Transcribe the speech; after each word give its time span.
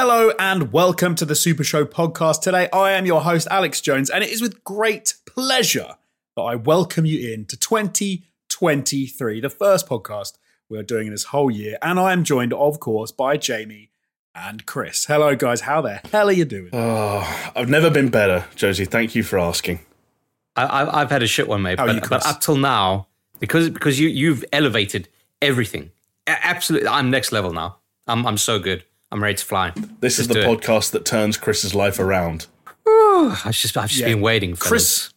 Hello 0.00 0.30
and 0.38 0.72
welcome 0.72 1.16
to 1.16 1.24
the 1.24 1.34
Super 1.34 1.64
Show 1.64 1.84
podcast. 1.84 2.40
Today 2.40 2.68
I 2.72 2.92
am 2.92 3.04
your 3.04 3.22
host, 3.22 3.48
Alex 3.50 3.80
Jones, 3.80 4.08
and 4.08 4.22
it 4.22 4.30
is 4.30 4.40
with 4.40 4.62
great 4.62 5.14
pleasure 5.26 5.96
that 6.36 6.42
I 6.42 6.54
welcome 6.54 7.04
you 7.04 7.34
in 7.34 7.46
to 7.46 7.56
2023, 7.56 9.40
the 9.40 9.50
first 9.50 9.88
podcast 9.88 10.38
we're 10.68 10.84
doing 10.84 11.08
in 11.08 11.12
this 11.12 11.24
whole 11.24 11.50
year. 11.50 11.78
And 11.82 11.98
I 11.98 12.12
am 12.12 12.22
joined, 12.22 12.52
of 12.52 12.78
course, 12.78 13.10
by 13.10 13.38
Jamie 13.38 13.90
and 14.36 14.64
Chris. 14.66 15.06
Hello, 15.06 15.34
guys. 15.34 15.62
How 15.62 15.80
the 15.80 15.96
hell 16.12 16.28
are 16.28 16.32
you 16.32 16.44
doing? 16.44 16.70
Oh, 16.72 17.50
I've 17.56 17.68
never 17.68 17.90
been 17.90 18.08
better, 18.08 18.44
Jonesy. 18.54 18.84
Thank 18.84 19.16
you 19.16 19.24
for 19.24 19.36
asking. 19.36 19.80
I, 20.54 21.00
have 21.00 21.10
had 21.10 21.24
a 21.24 21.26
shit 21.26 21.48
one, 21.48 21.62
mate. 21.62 21.80
How 21.80 21.86
are 21.86 21.88
But, 21.88 21.94
you, 21.96 22.08
but 22.08 22.24
up 22.24 22.40
till 22.40 22.56
now, 22.56 23.08
because 23.40 23.68
because 23.68 23.98
you 23.98 24.08
you've 24.08 24.44
elevated 24.52 25.08
everything. 25.42 25.90
Absolutely, 26.28 26.86
I'm 26.86 27.10
next 27.10 27.32
level 27.32 27.52
now. 27.52 27.78
I'm 28.06 28.24
I'm 28.28 28.38
so 28.38 28.60
good. 28.60 28.84
I'm 29.10 29.22
ready 29.22 29.36
to 29.36 29.44
fly. 29.44 29.72
This 30.00 30.18
is 30.18 30.28
Let's 30.28 30.40
the 30.40 30.44
do 30.46 30.52
it. 30.52 30.60
podcast 30.60 30.90
that 30.92 31.04
turns 31.04 31.36
Chris's 31.36 31.74
life 31.74 31.98
around. 31.98 32.46
I've 32.86 33.52
just 33.52 33.76
I've 33.76 33.88
just 33.88 34.00
Yeah. 34.00 34.08
been 34.08 34.20
waiting. 34.20 34.54
For 34.54 34.64
Chris. 34.66 35.12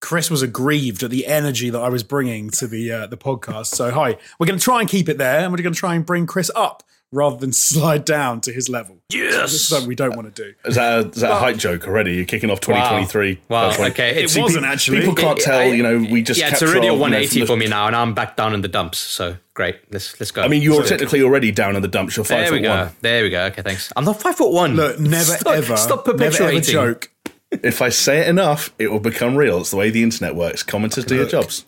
Chris 0.00 0.30
was 0.30 0.40
aggrieved 0.40 1.02
at 1.02 1.10
the 1.10 1.26
energy 1.26 1.68
that 1.68 1.78
I 1.80 1.88
was 1.90 2.02
bringing 2.02 2.48
to 2.52 2.66
the 2.66 2.90
uh, 2.90 3.06
the 3.06 3.18
podcast. 3.18 3.66
So, 3.66 3.90
hi, 3.90 4.16
we're 4.38 4.46
going 4.46 4.58
to 4.58 4.64
try 4.64 4.80
and 4.80 4.88
keep 4.88 5.08
it 5.08 5.18
there, 5.18 5.40
and 5.40 5.52
we're 5.52 5.58
going 5.58 5.74
to 5.74 5.78
try 5.78 5.94
and 5.94 6.06
bring 6.06 6.26
Chris 6.26 6.50
up 6.56 6.82
rather 7.12 7.36
than 7.36 7.52
slide 7.70 8.04
down 8.04 8.40
to 8.42 8.52
his 8.52 8.68
level. 8.68 8.98
Yes. 9.10 9.34
this 9.42 9.54
is 9.54 9.68
something 9.68 9.88
we 9.88 9.94
don't 9.96 10.14
want 10.16 10.32
to 10.34 10.42
do. 10.44 10.54
Is 10.64 10.76
that 10.76 11.04
a, 11.04 11.08
is 11.08 11.20
that 11.22 11.32
a 11.32 11.34
hype 11.34 11.56
joke 11.56 11.86
already? 11.88 12.14
You're 12.14 12.24
kicking 12.24 12.50
off 12.50 12.60
2023. 12.60 13.40
Wow. 13.48 13.66
That's 13.68 13.78
when- 13.78 13.90
Okay, 13.90 14.10
It 14.10 14.16
it's- 14.18 14.36
wasn't 14.38 14.64
pe- 14.64 14.70
actually. 14.70 15.00
People 15.00 15.14
can't 15.16 15.38
It- 15.38 15.44
tell, 15.44 15.58
I- 15.58 15.64
you 15.64 15.82
know, 15.82 15.98
we 15.98 16.22
just 16.22 16.38
yeah, 16.38 16.50
it's 16.50 16.62
already 16.62 16.86
a 16.86 16.90
our, 16.90 16.94
you 16.94 16.98
know, 16.98 17.00
180 17.02 17.40
from 17.40 17.46
for 17.46 17.56
me 17.56 17.66
now, 17.66 17.86
and 17.88 17.96
I'm 17.96 18.14
back 18.14 18.36
down 18.36 18.54
in 18.54 18.60
the 18.62 18.68
dumps. 18.68 18.98
So 18.98 19.36
great. 19.54 19.76
Let's 19.90 20.18
let's 20.20 20.30
go. 20.30 20.42
I 20.42 20.48
mean, 20.48 20.62
you're 20.62 20.84
technically 20.84 21.22
already 21.22 21.50
down 21.50 21.74
in 21.76 21.82
the 21.82 21.88
dumps. 21.88 22.16
You're 22.16 22.24
five 22.24 22.38
there 22.44 22.48
foot 22.50 22.62
go. 22.62 22.70
one. 22.70 22.90
There 23.00 23.22
we 23.24 23.30
go. 23.30 23.44
Okay, 23.46 23.62
thanks. 23.62 23.92
I'm 23.96 24.04
not 24.04 24.20
five 24.20 24.36
foot 24.36 24.52
one. 24.52 24.76
Look, 24.76 25.00
never 25.00 25.24
Stop- 25.24 25.54
ever, 25.54 25.76
stop 25.76 26.06
never 26.06 26.22
ever 26.22 26.30
perpetuating. 26.36 26.72
joke. 26.72 27.10
If 27.50 27.82
I 27.82 27.88
say 27.88 28.18
it 28.20 28.28
enough, 28.28 28.72
it 28.78 28.92
will 28.92 29.00
become 29.00 29.34
real. 29.34 29.58
It's 29.58 29.70
the 29.72 29.76
way 29.76 29.90
the 29.90 30.04
internet 30.04 30.36
works. 30.36 30.62
Commenters 30.62 31.04
do 31.04 31.16
your 31.16 31.26
jobs. 31.26 31.66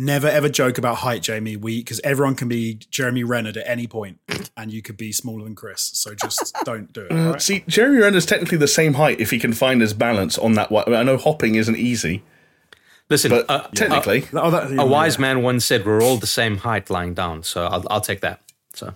Never 0.00 0.28
ever 0.28 0.48
joke 0.48 0.78
about 0.78 0.98
height, 0.98 1.22
Jamie. 1.22 1.56
We 1.56 1.80
because 1.80 2.00
everyone 2.04 2.36
can 2.36 2.46
be 2.46 2.74
Jeremy 2.88 3.24
Renner 3.24 3.48
at 3.50 3.66
any 3.66 3.88
point, 3.88 4.20
and 4.56 4.72
you 4.72 4.80
could 4.80 4.96
be 4.96 5.10
smaller 5.10 5.42
than 5.42 5.56
Chris. 5.56 5.90
So 5.94 6.14
just 6.14 6.54
don't 6.64 6.92
do 6.92 7.00
it. 7.00 7.10
Mm, 7.10 7.26
all 7.26 7.32
right? 7.32 7.42
See, 7.42 7.64
Jeremy 7.66 7.98
Renner's 7.98 8.24
technically 8.24 8.58
the 8.58 8.68
same 8.68 8.94
height 8.94 9.18
if 9.20 9.30
he 9.32 9.40
can 9.40 9.52
find 9.52 9.80
his 9.80 9.94
balance 9.94 10.38
on 10.38 10.52
that. 10.52 10.70
wa- 10.70 10.84
I, 10.86 10.90
mean, 10.90 11.00
I 11.00 11.02
know 11.02 11.16
hopping 11.16 11.56
isn't 11.56 11.74
easy, 11.76 12.22
Listen, 13.10 13.32
but 13.32 13.46
uh, 13.50 13.66
technically, 13.74 14.22
uh, 14.32 14.40
Oh, 14.40 14.50
that- 14.52 14.78
a 14.78 14.86
wise 14.86 15.18
man 15.18 15.42
once 15.42 15.64
said 15.64 15.84
we're 15.84 16.00
all 16.00 16.16
the 16.16 16.28
same 16.28 16.58
height 16.58 16.90
lying 16.90 17.14
down. 17.14 17.42
So 17.42 17.66
I'll 17.66 17.84
I'll 17.90 18.00
take 18.00 18.20
that. 18.20 18.40
So 18.74 18.94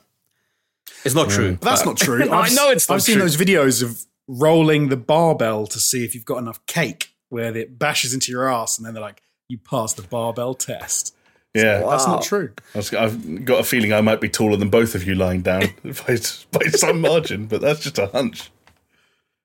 it's 1.05 1.17
not 1.17 1.31
mm. 1.31 1.35
true. 1.35 1.53
But 1.61 1.63
that's 1.63 1.83
but- 1.83 1.91
not 1.91 1.97
true. 1.97 2.19
No, 2.27 2.33
I 2.33 2.49
know 2.51 2.71
it's 2.71 2.89
not 2.89 2.95
I've 2.95 3.03
seen 3.03 3.17
true. 3.17 3.23
those 3.23 3.37
videos 3.37 3.83
of 3.83 4.05
rolling 4.29 4.89
the 4.89 4.97
barbell 4.97 5.67
to 5.67 5.81
see 5.81 6.05
if 6.05 6.15
you've 6.15 6.25
got 6.25 6.39
enough 6.39 6.65
cake, 6.67 7.11
where 7.29 7.57
it 7.57 7.77
bashes 7.77 8.15
into 8.15 8.31
your 8.31 8.49
ass, 8.49 8.79
and 8.79 8.87
then 8.87 8.95
they're 8.95 9.03
like, 9.03 9.22
"You 9.53 9.59
passed 9.59 9.97
the 9.97 10.03
barbell 10.03 10.55
test." 10.55 11.15
yeah. 11.55 11.81
That's 11.81 12.07
Wow. 12.07 12.15
not 12.15 12.25
true. 12.25 12.53
I 12.75 12.79
was- 12.79 12.95
I've 12.95 13.45
got 13.45 13.61
a 13.61 13.65
feeling 13.65 13.93
I 13.93 14.01
might 14.01 14.21
be 14.23 14.29
taller 14.31 14.57
than 14.57 14.71
both 14.71 14.95
of 14.95 15.05
you 15.07 15.15
lying 15.15 15.43
down 15.43 15.65
by, 15.85 16.17
by 16.51 16.67
some 16.71 17.03
margin, 17.03 17.45
but 17.47 17.61
that's 17.61 17.81
just 17.81 17.99
a 17.99 18.07
hunch. 18.07 18.51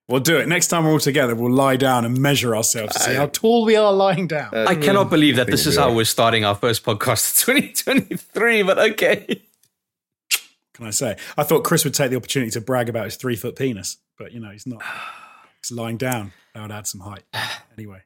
We'll 0.08 0.22
do 0.22 0.38
it 0.38 0.48
next 0.48 0.68
time 0.70 0.86
we're 0.86 0.92
all 0.94 1.00
together. 1.00 1.36
We'll 1.36 1.52
lie 1.52 1.76
down 1.76 2.06
and 2.06 2.18
measure 2.18 2.56
ourselves 2.56 2.94
to 2.94 3.00
see 3.02 3.14
how 3.16 3.26
tall 3.28 3.66
we 3.66 3.76
are 3.76 3.92
lying 3.92 4.26
down. 4.26 4.56
I 4.56 4.64
uh, 4.64 4.76
cannot 4.82 5.10
believe 5.10 5.36
that 5.36 5.48
this 5.48 5.68
is 5.68 5.76
how 5.76 5.94
we're 5.94 6.06
starting 6.06 6.46
our 6.46 6.56
first 6.56 6.86
podcast 6.86 7.42
of 7.50 7.56
2023, 7.86 8.64
but 8.64 8.80
okay. 8.80 9.42
can 10.74 10.88
I 10.88 10.92
say? 10.92 11.18
I 11.38 11.44
thought 11.44 11.66
Chris 11.66 11.84
would 11.84 11.94
take 11.94 12.12
the 12.12 12.16
opportunity 12.16 12.52
to 12.52 12.62
brag 12.62 12.88
about 12.88 13.04
his 13.04 13.18
three 13.18 13.36
foot 13.36 13.58
penis, 13.58 13.98
but 14.18 14.32
you 14.32 14.40
know 14.40 14.52
he's 14.52 14.66
not. 14.66 14.82
He's 15.62 15.72
lying 15.76 15.98
down. 15.98 16.32
That 16.54 16.62
would 16.62 16.72
add 16.72 16.88
some 16.88 17.02
height. 17.02 17.24
Anyway. 17.78 18.02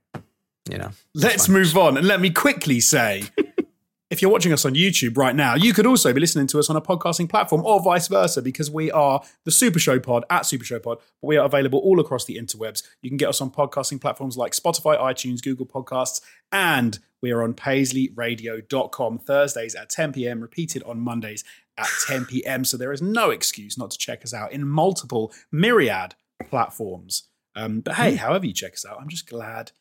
You 0.70 0.78
know, 0.78 0.92
Let's 1.16 1.50
move 1.50 1.76
on. 1.76 1.98
And 1.98 2.08
let 2.08 2.22
me 2.22 2.30
quickly 2.30 2.80
say 2.80 3.24
if 4.12 4.22
you're 4.22 4.30
watching 4.30 4.54
us 4.54 4.66
on 4.66 4.74
YouTube 4.74 5.18
right 5.18 5.36
now, 5.36 5.56
you 5.56 5.74
could 5.74 5.86
also 5.86 6.14
be 6.14 6.20
listening 6.20 6.46
to 6.48 6.60
us 6.60 6.70
on 6.70 6.76
a 6.76 6.82
podcasting 6.82 7.30
platform 7.30 7.66
or 7.66 7.82
vice 7.82 8.08
versa 8.08 8.42
because 8.42 8.70
we 8.70 8.92
are 8.92 9.24
the 9.46 9.52
Super 9.52 9.80
Show 9.80 10.00
Pod 10.00 10.26
at 10.30 10.46
Super 10.46 10.66
Show 10.66 10.80
Pod. 10.80 11.00
But 11.22 11.28
we 11.28 11.38
are 11.38 11.46
available 11.46 11.80
all 11.80 12.00
across 12.00 12.26
the 12.26 12.36
interwebs. 12.38 12.84
You 13.02 13.10
can 13.10 13.18
get 13.18 13.30
us 13.30 13.42
on 13.42 13.50
podcasting 13.50 14.02
platforms 14.02 14.38
like 14.38 14.52
Spotify, 14.52 15.00
iTunes, 15.00 15.42
Google 15.42 15.66
Podcasts, 15.66 16.22
and 16.52 17.00
we 17.22 17.32
are 17.32 17.42
on 17.42 17.54
paisleyradio.com 17.54 19.20
Thursdays 19.20 19.76
at 19.76 19.90
10 19.90 20.14
p.m., 20.14 20.42
repeated 20.42 20.84
on 20.84 21.00
Mondays 21.00 21.44
at 21.78 21.88
10 22.08 22.26
p.m. 22.26 22.66
So 22.66 22.78
there 22.78 22.92
is 22.92 23.02
no 23.02 23.30
excuse 23.30 23.78
not 23.78 23.92
to 23.92 23.98
check 23.98 24.24
us 24.24 24.34
out 24.34 24.52
in 24.52 24.68
multiple 24.68 25.32
myriad 25.52 26.16
platforms. 26.50 27.24
Um, 27.56 27.80
but 27.82 27.96
hey, 27.96 28.16
however 28.16 28.46
you 28.46 28.54
check 28.54 28.74
us 28.74 28.86
out, 28.86 29.00
I'm 29.00 29.10
just 29.10 29.28
glad 29.30 29.72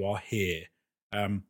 you 0.00 0.06
are 0.06 0.18
here. 0.18 0.64
Um, 1.12 1.44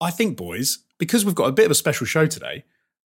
I 0.00 0.10
think, 0.10 0.36
boys, 0.36 0.78
because 0.98 1.24
we've 1.24 1.34
got 1.34 1.48
a 1.48 1.52
bit 1.52 1.66
of 1.66 1.70
a 1.70 1.74
special 1.74 2.06
show 2.06 2.26
today. 2.26 2.64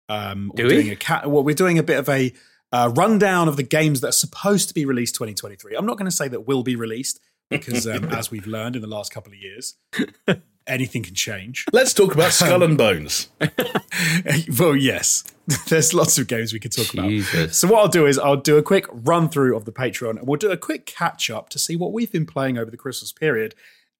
Um, 0.09 0.53
Do 0.55 0.65
we're 0.65 0.69
we? 0.69 0.83
doing 0.83 0.91
a 0.91 0.97
cat. 0.97 1.31
Well, 1.31 1.43
we're 1.43 1.55
doing 1.55 1.79
a 1.79 1.83
bit 1.83 1.99
of 1.99 2.09
a 2.09 2.33
uh, 2.71 2.93
rundown 2.95 3.49
of 3.49 3.57
the 3.57 3.63
games 3.63 4.01
that 4.01 4.09
are 4.09 4.13
supposed 4.13 4.69
to 4.69 4.75
be 4.75 4.85
released 4.85 5.15
2023. 5.15 5.75
I'm 5.75 5.87
not 5.87 5.97
going 5.97 6.11
to 6.11 6.17
say 6.17 6.29
that 6.29 6.47
will 6.47 6.63
be 6.63 6.77
released 6.77 7.21
because, 7.49 7.87
um, 7.87 8.05
as 8.11 8.31
we've 8.31 8.47
learned 8.47 8.77
in 8.77 8.83
the 8.83 8.89
last 8.89 9.13
couple 9.13 9.33
of 9.33 9.39
years, 9.39 9.77
anything 10.67 11.03
can 11.03 11.15
change. 11.15 11.65
Let's 11.73 11.95
talk 11.95 12.15
about 12.15 12.33
Skull 12.33 12.63
and 12.63 12.77
Bones. 12.77 13.29
well, 14.59 14.77
yes, 14.77 15.25
there's 15.69 15.95
lots 15.95 16.19
of 16.19 16.27
games 16.27 16.53
we 16.53 16.61
could 16.61 16.73
talk 16.73 16.93
about. 16.93 17.11
So 17.55 17.69
what 17.69 17.81
I'll 17.81 17.89
do 17.89 18.07
is 18.07 18.19
I'll 18.19 18.37
do 18.37 18.59
a 18.59 18.63
quick 18.63 18.87
run 18.91 19.29
through 19.29 19.57
of 19.57 19.65
the 19.65 19.73
Patreon 19.73 20.19
and 20.19 20.27
we'll 20.27 20.39
do 20.39 20.51
a 20.51 20.57
quick 20.57 20.87
catch 20.87 21.31
up 21.31 21.49
to 21.51 21.59
see 21.59 21.77
what 21.77 21.93
we've 21.93 22.13
been 22.13 22.27
playing 22.27 22.59
over 22.59 22.71
the 22.71 22.77
Christmas 22.77 23.13
period. 23.13 23.55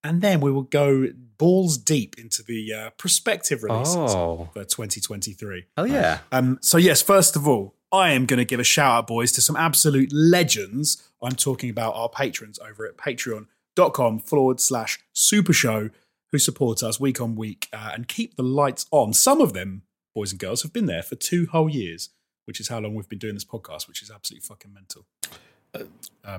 And 0.05 0.21
then 0.21 0.41
we 0.41 0.51
will 0.51 0.63
go 0.63 1.09
balls 1.39 1.79
deep 1.79 2.19
into 2.19 2.43
the 2.43 2.73
uh, 2.73 2.91
prospective 2.99 3.63
releases 3.63 3.97
Oh, 3.97 4.49
for 4.53 4.65
2023. 4.65 5.65
Oh 5.77 5.85
yeah. 5.85 6.19
Um, 6.33 6.59
so 6.61 6.77
yes, 6.77 7.01
first 7.03 7.37
of 7.37 7.47
all, 7.47 7.75
I 7.93 8.11
am 8.13 8.27
going 8.27 8.39
to 8.39 8.45
give 8.45 8.59
a 8.61 8.65
shout 8.65 8.99
out, 8.99 9.07
boys, 9.07 9.33
to 9.33 9.41
some 9.41 9.55
absolute 9.57 10.13
legends. 10.13 11.09
I'm 11.23 11.33
talking 11.37 11.71
about 11.71 11.95
our 11.95 12.09
patrons 12.09 12.59
over 12.59 12.87
at 12.87 12.97
patreon.com 12.97 14.21
forward 14.21 14.61
slash 14.61 14.99
super 15.13 15.53
show 15.53 15.91
who 16.33 16.39
support 16.39 16.83
us 16.83 16.99
week 16.99 17.21
on 17.21 17.37
week 17.37 17.69
uh, 17.73 17.91
and 17.95 18.09
keep 18.09 18.37
the 18.37 18.43
lights 18.43 18.87
on. 18.91 19.13
Some 19.13 19.41
of 19.41 19.53
them, 19.53 19.83
boys 20.15 20.33
and 20.33 20.41
girls, 20.41 20.63
have 20.63 20.73
been 20.73 20.87
there 20.87 21.03
for 21.03 21.15
two 21.15 21.47
whole 21.53 21.69
years, 21.69 22.09
which 22.47 22.59
is 22.59 22.69
how 22.69 22.81
long 22.81 22.95
we've 22.95 23.09
been 23.09 23.19
doing 23.19 23.35
this 23.35 23.45
podcast, 23.45 23.87
which 23.87 24.03
is 24.03 24.11
absolutely 24.11 24.45
fucking 24.47 24.73
mental. 24.73 25.05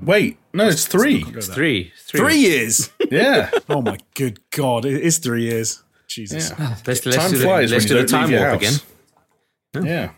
Wait, 0.02 0.38
no, 0.52 0.68
it's 0.68 0.86
three. 0.86 1.22
Go 1.22 1.30
there. 1.32 1.42
Three. 1.42 1.92
Three 1.98 2.36
years. 2.38 2.90
Yeah. 3.10 3.50
oh 3.68 3.82
my 3.82 3.98
good 4.14 4.40
god, 4.50 4.84
it 4.86 5.02
is 5.02 5.18
three 5.18 5.42
years. 5.44 5.82
Jesus. 6.08 6.50
Let's, 6.58 7.04
let's 7.06 7.16
Time 7.16 7.30
do 7.30 7.36
the, 7.38 7.44
flies 7.44 7.70
let's 7.70 7.84
when 7.84 7.88
do 7.88 7.94
you 7.96 8.00
the 8.02 8.06
don't 8.06 8.20
time 8.20 8.30
leave 8.30 8.38
your 8.40 8.48
warp 8.48 8.60
again. 8.60 8.72
house. 8.72 9.84
Yeah. 9.84 10.10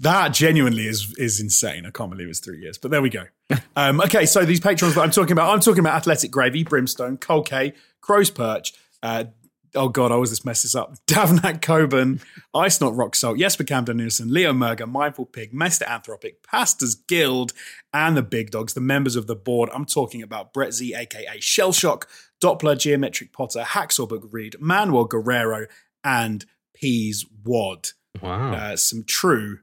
that 0.02 0.28
genuinely 0.32 0.86
is 0.86 1.14
is 1.18 1.40
insane. 1.40 1.84
I 1.86 1.90
can't 1.90 2.10
believe 2.10 2.28
it's 2.28 2.38
three 2.40 2.60
years, 2.60 2.78
but 2.78 2.90
there 2.90 3.02
we 3.02 3.10
go. 3.10 3.24
Um, 3.76 4.00
okay, 4.02 4.24
so 4.26 4.44
these 4.44 4.60
patrons 4.60 4.94
that 4.94 5.02
I'm 5.02 5.10
talking 5.10 5.32
about, 5.32 5.50
I'm 5.52 5.60
talking 5.60 5.80
about 5.80 5.94
Athletic 5.96 6.30
Gravy, 6.30 6.62
Brimstone, 6.64 7.16
Cole 7.18 7.42
K, 7.42 7.74
Crow's 8.00 8.30
Perch. 8.30 8.72
Uh, 9.02 9.24
oh 9.74 9.88
god, 9.88 10.10
I 10.10 10.14
always 10.14 10.30
just 10.30 10.44
mess 10.44 10.62
this 10.62 10.74
up. 10.74 10.94
Davnak 11.06 11.62
Coburn, 11.62 12.20
Ice 12.54 12.80
Not 12.80 12.94
Rock 12.94 13.14
Salt, 13.14 13.38
Jesper 13.38 13.64
Camden 13.64 13.96
Nilsson, 13.98 14.32
Leo 14.32 14.52
Merger, 14.52 14.86
Mindful 14.86 15.26
Pig, 15.26 15.52
Mester 15.54 15.84
Anthropic, 15.86 16.36
Pastors 16.46 16.94
Guild, 16.94 17.52
and 17.92 18.16
the 18.16 18.22
Big 18.22 18.50
Dogs, 18.50 18.74
the 18.74 18.80
members 18.80 19.16
of 19.16 19.26
the 19.26 19.36
board. 19.36 19.70
I'm 19.72 19.84
talking 19.86 20.22
about 20.22 20.52
Brett 20.52 20.74
Z, 20.74 20.94
aka 20.94 21.38
Shellshock, 21.38 22.04
Doppler, 22.42 22.78
Geometric 22.78 23.32
Potter, 23.32 23.60
Hacksaw 23.62 24.08
Book 24.08 24.28
Reed, 24.30 24.56
Manuel 24.60 25.04
Guerrero, 25.04 25.66
and 26.04 26.44
Peas 26.74 27.24
Wad 27.44 27.88
Wow. 28.20 28.52
uh, 28.52 28.76
some 28.76 29.04
true 29.04 29.60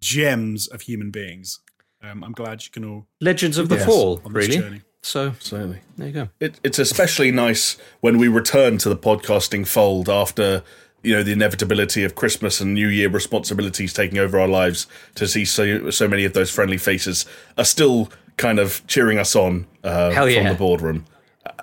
gems 0.00 0.66
of 0.68 0.82
human 0.82 1.10
beings. 1.10 1.60
Um, 2.02 2.22
I'm 2.22 2.32
glad 2.32 2.64
you 2.64 2.70
can 2.70 2.84
all 2.84 3.06
Legends 3.20 3.58
of 3.58 3.68
the 3.68 3.76
Yes. 3.76 3.86
Fall, 3.86 4.18
really. 4.24 4.56
journey. 4.56 4.82
So 5.08 5.32
Certainly. 5.40 5.78
there 5.96 6.06
you 6.06 6.12
go. 6.12 6.28
It, 6.38 6.60
it's 6.62 6.78
especially 6.78 7.30
nice 7.30 7.78
when 8.00 8.18
we 8.18 8.28
return 8.28 8.76
to 8.78 8.90
the 8.90 8.96
podcasting 8.96 9.66
fold 9.66 10.10
after 10.10 10.62
you 11.02 11.14
know 11.14 11.22
the 11.22 11.32
inevitability 11.32 12.04
of 12.04 12.14
Christmas 12.14 12.60
and 12.60 12.74
New 12.74 12.88
Year 12.88 13.08
responsibilities 13.08 13.94
taking 13.94 14.18
over 14.18 14.38
our 14.38 14.46
lives. 14.46 14.86
To 15.14 15.26
see 15.26 15.46
so 15.46 15.88
so 15.88 16.08
many 16.08 16.26
of 16.26 16.34
those 16.34 16.50
friendly 16.50 16.76
faces 16.76 17.24
are 17.56 17.64
still 17.64 18.10
kind 18.36 18.58
of 18.58 18.86
cheering 18.86 19.18
us 19.18 19.34
on 19.34 19.66
uh, 19.82 20.10
Hell 20.10 20.26
from 20.26 20.34
yeah. 20.34 20.52
the 20.52 20.58
boardroom 20.58 21.06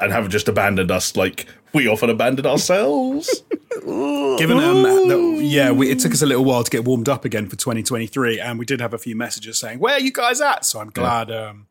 and 0.01 0.11
haven't 0.11 0.31
just 0.31 0.47
abandoned 0.47 0.89
us 0.89 1.15
like 1.15 1.45
we 1.71 1.87
often 1.87 2.09
abandoned 2.09 2.47
ourselves. 2.47 3.43
Given 3.85 4.57
um, 4.57 4.81
that, 4.81 5.39
yeah, 5.43 5.69
we, 5.69 5.91
it 5.91 5.99
took 5.99 6.13
us 6.13 6.23
a 6.23 6.25
little 6.25 6.45
while 6.45 6.63
to 6.63 6.71
get 6.71 6.83
warmed 6.83 7.09
up 7.09 7.25
again 7.25 7.47
for 7.47 7.57
2023, 7.57 8.39
and 8.39 8.57
we 8.57 8.65
did 8.65 8.81
have 8.81 8.95
a 8.95 8.97
few 8.97 9.15
messages 9.15 9.59
saying, 9.59 9.77
"Where 9.77 9.93
are 9.93 9.99
you 9.99 10.11
guys 10.11 10.41
at?" 10.41 10.65
So 10.65 10.79
I'm 10.79 10.89
glad. 10.89 11.29
Um, 11.29 11.67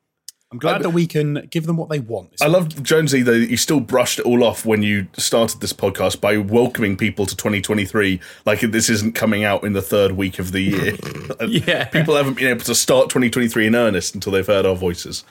I'm 0.55 0.61
glad 0.61 0.83
that 0.85 0.91
we 0.91 1.09
can 1.09 1.49
give 1.51 1.67
them 1.67 1.77
what 1.77 1.89
they 1.89 1.99
want. 1.99 2.31
I 2.41 2.47
love 2.47 2.81
Jonesy 2.81 3.23
though. 3.23 3.33
You 3.33 3.57
still 3.57 3.81
brushed 3.81 4.21
it 4.21 4.25
all 4.25 4.45
off 4.45 4.65
when 4.65 4.85
you 4.85 5.09
started 5.15 5.61
this 5.61 5.73
podcast 5.73 6.21
by 6.21 6.37
welcoming 6.37 6.97
people 6.97 7.27
to 7.27 7.35
2023, 7.35 8.21
like 8.47 8.61
this 8.61 8.89
isn't 8.89 9.17
coming 9.17 9.43
out 9.43 9.65
in 9.65 9.73
the 9.73 9.83
third 9.83 10.13
week 10.13 10.39
of 10.39 10.53
the 10.53 10.61
year. 10.61 10.97
Yeah. 11.67 11.87
people 11.87 12.15
haven't 12.15 12.35
been 12.35 12.47
able 12.47 12.61
to 12.67 12.75
start 12.77 13.09
2023 13.11 13.67
in 13.67 13.75
earnest 13.75 14.15
until 14.15 14.33
they've 14.33 14.47
heard 14.47 14.65
our 14.65 14.77
voices. 14.77 15.25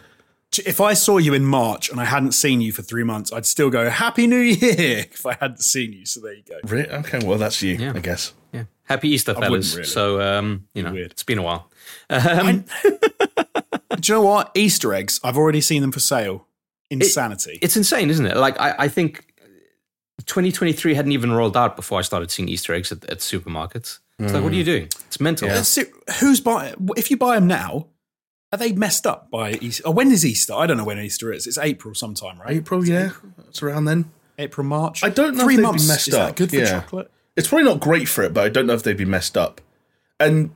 if 0.65 0.81
I 0.81 0.93
saw 0.93 1.17
you 1.19 1.33
in 1.33 1.45
March 1.45 1.89
and 1.89 2.01
I 2.01 2.05
hadn't 2.05 2.33
seen 2.33 2.59
you 2.59 2.73
for 2.73 2.81
three 2.81 3.03
months, 3.05 3.31
I'd 3.31 3.45
still 3.45 3.69
go 3.69 3.89
Happy 3.89 4.27
New 4.27 4.35
Year 4.39 5.05
if 5.11 5.25
I 5.25 5.35
hadn't 5.39 5.61
seen 5.63 5.93
you. 5.93 6.05
So 6.05 6.19
there 6.19 6.33
you 6.33 6.43
go. 6.49 6.57
Re- 6.65 6.87
Okay, 6.87 7.25
well 7.25 7.37
that's 7.37 7.61
you, 7.61 7.75
Yeah. 7.77 7.93
I 7.95 7.99
guess. 7.99 8.33
Yeah. 8.51 8.65
Happy 8.83 9.07
Easter, 9.09 9.33
fellas. 9.33 9.73
really. 9.75 9.87
So, 9.87 10.19
um, 10.21 10.67
you 10.73 10.83
know, 10.83 10.91
Weird. 10.91 11.11
it's 11.11 11.23
been 11.23 11.37
a 11.39 11.43
while. 11.43 11.69
Um, 12.09 12.65
Do 13.99 14.13
you 14.13 14.19
know 14.19 14.25
what? 14.25 14.51
Easter 14.55 14.93
eggs. 14.93 15.19
I've 15.23 15.37
already 15.37 15.61
seen 15.61 15.81
them 15.81 15.91
for 15.91 15.99
sale. 15.99 16.47
Insanity. 16.89 17.57
it's 17.61 17.75
insane, 17.75 18.11
isn't 18.11 18.25
it? 18.25 18.37
Like, 18.37 18.59
I, 18.59 18.75
I 18.77 18.87
think 18.87 19.33
2023 20.25 20.93
hadn't 20.93 21.11
even 21.11 21.31
rolled 21.31 21.57
out 21.57 21.75
before 21.75 21.97
I 21.97 22.03
started 22.03 22.29
seeing 22.29 22.47
Easter 22.47 22.73
eggs 22.73 22.91
at, 22.91 23.03
at 23.05 23.17
supermarkets. 23.19 23.99
It's 24.19 24.31
like, 24.31 24.43
what 24.43 24.53
are 24.53 24.55
you 24.55 24.61
mm. 24.61 24.67
doing? 24.67 24.83
It's 24.83 25.19
mental. 25.19 25.47
Let's 25.47 25.77
who's 26.19 26.39
buying? 26.39 26.75
If 26.95 27.09
you 27.09 27.17
buy 27.17 27.35
them 27.35 27.47
now, 27.47 27.87
are 28.51 28.57
they 28.57 28.71
messed 28.71 29.07
up 29.07 29.31
by 29.31 29.53
Easter? 29.53 29.83
Oh, 29.87 29.91
when 29.91 30.11
is 30.11 30.23
Easter? 30.23 30.53
I 30.53 30.67
don't 30.67 30.77
know 30.77 30.83
when 30.83 30.99
Easter 30.99 31.33
is. 31.33 31.47
It's 31.47 31.57
April 31.57 31.95
sometime, 31.95 32.39
right? 32.39 32.57
April, 32.57 32.85
yeah, 32.85 33.11
it's 33.49 33.63
around 33.63 33.85
then. 33.85 34.11
April, 34.37 34.65
March. 34.65 35.03
I 35.03 35.09
don't 35.09 35.35
know 35.35 35.45
Three 35.45 35.55
if 35.55 35.61
they'd 35.61 35.65
be 35.65 35.87
messed 35.87 36.07
is 36.07 36.13
that 36.13 36.29
up. 36.29 36.35
good 36.35 36.49
for 36.51 36.55
Yeah. 36.57 36.81
chocolate? 36.81 37.11
It's 37.35 37.47
probably 37.47 37.65
not 37.65 37.79
great 37.79 38.07
for 38.07 38.23
it, 38.23 38.33
but 38.33 38.45
I 38.45 38.49
don't 38.49 38.67
know 38.67 38.73
if 38.73 38.83
they'd 38.83 38.95
be 38.95 39.05
messed 39.05 39.35
up. 39.37 39.61
And 40.19 40.51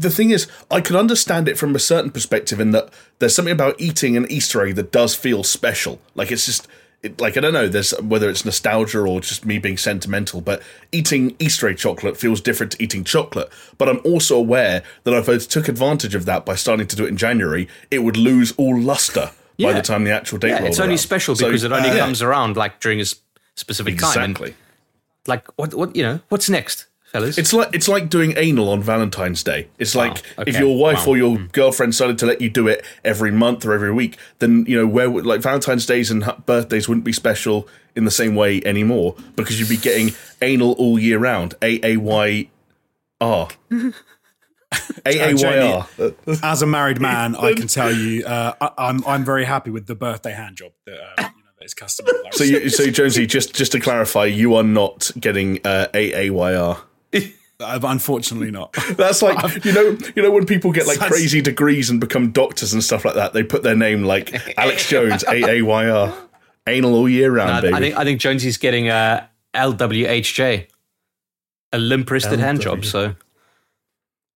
the 0.00 0.10
thing 0.10 0.30
is, 0.30 0.48
I 0.70 0.80
can 0.80 0.96
understand 0.96 1.48
it 1.48 1.58
from 1.58 1.74
a 1.74 1.78
certain 1.78 2.10
perspective 2.10 2.58
in 2.60 2.70
that 2.70 2.88
there's 3.18 3.34
something 3.34 3.52
about 3.52 3.80
eating 3.80 4.16
an 4.16 4.26
Easter 4.30 4.64
egg 4.64 4.74
that 4.76 4.90
does 4.90 5.14
feel 5.14 5.44
special. 5.44 6.00
Like 6.14 6.32
it's 6.32 6.46
just, 6.46 6.66
it, 7.02 7.20
like 7.20 7.36
I 7.36 7.40
don't 7.40 7.52
know, 7.52 7.68
there's 7.68 7.90
whether 8.00 8.30
it's 8.30 8.44
nostalgia 8.44 9.00
or 9.00 9.20
just 9.20 9.44
me 9.44 9.58
being 9.58 9.76
sentimental, 9.76 10.40
but 10.40 10.62
eating 10.90 11.36
Easter 11.38 11.68
egg 11.68 11.76
chocolate 11.76 12.16
feels 12.16 12.40
different 12.40 12.72
to 12.72 12.82
eating 12.82 13.04
chocolate. 13.04 13.50
But 13.78 13.88
I'm 13.88 14.00
also 14.04 14.36
aware 14.36 14.82
that 15.04 15.14
if 15.14 15.28
I 15.28 15.38
took 15.38 15.68
advantage 15.68 16.14
of 16.14 16.24
that 16.24 16.46
by 16.46 16.54
starting 16.54 16.86
to 16.86 16.96
do 16.96 17.04
it 17.04 17.08
in 17.08 17.16
January, 17.16 17.68
it 17.90 18.00
would 18.00 18.16
lose 18.16 18.52
all 18.56 18.78
luster 18.80 19.32
by 19.58 19.74
the 19.74 19.82
time 19.82 20.04
the 20.04 20.12
actual 20.12 20.38
date. 20.38 20.50
Yeah, 20.50 20.64
it's 20.64 20.80
only 20.80 20.92
around. 20.92 20.98
special 20.98 21.36
So, 21.36 21.46
because 21.46 21.64
it 21.64 21.72
only 21.72 21.90
uh, 21.90 21.98
comes 21.98 22.22
around 22.22 22.56
like 22.56 22.80
during 22.80 23.00
a 23.00 23.04
specific 23.54 23.98
time. 23.98 24.30
Exactly. 24.30 24.54
like, 25.26 25.46
what, 25.58 25.74
what, 25.74 25.94
you 25.94 26.02
know, 26.02 26.20
what's 26.30 26.48
next, 26.48 26.86
fellas? 27.10 27.38
It's 27.38 27.52
like 27.52 27.74
it's 27.74 27.88
like 27.88 28.08
doing 28.08 28.34
anal 28.36 28.68
on 28.70 28.82
Valentine's 28.82 29.42
Day. 29.42 29.68
It's 29.78 29.94
like 29.94 30.18
if 30.38 30.48
okay. 30.48 30.58
your 30.58 30.76
wife 30.78 31.06
Wow. 31.06 31.12
or 31.12 31.16
your 31.16 31.38
girlfriend 31.52 31.94
started 31.94 32.18
to 32.18 32.26
let 32.26 32.40
you 32.40 32.48
do 32.50 32.68
it 32.68 32.84
every 33.04 33.30
month 33.30 33.64
or 33.64 33.72
every 33.72 33.92
week, 33.92 34.16
then 34.38 34.64
you 34.66 34.76
know 34.76 34.86
where 34.86 35.10
would 35.10 35.26
like 35.26 35.40
Valentine's 35.40 35.86
days 35.86 36.10
and 36.10 36.24
birthdays 36.46 36.88
wouldn't 36.88 37.04
be 37.04 37.12
special 37.12 37.68
in 37.96 38.04
the 38.04 38.10
same 38.10 38.34
way 38.34 38.62
anymore 38.64 39.16
because 39.36 39.58
you'd 39.58 39.68
be 39.68 39.76
getting 39.76 40.14
anal 40.42 40.72
all 40.72 40.98
year 40.98 41.18
round. 41.18 41.54
A 41.62 41.80
A 41.84 41.96
Y 41.96 42.48
R. 43.20 43.48
A 45.04 45.30
A 45.30 45.34
Y 45.34 45.58
R. 45.58 45.88
As 46.44 46.62
a 46.62 46.66
married 46.66 47.00
man, 47.00 47.34
I 47.34 47.54
can 47.54 47.66
tell 47.66 47.92
you, 47.92 48.24
uh, 48.26 48.54
I, 48.60 48.70
I'm 48.78 49.04
I'm 49.04 49.24
very 49.24 49.44
happy 49.44 49.70
with 49.70 49.86
the 49.86 49.96
birthday 49.96 50.30
hand 50.32 50.56
job 50.58 50.72
that 50.86 50.94
uh, 50.94 51.28
you 51.36 51.42
know 51.42 51.50
that 51.58 51.64
is 51.64 51.74
customer. 51.74 52.12
So 52.30 52.44
you, 52.44 52.68
so 52.68 52.88
Jonesy, 52.88 53.26
just 53.26 53.52
just 53.54 53.72
to 53.72 53.80
clarify, 53.80 54.26
you 54.26 54.54
are 54.54 54.62
not 54.62 55.10
getting 55.18 55.58
uh, 55.66 55.88
A 55.92 56.30
A 57.60 57.64
Y 57.64 57.68
R. 57.68 57.84
Uh, 57.84 57.92
unfortunately 57.92 58.50
not. 58.50 58.72
That's 58.90 59.22
like 59.22 59.64
you 59.64 59.72
know 59.72 59.96
you 60.16 60.22
know 60.22 60.30
when 60.30 60.46
people 60.46 60.72
get 60.72 60.86
like 60.86 60.98
That's- 60.98 61.12
crazy 61.16 61.40
degrees 61.40 61.90
and 61.90 62.00
become 62.00 62.30
doctors 62.32 62.72
and 62.72 62.82
stuff 62.82 63.04
like 63.04 63.14
that. 63.14 63.32
They 63.32 63.42
put 63.42 63.62
their 63.62 63.76
name 63.76 64.04
like 64.04 64.34
Alex 64.58 64.88
Jones, 64.88 65.24
A 65.28 65.58
A 65.58 65.62
Y 65.62 65.88
R, 65.90 66.14
anal 66.66 66.94
all 66.94 67.08
year 67.08 67.30
round, 67.32 67.50
I, 67.50 67.60
baby. 67.60 67.74
I 67.74 67.80
think 67.80 67.96
I 67.96 68.04
think 68.04 68.20
Jonesy's 68.20 68.56
getting 68.58 68.88
a 68.88 69.28
LWHJ, 69.54 70.66
a 71.72 71.78
limp 71.78 72.10
wristed 72.10 72.38
hand 72.40 72.60
job. 72.60 72.84
So 72.84 73.14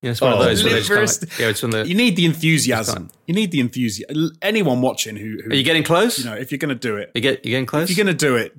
yeah, 0.03 0.11
it's 0.11 0.21
one 0.21 0.35
of 0.35 0.41
Oh. 0.41 0.45
those. 0.45 0.63
Where 0.63 0.73
they 0.75 0.79
just 0.81 0.89
kinda 0.91 1.01
Limp-wristed. 1.01 1.31
yeah, 1.39 1.49
it's 1.49 1.63
when 1.63 1.71
the. 1.71 1.87
You 1.89 1.95
need 1.95 2.17
the 2.17 2.27
enthusiasm. 2.27 3.11
You 3.27 3.35
need 3.35 3.51
the 3.53 3.61
enthusiasm. 3.61 4.33
Anyone 4.43 4.83
watching 4.83 5.17
who, 5.17 5.39
who 5.43 5.51
Are 5.51 5.55
you 5.55 5.63
getting 5.63 5.83
close? 5.83 6.19
you 6.19 6.27
know, 6.27 6.35
if 6.37 6.53
you're 6.53 6.59
going 6.59 6.69
to 6.69 6.75
do 6.75 6.97
it, 6.97 7.11
you 7.15 7.23
get 7.23 7.43
you 7.45 7.53
getting 7.53 7.65
close? 7.65 7.89
if 7.91 7.97
you're 7.97 8.05
going 8.05 8.15
to 8.15 8.27
do 8.27 8.37
it, 8.37 8.55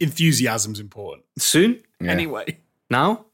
enthusiasm's 0.00 0.78
important. 0.80 1.24
soon 1.38 1.80
Anyway, 2.00 2.58
now, 2.90 3.26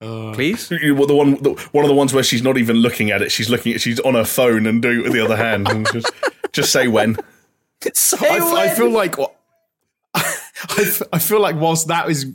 Uh, 0.00 0.32
please. 0.34 0.70
You- 0.70 0.94
well, 0.96 1.06
the 1.06 1.14
one 1.14 1.42
the, 1.42 1.50
one 1.72 1.84
of 1.84 1.88
the 1.88 1.94
ones 1.94 2.12
where 2.14 2.22
she's 2.22 2.42
not 2.42 2.56
even 2.58 2.76
looking 2.76 3.10
at 3.10 3.22
it. 3.22 3.30
She's 3.32 3.50
looking 3.50 3.74
at 3.74 3.80
she's 3.80 4.00
on 4.00 4.14
her 4.14 4.24
phone 4.24 4.66
and 4.66 4.80
doing 4.82 5.00
it 5.00 5.02
with 5.04 5.12
the 5.12 5.20
other 5.24 5.36
hand. 5.36 5.68
And 5.68 5.86
just, 5.92 6.10
just 6.52 6.72
say 6.72 6.88
when. 6.88 7.16
Say 7.94 8.28
I, 8.28 8.36
f- 8.38 8.42
I 8.42 8.66
when. 8.66 8.76
feel 8.76 8.90
like 8.90 9.16
I, 10.78 10.82
f- 10.82 11.02
I 11.12 11.18
feel 11.18 11.40
like 11.40 11.56
whilst 11.56 11.88
that 11.88 12.08
is 12.08 12.26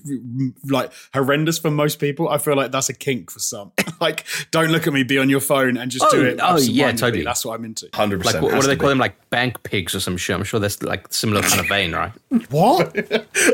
like 0.65 0.91
horrendous 1.13 1.57
for 1.59 1.71
most 1.71 1.99
people, 1.99 2.29
I 2.29 2.37
feel 2.37 2.55
like 2.55 2.71
that's 2.71 2.89
a 2.89 2.93
kink 2.93 3.31
for 3.31 3.39
some. 3.39 3.71
like, 4.01 4.25
don't 4.51 4.69
look 4.71 4.85
at 4.87 4.93
me, 4.93 5.03
be 5.03 5.17
on 5.17 5.29
your 5.29 5.39
phone 5.39 5.77
and 5.77 5.89
just 5.89 6.05
do 6.11 6.21
Oh, 6.21 6.25
it. 6.25 6.39
oh, 6.41 6.57
yeah, 6.59 6.91
totally. 6.91 7.23
That's 7.23 7.45
what 7.45 7.55
I'm 7.55 7.65
into. 7.65 7.89
Hundred 7.93 8.17
like 8.25 8.35
percent. 8.35 8.43
what, 8.43 8.53
what 8.53 8.61
do 8.61 8.67
they 8.67 8.75
call 8.75 8.89
them? 8.89 8.97
Like 8.99 9.29
bank 9.29 9.63
pigs 9.63 9.95
or 9.95 9.99
some 9.99 10.17
shit. 10.17 10.35
I'm 10.35 10.43
sure 10.43 10.59
that's 10.59 10.81
like 10.83 11.11
similar 11.13 11.41
kind 11.41 11.59
of 11.61 11.67
vein, 11.67 11.93
right? 11.93 12.11
What? 12.49 12.95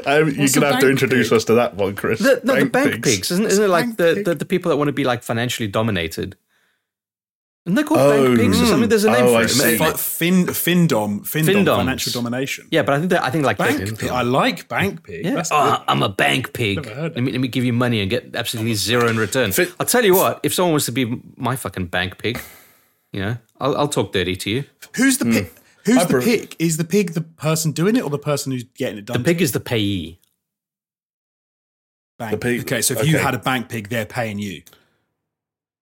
Um, 0.07 0.30
you're 0.31 0.47
gonna 0.50 0.71
have 0.71 0.80
to 0.80 0.89
introduce 0.89 1.30
pig? 1.30 1.36
us 1.38 1.45
to 1.45 1.53
that 1.56 1.75
one, 1.75 1.95
Chris. 1.95 2.19
The, 2.19 2.41
no, 2.44 2.59
the 2.59 2.65
bank 2.65 2.94
pigs. 3.03 3.15
pigs. 3.15 3.31
Isn't, 3.31 3.45
isn't 3.45 3.63
it 3.63 3.68
like 3.68 3.97
the, 3.97 4.21
the, 4.25 4.36
the 4.36 4.45
people 4.45 4.69
that 4.69 4.77
want 4.77 4.88
to 4.88 4.94
be 4.94 5.03
like 5.03 5.24
financially 5.24 5.68
dominated? 5.68 6.36
And 7.66 7.78
they're 7.78 7.84
called 7.86 8.00
Oh. 8.00 8.26
bank 8.26 8.40
pigs 8.40 8.62
or 8.62 8.66
something. 8.66 8.84
Oh. 8.86 8.88
There's 8.88 9.04
a 9.04 9.12
name 9.12 9.26
Oh, 9.26 9.34
for 9.34 9.40
I 9.40 9.44
it. 9.44 9.50
see. 9.50 9.78
Fi- 9.78 9.94
fin, 9.94 10.46
findom, 10.48 11.20
findom, 11.22 11.46
Findoms. 11.66 11.76
financial 11.78 12.12
domination. 12.14 12.68
Yeah, 12.72 12.82
but 12.84 12.96
I 12.96 12.98
think 13.00 13.10
that 13.12 13.24
I 13.24 13.30
think 13.30 13.46
like 13.46 13.58
Bank 13.58 14.00
pig. 14.00 14.10
I 14.10 14.22
like 14.24 14.68
bank 14.68 15.04
pig. 15.04 15.26
Yeah. 15.26 15.44
Oh, 15.52 15.84
I'm 15.88 16.02
a 16.02 16.10
bank 16.10 16.54
pig. 16.54 16.86
Let 16.86 17.16
me, 17.18 17.32
let 17.32 17.42
me 17.42 17.48
give 17.48 17.64
you 17.66 17.74
money 17.74 18.02
and 18.02 18.10
get 18.10 18.36
absolutely 18.36 18.74
zero 18.74 19.08
in 19.08 19.18
return. 19.18 19.52
Fit- 19.52 19.74
I'll 19.80 19.86
tell 19.86 20.04
you 20.04 20.16
what, 20.16 20.40
if 20.42 20.54
someone 20.54 20.72
wants 20.74 20.86
to 20.86 20.92
be 20.92 21.22
my 21.36 21.56
fucking 21.56 21.88
bank 21.88 22.18
pig, 22.18 22.40
you 23.12 23.20
know, 23.22 23.38
I'll, 23.60 23.76
I'll 23.78 23.88
talk 23.88 24.14
dirty 24.14 24.36
to 24.38 24.50
you. 24.50 24.64
Who's 24.96 25.18
the 25.20 25.26
hmm. 25.26 25.32
pig? 25.34 25.52
Who's 25.86 25.98
I 25.98 26.04
the 26.06 26.14
pre- 26.14 26.24
pig? 26.24 26.56
Is 26.60 26.78
the 26.78 26.84
pig 26.86 27.14
the 27.14 27.22
person 27.22 27.72
doing 27.72 27.96
it 27.96 28.04
or 28.04 28.10
the 28.10 28.18
person 28.18 28.52
who's 28.52 28.64
getting 28.64 28.98
it 29.00 29.06
done? 29.06 29.18
The 29.22 29.24
pig 29.24 29.42
is 29.42 29.52
the 29.52 29.60
payee. 29.60 30.20
bank. 32.18 32.32
the 32.32 32.38
pig- 32.38 32.62
Okay, 32.62 32.82
so 32.82 32.94
if 32.96 33.06
you 33.08 33.18
had 33.18 33.36
a 33.36 33.40
bank 33.40 33.70
pig, 33.70 33.90
they're 33.90 34.06
paying 34.06 34.40
you. 34.40 34.64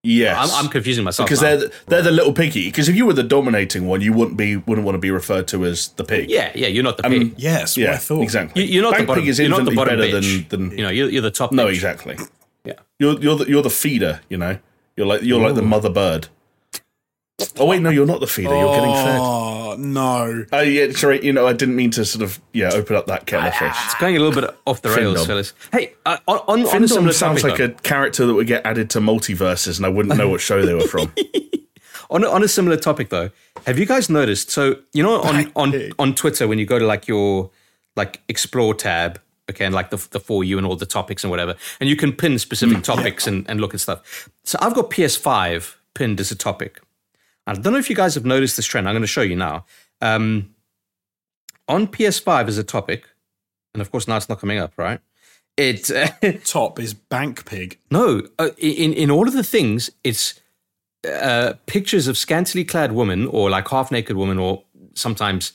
Yes, 0.08 0.54
I'm, 0.54 0.66
I'm 0.66 0.72
confusing 0.72 1.04
myself. 1.04 1.28
because 1.28 1.42
now. 1.42 1.50
they're 1.50 1.58
the, 1.58 1.74
they're 1.88 2.02
the 2.02 2.12
little 2.12 2.34
piggy. 2.34 2.66
Because 2.70 2.88
if 2.88 2.96
you 2.96 3.06
were 3.06 3.14
the 3.14 3.24
dominating 3.24 3.88
one, 3.88 4.02
you 4.02 4.14
wouldn't 4.14 4.38
be 4.38 4.56
wouldn't 4.56 4.86
want 4.86 4.96
to 4.96 5.00
be 5.00 5.12
referred 5.12 5.48
to 5.50 5.66
as 5.66 5.90
the 5.90 6.04
pig. 6.04 6.30
yeah, 6.30 6.52
yeah, 6.56 6.68
you're 6.68 6.84
not 6.84 6.98
the 6.98 7.06
I 7.06 7.10
pig. 7.10 7.20
mean, 7.20 7.34
Yes, 7.38 7.76
what 7.78 7.84
yeah, 7.84 7.94
I 7.94 7.98
thought. 7.98 8.22
exactly. 8.22 8.64
You- 8.64 8.74
you're 8.76 8.84
not 8.84 8.98
the 8.98 9.04
bottom- 9.04 9.24
pig 9.24 9.30
is 9.30 9.40
you're 9.40 9.50
not 9.50 9.66
the 9.66 9.72
bottom 9.72 10.00
better 10.00 10.20
bitch. 10.20 10.48
than 10.50 10.70
than 10.70 10.78
you 10.78 10.84
know, 10.86 10.90
you're, 10.90 11.10
you're 11.10 11.22
the 11.22 11.32
top. 11.32 11.52
no, 11.52 11.66
bitch. 11.68 11.74
exactly. 11.74 12.16
Yeah. 12.64 12.74
You're 13.00 13.20
you're 13.20 13.36
the 13.38 13.46
you're 13.50 13.62
the 13.62 13.70
feeder. 13.70 14.22
You 14.30 14.38
know, 14.38 14.58
you're 14.96 15.08
like 15.08 15.22
you're 15.24 15.42
like 15.42 15.56
the 15.56 15.62
mother 15.62 15.90
bird. 15.90 16.28
Oh 17.60 17.66
wait, 17.66 17.84
no, 17.84 17.92
you're 17.92 18.08
not 18.08 18.20
the 18.20 18.26
feeder. 18.26 18.56
You're 18.56 18.74
getting 18.74 18.94
fed. 18.94 19.20
Oh 19.20 19.76
no! 19.78 20.46
Oh 20.52 20.62
yeah, 20.62 20.92
sorry. 20.92 21.24
You 21.24 21.34
know, 21.34 21.46
I 21.46 21.54
didn't 21.54 21.76
mean 21.76 21.92
to 21.92 22.04
sort 22.04 22.24
of 22.24 22.42
yeah 22.52 22.72
open 22.74 22.96
up 22.96 23.06
that 23.08 23.28
kettle 23.28 23.48
of 23.48 23.54
fish. 23.54 23.76
It's 23.86 23.94
going 23.96 24.16
a 24.16 24.20
little 24.20 24.42
bit 24.42 24.58
off 24.66 24.82
the 24.82 24.90
rails, 24.90 25.20
Findom. 25.20 25.28
fellas. 25.28 25.54
Hey, 25.72 25.94
uh, 26.08 26.18
on, 26.28 26.40
on, 26.40 26.60
on 26.62 26.66
a 26.66 26.68
Findom 26.68 26.90
similar 26.90 27.14
sounds 27.14 27.44
topic, 27.44 27.60
like 27.60 27.70
a 27.70 27.74
character 27.82 28.26
that 28.26 28.34
would 28.34 28.48
get 28.48 28.66
added 28.66 28.90
to 28.92 29.00
multiverses, 29.00 29.78
and 29.78 29.86
I 29.86 29.90
wouldn't 29.90 30.18
know 30.18 30.30
what 30.30 30.42
show 30.42 30.66
they 30.66 30.74
were 30.74 30.88
from. 30.88 31.14
on 32.10 32.24
a, 32.24 32.28
on 32.28 32.42
a 32.42 32.48
similar 32.48 32.76
topic 32.76 33.10
though, 33.10 33.30
have 33.68 33.78
you 33.78 33.86
guys 33.86 34.10
noticed? 34.10 34.50
So 34.50 34.78
you 34.94 35.04
know 35.04 35.22
on 35.22 35.52
on 35.56 35.92
on 36.00 36.16
Twitter 36.16 36.48
when 36.48 36.58
you 36.58 36.66
go 36.66 36.80
to 36.80 36.88
like 36.88 37.08
your 37.08 37.52
like 37.96 38.20
explore 38.28 38.74
tab, 38.74 39.22
okay, 39.48 39.66
and 39.66 39.76
like 39.76 39.92
the 39.92 39.98
the 40.10 40.20
for 40.20 40.44
you 40.44 40.58
and 40.58 40.66
all 40.66 40.76
the 40.76 40.88
topics 40.88 41.24
and 41.24 41.30
whatever, 41.30 41.54
and 41.80 41.88
you 41.88 41.96
can 41.96 42.14
pin 42.14 42.40
specific 42.40 42.82
topics 42.82 43.28
and 43.28 43.48
and 43.48 43.62
look 43.62 43.76
at 43.76 43.80
stuff. 43.80 44.28
So 44.44 44.58
I've 44.60 44.74
got 44.74 44.90
PS5 44.90 45.76
pinned 45.94 46.20
as 46.20 46.32
a 46.32 46.36
topic. 46.36 46.82
I 47.48 47.54
don't 47.54 47.74
know 47.74 47.80
if 47.80 47.90
you 47.90 47.96
guys 47.96 48.14
have 48.16 48.26
noticed 48.26 48.58
this 48.58 48.66
trend. 48.66 48.88
I'm 48.88 48.94
going 48.94 49.02
to 49.02 49.08
show 49.08 49.22
you 49.22 49.36
now. 49.36 49.66
Um, 50.02 50.54
on 51.68 51.88
PS5 51.88 52.48
as 52.48 52.58
a 52.58 52.64
topic, 52.64 53.08
and 53.74 53.82
of 53.82 53.92
course 53.92 54.08
now 54.08 54.18
it's 54.18 54.30
not 54.30 54.40
coming 54.40 54.60
up, 54.60 54.74
right? 54.78 55.00
It 55.56 55.90
Top 56.46 56.80
is 56.80 56.94
bank 56.94 57.46
pig. 57.46 57.80
No, 57.90 58.28
uh, 58.38 58.50
in 58.58 58.94
in 58.94 59.10
all 59.10 59.28
of 59.28 59.34
the 59.34 59.44
things, 59.44 59.90
it's 60.04 60.40
uh, 61.08 61.54
pictures 61.66 62.08
of 62.08 62.18
scantily 62.18 62.64
clad 62.64 62.92
women 62.92 63.26
or 63.28 63.50
like 63.50 63.68
half 63.70 63.92
naked 63.92 64.18
women 64.18 64.38
or 64.38 64.64
sometimes 64.94 65.54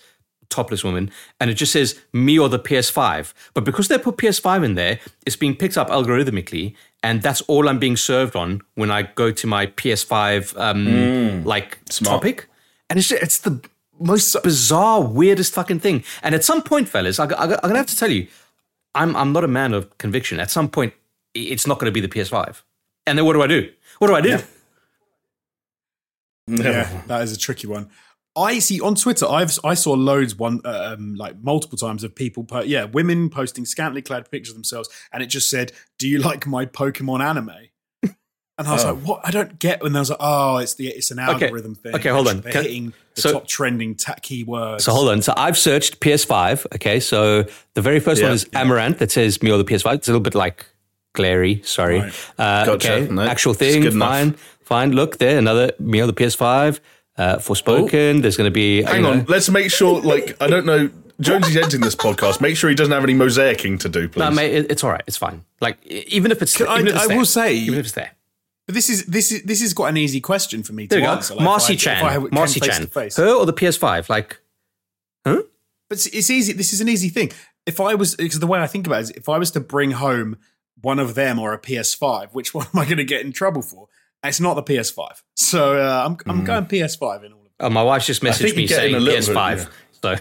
topless 0.52 0.84
woman, 0.84 1.10
and 1.40 1.50
it 1.50 1.54
just 1.54 1.72
says 1.72 2.00
me 2.12 2.38
or 2.38 2.48
the 2.48 2.58
PS5. 2.58 3.32
But 3.54 3.64
because 3.64 3.88
they 3.88 3.98
put 3.98 4.16
PS5 4.16 4.64
in 4.64 4.74
there, 4.74 5.00
it's 5.26 5.36
being 5.36 5.56
picked 5.56 5.76
up 5.76 5.88
algorithmically, 5.88 6.74
and 7.02 7.22
that's 7.22 7.40
all 7.42 7.68
I'm 7.68 7.78
being 7.78 7.96
served 7.96 8.36
on 8.36 8.60
when 8.74 8.90
I 8.90 9.02
go 9.02 9.32
to 9.32 9.46
my 9.46 9.66
PS5 9.66 10.58
um, 10.58 11.44
like 11.44 11.78
Smart. 11.90 12.20
topic, 12.20 12.48
and 12.88 12.98
it's 12.98 13.08
just, 13.08 13.22
it's 13.22 13.38
the 13.38 13.60
most 13.98 14.36
bizarre, 14.42 15.02
weirdest 15.02 15.54
fucking 15.54 15.80
thing. 15.80 16.04
And 16.22 16.34
at 16.34 16.44
some 16.44 16.62
point, 16.62 16.88
fellas, 16.88 17.18
I, 17.18 17.24
I, 17.24 17.44
I'm 17.44 17.68
gonna 17.70 17.76
have 17.76 17.86
to 17.86 17.96
tell 17.96 18.10
you, 18.10 18.28
I'm 18.94 19.16
I'm 19.16 19.32
not 19.32 19.44
a 19.44 19.48
man 19.48 19.74
of 19.74 19.96
conviction. 19.98 20.38
At 20.40 20.50
some 20.50 20.68
point, 20.68 20.92
it's 21.34 21.66
not 21.66 21.78
going 21.78 21.86
to 21.86 21.92
be 21.92 22.00
the 22.00 22.08
PS5. 22.08 22.62
And 23.06 23.18
then 23.18 23.24
what 23.24 23.32
do 23.32 23.42
I 23.42 23.46
do? 23.46 23.70
What 23.98 24.08
do 24.08 24.14
I 24.14 24.20
do? 24.20 24.38
Yeah, 26.46 27.02
that 27.06 27.22
is 27.22 27.32
a 27.32 27.38
tricky 27.38 27.66
one. 27.66 27.90
I 28.34 28.60
see 28.60 28.80
on 28.80 28.94
Twitter. 28.94 29.26
I've 29.26 29.58
I 29.62 29.74
saw 29.74 29.92
loads 29.92 30.34
one 30.36 30.60
um, 30.64 31.14
like 31.16 31.36
multiple 31.42 31.76
times 31.76 32.02
of 32.04 32.14
people, 32.14 32.44
po- 32.44 32.62
yeah, 32.62 32.84
women 32.84 33.28
posting 33.28 33.66
scantily 33.66 34.00
clad 34.02 34.30
pictures 34.30 34.50
of 34.50 34.56
themselves, 34.56 34.88
and 35.12 35.22
it 35.22 35.26
just 35.26 35.50
said, 35.50 35.72
"Do 35.98 36.08
you 36.08 36.18
like 36.18 36.46
my 36.46 36.64
Pokemon 36.66 37.20
anime?" 37.22 37.50
And 38.58 38.68
I 38.68 38.72
was 38.72 38.84
Oh. 38.84 38.92
like, 38.92 39.02
"What? 39.04 39.20
I 39.24 39.30
don't 39.30 39.58
get." 39.58 39.82
And 39.84 39.96
I 39.96 40.00
was 40.00 40.10
like, 40.10 40.18
"Oh, 40.20 40.58
it's 40.58 40.74
the 40.74 40.88
it's 40.88 41.10
an 41.10 41.18
Okay. 41.18 41.46
algorithm 41.46 41.74
thing." 41.74 41.94
Okay, 41.94 42.10
hold 42.10 42.28
on. 42.28 42.40
They're 42.42 42.52
Can- 42.52 42.62
hitting 42.62 42.92
the 43.16 43.20
so- 43.22 43.32
top 43.32 43.48
trending 43.48 43.96
ta- 43.96 44.16
keywords. 44.22 44.82
So 44.82 44.92
hold 44.92 45.08
on. 45.08 45.20
So 45.22 45.32
I've 45.36 45.58
searched 45.58 46.00
PS5. 46.00 46.66
Okay, 46.74 47.00
so 47.00 47.44
the 47.74 47.82
very 47.82 47.98
first 48.00 48.20
Yeah, 48.20 48.28
one 48.28 48.34
is 48.34 48.46
Amaranth 48.54 48.98
that 48.98 49.10
says 49.10 49.42
me 49.42 49.50
or 49.50 49.58
the 49.58 49.64
PS5. 49.64 49.94
It's 49.96 50.08
a 50.08 50.10
little 50.12 50.20
bit 50.22 50.34
like 50.34 50.66
glary. 51.14 51.60
Sorry. 51.64 52.00
Right. 52.00 52.12
Uh, 52.38 52.64
Gotcha. 52.66 52.92
Okay, 52.94 53.12
No, 53.12 53.22
actual 53.22 53.54
thing. 53.54 53.82
good 53.82 53.94
enough. 53.94 54.08
Fine, 54.08 54.34
fine. 54.62 54.92
Look 54.92 55.18
there, 55.18 55.38
another 55.38 55.72
me 55.78 56.00
or 56.00 56.06
the 56.06 56.12
PS5. 56.14 56.80
Uh, 57.16 57.36
Forspoken. 57.36 58.22
There's 58.22 58.36
going 58.36 58.46
to 58.50 58.54
be. 58.54 58.82
Hang 58.82 58.96
you 58.96 59.02
know- 59.02 59.10
on, 59.10 59.24
let's 59.28 59.48
make 59.50 59.70
sure. 59.70 60.00
Like, 60.00 60.40
I 60.40 60.46
don't 60.46 60.64
know. 60.66 60.90
Jonesy's 61.20 61.56
editing 61.56 61.82
this 61.82 61.94
podcast. 61.94 62.40
Make 62.40 62.56
sure 62.56 62.68
he 62.70 62.74
doesn't 62.74 62.92
have 62.92 63.04
any 63.04 63.14
mosaicing 63.14 63.78
to 63.80 63.88
do, 63.88 64.08
please. 64.08 64.20
No, 64.20 64.30
mate, 64.30 64.66
it's 64.70 64.82
all 64.82 64.90
right. 64.90 65.02
It's 65.06 65.16
fine. 65.18 65.44
Like 65.60 65.84
even 65.86 66.32
if 66.32 66.42
it's, 66.42 66.58
I- 66.60 66.74
even 66.76 66.88
if 66.88 66.94
it's 66.94 67.04
I 67.04 67.06
there, 67.08 67.16
will 67.18 67.24
say- 67.26 67.54
even 67.54 67.78
if 67.78 67.84
it's 67.86 67.94
there. 67.94 68.12
But 68.66 68.74
this 68.74 68.88
is 68.88 69.04
this 69.06 69.30
is 69.30 69.42
this 69.42 69.60
has 69.60 69.74
got 69.74 69.84
an 69.86 69.96
easy 69.98 70.20
question 70.20 70.62
for 70.62 70.72
me 70.72 70.86
There 70.86 70.98
to 70.98 71.02
you 71.02 71.08
go. 71.08 71.14
answer. 71.14 71.34
Like, 71.34 71.44
Marcy 71.44 71.72
I- 71.74 71.76
Chan. 71.76 72.04
I 72.06 72.12
came 72.18 72.28
Marcy 72.32 72.60
face 72.60 72.68
Chan. 72.78 72.86
face. 72.86 73.16
Her 73.16 73.28
or 73.34 73.44
the 73.46 73.52
PS5? 73.52 74.08
Like, 74.08 74.40
huh? 75.26 75.42
But 75.88 75.98
it's, 75.98 76.06
it's 76.06 76.30
easy. 76.30 76.54
This 76.54 76.72
is 76.72 76.80
an 76.80 76.88
easy 76.88 77.08
thing. 77.10 77.30
If 77.66 77.78
I 77.80 77.94
was, 77.94 78.16
because 78.16 78.40
the 78.40 78.46
way 78.46 78.58
I 78.60 78.66
think 78.66 78.86
about 78.86 79.00
it 79.00 79.02
is, 79.02 79.10
if 79.10 79.28
I 79.28 79.38
was 79.38 79.50
to 79.52 79.60
bring 79.60 79.92
home 79.92 80.38
one 80.80 80.98
of 80.98 81.14
them 81.14 81.38
or 81.38 81.52
a 81.52 81.58
PS5, 81.58 82.30
which 82.32 82.54
one 82.54 82.66
am 82.74 82.80
I 82.80 82.84
going 82.84 82.96
to 82.96 83.04
get 83.04 83.20
in 83.20 83.32
trouble 83.32 83.62
for? 83.62 83.88
It's 84.24 84.40
not 84.40 84.54
the 84.54 84.62
PS5. 84.62 85.22
So 85.36 85.78
uh, 85.78 86.04
I'm. 86.06 86.16
I'm 86.26 86.44
going 86.44 86.66
PS5 86.66 87.24
in 87.24 87.32
all 87.32 87.40
of 87.40 87.46
it. 87.46 87.52
Oh, 87.60 87.70
my 87.70 87.82
wife's 87.82 88.06
just 88.06 88.22
messaged 88.22 88.56
me 88.56 88.66
saying 88.66 88.94
PS5. 88.94 89.56
bit, 89.56 89.68
So 90.02 90.16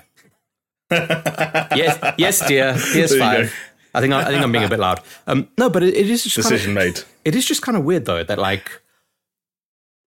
yes, 1.75 2.13
yes, 2.17 2.47
dear, 2.47 2.73
PS5. 2.73 3.51
I 3.93 4.01
think 4.01 4.13
I, 4.13 4.21
I 4.21 4.25
think 4.25 4.43
I'm 4.43 4.51
being 4.51 4.63
a 4.63 4.69
bit 4.69 4.79
loud. 4.79 5.01
Um, 5.27 5.49
no, 5.57 5.69
but 5.69 5.83
it, 5.83 5.93
it 5.95 6.09
is 6.09 6.23
just 6.23 6.35
Decision 6.35 6.75
kind 6.75 6.89
of, 6.89 6.95
made. 6.95 7.03
it 7.25 7.35
is 7.35 7.45
just 7.45 7.61
kind 7.61 7.77
of 7.77 7.83
weird 7.83 8.05
though 8.05 8.23
that 8.23 8.37
like, 8.37 8.81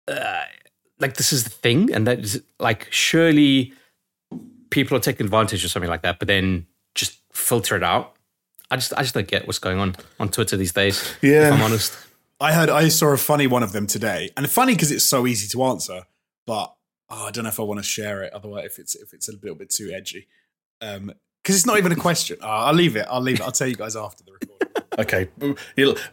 uh, 0.07 0.43
like 0.99 1.15
this 1.15 1.31
is 1.31 1.43
the 1.43 1.49
thing, 1.49 1.91
and 1.93 2.07
that 2.07 2.19
is 2.19 2.41
like 2.59 2.87
surely 2.91 3.73
people 4.69 4.97
are 4.97 4.99
taking 4.99 5.25
advantage 5.25 5.63
of 5.63 5.71
something 5.71 5.89
like 5.89 6.01
that, 6.01 6.19
but 6.19 6.27
then 6.27 6.65
just 6.95 7.19
filter 7.31 7.75
it 7.75 7.83
out. 7.83 8.13
I 8.69 8.75
just 8.75 8.93
I 8.93 9.01
just 9.01 9.13
don't 9.13 9.27
get 9.27 9.47
what's 9.47 9.59
going 9.59 9.79
on 9.79 9.95
on 10.19 10.29
Twitter 10.29 10.57
these 10.57 10.73
days. 10.73 11.15
Yeah. 11.21 11.47
if 11.47 11.53
I'm 11.53 11.61
honest. 11.61 11.97
I 12.39 12.53
heard 12.53 12.69
I 12.69 12.87
saw 12.89 13.13
a 13.13 13.17
funny 13.17 13.47
one 13.47 13.63
of 13.63 13.71
them 13.71 13.87
today, 13.87 14.29
and 14.37 14.49
funny 14.49 14.73
because 14.73 14.91
it's 14.91 15.05
so 15.05 15.25
easy 15.25 15.47
to 15.49 15.63
answer. 15.63 16.03
But 16.45 16.73
oh, 17.09 17.27
I 17.27 17.31
don't 17.31 17.43
know 17.43 17.49
if 17.49 17.59
I 17.59 17.63
want 17.63 17.79
to 17.79 17.83
share 17.83 18.21
it. 18.23 18.33
Otherwise, 18.33 18.65
if 18.65 18.79
it's 18.79 18.95
if 18.95 19.13
it's 19.13 19.27
a 19.27 19.33
little 19.33 19.55
bit 19.55 19.69
too 19.69 19.91
edgy, 19.93 20.27
because 20.79 21.55
it's 21.55 21.65
not 21.65 21.77
even 21.77 21.91
a 21.91 21.95
question. 21.95 22.37
Uh, 22.41 22.47
I'll 22.47 22.73
leave 22.73 22.95
it. 22.95 23.07
I'll 23.09 23.21
leave 23.21 23.39
it. 23.39 23.43
I'll 23.43 23.51
tell 23.51 23.67
you 23.67 23.75
guys 23.75 23.95
after 23.95 24.23
the 24.23 24.33
recording. 24.33 24.56
Okay, 24.99 25.27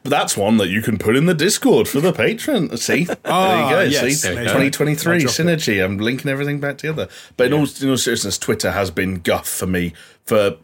that's 0.03 0.37
one 0.37 0.59
that 0.59 0.69
you 0.69 0.83
can 0.83 0.99
put 0.99 1.17
in 1.17 1.25
the 1.25 1.33
Discord 1.35 1.89
for 1.89 2.01
the 2.01 2.13
patron. 2.13 2.77
See, 2.77 3.05
there 3.05 3.17
Ah, 3.25 3.71
you 3.71 3.75
go. 3.77 3.81
yes, 3.83 4.21
See, 4.21 4.29
there 4.29 4.43
you 4.43 4.49
2023 4.71 5.13
I'll 5.15 5.21
it. 5.23 5.27
synergy. 5.29 5.83
I'm 5.83 5.97
linking 5.99 6.31
everything 6.31 6.61
back 6.61 6.77
together. 6.79 7.09
But 7.39 7.47
in 7.47 7.53
all, 7.55 7.67
in 7.81 7.89
all 7.91 7.97
seriousness, 7.97 8.37
Twitter 8.37 8.73
has 8.73 8.91
been 8.91 9.21
guff 9.21 9.49
for 9.49 9.67
me 9.67 9.95
for 10.27 10.57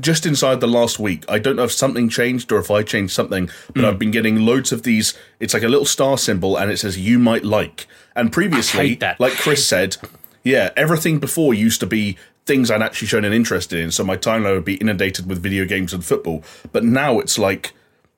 just 0.00 0.24
inside 0.24 0.60
the 0.60 0.66
last 0.66 0.98
week. 0.98 1.24
I 1.28 1.38
don't 1.38 1.56
know 1.56 1.64
if 1.64 1.72
something 1.72 2.08
changed 2.08 2.50
or 2.52 2.58
if 2.58 2.70
I 2.70 2.82
changed 2.82 3.12
something, 3.12 3.50
but 3.74 3.80
Hmm. 3.82 3.84
I've 3.84 3.98
been 3.98 4.10
getting 4.12 4.36
loads 4.46 4.72
of 4.72 4.82
these. 4.82 5.12
It's 5.38 5.52
like 5.52 5.62
a 5.62 5.68
little 5.68 5.84
star 5.86 6.16
symbol, 6.16 6.56
and 6.56 6.70
it 6.70 6.78
says 6.78 6.96
"you 6.98 7.18
might 7.18 7.44
like." 7.44 7.86
And 8.16 8.32
previously, 8.32 8.98
like 9.18 9.34
Chris 9.34 9.66
said, 9.66 9.96
yeah, 10.42 10.70
everything 10.76 11.18
before 11.18 11.52
used 11.52 11.80
to 11.80 11.86
be 11.86 12.16
things 12.48 12.70
I'd 12.72 12.82
actually 12.82 13.06
shown 13.08 13.24
an 13.24 13.32
interest 13.32 13.72
in. 13.72 13.92
So 13.92 14.02
my 14.02 14.16
timeline 14.16 14.54
would 14.56 14.64
be 14.64 14.74
inundated 14.76 15.28
with 15.28 15.40
video 15.40 15.64
games 15.64 15.92
and 15.92 16.04
football. 16.04 16.42
But 16.72 16.82
now 16.82 17.20
it's 17.20 17.38
like 17.38 17.72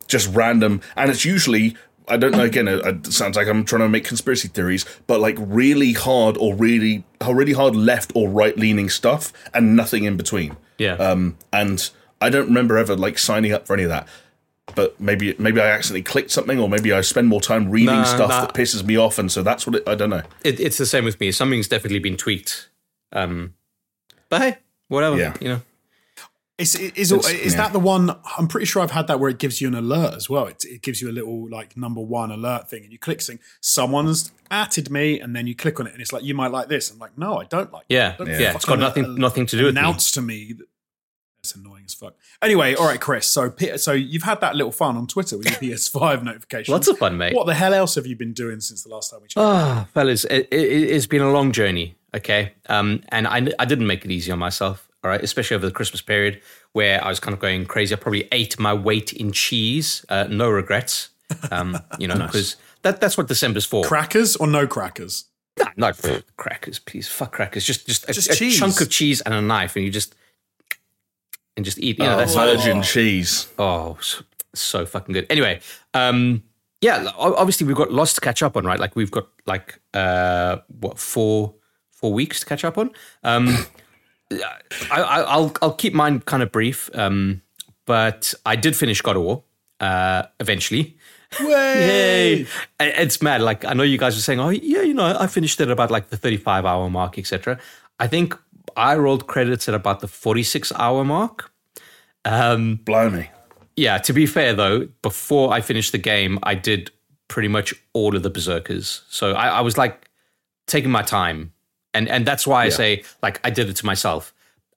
just 0.07 0.35
random, 0.35 0.81
and 0.97 1.11
it's 1.11 1.25
usually. 1.27 1.77
I 2.09 2.17
don't 2.17 2.33
know. 2.33 2.43
Again, 2.43 2.67
it, 2.67 2.85
it 2.85 3.13
sounds 3.13 3.37
like 3.37 3.47
I'm 3.47 3.65
trying 3.65 3.83
to 3.83 3.89
make 3.89 4.05
conspiracy 4.05 4.49
theories, 4.49 4.85
but 5.07 5.21
like 5.21 5.37
really 5.39 5.93
hard 5.93 6.37
or 6.39 6.57
really, 6.57 7.05
really 7.25 7.53
hard 7.53 7.77
left 7.77 8.11
or 8.17 8.29
right 8.29 8.57
leaning 8.57 8.89
stuff, 8.89 9.33
and 9.55 9.77
nothing 9.77 10.03
in 10.05 10.17
between. 10.17 10.57
Yeah. 10.79 10.95
Um, 10.95 11.37
and 11.53 11.89
I 12.21 12.29
don't 12.31 12.47
remember 12.47 12.79
ever 12.79 12.97
like 12.97 13.17
signing 13.19 13.53
up 13.53 13.67
for 13.67 13.75
any 13.75 13.85
of 13.85 13.91
that. 13.91 14.09
But 14.75 15.01
maybe 15.01 15.37
maybe 15.39 15.61
I 15.61 15.69
accidentally 15.71 16.03
clicked 16.03 16.33
something, 16.33 16.59
or 16.59 16.69
maybe 16.69 16.93
I 16.93 17.01
spend 17.03 17.29
more 17.29 17.41
time 17.41 17.71
reading 17.71 17.95
Nah, 17.95 18.05
stuff 18.05 18.31
nah. 18.31 18.41
that 18.41 18.55
pisses 18.55 18.83
me 18.85 18.97
off, 18.97 19.19
and 19.21 19.31
so 19.31 19.43
that's 19.45 19.65
what 19.67 19.77
it, 19.77 19.89
I 19.89 19.95
don't 19.95 20.11
know. 20.11 20.23
it, 20.43 20.59
it's 20.59 20.79
the 20.79 20.87
same 20.87 21.05
with 21.05 21.21
me. 21.21 21.31
Something's 21.31 21.69
definitely 21.69 22.01
been 22.01 22.17
tweaked. 22.17 22.71
Um, 23.13 23.55
but 24.31 24.41
hey, 24.41 24.57
whatever. 24.89 25.19
Yeah. 25.19 25.35
You 25.41 25.49
know. 25.49 25.61
Is 26.59 26.75
is, 26.75 27.11
It's- 27.11 27.31
is 27.33 27.55
yeah. 27.55 27.63
that 27.63 27.73
the 27.73 27.79
one? 27.81 28.15
I'm 28.37 28.47
pretty 28.47 28.67
sure 28.67 28.83
I've 28.83 28.91
had 28.91 29.07
that 29.07 29.19
where 29.19 29.31
it 29.31 29.39
gives 29.39 29.63
you 29.63 29.69
an 29.69 29.75
alert 29.75 30.13
as 30.15 30.29
well. 30.29 30.47
It, 30.47 30.63
it 30.67 30.83
gives 30.83 31.01
you 31.01 31.09
a 31.11 31.13
little 31.13 31.49
like 31.49 31.75
number 31.75 32.03
one 32.03 32.31
alert 32.31 32.69
thing, 32.69 32.83
and 32.83 32.93
you 32.93 32.99
click 32.99 33.23
saying 33.23 33.39
someone's 33.63 34.31
atted 34.51 34.91
me, 34.91 35.21
and 35.21 35.35
then 35.35 35.47
you 35.47 35.55
click 35.55 35.81
on 35.81 35.87
it, 35.87 35.95
and 35.95 36.03
it's 36.03 36.13
like 36.13 36.23
you 36.23 36.35
might 36.35 36.51
like 36.51 36.69
this. 36.69 36.91
I'm 36.91 36.99
like, 36.99 37.17
no, 37.17 37.39
I 37.39 37.45
don't 37.45 37.73
like. 37.73 37.87
Yeah. 37.89 38.15
Don't 38.19 38.29
Yeah. 38.29 38.55
It's 38.55 38.67
got 38.67 38.79
nothing 38.79 39.05
uh, 39.07 39.09
nothing 39.17 39.47
to 39.47 39.57
do 39.57 39.65
with 39.65 39.75
me. 39.75 39.81
Announce 39.81 40.11
to 40.13 40.21
me. 40.21 40.53
That, 40.53 40.67
it's 41.43 41.55
annoying 41.55 41.85
as 41.87 41.95
fuck. 41.95 42.15
Anyway, 42.43 42.75
all 42.75 42.85
right, 42.87 43.01
Chris. 43.01 43.27
So 43.27 43.49
P- 43.49 43.79
so 43.79 43.93
you've 43.93 44.25
had 44.25 44.43
that 44.43 44.55
little 44.55 44.73
fun 44.73 44.99
on 44.99 45.07
Twitter 45.07 45.39
with 45.39 45.47
your 45.47 45.57
PS5 45.79 46.23
notification. 46.23 46.71
Lots 46.73 46.89
of 46.89 46.99
fun, 46.99 47.17
mate. 47.17 47.35
What 47.35 47.47
the 47.47 47.55
hell 47.55 47.73
else 47.73 47.95
have 47.95 48.07
you 48.07 48.15
been 48.17 48.35
doing 48.35 48.61
since 48.61 48.83
the 48.83 48.91
last 48.91 49.11
time 49.11 49.21
we 49.23 49.29
chatted? 49.29 49.49
Ah, 49.49 49.89
fellas, 49.95 50.27
it, 50.27 50.49
it, 50.51 50.57
it's 50.57 51.07
been 51.07 51.23
a 51.23 51.33
long 51.33 51.53
journey. 51.53 51.97
Okay, 52.15 52.53
um, 52.69 53.03
and 53.11 53.27
I, 53.27 53.47
I 53.59 53.65
didn't 53.65 53.87
make 53.87 54.05
it 54.05 54.11
easy 54.11 54.33
on 54.33 54.39
myself. 54.39 54.89
All 55.03 55.11
right, 55.11 55.23
especially 55.23 55.55
over 55.55 55.67
the 55.67 55.73
Christmas 55.73 56.03
period 56.03 56.43
where 56.73 57.03
I 57.03 57.09
was 57.09 57.21
kind 57.21 57.33
of 57.33 57.41
going 57.41 57.67
crazy. 57.67 57.95
I 57.95 57.99
probably 57.99 58.29
ate 58.33 58.59
my 58.59 58.75
weight 58.75 59.13
in 59.13 59.33
cheese. 59.33 60.05
Uh, 60.09 60.27
no 60.29 60.51
regrets. 60.51 61.11
Um, 61.51 61.79
you 61.99 62.07
know, 62.07 62.17
because 62.27 62.57
that 62.83 63.01
that's 63.01 63.17
what 63.17 63.29
December's 63.29 63.65
for. 63.65 63.85
Crackers 63.85 64.37
or 64.37 64.47
no 64.47 64.67
crackers? 64.67 65.27
Nah, 65.59 65.71
no 65.77 65.93
crackers, 66.37 66.79
please. 66.79 67.09
Fuck 67.09 67.33
crackers. 67.33 67.65
Just 67.65 67.87
just 67.87 68.09
a, 68.09 68.13
Just 68.13 68.41
a 68.41 68.51
chunk 68.51 68.81
of 68.81 68.91
cheese 68.91 69.21
and 69.23 69.35
a 69.35 69.41
knife, 69.41 69.77
and 69.77 69.85
you 69.85 69.91
just 69.91 70.15
and 71.57 71.65
just 71.65 71.79
eat. 71.79 71.99
You 71.99 72.05
know, 72.05 72.17
that's 72.17 72.35
Virgin 72.35 72.83
cheese. 72.83 73.49
Oh, 73.59 73.99
so, 74.01 74.25
so 74.55 74.87
fucking 74.87 75.13
good. 75.13 75.27
Anyway, 75.31 75.61
um, 75.95 76.43
yeah, 76.81 77.11
obviously 77.17 77.67
we've 77.67 77.77
got 77.77 77.93
lots 77.93 78.15
to 78.15 78.21
catch 78.21 78.43
up 78.43 78.57
on, 78.57 78.65
right? 78.65 78.81
Like 78.81 78.97
we've 78.97 79.11
got 79.11 79.29
like 79.47 79.81
uh, 79.93 80.59
what 80.81 80.99
four 80.99 81.55
four 82.01 82.13
weeks 82.13 82.41
to 82.41 82.47
catch 82.47 82.65
up 82.65 82.79
on. 82.79 82.91
Um, 83.23 83.49
I, 84.33 85.01
I, 85.01 85.21
I'll 85.23 85.53
I'll 85.61 85.75
keep 85.75 85.93
mine 85.95 86.21
kind 86.21 86.43
of 86.43 86.51
brief, 86.53 86.89
um, 86.95 87.43
but 87.87 88.35
I 88.47 88.57
did 88.57 88.77
finish 88.77 89.01
God 89.03 89.17
of 89.17 89.23
War 89.23 89.43
uh, 89.81 90.23
eventually. 90.39 90.97
Yay! 91.41 92.47
It's 92.81 93.23
mad. 93.23 93.41
Like 93.41 93.65
I 93.65 93.73
know 93.75 93.85
you 93.85 93.99
guys 93.99 94.17
were 94.17 94.23
saying, 94.23 94.41
oh 94.41 94.51
yeah, 94.51 94.83
you 94.83 94.95
know, 94.95 95.17
I 95.19 95.27
finished 95.27 95.61
it 95.61 95.71
about 95.71 95.91
like 95.91 96.09
the 96.09 96.17
thirty-five 96.17 96.65
hour 96.65 96.89
mark, 96.91 97.19
etc. 97.19 97.59
I 97.99 98.07
think 98.09 98.37
I 98.77 98.97
rolled 98.97 99.27
credits 99.27 99.69
at 99.69 99.75
about 99.75 100.01
the 100.01 100.09
forty-six 100.09 100.73
hour 100.75 101.05
mark. 101.05 101.53
Um, 102.25 102.81
Blimey. 102.85 103.31
yeah, 103.77 103.99
to 103.99 104.13
be 104.13 104.27
fair 104.27 104.55
though, 104.55 104.89
before 105.03 105.53
I 105.53 105.61
finished 105.61 105.93
the 105.93 105.99
game, 105.99 106.39
I 106.43 106.55
did 106.55 106.91
pretty 107.29 107.49
much 107.49 107.75
all 107.93 108.17
of 108.17 108.23
the 108.23 108.31
berserkers. 108.31 109.03
So 109.09 109.33
I, 109.33 109.49
I 109.49 109.61
was 109.61 109.79
like 109.79 110.11
taking 110.67 110.91
my 110.91 111.03
time, 111.03 111.53
and 111.95 112.09
and 112.09 112.27
that's 112.27 112.47
why 112.47 112.65
I 112.65 112.69
say 112.71 113.05
like 113.23 113.41
I 113.45 113.51
did 113.51 113.69
it 113.69 113.77
to 113.77 113.87
myself. 113.87 114.33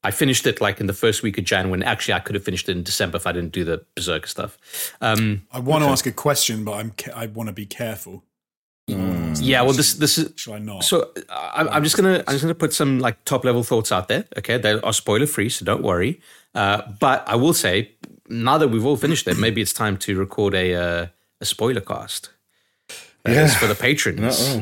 I 0.05 0.11
finished 0.11 0.45
it 0.45 0.59
like 0.59 0.81
in 0.81 0.87
the 0.87 0.93
first 0.93 1.23
week 1.23 1.37
of 1.37 1.45
Jan, 1.45 1.69
when 1.69 1.81
actually 1.81 2.13
I 2.15 2.19
could 2.19 2.35
have 2.35 2.43
finished 2.43 2.67
it 2.67 2.75
in 2.75 2.83
December 2.83 3.15
if 3.17 3.25
I 3.25 3.31
didn't 3.31 3.53
do 3.53 3.63
the 3.63 3.85
berserker 3.95 4.27
stuff. 4.27 4.57
Um, 4.99 5.47
I 5.51 5.59
want 5.59 5.83
to 5.85 5.89
ask 5.89 6.05
a 6.05 6.11
question, 6.11 6.65
but 6.65 6.73
I'm 6.73 6.91
ca- 6.91 7.13
I 7.15 7.27
want 7.27 7.47
to 7.47 7.53
be 7.53 7.65
careful. 7.65 8.23
yeah, 8.87 9.61
well, 9.61 9.71
this 9.71 9.93
this 9.93 10.17
is 10.17 10.33
Shall 10.35 10.55
I 10.55 10.59
not? 10.59 10.83
So 10.83 11.11
I, 11.29 11.67
I'm 11.71 11.83
just 11.83 11.95
gonna 11.95 12.19
I'm 12.27 12.33
just 12.33 12.41
gonna 12.41 12.53
put 12.55 12.73
some 12.73 12.99
like 12.99 13.23
top 13.23 13.45
level 13.45 13.63
thoughts 13.63 13.91
out 13.93 14.09
there. 14.09 14.25
Okay, 14.37 14.57
they 14.57 14.73
are 14.73 14.91
spoiler 14.93 15.25
free, 15.25 15.47
so 15.49 15.63
don't 15.63 15.83
worry. 15.83 16.19
Uh, 16.53 16.81
but 16.99 17.23
I 17.27 17.35
will 17.35 17.53
say, 17.53 17.91
now 18.27 18.57
that 18.57 18.67
we've 18.67 18.85
all 18.85 18.97
finished 18.97 19.25
it, 19.27 19.37
maybe 19.37 19.61
it's 19.61 19.73
time 19.73 19.95
to 19.99 20.19
record 20.19 20.53
a 20.53 20.75
uh, 20.75 21.07
a 21.39 21.45
spoiler 21.45 21.79
cast. 21.81 22.29
That 23.23 23.37
is 23.37 23.53
Yeah. 23.53 23.59
for 23.59 23.67
the 23.67 23.75
patrons. 23.75 24.57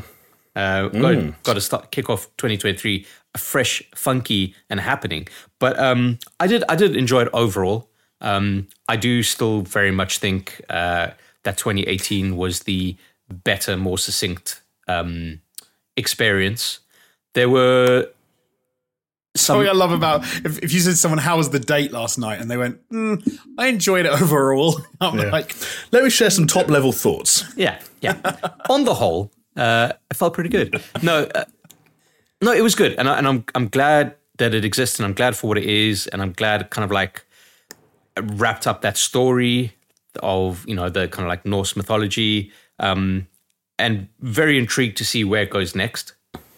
Uh, 0.56 0.90
got, 0.90 1.44
got 1.44 1.54
to 1.54 1.62
start 1.62 1.92
kick 1.92 2.10
off 2.10 2.26
2023 2.38 3.06
fresh, 3.38 3.82
funky, 3.96 4.56
and 4.70 4.80
happening. 4.80 5.28
But 5.60 5.80
um, 5.80 6.20
I 6.40 6.48
did 6.48 6.64
I 6.68 6.76
did 6.76 6.96
enjoy 6.96 7.24
it 7.24 7.30
overall. 7.34 7.90
Um, 8.20 8.68
I 8.88 8.98
do 8.98 9.24
still 9.24 9.62
very 9.62 9.92
much 9.92 10.20
think 10.20 10.62
uh, 10.70 11.12
that 11.44 11.58
2018 11.58 12.38
was 12.38 12.62
the 12.62 12.96
better, 13.30 13.78
more 13.78 13.98
succinct 13.98 14.62
um, 14.88 15.42
experience. 15.98 16.80
There 17.34 17.50
were 17.50 18.10
some. 19.36 19.56
Something 19.56 19.70
I 19.70 19.74
love 19.74 19.92
about 19.92 20.24
if, 20.46 20.60
if 20.60 20.74
you 20.74 20.80
said 20.82 20.92
to 20.92 20.98
someone 20.98 21.18
how 21.18 21.38
was 21.38 21.50
the 21.50 21.60
date 21.60 21.92
last 21.92 22.20
night 22.20 22.42
and 22.42 22.52
they 22.52 22.58
went, 22.58 22.88
mm, 22.90 23.40
I 23.58 23.68
enjoyed 23.68 24.06
it 24.06 24.12
overall. 24.22 24.82
I'm 25.02 25.18
like, 25.32 25.56
Let 25.92 26.04
me 26.04 26.10
share 26.10 26.30
some 26.30 26.48
top 26.48 26.70
level 26.70 26.92
thoughts. 26.92 27.46
Yeah, 27.56 27.80
yeah. 28.02 28.18
On 28.70 28.84
the 28.84 28.94
whole, 28.94 29.32
uh, 29.56 29.94
I 30.10 30.14
felt 30.14 30.34
pretty 30.34 30.50
good. 30.50 30.82
No, 31.02 31.24
uh, 31.36 31.46
no, 32.42 32.52
it 32.52 32.62
was 32.62 32.76
good, 32.76 32.96
and 32.98 33.08
I, 33.10 33.18
and 33.18 33.28
I'm 33.28 33.46
I'm 33.56 33.68
glad 33.68 34.16
that 34.38 34.54
it 34.54 34.66
exists, 34.66 35.00
and 35.00 35.06
I'm 35.06 35.14
glad 35.14 35.36
for 35.36 35.48
what 35.48 35.58
it 35.58 35.66
is, 35.66 36.08
and 36.08 36.22
I'm 36.22 36.34
glad 36.34 36.62
it 36.62 36.70
kind 36.70 36.86
of 36.86 36.92
like 36.92 37.24
wrapped 38.20 38.68
up 38.68 38.82
that 38.82 38.98
story 38.98 39.74
of 40.22 40.68
you 40.68 40.76
know 40.76 40.90
the 40.90 41.08
kind 41.08 41.26
of 41.26 41.30
like 41.30 41.46
Norse 41.46 41.76
mythology, 41.76 42.52
um, 42.80 43.28
and 43.78 44.08
very 44.20 44.58
intrigued 44.58 44.98
to 44.98 45.06
see 45.06 45.24
where 45.24 45.44
it 45.44 45.50
goes 45.50 45.76
next, 45.76 46.14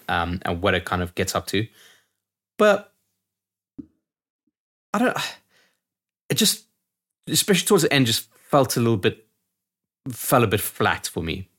um, 0.07 0.39
and 0.43 0.61
what 0.61 0.73
it 0.73 0.85
kind 0.85 1.01
of 1.01 1.15
gets 1.15 1.35
up 1.35 1.47
to. 1.47 1.67
But 2.57 2.93
I 4.93 4.99
don't. 4.99 5.17
It 6.29 6.35
just, 6.35 6.65
especially 7.27 7.65
towards 7.67 7.83
the 7.83 7.93
end, 7.93 8.05
just 8.05 8.29
felt 8.49 8.77
a 8.77 8.79
little 8.79 8.97
bit, 8.97 9.25
fell 10.09 10.43
a 10.43 10.47
bit 10.47 10.61
flat 10.61 11.07
for 11.07 11.21
me. 11.23 11.49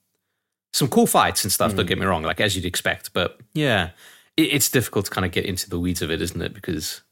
Some 0.74 0.88
cool 0.88 1.06
fights 1.06 1.44
and 1.44 1.52
stuff. 1.52 1.76
Don't 1.76 1.86
get 1.86 2.00
me 2.00 2.04
wrong, 2.04 2.24
like 2.24 2.40
as 2.40 2.56
you'd 2.56 2.64
expect, 2.64 3.12
but 3.12 3.38
yeah, 3.52 3.90
it, 4.36 4.54
it's 4.54 4.68
difficult 4.68 5.04
to 5.04 5.10
kind 5.12 5.24
of 5.24 5.30
get 5.30 5.44
into 5.44 5.70
the 5.70 5.78
weeds 5.78 6.02
of 6.02 6.10
it, 6.10 6.20
isn't 6.20 6.42
it? 6.42 6.52
Because 6.52 7.02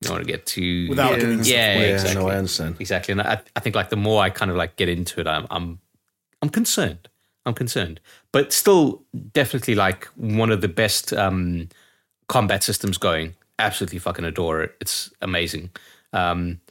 you 0.00 0.08
don't 0.08 0.16
want 0.16 0.26
to 0.26 0.32
get 0.32 0.46
too 0.46 0.86
Without 0.88 1.12
yeah, 1.12 1.18
giving 1.18 1.44
stuff 1.44 1.54
yeah. 1.54 1.78
Yeah, 1.78 1.86
exactly. 1.88 2.22
no, 2.22 2.30
I 2.30 2.36
understand. 2.36 2.76
Exactly, 2.80 3.12
and 3.12 3.20
I, 3.20 3.42
I 3.54 3.60
think 3.60 3.76
like 3.76 3.90
the 3.90 3.96
more 3.96 4.22
I 4.22 4.30
kind 4.30 4.50
of 4.50 4.56
like 4.56 4.76
get 4.76 4.88
into 4.88 5.20
it, 5.20 5.26
I'm 5.26 5.46
I'm 5.50 5.80
I'm 6.40 6.48
concerned. 6.48 7.10
I'm 7.44 7.52
concerned, 7.52 8.00
but 8.32 8.54
still, 8.54 9.02
definitely 9.34 9.74
like 9.74 10.06
one 10.16 10.50
of 10.50 10.62
the 10.62 10.68
best 10.68 11.12
um, 11.12 11.68
combat 12.26 12.62
systems 12.62 12.96
going. 12.96 13.34
Absolutely 13.58 13.98
fucking 13.98 14.24
adore 14.24 14.62
it. 14.62 14.74
It's 14.80 15.10
amazing. 15.20 15.68
Um, 16.14 16.62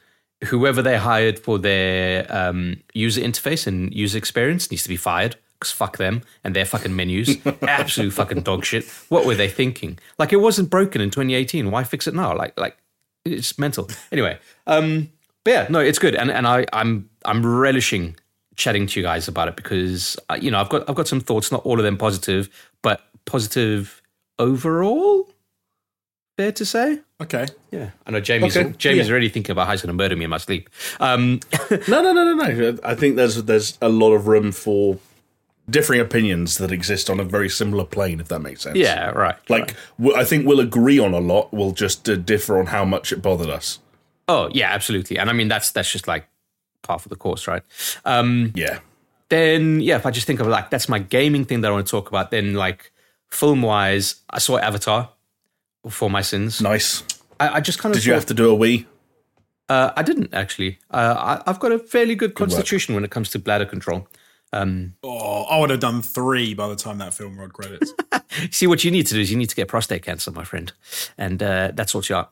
whoever 0.46 0.82
they 0.82 0.98
hired 0.98 1.38
for 1.38 1.60
their 1.60 2.26
um, 2.36 2.82
user 2.96 3.22
interface 3.22 3.68
and 3.68 3.94
user 3.94 4.18
experience 4.18 4.72
needs 4.72 4.82
to 4.82 4.90
be 4.90 4.98
fired. 4.98 5.36
Because 5.64 5.72
fuck 5.72 5.98
them 5.98 6.22
and 6.44 6.54
their 6.54 6.66
fucking 6.66 6.94
menus. 6.96 7.38
Absolute 7.62 8.12
fucking 8.12 8.42
dog 8.42 8.66
shit. 8.66 8.86
What 9.08 9.26
were 9.26 9.36
they 9.36 9.48
thinking? 9.48 9.98
Like 10.20 10.34
it 10.34 10.38
wasn't 10.42 10.70
broken 10.70 11.00
in 11.00 11.10
2018. 11.10 11.72
Why 11.72 11.84
fix 11.86 12.06
it 12.06 12.14
now? 12.14 12.36
Like 12.36 12.60
like 12.60 12.78
it's 13.24 13.58
mental. 13.58 13.90
Anyway, 14.12 14.38
um, 14.68 15.10
but 15.46 15.52
yeah, 15.52 15.68
no, 15.70 15.80
it's 15.80 16.00
good, 16.00 16.16
and 16.16 16.30
and 16.30 16.46
I 16.46 16.66
I'm 16.74 17.10
I'm 17.24 17.46
relishing 17.46 18.18
chatting 18.56 18.86
to 18.88 19.00
you 19.00 19.04
guys 19.06 19.28
about 19.28 19.48
it 19.48 19.56
because 19.56 20.18
uh, 20.30 20.38
you 20.40 20.52
know 20.52 20.60
I've 20.60 20.70
got 20.70 20.90
I've 20.90 20.96
got 20.96 21.08
some 21.08 21.22
thoughts, 21.22 21.50
not 21.52 21.66
all 21.66 21.80
of 21.80 21.86
them 21.86 21.98
positive, 21.98 22.50
but 22.82 23.02
positive 23.26 24.02
overall. 24.38 25.30
Fair 26.38 26.52
to 26.52 26.66
say. 26.66 27.00
Okay. 27.22 27.46
Yeah, 27.72 27.92
I 28.08 28.12
know 28.12 28.20
Jamie's 28.20 28.58
Okay, 28.58 28.74
Jamie's 28.78 29.06
yeah. 29.06 29.12
already 29.12 29.30
thinking 29.30 29.52
about 29.52 29.68
how 29.68 29.74
he's 29.74 29.82
going 29.84 29.96
to 29.96 30.04
murder 30.04 30.16
me 30.16 30.24
in 30.24 30.30
my 30.32 30.38
sleep. 30.40 30.70
Um, 31.00 31.40
No, 31.88 32.02
no, 32.02 32.12
no, 32.12 32.34
no, 32.34 32.34
no. 32.34 32.78
I 32.84 32.96
think 32.96 33.16
there's 33.16 33.42
there's 33.44 33.78
a 33.82 33.90
lot 33.90 34.14
of 34.14 34.28
room 34.28 34.52
for 34.52 34.98
differing 35.70 36.02
opinions 36.02 36.58
that 36.58 36.72
exist 36.72 37.10
on 37.10 37.20
a 37.20 37.24
very 37.24 37.50
similar 37.50 37.86
plane, 37.86 38.20
if 38.20 38.28
that 38.28 38.40
makes 38.40 38.62
sense. 38.62 38.78
yeah, 38.78 39.10
right. 39.12 39.36
Like, 39.50 39.76
I 40.16 40.24
think 40.26 40.46
we'll 40.46 40.60
agree 40.60 41.00
on 41.00 41.14
a 41.14 41.20
lot. 41.20 41.54
We'll 41.54 41.72
just 41.72 42.10
uh, 42.10 42.16
differ 42.18 42.60
on 42.60 42.68
how 42.68 42.84
much 42.86 43.12
it 43.12 43.22
bothered 43.22 43.50
us. 43.50 43.80
oh 44.28 44.50
yeah, 44.54 44.72
absolutely. 44.74 45.18
And 45.18 45.30
I 45.30 45.34
mean 45.34 45.48
that's 45.48 45.72
that's 45.72 45.92
just 45.92 46.08
like 46.08 46.28
half 46.88 47.06
of 47.06 47.10
the 47.10 47.16
course, 47.16 47.48
right? 47.48 47.64
Um, 48.06 48.52
Yeah. 48.56 48.80
then 49.30 49.80
yeah, 49.80 49.96
if 49.96 50.06
I 50.06 50.12
just 50.12 50.28
think 50.28 50.40
of 50.40 50.48
like 50.48 50.70
that's 50.70 50.90
my 50.90 51.00
gaming 51.00 51.46
thing 51.46 51.62
that 51.62 51.70
I 51.70 51.72
want 51.72 51.88
to 51.88 51.92
talk 51.92 52.10
about, 52.10 52.30
then 52.32 52.54
like 52.56 52.92
film 53.32 53.62
wise, 53.62 54.16
I 54.30 54.40
saw 54.40 54.58
Avatar 54.58 55.10
for 55.90 56.10
my 56.10 56.22
sins. 56.22 56.62
Nice. 56.62 57.04
I, 57.40 57.56
I 57.56 57.60
just 57.62 57.80
kind 57.80 57.94
of 57.96 58.00
Did 58.02 58.06
you 58.06 58.14
have 58.14 58.26
to 58.28 58.34
do 58.34 58.50
a 58.50 58.54
wee? 58.56 58.86
Uh, 59.70 59.92
I 59.96 60.04
didn't 60.04 60.34
actually. 60.34 60.78
Uh, 60.92 61.16
I, 61.46 61.50
I've 61.50 61.60
got 61.60 61.72
a 61.72 61.80
fairly 61.80 62.16
good 62.16 62.36
constitution 62.36 62.96
when 62.96 63.04
it 63.04 63.12
comes 63.12 63.30
to 63.32 63.40
bladder 63.40 63.66
control. 63.66 64.08
Um, 64.54 64.94
Oh, 65.04 65.44
I 65.44 65.60
would 65.60 65.72
have 65.72 65.80
done 65.80 66.02
three 66.02 66.54
by 66.54 66.68
the 66.68 66.76
time 66.76 67.00
that 67.00 67.14
film 67.14 67.38
rolled 67.40 67.54
credits. 67.54 67.94
see, 68.52 68.68
what 68.68 68.84
you 68.84 68.92
need 68.92 69.08
to 69.08 69.16
do 69.16 69.20
is 69.20 69.32
you 69.32 69.38
need 69.38 69.50
to 69.50 69.56
get 69.56 69.68
prostate 69.68 70.04
cancer, 70.04 70.32
my 70.32 70.44
friend, 70.44 70.72
and 71.18 71.42
uh, 71.42 71.72
that's 71.74 71.94
what 71.94 72.08
you 72.10 72.16
are. 72.16 72.30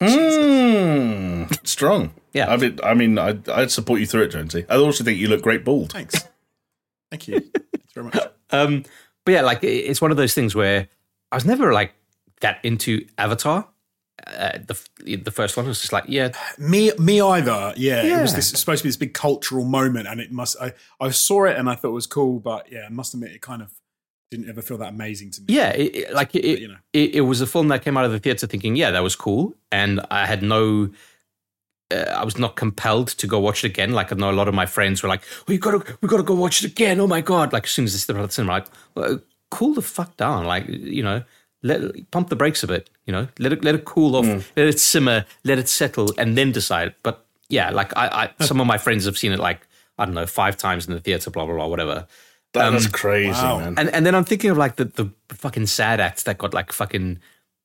Mm, 0.00 1.66
strong. 1.66 2.12
Yeah. 2.32 2.50
I 2.52 2.56
mean, 2.56 2.78
I 2.82 2.94
mean, 2.94 3.18
I'd, 3.18 3.48
I'd 3.48 3.70
support 3.70 4.00
you 4.00 4.06
through 4.06 4.22
it, 4.22 4.28
Jonesy. 4.28 4.64
I 4.68 4.76
also 4.76 5.04
think 5.04 5.18
you 5.18 5.28
look 5.28 5.42
great 5.42 5.64
bald. 5.64 5.92
Thanks. 5.92 6.28
Thank 7.10 7.28
you. 7.28 7.40
Thanks 7.40 7.92
very 7.94 8.04
much. 8.06 8.18
Um, 8.54 8.84
but 9.24 9.32
yeah, 9.32 9.40
like 9.40 9.64
it's 9.64 10.02
one 10.02 10.10
of 10.10 10.18
those 10.18 10.34
things 10.34 10.54
where 10.54 10.86
I 11.30 11.36
was 11.36 11.46
never 11.46 11.72
like 11.72 11.94
that 12.42 12.58
into 12.62 13.06
Avatar. 13.16 13.66
Uh, 14.26 14.58
the 14.66 15.16
the 15.16 15.30
first 15.30 15.56
one 15.56 15.66
was 15.66 15.80
just 15.80 15.92
like, 15.92 16.04
yeah, 16.06 16.30
Me, 16.58 16.92
me 16.98 17.20
either. 17.20 17.72
Yeah, 17.76 18.02
it 18.02 18.20
was 18.20 18.30
Yeah. 18.32 18.36
this 18.36 18.50
supposed 18.50 18.80
to 18.82 18.84
be 18.84 18.88
this 18.90 18.96
big 18.96 19.14
cultural 19.14 19.64
moment, 19.64 20.06
and 20.06 20.20
it 20.20 20.30
must. 20.30 20.56
I, 20.60 20.72
I 21.00 21.10
saw 21.10 21.44
it 21.46 21.56
and 21.56 21.68
I 21.68 21.74
thought 21.74 21.88
it 21.88 21.92
was 21.92 22.06
cool, 22.06 22.38
but 22.38 22.70
yeah, 22.70 22.84
I 22.86 22.88
must 22.90 23.14
admit, 23.14 23.32
it 23.32 23.40
kind 23.42 23.62
of 23.62 23.70
didn't 24.30 24.48
ever 24.48 24.62
feel 24.62 24.78
that 24.78 24.90
amazing 24.90 25.30
to 25.32 25.40
me. 25.40 25.46
yeah, 25.54 25.70
it, 25.70 26.12
like 26.14 26.34
it, 26.34 26.60
you 26.60 26.68
know. 26.68 26.76
it, 26.92 27.16
it 27.16 27.20
was 27.22 27.40
a 27.40 27.46
film 27.46 27.68
that 27.68 27.82
came 27.82 27.96
out 27.96 28.04
of 28.04 28.12
the 28.12 28.18
theater 28.18 28.46
thinking, 28.46 28.76
yeah, 28.76 28.90
that 28.92 29.02
was 29.02 29.16
cool, 29.16 29.54
and 29.72 30.00
I 30.10 30.26
had 30.26 30.42
no. 30.42 30.90
Uh, 31.92 32.04
I 32.16 32.24
was 32.24 32.38
not 32.38 32.56
compelled 32.56 33.08
to 33.08 33.26
go 33.26 33.38
watch 33.38 33.64
it 33.64 33.68
again. 33.68 33.92
Like 33.92 34.12
I 34.12 34.16
know 34.16 34.30
a 34.30 34.32
lot 34.32 34.48
of 34.48 34.54
my 34.54 34.66
friends 34.66 35.02
were 35.02 35.08
like, 35.08 35.22
"We 35.48 35.58
gotta, 35.58 35.82
we 36.00 36.08
gotta 36.08 36.22
go 36.22 36.34
watch 36.34 36.62
it 36.64 36.70
again." 36.70 37.00
Oh 37.00 37.06
my 37.06 37.20
god! 37.22 37.52
Like 37.52 37.64
as 37.64 37.70
soon 37.70 37.84
as 37.86 37.92
they 37.92 37.98
stepped 37.98 38.18
out 38.18 38.22
of 38.24 38.28
the 38.30 38.34
cinema, 38.34 38.52
like, 38.52 38.66
well, 38.94 39.20
cool 39.50 39.74
the 39.74 39.82
fuck 39.82 40.16
down. 40.16 40.44
Like 40.46 40.66
you 40.68 41.02
know, 41.02 41.22
let 41.62 42.10
pump 42.10 42.28
the 42.30 42.36
brakes 42.36 42.62
a 42.62 42.66
bit. 42.66 42.88
You 43.06 43.12
know, 43.12 43.28
let 43.38 43.52
it 43.52 43.64
let 43.64 43.74
it 43.74 43.84
cool 43.84 44.14
off, 44.16 44.26
mm. 44.26 44.44
let 44.56 44.68
it 44.68 44.78
simmer, 44.78 45.24
let 45.44 45.58
it 45.58 45.68
settle, 45.68 46.08
and 46.18 46.38
then 46.38 46.52
decide. 46.52 46.94
But 47.02 47.24
yeah, 47.48 47.70
like 47.70 47.96
I, 47.96 48.30
I 48.38 48.44
some 48.44 48.60
of 48.60 48.66
my 48.66 48.78
friends 48.78 49.04
have 49.06 49.18
seen 49.18 49.32
it 49.32 49.40
like 49.40 49.66
I 49.98 50.04
don't 50.04 50.14
know 50.14 50.26
five 50.26 50.56
times 50.56 50.86
in 50.86 50.94
the 50.94 51.00
theater, 51.00 51.30
blah 51.30 51.44
blah 51.44 51.54
blah, 51.54 51.66
whatever. 51.66 52.06
That, 52.52 52.70
that's 52.70 52.86
um, 52.86 52.92
crazy, 52.92 53.30
wow. 53.30 53.58
man. 53.58 53.74
And 53.78 53.88
and 53.90 54.06
then 54.06 54.14
I'm 54.14 54.24
thinking 54.24 54.50
of 54.50 54.56
like 54.56 54.76
the 54.76 54.84
the 54.84 55.10
fucking 55.30 55.66
sad 55.66 56.00
acts 56.00 56.24
that 56.24 56.38
got 56.38 56.54
like 56.54 56.72
fucking 56.72 57.20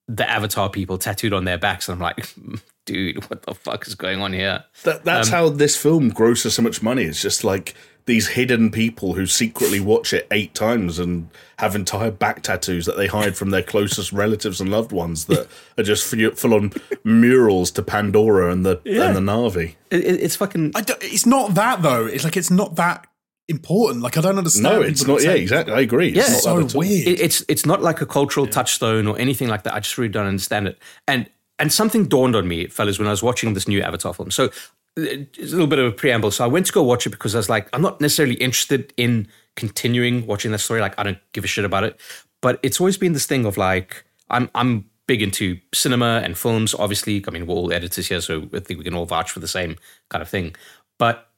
the 0.07 0.29
Avatar 0.29 0.69
people 0.69 0.97
tattooed 0.97 1.33
on 1.33 1.45
their 1.45 1.57
backs, 1.57 1.87
and 1.89 1.95
I'm 1.95 2.01
like, 2.01 2.33
dude, 2.85 3.29
what 3.29 3.43
the 3.43 3.53
fuck 3.53 3.87
is 3.87 3.95
going 3.95 4.21
on 4.21 4.33
here? 4.33 4.63
That, 4.83 5.03
that's 5.03 5.27
um, 5.27 5.33
how 5.33 5.49
this 5.49 5.75
film 5.75 6.09
grosses 6.09 6.55
so 6.55 6.61
much 6.61 6.81
money. 6.81 7.03
It's 7.03 7.21
just 7.21 7.43
like 7.43 7.75
these 8.07 8.27
hidden 8.29 8.71
people 8.71 9.13
who 9.13 9.25
secretly 9.27 9.79
watch 9.79 10.11
it 10.13 10.25
eight 10.31 10.55
times 10.55 10.97
and 10.97 11.29
have 11.59 11.75
entire 11.75 12.09
back 12.09 12.41
tattoos 12.41 12.85
that 12.87 12.97
they 12.97 13.05
hide 13.07 13.37
from 13.37 13.51
their 13.51 13.61
closest 13.61 14.11
relatives 14.11 14.59
and 14.59 14.71
loved 14.71 14.91
ones 14.91 15.25
that 15.25 15.47
are 15.77 15.83
just 15.83 16.05
full 16.35 16.53
on 16.55 16.71
murals 17.03 17.69
to 17.71 17.81
Pandora 17.83 18.51
and 18.51 18.65
the 18.65 18.81
and 18.85 19.15
the 19.15 19.19
Na'vi. 19.19 19.75
It, 19.91 20.03
it- 20.03 20.21
it's 20.23 20.35
fucking 20.35 20.71
I 20.75 20.81
don't- 20.81 21.03
it's 21.03 21.25
not 21.25 21.53
that 21.55 21.81
though. 21.83 22.05
It's 22.07 22.23
like 22.23 22.35
it's 22.37 22.49
not 22.51 22.75
that 22.77 23.05
important. 23.49 24.03
Like 24.03 24.17
I 24.17 24.21
don't 24.21 24.37
understand. 24.37 24.63
No, 24.63 24.81
it's 24.81 25.05
not. 25.07 25.21
Yeah, 25.23 25.31
exactly. 25.31 25.73
I 25.73 25.81
agree. 25.81 26.09
It's 26.09 26.17
Yeah. 26.17 26.23
not 26.23 26.33
It's 26.33 26.43
so 26.43 26.63
that 26.63 26.77
weird. 26.77 27.07
it, 27.07 27.19
it's 27.21 27.43
it's 27.47 27.65
not 27.65 27.81
like 27.81 28.01
a 28.01 28.05
cultural 28.05 28.47
touchstone 28.47 29.07
or 29.07 29.17
anything 29.19 29.47
like 29.47 29.63
that. 29.63 29.73
I 29.73 29.79
just 29.79 29.97
really 29.97 30.11
don't 30.11 30.27
understand 30.27 30.67
it. 30.67 30.77
And 31.07 31.29
and 31.59 31.73
something 31.73 32.05
dawned 32.05 32.35
on 32.35 32.47
me, 32.47 32.67
fellas, 32.67 32.99
when 32.99 33.07
I 33.07 33.11
was 33.11 33.23
watching 33.23 33.53
this 33.53 33.67
new 33.67 33.81
Avatar 33.81 34.13
film. 34.13 34.31
So 34.31 34.49
it's 34.97 35.51
a 35.53 35.55
little 35.55 35.67
bit 35.67 35.79
of 35.79 35.85
a 35.85 35.91
preamble. 35.91 36.31
So 36.31 36.43
I 36.43 36.47
went 36.47 36.65
to 36.65 36.73
go 36.73 36.83
watch 36.83 37.05
it 37.05 37.11
because 37.11 37.35
I 37.35 37.37
was 37.37 37.49
like, 37.49 37.69
I'm 37.73 37.81
not 37.81 38.01
necessarily 38.01 38.35
interested 38.35 38.93
in 38.97 39.27
continuing 39.55 40.25
watching 40.25 40.51
that 40.51 40.59
story. 40.59 40.81
Like 40.81 40.95
I 40.97 41.03
don't 41.03 41.19
give 41.33 41.43
a 41.43 41.47
shit 41.47 41.65
about 41.65 41.83
it. 41.83 41.99
But 42.41 42.59
it's 42.63 42.79
always 42.79 42.97
been 42.97 43.13
this 43.13 43.25
thing 43.25 43.45
of 43.45 43.57
like 43.57 44.03
I'm 44.29 44.49
I'm 44.55 44.89
big 45.07 45.21
into 45.21 45.59
cinema 45.73 46.21
and 46.23 46.37
films. 46.37 46.73
Obviously, 46.73 47.23
I 47.27 47.31
mean 47.31 47.47
we're 47.47 47.55
all 47.55 47.71
editors 47.71 48.07
here, 48.07 48.21
so 48.21 48.49
I 48.53 48.59
think 48.59 48.77
we 48.79 48.83
can 48.83 48.93
all 48.93 49.05
vouch 49.05 49.31
for 49.31 49.39
the 49.39 49.47
same 49.47 49.77
kind 50.09 50.21
of 50.21 50.29
thing. 50.29 50.55
But 50.99 51.29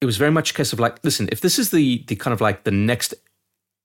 it 0.00 0.06
was 0.06 0.16
very 0.16 0.30
much 0.30 0.50
a 0.50 0.54
case 0.54 0.72
of 0.72 0.80
like, 0.80 1.02
listen, 1.04 1.28
if 1.32 1.40
this 1.40 1.58
is 1.58 1.70
the 1.70 2.04
the 2.08 2.16
kind 2.16 2.32
of 2.32 2.40
like 2.40 2.64
the 2.64 2.70
next 2.70 3.14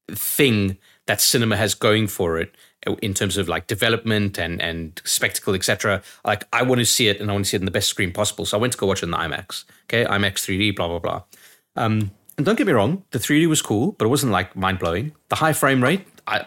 thing 0.09 0.77
that 1.07 1.21
cinema 1.21 1.57
has 1.57 1.73
going 1.73 2.07
for 2.07 2.37
it 2.37 2.53
in 3.01 3.13
terms 3.13 3.37
of 3.37 3.47
like 3.47 3.67
development 3.67 4.37
and 4.39 4.61
and 4.61 5.01
spectacle, 5.05 5.53
etc. 5.53 6.01
Like 6.25 6.43
I 6.53 6.63
want 6.63 6.79
to 6.79 6.85
see 6.85 7.07
it 7.07 7.19
and 7.21 7.29
I 7.29 7.33
want 7.33 7.45
to 7.45 7.49
see 7.49 7.57
it 7.57 7.61
in 7.61 7.65
the 7.65 7.71
best 7.71 7.89
screen 7.89 8.11
possible. 8.11 8.45
So 8.45 8.57
I 8.57 8.61
went 8.61 8.73
to 8.73 8.79
go 8.79 8.87
watch 8.87 9.01
it 9.03 9.05
in 9.05 9.11
the 9.11 9.17
IMAX. 9.17 9.65
Okay, 9.85 10.05
IMAX 10.05 10.33
3D, 10.45 10.75
blah 10.75 10.87
blah 10.87 10.99
blah. 10.99 11.23
Um, 11.75 12.11
and 12.37 12.45
don't 12.45 12.57
get 12.57 12.65
me 12.67 12.73
wrong, 12.73 13.03
the 13.11 13.19
3D 13.19 13.47
was 13.47 13.61
cool, 13.61 13.91
but 13.93 14.05
it 14.05 14.09
wasn't 14.09 14.31
like 14.31 14.55
mind 14.55 14.79
blowing. 14.79 15.13
The 15.29 15.35
high 15.35 15.53
frame 15.53 15.83
rate, 15.83 16.05
I 16.25 16.45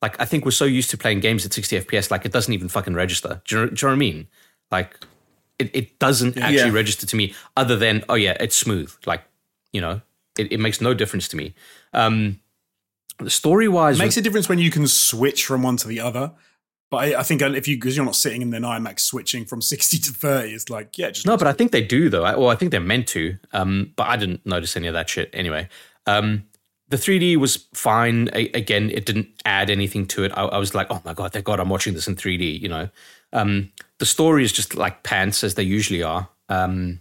like. 0.00 0.20
I 0.20 0.24
think 0.24 0.44
we're 0.44 0.50
so 0.52 0.64
used 0.64 0.90
to 0.90 0.98
playing 0.98 1.20
games 1.20 1.44
at 1.46 1.52
60 1.52 1.80
FPS, 1.80 2.10
like 2.10 2.24
it 2.24 2.32
doesn't 2.32 2.52
even 2.52 2.68
fucking 2.68 2.94
register. 2.94 3.40
Do 3.46 3.54
you 3.54 3.60
know, 3.62 3.66
do 3.68 3.72
you 3.72 3.88
know 3.88 3.88
what 3.92 3.96
I 3.96 3.98
mean? 3.98 4.28
Like 4.70 4.98
it, 5.58 5.70
it 5.74 5.98
doesn't 5.98 6.36
actually 6.38 6.56
Yeah. 6.70 6.70
register 6.70 7.06
to 7.06 7.16
me 7.16 7.34
other 7.56 7.76
than 7.76 8.04
oh 8.08 8.14
yeah 8.14 8.36
it's 8.40 8.56
smooth 8.56 8.92
like 9.06 9.22
you 9.72 9.80
know 9.80 10.00
it, 10.36 10.50
it 10.52 10.58
makes 10.58 10.80
no 10.80 10.94
difference 10.94 11.28
to 11.28 11.36
me 11.36 11.54
um 11.92 12.40
story 13.28 13.68
wise 13.68 13.98
It 13.98 14.02
makes 14.02 14.16
a 14.16 14.22
difference 14.22 14.48
when 14.48 14.58
you 14.58 14.70
can 14.70 14.86
switch 14.86 15.46
from 15.46 15.62
one 15.62 15.76
to 15.78 15.88
the 15.88 16.00
other. 16.00 16.32
But 16.90 16.96
I, 16.98 17.20
I 17.20 17.22
think 17.24 17.42
if 17.42 17.66
you 17.66 17.76
because 17.76 17.96
you're 17.96 18.04
not 18.04 18.14
sitting 18.14 18.42
in 18.42 18.50
the 18.50 18.58
IMAX 18.58 19.00
switching 19.00 19.44
from 19.44 19.60
sixty 19.72 19.98
to 19.98 20.10
thirty, 20.12 20.52
it's 20.52 20.70
like 20.70 20.96
yeah, 20.98 21.10
just 21.10 21.26
no 21.26 21.36
but 21.36 21.46
i 21.46 21.52
think 21.52 21.72
they 21.72 21.82
do 21.82 22.08
though. 22.08 22.24
I, 22.24 22.36
well 22.36 22.50
i 22.50 22.54
think 22.54 22.70
they're 22.70 22.80
meant 22.80 23.08
to 23.08 23.36
um 23.52 23.92
but 23.96 24.06
i 24.06 24.16
didn't 24.16 24.44
notice 24.46 24.76
any 24.76 24.86
of 24.86 24.94
that 24.94 25.08
shit 25.08 25.30
anyway. 25.32 25.68
Um 26.06 26.44
the 26.90 26.96
3d 26.98 27.38
was 27.38 27.56
fine. 27.72 28.28
A- 28.34 28.50
again 28.52 28.90
it 28.90 29.06
didn't 29.06 29.28
add 29.44 29.70
anything 29.70 30.06
to 30.08 30.22
it. 30.24 30.32
I, 30.36 30.42
I 30.44 30.58
was 30.58 30.74
like 30.74 30.86
oh 30.90 31.00
my 31.04 31.14
god 31.14 31.32
thank 31.32 31.46
god 31.46 31.58
i'm 31.58 31.70
watching 31.70 31.94
this 31.94 32.06
in 32.06 32.14
3d 32.14 32.60
you 32.60 32.68
know? 32.68 32.88
Um 33.32 33.72
the 33.98 34.06
story 34.06 34.44
is 34.44 34.52
just 34.52 34.74
like 34.76 35.02
pants 35.02 35.42
as 35.42 35.54
they 35.54 35.62
usually 35.64 36.02
are. 36.02 36.28
Um 36.48 37.00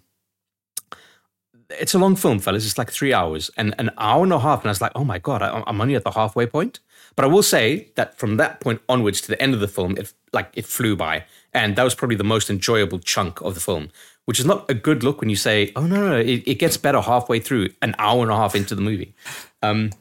it's 1.80 1.94
a 1.94 2.00
long 2.00 2.16
film, 2.16 2.40
fellas. 2.40 2.66
It's 2.66 2.78
like 2.78 2.92
three 2.92 3.14
hours 3.14 3.50
and 3.58 3.74
an 3.80 3.92
hour 3.98 4.24
and 4.24 4.34
a 4.34 4.40
half. 4.40 4.62
And 4.62 4.70
I 4.70 4.72
was 4.72 4.82
like, 4.82 4.92
oh 4.96 5.04
my 5.04 5.20
God, 5.20 5.42
I, 5.42 5.64
I'm 5.68 5.80
only 5.82 5.96
at 5.96 6.04
the 6.04 6.12
halfway 6.12 6.46
point. 6.46 6.80
But 7.16 7.26
I 7.26 7.28
will 7.28 7.44
say 7.44 7.90
that 7.96 8.18
from 8.18 8.38
that 8.38 8.60
point 8.60 8.82
onwards 8.90 9.22
to 9.22 9.28
the 9.28 9.42
end 9.42 9.54
of 9.54 9.60
the 9.60 9.68
film, 9.68 9.98
it 9.98 10.12
like 10.32 10.50
it 10.56 10.66
flew 10.66 10.96
by. 10.96 11.26
And 11.54 11.76
that 11.76 11.84
was 11.84 11.94
probably 11.96 12.16
the 12.16 12.24
most 12.24 12.50
enjoyable 12.50 12.98
chunk 13.00 13.40
of 13.42 13.54
the 13.54 13.60
film, 13.62 13.90
which 14.26 14.40
is 14.40 14.46
not 14.46 14.70
a 14.70 14.74
good 14.74 15.04
look 15.04 15.22
when 15.22 15.30
you 15.30 15.36
say, 15.36 15.72
oh, 15.76 15.86
no, 15.86 15.98
no, 15.98 16.10
no 16.10 16.18
it, 16.18 16.44
it 16.48 16.56
gets 16.56 16.76
better 16.78 17.00
halfway 17.02 17.40
through, 17.40 17.70
an 17.84 17.94
hour 18.00 18.24
and 18.24 18.32
a 18.32 18.36
half 18.36 18.56
into 18.56 18.74
the 18.74 18.82
movie. 18.82 19.14
Um, 19.62 19.92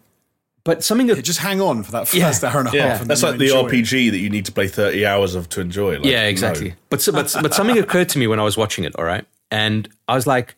but 0.65 0.85
something 0.85 1.09
that 1.09 1.21
Just 1.23 1.41
hang 1.41 1.61
on 1.61 1.83
for 1.83 1.91
that 1.93 2.07
first 2.09 2.43
Yeah. 2.43 2.51
hour 2.51 2.61
and 2.61 2.69
a 2.73 2.77
Yeah, 2.77 2.89
half. 2.89 3.01
and 3.03 3.11
that's 3.11 3.23
like 3.23 3.37
the 3.37 3.47
you'll 3.47 3.67
it. 3.67 3.73
RPG 3.73 4.11
that 4.13 4.19
you 4.19 4.31
need 4.31 4.47
to 4.47 4.53
play 4.53 4.69
30 4.69 5.05
hours 5.05 5.35
of 5.35 5.49
to 5.51 5.61
enjoy. 5.61 5.97
Like, 5.97 6.05
yeah, 6.07 6.23
no. 6.23 6.29
exactly. 6.29 6.75
But, 6.89 7.07
but 7.13 7.35
but 7.43 7.53
something 7.53 7.77
occurred 7.79 8.09
to 8.11 8.19
me 8.19 8.27
when 8.29 8.39
I 8.39 8.45
was 8.45 8.57
watching 8.57 8.85
it. 8.85 8.95
All 8.97 9.05
right, 9.05 9.27
and 9.51 9.89
I 10.09 10.15
was 10.15 10.27
like, 10.27 10.55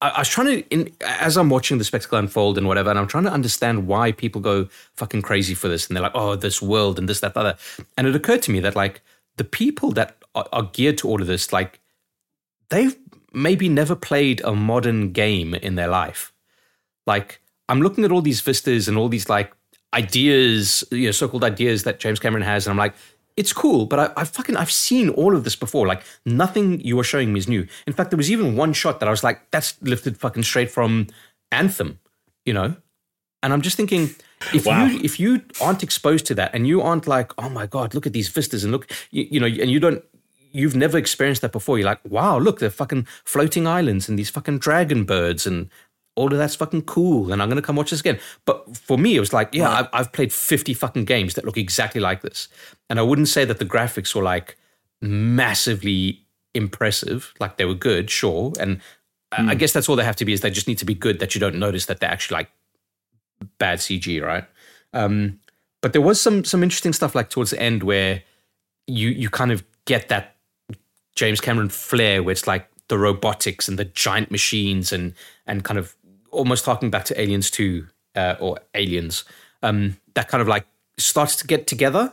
I, 0.00 0.20
was 0.20 0.28
trying 0.28 0.46
to, 0.46 0.68
in, 0.68 0.92
as 1.00 1.36
I'm 1.36 1.50
watching 1.50 1.78
the 1.78 1.84
spectacle 1.84 2.18
unfold 2.18 2.56
and 2.56 2.68
whatever, 2.68 2.90
and 2.90 2.98
I'm 2.98 3.08
trying 3.08 3.24
to 3.24 3.32
understand 3.32 3.86
why 3.86 4.12
people 4.12 4.40
go 4.40 4.68
fucking 4.94 5.22
crazy 5.22 5.54
for 5.54 5.68
this, 5.68 5.88
and 5.88 5.96
they're 5.96 6.02
like, 6.02 6.12
oh, 6.14 6.36
this 6.36 6.62
world 6.62 6.98
and 6.98 7.08
this, 7.08 7.20
that, 7.20 7.34
that, 7.34 7.40
other. 7.40 7.58
And 7.96 8.06
it 8.06 8.14
occurred 8.14 8.42
to 8.42 8.52
me 8.52 8.60
that 8.60 8.76
like 8.76 9.00
the 9.36 9.44
people 9.44 9.90
that 9.92 10.16
are, 10.34 10.46
are 10.52 10.70
geared 10.72 10.98
to 10.98 11.08
all 11.08 11.20
of 11.20 11.26
this, 11.26 11.52
like 11.52 11.80
they've 12.70 12.96
maybe 13.32 13.68
never 13.68 13.96
played 13.96 14.40
a 14.42 14.54
modern 14.54 15.12
game 15.12 15.54
in 15.54 15.74
their 15.74 15.88
life. 15.88 16.32
Like 17.06 17.40
I'm 17.68 17.82
looking 17.82 18.04
at 18.04 18.12
all 18.12 18.22
these 18.22 18.40
vistas 18.40 18.86
and 18.88 18.96
all 18.96 19.08
these 19.08 19.28
like 19.28 19.52
ideas, 19.94 20.84
you 20.90 21.06
know, 21.06 21.12
so-called 21.12 21.44
ideas 21.44 21.82
that 21.84 21.98
James 21.98 22.20
Cameron 22.20 22.44
has, 22.44 22.66
and 22.66 22.72
I'm 22.72 22.78
like, 22.78 22.94
it's 23.40 23.52
cool, 23.52 23.86
but 23.86 23.98
I, 24.04 24.22
I 24.22 24.24
fucking 24.24 24.56
I've 24.56 24.70
seen 24.88 25.08
all 25.20 25.32
of 25.36 25.42
this 25.44 25.56
before. 25.56 25.86
Like 25.92 26.02
nothing 26.26 26.66
you 26.88 26.98
are 27.00 27.04
showing 27.12 27.32
me 27.32 27.38
is 27.38 27.48
new. 27.48 27.66
In 27.86 27.92
fact, 27.92 28.10
there 28.10 28.16
was 28.24 28.30
even 28.30 28.56
one 28.56 28.72
shot 28.72 28.98
that 29.00 29.08
I 29.08 29.12
was 29.16 29.22
like, 29.22 29.38
that's 29.50 29.80
lifted 29.82 30.16
fucking 30.18 30.42
straight 30.42 30.70
from 30.70 31.06
Anthem, 31.52 31.98
you 32.44 32.52
know. 32.52 32.74
And 33.42 33.52
I'm 33.52 33.62
just 33.62 33.76
thinking, 33.76 34.02
if 34.52 34.66
Wow. 34.66 34.86
you 34.86 35.00
if 35.08 35.20
you 35.20 35.30
aren't 35.60 35.82
exposed 35.82 36.26
to 36.26 36.34
that, 36.34 36.50
and 36.54 36.66
you 36.66 36.82
aren't 36.82 37.06
like, 37.06 37.30
oh 37.38 37.48
my 37.48 37.66
god, 37.66 37.94
look 37.94 38.06
at 38.06 38.12
these 38.12 38.28
vistas, 38.28 38.64
and 38.64 38.72
look, 38.72 38.90
you, 39.10 39.28
you 39.30 39.40
know, 39.40 39.46
and 39.46 39.70
you 39.70 39.78
don't, 39.80 40.02
you've 40.50 40.74
never 40.76 40.98
experienced 40.98 41.42
that 41.42 41.52
before. 41.52 41.78
You're 41.78 41.86
like, 41.92 42.00
wow, 42.04 42.38
look, 42.38 42.58
they're 42.58 42.70
fucking 42.82 43.06
floating 43.24 43.66
islands 43.66 44.08
and 44.08 44.18
these 44.18 44.30
fucking 44.30 44.58
dragon 44.58 45.04
birds 45.04 45.46
and 45.46 45.68
all 46.18 46.32
of 46.32 46.38
that's 46.38 46.56
fucking 46.56 46.82
cool. 46.82 47.32
And 47.32 47.40
I'm 47.40 47.48
gonna 47.48 47.62
come 47.62 47.76
watch 47.76 47.90
this 47.90 48.00
again. 48.00 48.18
But 48.44 48.76
for 48.76 48.98
me, 48.98 49.16
it 49.16 49.20
was 49.20 49.32
like, 49.32 49.54
yeah, 49.54 49.70
I've, 49.70 49.88
I've 49.92 50.12
played 50.12 50.32
50 50.32 50.74
fucking 50.74 51.04
games 51.04 51.34
that 51.34 51.44
look 51.44 51.56
exactly 51.56 52.00
like 52.00 52.22
this, 52.22 52.48
and 52.90 52.98
I 52.98 53.02
wouldn't 53.02 53.28
say 53.28 53.44
that 53.44 53.58
the 53.58 53.64
graphics 53.64 54.14
were 54.14 54.22
like 54.22 54.56
massively 55.00 56.24
impressive. 56.54 57.32
Like 57.38 57.56
they 57.56 57.64
were 57.64 57.74
good, 57.74 58.10
sure, 58.10 58.52
and 58.60 58.80
I 59.32 59.50
I 59.50 59.54
guess 59.54 59.72
that's 59.72 59.88
all 59.88 59.96
they 59.96 60.04
have 60.04 60.16
to 60.16 60.24
be 60.24 60.32
is 60.32 60.40
they 60.40 60.50
just 60.50 60.68
need 60.68 60.78
to 60.78 60.84
be 60.84 60.94
good 60.94 61.20
that 61.20 61.34
you 61.34 61.40
don't 61.40 61.56
notice 61.56 61.86
that 61.86 62.00
they're 62.00 62.10
actually 62.10 62.38
like 62.38 62.50
bad 63.58 63.78
CG, 63.78 64.22
right? 64.22 64.44
Um, 64.92 65.40
but 65.80 65.92
there 65.92 66.02
was 66.02 66.20
some 66.20 66.44
some 66.44 66.62
interesting 66.62 66.92
stuff 66.92 67.14
like 67.14 67.30
towards 67.30 67.50
the 67.50 67.60
end 67.60 67.82
where 67.82 68.22
you 68.86 69.08
you 69.08 69.30
kind 69.30 69.52
of 69.52 69.62
get 69.84 70.08
that 70.08 70.36
James 71.14 71.40
Cameron 71.40 71.68
flair 71.68 72.22
where 72.22 72.32
it's 72.32 72.46
like 72.46 72.68
the 72.88 72.98
robotics 72.98 73.68
and 73.68 73.78
the 73.78 73.84
giant 73.84 74.30
machines 74.30 74.92
and 74.92 75.14
and 75.46 75.64
kind 75.64 75.78
of 75.78 75.94
almost 76.30 76.64
harking 76.64 76.90
back 76.90 77.04
to 77.06 77.20
Aliens 77.20 77.50
2 77.50 77.86
uh, 78.16 78.34
or 78.40 78.58
Aliens. 78.74 79.24
Um, 79.62 79.96
that 80.14 80.28
kind 80.28 80.40
of 80.40 80.48
like 80.48 80.66
starts 80.98 81.36
to 81.36 81.46
get 81.46 81.66
together 81.66 82.12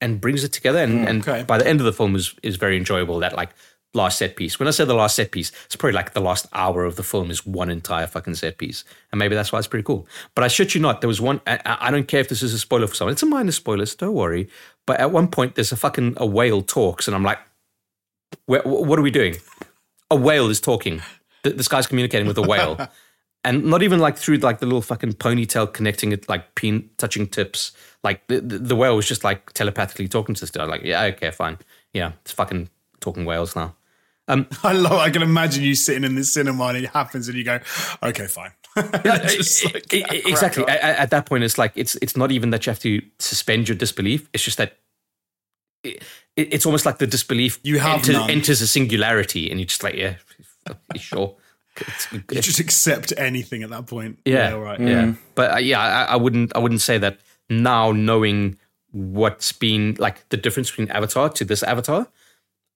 and 0.00 0.20
brings 0.20 0.44
it 0.44 0.52
together 0.52 0.78
and, 0.78 1.08
and 1.08 1.26
okay. 1.26 1.42
by 1.42 1.56
the 1.56 1.66
end 1.66 1.80
of 1.80 1.86
the 1.86 1.92
film 1.92 2.14
is 2.14 2.34
is 2.42 2.56
very 2.56 2.76
enjoyable 2.76 3.18
that 3.20 3.34
like 3.34 3.50
last 3.96 4.18
set 4.18 4.36
piece. 4.36 4.58
When 4.60 4.68
I 4.68 4.70
say 4.70 4.84
the 4.84 4.94
last 4.94 5.16
set 5.16 5.32
piece, 5.32 5.50
it's 5.64 5.74
probably 5.74 5.94
like 5.94 6.12
the 6.12 6.20
last 6.20 6.46
hour 6.52 6.84
of 6.84 6.94
the 6.96 7.02
film 7.02 7.30
is 7.30 7.44
one 7.44 7.70
entire 7.70 8.06
fucking 8.06 8.34
set 8.34 8.58
piece, 8.58 8.84
and 9.10 9.18
maybe 9.18 9.34
that's 9.34 9.50
why 9.50 9.58
it's 9.58 9.66
pretty 9.66 9.82
cool. 9.82 10.06
But 10.34 10.44
I 10.44 10.48
shit 10.48 10.74
you 10.74 10.80
not, 10.80 11.00
there 11.00 11.08
was 11.08 11.20
one. 11.20 11.40
I, 11.46 11.58
I 11.64 11.90
don't 11.90 12.06
care 12.06 12.20
if 12.20 12.28
this 12.28 12.42
is 12.42 12.52
a 12.52 12.58
spoiler 12.58 12.86
for 12.86 12.94
someone. 12.94 13.12
It's 13.12 13.22
a 13.22 13.26
minor 13.26 13.52
spoiler, 13.52 13.86
so 13.86 13.96
don't 13.98 14.14
worry. 14.14 14.48
But 14.86 15.00
at 15.00 15.10
one 15.10 15.28
point, 15.28 15.56
there's 15.56 15.72
a 15.72 15.76
fucking 15.76 16.14
a 16.18 16.26
whale 16.26 16.62
talks, 16.62 17.08
and 17.08 17.16
I'm 17.16 17.24
like, 17.24 17.38
what 18.46 18.98
are 18.98 19.02
we 19.02 19.10
doing? 19.10 19.36
A 20.10 20.16
whale 20.16 20.48
is 20.50 20.60
talking. 20.60 21.02
Th- 21.42 21.56
This 21.56 21.66
guy's 21.66 21.86
communicating 21.86 22.28
with 22.28 22.38
a 22.38 22.42
whale. 22.42 22.76
And 23.46 23.64
not 23.64 23.82
even 23.82 24.00
like 24.00 24.18
through 24.18 24.38
like 24.38 24.58
the 24.58 24.66
little 24.66 24.82
fucking 24.82 25.14
ponytail 25.14 25.72
connecting 25.72 26.12
it, 26.12 26.28
like 26.28 26.54
pin 26.56 26.90
touching 26.98 27.26
tips. 27.28 27.72
Like 28.02 28.26
the, 28.26 28.40
the, 28.40 28.58
the 28.58 28.76
whale 28.76 28.96
was 28.96 29.06
just 29.06 29.24
like 29.24 29.52
telepathically 29.52 30.08
talking 30.08 30.34
to 30.34 30.40
this 30.40 30.50
guy. 30.50 30.64
Like, 30.64 30.82
yeah, 30.82 31.02
okay, 31.04 31.30
fine. 31.30 31.58
Yeah, 31.94 32.12
it's 32.22 32.32
fucking 32.32 32.68
talking 33.00 33.24
whales 33.24 33.54
now. 33.56 33.74
Um, 34.28 34.46
I 34.64 34.72
love. 34.72 34.92
I 34.94 35.10
can 35.10 35.22
imagine 35.22 35.62
you 35.62 35.74
sitting 35.76 36.04
in 36.04 36.16
the 36.16 36.24
cinema 36.24 36.64
and 36.66 36.76
it 36.78 36.90
happens, 36.90 37.28
and 37.28 37.38
you 37.38 37.44
go, 37.44 37.60
"Okay, 38.02 38.26
fine." 38.26 38.50
Like, 38.76 39.92
exactly. 40.26 40.64
At, 40.66 40.80
at 40.98 41.10
that 41.10 41.26
point, 41.26 41.44
it's 41.44 41.56
like 41.56 41.72
it's 41.76 41.94
it's 42.02 42.16
not 42.16 42.30
even 42.32 42.50
that 42.50 42.66
you 42.66 42.70
have 42.70 42.80
to 42.80 43.00
suspend 43.18 43.68
your 43.68 43.76
disbelief. 43.76 44.28
It's 44.34 44.42
just 44.44 44.58
that 44.58 44.76
it, 45.84 46.02
it- 46.36 46.52
it's 46.52 46.66
almost 46.66 46.84
like 46.84 46.98
the 46.98 47.06
disbelief 47.06 47.58
You 47.62 47.78
have 47.78 48.00
enters, 48.08 48.16
enters 48.28 48.60
a 48.60 48.66
singularity, 48.66 49.50
and 49.50 49.58
you're 49.60 49.66
just 49.66 49.82
like, 49.82 49.94
yeah, 49.94 50.16
sure. 50.96 51.36
It's- 51.80 52.08
You 52.12 52.40
just 52.40 52.60
accept 52.60 53.12
anything 53.16 53.62
at 53.62 53.70
that 53.70 53.86
point. 53.86 54.18
yeah, 54.24 54.52
all 54.52 54.60
right. 54.60 54.80
yeah. 54.80 55.12
But 55.34 55.54
uh, 55.54 55.58
yeah, 55.58 55.80
I, 55.80 56.02
I 56.14 56.16
wouldn't 56.16 56.52
I 56.54 56.58
wouldn't 56.58 56.80
say 56.80 56.98
that 56.98 57.18
now 57.48 57.92
knowing 57.92 58.58
what's 58.92 59.52
been 59.52 59.94
like 59.98 60.28
the 60.30 60.36
difference 60.36 60.70
between 60.70 60.88
Avatar 60.90 61.28
to 61.30 61.44
this 61.44 61.62
Avatar. 61.62 62.08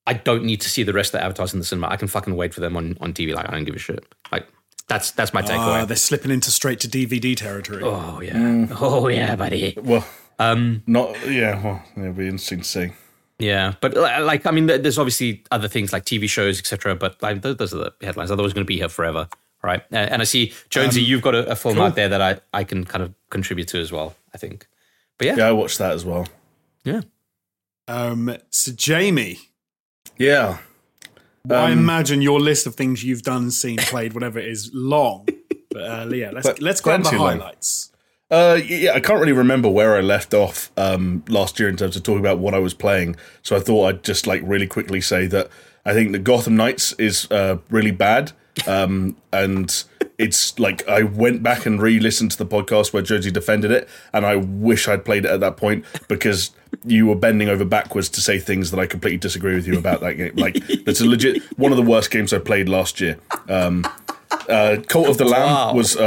I 0.07 0.13
don't 0.13 0.43
need 0.45 0.61
to 0.61 0.69
see 0.69 0.81
the 0.83 0.93
rest 0.93 1.13
of 1.13 1.19
the 1.19 1.25
avatars 1.25 1.53
in 1.53 1.59
the 1.59 1.65
cinema. 1.65 1.87
I 1.87 1.95
can 1.95 2.07
fucking 2.07 2.35
wait 2.35 2.53
for 2.55 2.59
them 2.59 2.75
on, 2.75 2.97
on 3.01 3.13
TV. 3.13 3.33
Like 3.35 3.47
I 3.47 3.51
don't 3.51 3.65
give 3.65 3.75
a 3.75 3.79
shit. 3.79 4.03
Like 4.31 4.47
that's 4.87 5.11
that's 5.11 5.33
my 5.33 5.41
takeaway. 5.41 5.81
Ah, 5.81 5.85
they're 5.85 5.95
slipping 5.95 6.31
into 6.31 6.49
straight 6.51 6.79
to 6.81 6.87
DVD 6.87 7.35
territory. 7.37 7.83
oh 7.83 8.19
yeah, 8.21 8.67
oh 8.79 9.07
yeah, 9.07 9.35
buddy. 9.35 9.75
Well, 9.81 10.05
Um, 10.39 10.81
not, 10.87 11.15
yeah, 11.29 11.61
well, 11.63 11.83
it'll 11.95 12.13
be 12.13 12.25
interesting 12.25 12.59
to 12.61 12.65
see. 12.67 12.91
Yeah, 13.41 13.73
but 13.81 13.97
uh, 13.97 14.23
like 14.23 14.45
I 14.45 14.51
mean, 14.51 14.67
there's 14.67 14.97
obviously 14.99 15.43
other 15.51 15.67
things 15.67 15.91
like 15.91 16.05
TV 16.05 16.29
shows, 16.29 16.59
etc. 16.59 16.95
But 16.95 17.21
like 17.21 17.41
those 17.41 17.73
are 17.73 17.77
the 17.77 17.93
headlines. 18.01 18.29
Otherwise, 18.31 18.53
going 18.53 18.65
to 18.65 18.67
be 18.67 18.77
here 18.77 18.89
forever, 18.89 19.27
right? 19.63 19.81
Uh, 19.91 19.95
and 19.97 20.21
I 20.21 20.25
see 20.25 20.53
Jonesy, 20.69 21.01
you've 21.01 21.21
got 21.23 21.33
a, 21.35 21.49
a 21.51 21.55
film 21.55 21.79
out 21.79 21.95
there 21.95 22.09
that 22.09 22.21
I 22.21 22.39
I 22.53 22.63
can 22.63 22.83
kind 22.85 23.03
of 23.03 23.13
contribute 23.29 23.67
to 23.69 23.79
as 23.79 23.91
well. 23.91 24.15
I 24.33 24.37
think, 24.37 24.67
but 25.17 25.25
yeah, 25.27 25.35
Yeah, 25.37 25.47
I 25.47 25.51
watched 25.53 25.79
that 25.79 25.91
as 25.93 26.05
well. 26.05 26.27
yeah. 26.83 27.01
Um, 27.87 28.37
so 28.51 28.71
Jamie, 28.73 29.39
Yeah. 30.17 30.59
I 31.49 31.71
Um, 31.71 31.79
imagine 31.79 32.21
your 32.21 32.39
list 32.39 32.67
of 32.67 32.75
things 32.75 33.03
you've 33.03 33.23
done, 33.23 33.49
seen, 33.51 33.77
played, 33.77 34.13
whatever, 34.13 34.39
is 34.39 34.69
long. 34.73 35.27
But 35.73 35.83
uh, 35.83 36.09
yeah, 36.13 36.31
let's 36.31 36.45
But 36.47 36.61
let's 36.61 36.81
grab 36.81 37.01
the 37.03 37.09
plenty 37.09 37.17
long. 37.23 37.39
highlights. 37.39 37.90
Uh, 38.31 38.57
yeah, 38.65 38.93
I 38.93 39.01
can't 39.01 39.19
really 39.19 39.33
remember 39.33 39.67
where 39.69 39.95
I 39.97 39.99
left 40.01 40.33
off 40.33 40.71
um, 40.77 41.23
last 41.27 41.59
year 41.59 41.67
in 41.67 41.75
terms 41.75 41.97
of 41.97 42.03
talking 42.03 42.21
about 42.21 42.39
what 42.39 42.53
I 42.53 42.59
was 42.59 42.73
playing. 42.73 43.17
So 43.43 43.57
I 43.57 43.59
thought 43.59 43.85
I'd 43.87 44.03
just 44.03 44.25
like 44.25 44.41
really 44.45 44.67
quickly 44.67 45.01
say 45.01 45.27
that 45.27 45.49
I 45.85 45.93
think 45.93 46.13
the 46.13 46.19
Gotham 46.19 46.55
Knights 46.55 46.93
is 46.93 47.29
uh, 47.29 47.57
really 47.69 47.91
bad, 47.91 48.31
um, 48.67 49.17
and 49.33 49.83
it's 50.17 50.57
like 50.59 50.87
I 50.87 51.03
went 51.03 51.43
back 51.43 51.65
and 51.65 51.81
re-listened 51.81 52.31
to 52.31 52.37
the 52.37 52.45
podcast 52.45 52.93
where 52.93 53.01
Jonesy 53.03 53.31
defended 53.31 53.69
it, 53.71 53.89
and 54.13 54.25
I 54.25 54.37
wish 54.37 54.87
I'd 54.87 55.03
played 55.03 55.25
it 55.25 55.31
at 55.31 55.41
that 55.41 55.57
point 55.57 55.83
because 56.07 56.51
you 56.85 57.07
were 57.07 57.15
bending 57.15 57.49
over 57.49 57.65
backwards 57.65 58.07
to 58.09 58.21
say 58.21 58.39
things 58.39 58.71
that 58.71 58.79
I 58.79 58.85
completely 58.85 59.17
disagree 59.17 59.55
with 59.55 59.67
you 59.67 59.77
about 59.77 59.99
that 60.01 60.13
game. 60.13 60.33
Like 60.37 60.55
it's 60.69 61.01
a 61.01 61.05
legit 61.05 61.41
one 61.59 61.71
of 61.71 61.77
the 61.77 61.83
worst 61.83 62.11
games 62.11 62.31
I 62.31 62.39
played 62.39 62.69
last 62.69 63.01
year. 63.01 63.17
Um, 63.49 63.85
uh, 64.47 64.77
Cult 64.87 65.09
of 65.09 65.17
the 65.17 65.25
Lamb 65.25 65.47
Wow. 65.47 65.73
was. 65.73 65.97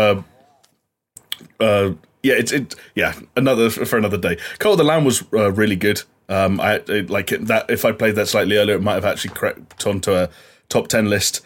Yeah, 2.24 2.37
it's 2.38 2.52
it. 2.52 2.74
Yeah, 2.94 3.14
another 3.37 3.68
for 3.68 3.98
another 3.98 4.16
day. 4.16 4.38
Cult 4.58 4.72
of 4.72 4.78
the 4.78 4.84
Lamb 4.84 5.04
was 5.04 5.22
uh, 5.34 5.52
really 5.52 5.76
good. 5.76 6.02
Um, 6.30 6.58
I 6.58 6.76
it, 6.76 7.10
like 7.10 7.30
it, 7.30 7.46
that. 7.48 7.68
If 7.68 7.84
I 7.84 7.92
played 7.92 8.14
that 8.14 8.28
slightly 8.28 8.56
earlier, 8.56 8.76
it 8.76 8.82
might 8.82 8.94
have 8.94 9.04
actually 9.04 9.34
crept 9.34 9.87
onto 9.87 10.14
a 10.14 10.30
top 10.70 10.88
ten 10.88 11.10
list. 11.10 11.42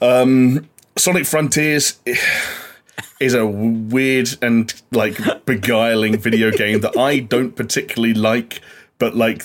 Um, 0.00 0.68
Sonic 0.96 1.24
Frontiers 1.24 2.00
is 3.20 3.34
a 3.34 3.46
weird 3.46 4.30
and 4.42 4.74
like 4.90 5.46
beguiling 5.46 6.18
video 6.18 6.50
game 6.50 6.80
that 6.80 6.96
I 6.98 7.20
don't 7.20 7.54
particularly 7.54 8.12
like, 8.12 8.60
but 8.98 9.14
like 9.14 9.44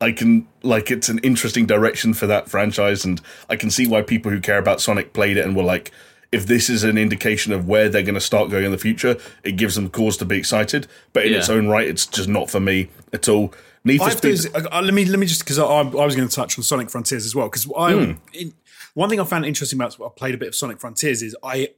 I 0.00 0.12
can 0.12 0.46
like 0.62 0.92
it's 0.92 1.08
an 1.08 1.18
interesting 1.24 1.66
direction 1.66 2.14
for 2.14 2.28
that 2.28 2.48
franchise, 2.48 3.04
and 3.04 3.20
I 3.50 3.56
can 3.56 3.72
see 3.72 3.88
why 3.88 4.02
people 4.02 4.30
who 4.30 4.40
care 4.40 4.58
about 4.58 4.80
Sonic 4.80 5.12
played 5.12 5.36
it 5.36 5.44
and 5.44 5.56
were 5.56 5.64
like, 5.64 5.90
if 6.32 6.46
this 6.46 6.68
is 6.68 6.84
an 6.84 6.98
indication 6.98 7.52
of 7.52 7.66
where 7.68 7.88
they're 7.88 8.02
going 8.02 8.14
to 8.14 8.20
start 8.20 8.50
going 8.50 8.64
in 8.64 8.70
the 8.72 8.78
future, 8.78 9.16
it 9.44 9.52
gives 9.52 9.74
them 9.74 9.88
cause 9.90 10.16
to 10.18 10.24
be 10.24 10.36
excited. 10.38 10.86
But 11.12 11.26
in 11.26 11.34
its 11.34 11.48
own 11.48 11.68
right, 11.68 11.86
it's 11.88 12.06
just 12.06 12.28
not 12.28 12.50
for 12.50 12.60
me 12.60 12.88
at 13.12 13.28
all. 13.28 13.52
Need 13.84 13.98
for 13.98 14.04
I 14.04 14.08
have 14.10 14.20
to, 14.20 14.50
uh, 14.76 14.82
let 14.82 14.92
me 14.94 15.04
let 15.04 15.18
me 15.20 15.26
just 15.26 15.44
because 15.44 15.58
I, 15.60 15.64
I 15.64 15.82
was 16.04 16.16
going 16.16 16.28
to 16.28 16.34
touch 16.34 16.58
on 16.58 16.64
Sonic 16.64 16.90
Frontiers 16.90 17.24
as 17.24 17.34
well 17.36 17.48
because 17.48 17.70
I 17.76 17.92
Hmm. 17.92 18.12
in, 18.32 18.52
one 18.94 19.08
thing 19.08 19.20
I 19.20 19.24
found 19.24 19.46
interesting 19.46 19.76
about 19.78 19.96
I 20.00 20.08
played 20.16 20.34
a 20.34 20.38
bit 20.38 20.48
of 20.48 20.54
Sonic 20.56 20.80
Frontiers 20.80 21.22
is 21.22 21.36
I 21.42 21.68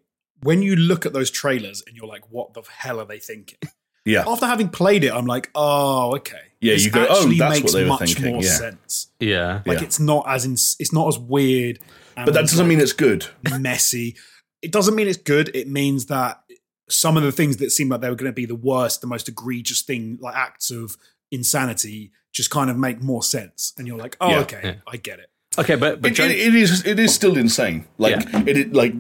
when 0.43 0.63
you 0.63 0.75
look 0.77 1.05
at 1.05 1.13
those 1.13 1.31
trailers 1.31 1.83
and 1.87 1.97
you're 1.97 2.07
like, 2.07 2.23
what 2.31 2.55
the 2.55 2.63
hell 2.79 3.01
are 3.01 3.05
they 3.05 3.19
thinking? 3.19 3.59
Yeah, 4.05 4.25
After 4.27 4.47
having 4.47 4.71
played 4.71 5.05
it, 5.05 5.13
I'm 5.13 5.27
like, 5.27 5.51
oh, 5.55 6.17
okay. 6.17 6.39
Yeah, 6.61 6.75
This 6.75 6.87
you 6.87 6.91
go, 6.93 7.07
oh, 7.11 7.17
actually 7.19 7.39
that's 7.39 7.61
makes 7.61 7.65
what 7.65 7.79
they 7.79 7.83
were 7.83 7.89
much 7.91 8.15
thinking, 8.15 8.33
more 8.33 8.43
yeah. 8.43 8.49
sense. 8.57 9.09
Yeah. 9.21 9.63
Like 9.67 9.81
Yeah. 9.81 9.85
it's 9.85 10.01
not 10.01 10.25
as 10.27 10.47
in, 10.47 10.53
it's 10.53 10.93
not 10.95 11.09
as 11.09 11.19
weird. 11.19 11.79
but 12.17 12.33
that 12.33 12.43
doesn't 12.43 12.67
mean 12.67 12.81
it's 12.81 12.95
good. 12.95 13.27
messy. 13.61 14.17
It 14.63 14.73
doesn't 14.73 14.95
mean 14.95 15.09
it's 15.09 15.17
good. 15.19 15.51
It 15.55 15.69
means 15.69 16.07
that 16.07 16.43
some 16.89 17.17
of 17.17 17.23
the 17.23 17.33
things 17.33 17.59
that 17.59 17.71
seem 17.71 17.89
like 17.89 18.01
they 18.01 18.09
were 18.09 18.17
going 18.17 18.31
to 18.31 18.35
be 18.35 18.47
the 18.47 18.55
worst, 18.55 19.01
the 19.01 19.07
most 19.07 19.29
egregious 19.29 19.83
thing, 19.83 20.19
like 20.21 20.35
acts 20.35 20.71
of 20.71 20.97
insanity, 21.31 22.11
just 22.33 22.51
kind 22.51 22.71
of 22.71 22.77
make 22.77 23.03
more 23.03 23.23
sense. 23.23 23.73
And 23.79 23.87
you're 23.87 23.99
like, 23.99 24.17
oh, 24.21 24.31
Yeah. 24.31 24.39
okay, 24.41 24.61
Yeah. 24.65 24.75
I 24.87 24.97
get 24.97 25.19
it. 25.19 25.31
Okay, 25.59 25.77
but 25.77 26.01
but 26.01 26.13
It, 26.13 26.15
Joan- 26.15 26.31
it, 26.31 26.39
it 26.39 26.55
is 26.55 26.87
it 26.87 26.99
is 26.99 27.15
still 27.15 27.37
insane. 27.37 27.87
Like 27.99 28.17
Yeah. 28.33 28.43
it, 28.47 28.57
it 28.57 28.73
like 28.75 28.95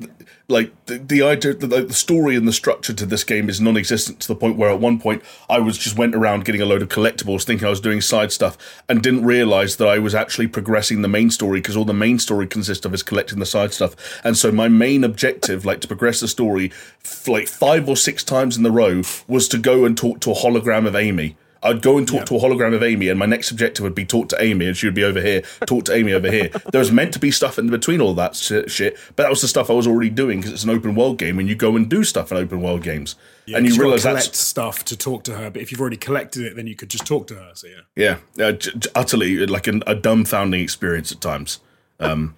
like 0.49 0.73
the, 0.87 0.97
the 0.97 1.23
idea 1.23 1.53
the, 1.53 1.67
the 1.67 1.93
story 1.93 2.35
and 2.35 2.49
the 2.49 2.53
structure 2.53 2.95
to 2.95 3.05
this 3.05 3.23
game 3.23 3.51
is 3.51 3.61
non-existent 3.61 4.19
to 4.21 4.29
the 4.29 4.35
point 4.35 4.57
where 4.57 4.71
at 4.71 4.81
one 4.81 4.99
point 4.99 5.23
I 5.49 5.59
was 5.59 5.77
just 5.77 5.99
went 5.99 6.15
around 6.15 6.47
getting 6.47 6.63
a 6.63 6.65
load 6.65 6.81
of 6.81 6.89
collectibles 6.89 7.45
thinking 7.45 7.67
I 7.67 7.71
was 7.71 7.81
doing 7.81 8.01
side 8.01 8.33
stuff 8.33 8.57
and 8.89 9.03
didn't 9.03 9.27
realize 9.27 9.77
that 9.77 9.87
I 9.87 9.99
was 9.99 10.15
actually 10.15 10.49
progressing 10.49 11.03
the 11.03 11.09
main 11.09 11.31
story 11.31 11.61
because 11.61 11.77
all 11.77 11.85
the 11.85 11.93
main 11.93 12.19
story 12.19 12.47
consists 12.47 12.87
of 12.87 12.95
is 12.95 13.03
collecting 13.03 13.39
the 13.39 13.47
side 13.47 13.75
stuff. 13.75 13.95
And 14.25 14.39
so 14.39 14.51
my 14.51 14.69
main 14.69 15.05
objective 15.05 15.67
like 15.67 15.81
to 15.83 15.89
progress 15.89 16.21
the 16.21 16.29
story 16.29 16.73
f- 17.05 17.29
like 17.29 17.47
five 17.47 17.87
or 17.87 17.97
six 17.97 18.25
times 18.25 18.57
in 18.57 18.63
the 18.63 18.71
row 18.71 19.03
was 19.27 19.49
to 19.49 19.59
go 19.59 19.85
and 19.85 19.99
talk 19.99 20.21
to 20.21 20.31
a 20.31 20.35
hologram 20.35 20.87
of 20.87 20.97
Amy. 20.97 21.37
I'd 21.63 21.83
go 21.83 21.99
and 21.99 22.07
talk 22.07 22.27
to 22.27 22.37
a 22.37 22.39
hologram 22.39 22.75
of 22.75 22.83
Amy, 22.83 23.09
and 23.09 23.19
my 23.19 23.27
next 23.27 23.51
objective 23.51 23.83
would 23.83 23.95
be 23.95 24.05
talk 24.05 24.29
to 24.29 24.43
Amy, 24.43 24.67
and 24.67 24.77
she 24.77 24.87
would 24.87 24.95
be 24.95 25.05
over 25.05 25.21
here. 25.21 25.43
Talk 25.67 25.85
to 25.87 25.95
Amy 25.95 26.13
over 26.13 26.31
here. 26.31 26.51
There 26.71 26.81
was 26.81 26.93
meant 26.93 27.15
to 27.15 27.19
be 27.19 27.31
stuff 27.31 27.59
in 27.59 27.71
between 27.71 28.01
all 28.01 28.15
that 28.15 28.37
shit, 28.37 28.97
but 29.17 29.23
that 29.23 29.31
was 29.31 29.41
the 29.41 29.49
stuff 29.49 29.71
I 29.71 29.73
was 29.73 29.87
already 29.87 30.11
doing 30.11 30.41
because 30.41 30.53
it's 30.53 30.65
an 30.65 30.71
open 30.71 30.95
world 30.95 31.19
game, 31.19 31.39
and 31.39 31.49
you 31.49 31.55
go 31.55 31.77
and 31.77 31.89
do 31.89 32.05
stuff 32.05 32.31
in 32.31 32.37
open 32.37 32.61
world 32.61 32.83
games, 32.83 33.17
and 33.47 33.67
you 33.67 33.75
realize 33.81 34.03
collect 34.03 34.27
that's 34.27 34.39
stuff 34.39 34.85
to 34.87 34.97
talk 34.97 35.25
to 35.25 35.35
her, 35.37 35.51
but 35.51 35.63
if 35.63 35.73
you've 35.73 35.81
already 35.81 35.97
collected 35.97 36.45
it, 36.45 36.57
then 36.57 36.67
you 36.67 36.77
could 36.77 36.91
just 36.91 37.07
talk 37.07 37.27
to 37.29 37.35
her. 37.35 37.53
So 37.55 37.69
yeah. 37.97 38.19
yeah, 38.37 38.47
uh, 38.47 38.53
j- 38.53 38.73
j- 38.79 38.91
utterly 38.95 39.47
like 39.47 39.67
an, 39.67 39.83
a 39.87 39.95
dumbfounding 39.95 40.63
experience 40.63 41.11
at 41.11 41.21
times, 41.21 41.61
um, 42.01 42.37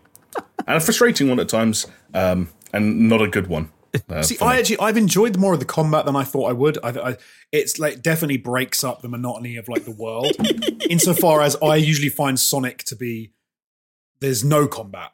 and 0.66 0.76
a 0.76 0.80
frustrating 0.80 1.28
one 1.28 1.40
at 1.40 1.48
times, 1.48 1.87
um, 2.14 2.48
and 2.72 3.09
not 3.09 3.20
a 3.20 3.28
good 3.28 3.48
one. 3.48 3.70
Uh, 4.09 4.22
See, 4.22 4.37
for 4.37 4.44
I 4.44 4.59
actually 4.59 4.79
I've 4.81 4.96
enjoyed 4.96 5.37
more 5.37 5.53
of 5.55 5.59
the 5.61 5.66
combat 5.66 6.07
than 6.07 6.16
I 6.16 6.24
thought 6.24 6.50
I 6.50 6.53
would. 6.53 6.79
I, 6.83 6.88
I, 7.11 7.16
it's 7.53 7.79
like 7.79 8.03
definitely 8.03 8.37
breaks 8.38 8.85
up 8.85 9.03
the 9.03 9.09
monotony 9.09 9.57
of 9.57 9.68
like 9.68 9.85
the 9.85 9.90
world, 9.90 10.31
insofar 10.90 11.42
as 11.42 11.57
I 11.62 11.76
usually 11.76 12.09
find 12.11 12.38
Sonic 12.38 12.85
to 12.85 12.96
be 12.96 13.33
there's 14.20 14.44
no 14.44 14.68
combat. 14.68 15.12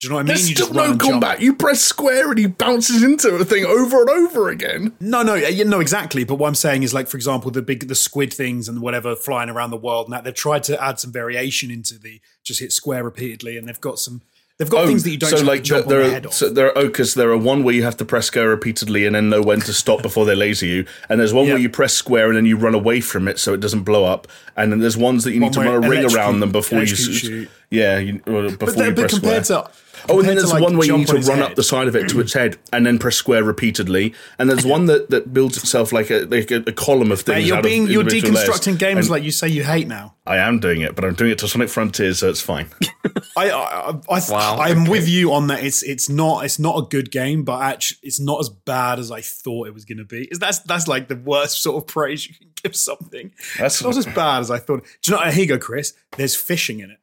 Do 0.00 0.06
you 0.06 0.10
know 0.12 0.16
what 0.16 0.20
I 0.20 0.22
mean? 0.22 0.26
There's 0.28 0.48
You 0.48 0.56
still 0.56 0.66
just 0.68 0.74
no 0.74 0.90
and 0.92 0.98
jump. 1.00 1.12
combat. 1.12 1.42
You 1.42 1.54
press 1.54 1.82
square 1.82 2.30
and 2.30 2.38
he 2.38 2.46
bounces 2.46 3.02
into 3.02 3.34
a 3.34 3.44
thing 3.44 3.66
over 3.66 4.00
and 4.00 4.08
over 4.08 4.48
again. 4.48 4.94
No, 4.98 5.22
no, 5.22 5.34
you 5.34 5.62
know 5.66 5.80
exactly. 5.80 6.24
But 6.24 6.36
what 6.36 6.48
I'm 6.48 6.54
saying 6.54 6.84
is, 6.84 6.94
like, 6.94 7.06
for 7.06 7.18
example, 7.18 7.50
the 7.50 7.60
big 7.60 7.86
the 7.86 7.94
squid 7.94 8.32
things 8.32 8.66
and 8.66 8.80
whatever 8.80 9.14
flying 9.14 9.50
around 9.50 9.70
the 9.70 9.76
world. 9.76 10.06
And 10.06 10.14
that 10.14 10.24
they've 10.24 10.32
tried 10.34 10.62
to 10.64 10.82
add 10.82 10.98
some 10.98 11.12
variation 11.12 11.70
into 11.70 11.98
the 11.98 12.18
just 12.42 12.60
hit 12.60 12.72
square 12.72 13.04
repeatedly, 13.04 13.58
and 13.58 13.68
they've 13.68 13.78
got 13.80 13.98
some 13.98 14.22
they've 14.60 14.68
got 14.68 14.84
oh, 14.84 14.86
things 14.86 15.04
that 15.04 15.10
you 15.10 15.16
don't 15.16 15.32
Oh, 15.32 15.36
so 15.36 15.44
like 15.44 15.62
jump 15.64 15.86
there 15.86 16.02
on 16.04 16.22
the 16.22 16.28
are 16.28 16.32
so 16.32 16.50
there 16.50 16.66
are 16.68 16.78
oh 16.78 16.88
there 16.90 17.30
are 17.30 17.36
one 17.38 17.64
where 17.64 17.74
you 17.74 17.82
have 17.82 17.96
to 17.96 18.04
press 18.04 18.26
square 18.26 18.50
repeatedly 18.50 19.06
and 19.06 19.14
then 19.16 19.30
know 19.30 19.40
when 19.42 19.60
to 19.60 19.72
stop 19.72 20.02
before 20.02 20.26
they 20.26 20.34
laser 20.34 20.66
you, 20.66 20.84
and 21.08 21.18
there's 21.18 21.32
one 21.32 21.46
Yeah. 21.46 21.54
where 21.54 21.62
you 21.62 21.70
press 21.70 21.94
square 21.94 22.28
and 22.28 22.36
then 22.36 22.44
you 22.44 22.56
run 22.56 22.74
away 22.74 23.00
from 23.00 23.26
it 23.26 23.38
so 23.38 23.54
it 23.54 23.60
doesn't 23.60 23.84
blow 23.84 24.04
up, 24.04 24.28
and 24.56 24.70
then 24.70 24.78
there's 24.80 24.98
ones 24.98 25.24
that 25.24 25.32
you 25.32 25.40
need 25.40 25.54
to 25.54 25.60
run 25.60 25.82
a 25.82 25.88
ring 25.88 26.04
around 26.14 26.40
them 26.40 26.52
before 26.52 26.80
you 26.80 26.86
shoot. 26.86 27.50
Yeah 27.70 27.98
you, 27.98 28.20
or 28.26 28.42
before 28.50 28.56
but, 28.58 28.68
you 28.68 28.74
then- 28.74 28.94
but 28.94 29.00
press 29.02 29.14
compared 29.14 29.46
square. 29.46 29.62
to 29.64 29.70
Oh, 30.08 30.18
and 30.18 30.28
then 30.28 30.36
there's 30.36 30.50
like, 30.50 30.62
one 30.62 30.78
where 30.78 30.86
you 30.86 30.92
jump 30.92 31.08
need 31.08 31.10
on 31.16 31.20
to 31.22 31.28
run 31.28 31.38
head. 31.40 31.50
up 31.50 31.56
the 31.56 31.62
side 31.62 31.86
of 31.86 31.94
it 31.94 32.08
to 32.08 32.20
its 32.20 32.32
head 32.32 32.56
and 32.72 32.86
then 32.86 32.98
press 32.98 33.16
square 33.16 33.44
repeatedly, 33.44 34.14
and 34.38 34.48
there's 34.48 34.64
one 34.64 34.86
that, 34.86 35.10
that 35.10 35.34
builds 35.34 35.58
itself 35.58 35.92
like 35.92 36.10
a 36.10 36.20
like 36.24 36.50
a, 36.50 36.56
a 36.66 36.72
column 36.72 37.12
of 37.12 37.20
things. 37.20 37.42
Hey, 37.42 37.44
you're 37.48 37.58
out 37.58 37.64
being 37.64 37.84
of 37.84 37.90
you're 37.90 38.00
individual 38.00 38.32
layers. 38.34 38.48
deconstructing 38.48 38.78
games 38.78 38.98
And 39.00 39.10
like 39.10 39.22
you 39.24 39.30
say 39.30 39.48
you 39.48 39.62
hate 39.62 39.88
now. 39.88 40.14
I 40.26 40.38
am 40.38 40.58
doing 40.58 40.80
it, 40.80 40.94
but 40.94 41.04
I'm 41.04 41.14
doing 41.14 41.32
it 41.32 41.38
to 41.40 41.48
Sonic 41.48 41.68
Frontiers, 41.68 42.20
so 42.20 42.30
it's 42.30 42.40
fine. 42.40 42.68
I 43.36 43.50
I, 43.50 43.90
I 44.08 44.20
Wow, 44.30 44.58
I'm 44.58 44.84
with 44.86 45.06
you 45.08 45.32
on 45.32 45.48
that. 45.48 45.62
It's 45.62 45.82
it's 45.82 46.08
not 46.08 46.44
it's 46.46 46.58
not 46.58 46.78
a 46.78 46.86
good 46.88 47.10
game, 47.10 47.44
but 47.44 47.60
actually 47.60 47.98
it's 48.02 48.20
not 48.20 48.40
as 48.40 48.48
bad 48.48 48.98
as 48.98 49.10
I 49.10 49.20
thought 49.20 49.66
it 49.66 49.74
was 49.74 49.84
going 49.84 49.98
to 49.98 50.04
be. 50.04 50.26
Is 50.30 50.38
that's 50.38 50.60
that's 50.60 50.88
like 50.88 51.08
the 51.08 51.16
worst 51.16 51.62
sort 51.62 51.76
of 51.82 51.86
praise 51.86 52.26
you 52.26 52.34
can 52.34 52.48
give 52.62 52.74
something. 52.74 53.32
That's 53.58 53.74
It's 53.76 53.84
not 53.84 53.96
as 53.98 54.06
bad 54.06 54.40
as 54.40 54.50
I 54.50 54.58
thought. 54.58 54.82
Do 55.02 55.12
you 55.12 55.18
know? 55.18 55.30
Here 55.30 55.42
you 55.42 55.46
go, 55.48 55.58
Chris. 55.58 55.92
There's 56.16 56.34
fishing 56.34 56.80
in 56.80 56.90
it. 56.90 56.96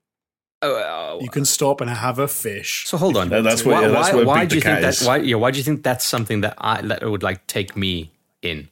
Oh, 0.63 0.73
oh, 0.75 1.19
You 1.21 1.29
can 1.29 1.45
stop 1.45 1.81
and 1.81 1.89
have 1.89 2.17
a 2.17 2.27
fish. 2.27 2.85
so 2.87 2.97
hold 2.97 3.15
on. 3.17 3.29
No, 3.29 3.41
that's 3.43 3.63
what- 3.63 3.73
why, 3.75 3.81
yeah, 3.83 3.87
that's 3.89 4.09
why, 4.09 4.15
where 4.15 4.25
why 4.25 4.39
Beat 4.41 4.49
do 4.49 4.55
you 4.55 4.61
think 4.61 4.73
Cat 4.75 4.81
that? 4.81 4.89
is. 5.01 5.05
Why, 5.05 5.17
yeah, 5.17 5.35
why 5.35 5.51
do 5.51 5.57
you 5.59 5.63
think 5.63 5.83
that's 5.83 6.05
something 6.05 6.41
that 6.41 6.55
I 6.57 6.81
that 6.81 7.03
would 7.07 7.21
like 7.23 7.45
take 7.47 7.75
me 7.77 8.11
in? 8.41 8.69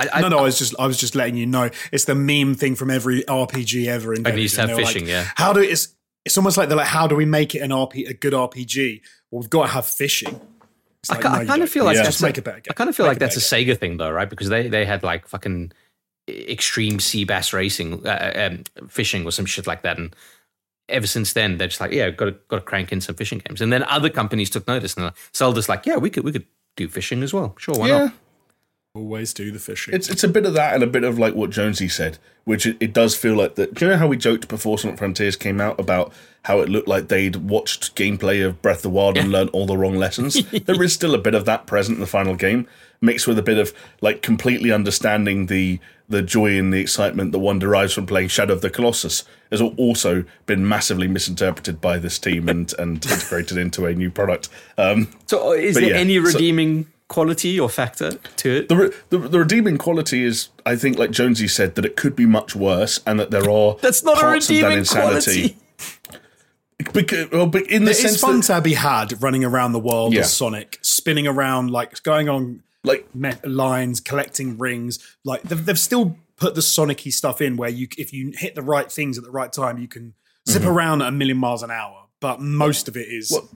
I, 0.00 0.08
I, 0.14 0.20
no, 0.22 0.28
no, 0.28 0.38
I 0.38 0.42
was 0.42 0.58
just 0.58 0.74
I 0.78 0.86
was 0.86 0.98
just 0.98 1.14
letting 1.14 1.36
you 1.36 1.46
know. 1.46 1.70
It's 1.92 2.06
the 2.06 2.14
meme 2.14 2.54
thing 2.54 2.74
from 2.74 2.90
every 2.90 3.22
RPG 3.24 3.86
ever 3.86 4.14
invented. 4.14 4.40
needs 4.40 4.54
to 4.54 4.62
have 4.62 4.70
And 4.70 4.78
they 4.78 4.82
were 4.82 4.86
fishing, 4.86 5.02
like, 5.04 5.10
yeah. 5.10 5.26
How 5.36 5.52
do 5.52 5.60
it's 5.60 5.94
it's 6.24 6.36
almost 6.36 6.56
like 6.56 6.68
they're 6.68 6.76
like, 6.78 6.86
how 6.86 7.06
do 7.06 7.14
we 7.14 7.26
make 7.26 7.54
it 7.54 7.58
an 7.60 7.70
RP 7.70 8.08
a 8.08 8.14
good 8.14 8.32
RPG? 8.32 9.02
Well, 9.30 9.40
we've 9.42 9.50
got 9.50 9.66
to 9.66 9.68
have 9.72 9.86
fishing. 9.86 10.40
It's 11.02 11.10
I, 11.10 11.14
like, 11.14 11.22
ki- 11.22 11.28
no, 11.28 11.34
I 11.36 11.44
kind 11.44 11.62
of 11.62 11.70
feel 11.70 11.84
like 11.84 11.96
Yeah. 11.96 12.02
that's 12.02 12.16
just 12.16 12.22
make 12.22 12.38
a 12.38 12.42
better 12.42 12.60
game. 12.60 12.70
I 12.70 12.74
kind 12.74 12.90
of 12.90 12.96
feel 12.96 13.04
Make 13.06 13.10
like 13.10 13.16
a 13.18 13.20
that's 13.20 13.36
a 13.36 13.54
better 13.56 13.72
Sega 13.72 13.78
thing, 13.78 13.98
though, 13.98 14.10
right? 14.10 14.28
Because 14.28 14.48
they 14.48 14.68
they 14.68 14.84
had 14.84 15.02
like 15.02 15.28
fucking 15.28 15.72
extreme 16.28 16.98
sea 17.00 17.24
bass 17.24 17.52
racing, 17.52 18.06
uh, 18.06 18.50
um, 18.80 18.88
fishing 18.88 19.24
or 19.26 19.32
some 19.32 19.46
shit 19.46 19.66
like 19.66 19.82
that, 19.82 19.98
and 19.98 20.14
ever 20.90 21.06
since 21.06 21.32
then 21.32 21.56
they're 21.56 21.68
just 21.68 21.80
like, 21.80 21.92
yeah, 21.92 22.10
got 22.10 22.26
to 22.26 22.36
got 22.48 22.56
to 22.56 22.62
crank 22.62 22.92
in 22.92 23.00
some 23.00 23.14
fishing 23.14 23.40
games. 23.46 23.60
And 23.60 23.72
then 23.72 23.82
other 23.84 24.10
companies 24.10 24.50
took 24.50 24.66
notice, 24.66 24.94
and 24.94 25.12
Zelda's 25.34 25.68
like, 25.68 25.86
yeah, 25.86 25.96
we 25.96 26.10
could 26.10 26.24
we 26.24 26.32
could 26.32 26.46
do 26.76 26.88
fishing 26.88 27.22
as 27.22 27.32
well. 27.32 27.54
Sure, 27.58 27.74
why 27.74 27.88
yeah. 27.88 27.98
not? 27.98 28.14
Always 28.92 29.32
do 29.32 29.52
the 29.52 29.60
fishing. 29.60 29.94
It's 29.94 30.08
it's 30.08 30.24
a 30.24 30.28
bit 30.28 30.44
of 30.44 30.54
that 30.54 30.74
and 30.74 30.82
a 30.82 30.86
bit 30.86 31.04
of 31.04 31.16
like 31.16 31.36
what 31.36 31.50
Jonesy 31.50 31.88
said, 31.88 32.18
which 32.42 32.66
it, 32.66 32.76
it 32.80 32.92
does 32.92 33.14
feel 33.14 33.36
like 33.36 33.54
that. 33.54 33.72
Do 33.74 33.84
you 33.84 33.90
know 33.92 33.96
how 33.96 34.08
we 34.08 34.16
joked 34.16 34.48
before 34.48 34.78
Sonic 34.78 34.98
Frontiers 34.98 35.36
came 35.36 35.60
out 35.60 35.78
about 35.78 36.12
how 36.42 36.58
it 36.58 36.68
looked 36.68 36.88
like 36.88 37.06
they'd 37.06 37.36
watched 37.36 37.94
gameplay 37.94 38.44
of 38.44 38.60
Breath 38.60 38.78
of 38.78 38.82
the 38.82 38.90
Wild 38.90 39.16
and 39.16 39.30
learned 39.30 39.50
all 39.50 39.64
the 39.66 39.76
wrong 39.76 39.94
lessons? 39.94 40.42
there 40.64 40.82
is 40.82 40.92
still 40.92 41.14
a 41.14 41.18
bit 41.18 41.36
of 41.36 41.44
that 41.44 41.66
present 41.68 41.96
in 41.96 42.00
the 42.00 42.06
final 42.08 42.34
game, 42.34 42.66
mixed 43.00 43.28
with 43.28 43.38
a 43.38 43.42
bit 43.44 43.58
of 43.58 43.72
like 44.00 44.22
completely 44.22 44.72
understanding 44.72 45.46
the 45.46 45.78
the 46.08 46.20
joy 46.22 46.58
and 46.58 46.72
the 46.72 46.80
excitement 46.80 47.30
that 47.30 47.38
one 47.38 47.60
derives 47.60 47.92
from 47.92 48.06
playing 48.06 48.26
Shadow 48.26 48.54
of 48.54 48.60
the 48.60 48.70
Colossus 48.70 49.22
has 49.52 49.60
also 49.60 50.24
been 50.46 50.66
massively 50.68 51.06
misinterpreted 51.06 51.80
by 51.80 52.00
this 52.00 52.18
team 52.18 52.48
and 52.48 52.74
and 52.76 53.06
integrated 53.06 53.56
into 53.56 53.86
a 53.86 53.94
new 53.94 54.10
product. 54.10 54.48
Um, 54.76 55.12
So, 55.26 55.50
uh, 55.50 55.52
is 55.52 55.76
there 55.76 55.90
yeah, 55.90 55.94
any 55.96 56.16
so- 56.16 56.22
redeeming 56.22 56.88
quality 57.10 57.60
or 57.60 57.68
factor 57.68 58.12
to 58.36 58.56
it? 58.56 58.68
the, 58.70 58.76
re- 58.76 58.90
the 59.10 59.18
the 59.18 59.38
redeeming 59.40 59.76
quality 59.76 60.24
is, 60.24 60.48
I 60.64 60.76
think, 60.76 60.96
like 60.96 61.10
Jonesy 61.10 61.48
said, 61.48 61.74
that 61.74 61.84
it 61.84 61.96
could 61.96 62.16
be 62.16 62.24
much 62.24 62.56
worse, 62.56 63.00
and 63.06 63.20
that 63.20 63.30
there 63.30 63.50
are 63.50 63.76
That's 63.82 64.02
not 64.02 64.16
a 64.16 64.20
parts 64.22 64.48
of 64.48 64.56
that 64.56 64.62
redeeming 64.62 64.78
insanity. 64.78 65.48
quality. 65.50 65.56
Because, 66.94 67.30
well, 67.30 67.46
but 67.46 67.70
in 67.70 67.84
the 67.84 67.90
it's 67.90 68.00
sense 68.00 68.20
fun 68.20 68.40
that, 68.40 68.46
to 68.54 68.60
be 68.62 68.72
had 68.72 69.22
running 69.22 69.44
around 69.44 69.72
the 69.72 69.78
world 69.78 70.14
Yeah. 70.14 70.20
as 70.20 70.32
Sonic, 70.32 70.78
spinning 70.80 71.26
around, 71.26 71.70
like 71.70 72.02
going 72.02 72.30
on 72.30 72.62
like, 72.82 73.14
me- 73.14 73.34
lines, 73.44 74.00
collecting 74.00 74.56
rings. 74.56 74.98
Like 75.22 75.42
they've, 75.42 75.62
they've 75.62 75.78
still 75.78 76.16
put 76.36 76.54
the 76.54 76.62
Sonic-y 76.62 77.10
stuff 77.10 77.42
in 77.42 77.58
where 77.58 77.68
you, 77.68 77.86
if 77.98 78.14
you 78.14 78.32
hit 78.34 78.54
the 78.54 78.62
right 78.62 78.90
things 78.90 79.18
at 79.18 79.24
the 79.24 79.30
right 79.30 79.52
time, 79.52 79.76
you 79.76 79.88
can 79.88 80.14
zip 80.48 80.62
mm-hmm. 80.62 80.70
around 80.70 81.02
at 81.02 81.08
a 81.08 81.12
million 81.12 81.36
miles 81.36 81.62
an 81.62 81.70
hour. 81.70 82.06
But 82.18 82.40
most 82.40 82.88
of 82.88 82.96
it 82.96 83.08
is 83.08 83.30
Well- 83.30 83.50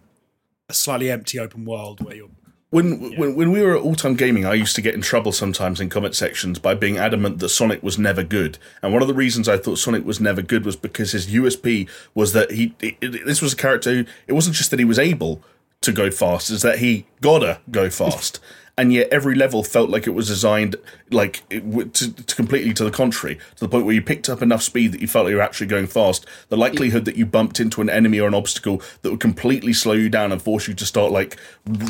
a 0.69 0.75
slightly 0.75 1.11
empty 1.11 1.39
open 1.39 1.65
world 1.65 2.05
where 2.05 2.15
you're. 2.17 2.29
When, 2.75 3.17
when 3.17 3.37
when 3.37 3.53
we 3.53 3.63
were 3.63 3.77
at 3.77 3.83
All 3.83 3.95
Time 3.95 4.17
Gaming, 4.17 4.45
I 4.45 4.55
used 4.55 4.75
to 4.75 4.83
get 4.83 4.95
in 4.95 5.01
trouble 5.01 5.31
sometimes 5.31 5.81
in 5.81 5.89
comment 5.89 6.17
sections 6.17 6.59
by 6.59 6.75
being 6.75 6.99
adamant 6.99 7.39
that 7.39 7.51
Sonic 7.51 7.85
was 7.85 7.99
never 8.01 8.25
good. 8.25 8.59
And 8.83 8.93
one 8.93 9.01
of 9.01 9.07
the 9.07 9.15
reasons 9.15 9.49
I 9.49 9.59
thought 9.59 9.79
Sonic 9.79 10.05
was 10.05 10.21
never 10.21 10.43
good 10.43 10.65
was 10.65 10.75
because 10.75 11.13
his 11.13 11.29
USP 11.29 11.89
was 12.15 12.33
that 12.33 12.51
he 12.51 12.75
it, 12.81 12.97
it- 13.01 13.25
this 13.27 13.41
was 13.41 13.53
a 13.53 13.57
character. 13.57 13.95
Who, 13.95 14.05
it 14.27 14.33
wasn't 14.33 14.57
just 14.57 14.71
that 14.73 14.81
he 14.81 14.85
was 14.85 14.99
able 14.99 15.41
to 15.83 15.93
go 15.93 16.11
fast; 16.11 16.51
is 16.51 16.63
that 16.63 16.81
he 16.81 17.07
gotta 17.21 17.61
go 17.71 17.91
fast. 17.91 18.41
and 18.77 18.93
yet 18.93 19.09
every 19.11 19.35
level 19.35 19.63
felt 19.63 19.91
like 19.91 20.07
it 20.07 20.11
was 20.11 20.27
designed 20.27 20.77
like 21.11 21.49
to, 21.49 21.91
to 21.91 22.35
completely 22.35 22.75
to 22.75 22.85
the 22.85 22.91
contrary, 22.91 23.37
to 23.57 23.61
the 23.61 23.69
point 23.69 23.85
where 23.85 23.95
you 23.95 24.03
picked 24.03 24.29
up 24.29 24.43
enough 24.43 24.63
speed 24.63 24.93
that 24.93 25.01
you 25.01 25.07
felt 25.07 25.27
like 25.27 25.31
you 25.31 25.37
were 25.37 25.43
actually 25.43 25.69
going 25.69 25.87
fast. 25.87 26.27
The 26.49 26.57
likelihood 26.57 27.05
that 27.05 27.17
you 27.17 27.25
bumped 27.25 27.61
into 27.61 27.81
an 27.81 27.89
enemy 27.89 28.19
or 28.19 28.27
an 28.27 28.35
obstacle 28.35 28.83
that 29.03 29.11
would 29.11 29.21
completely 29.21 29.73
slow 29.73 29.93
you 29.93 30.09
down 30.09 30.33
and 30.33 30.43
force 30.43 30.67
you 30.67 30.75
to 30.75 30.87
start 30.87 31.13
like 31.13 31.37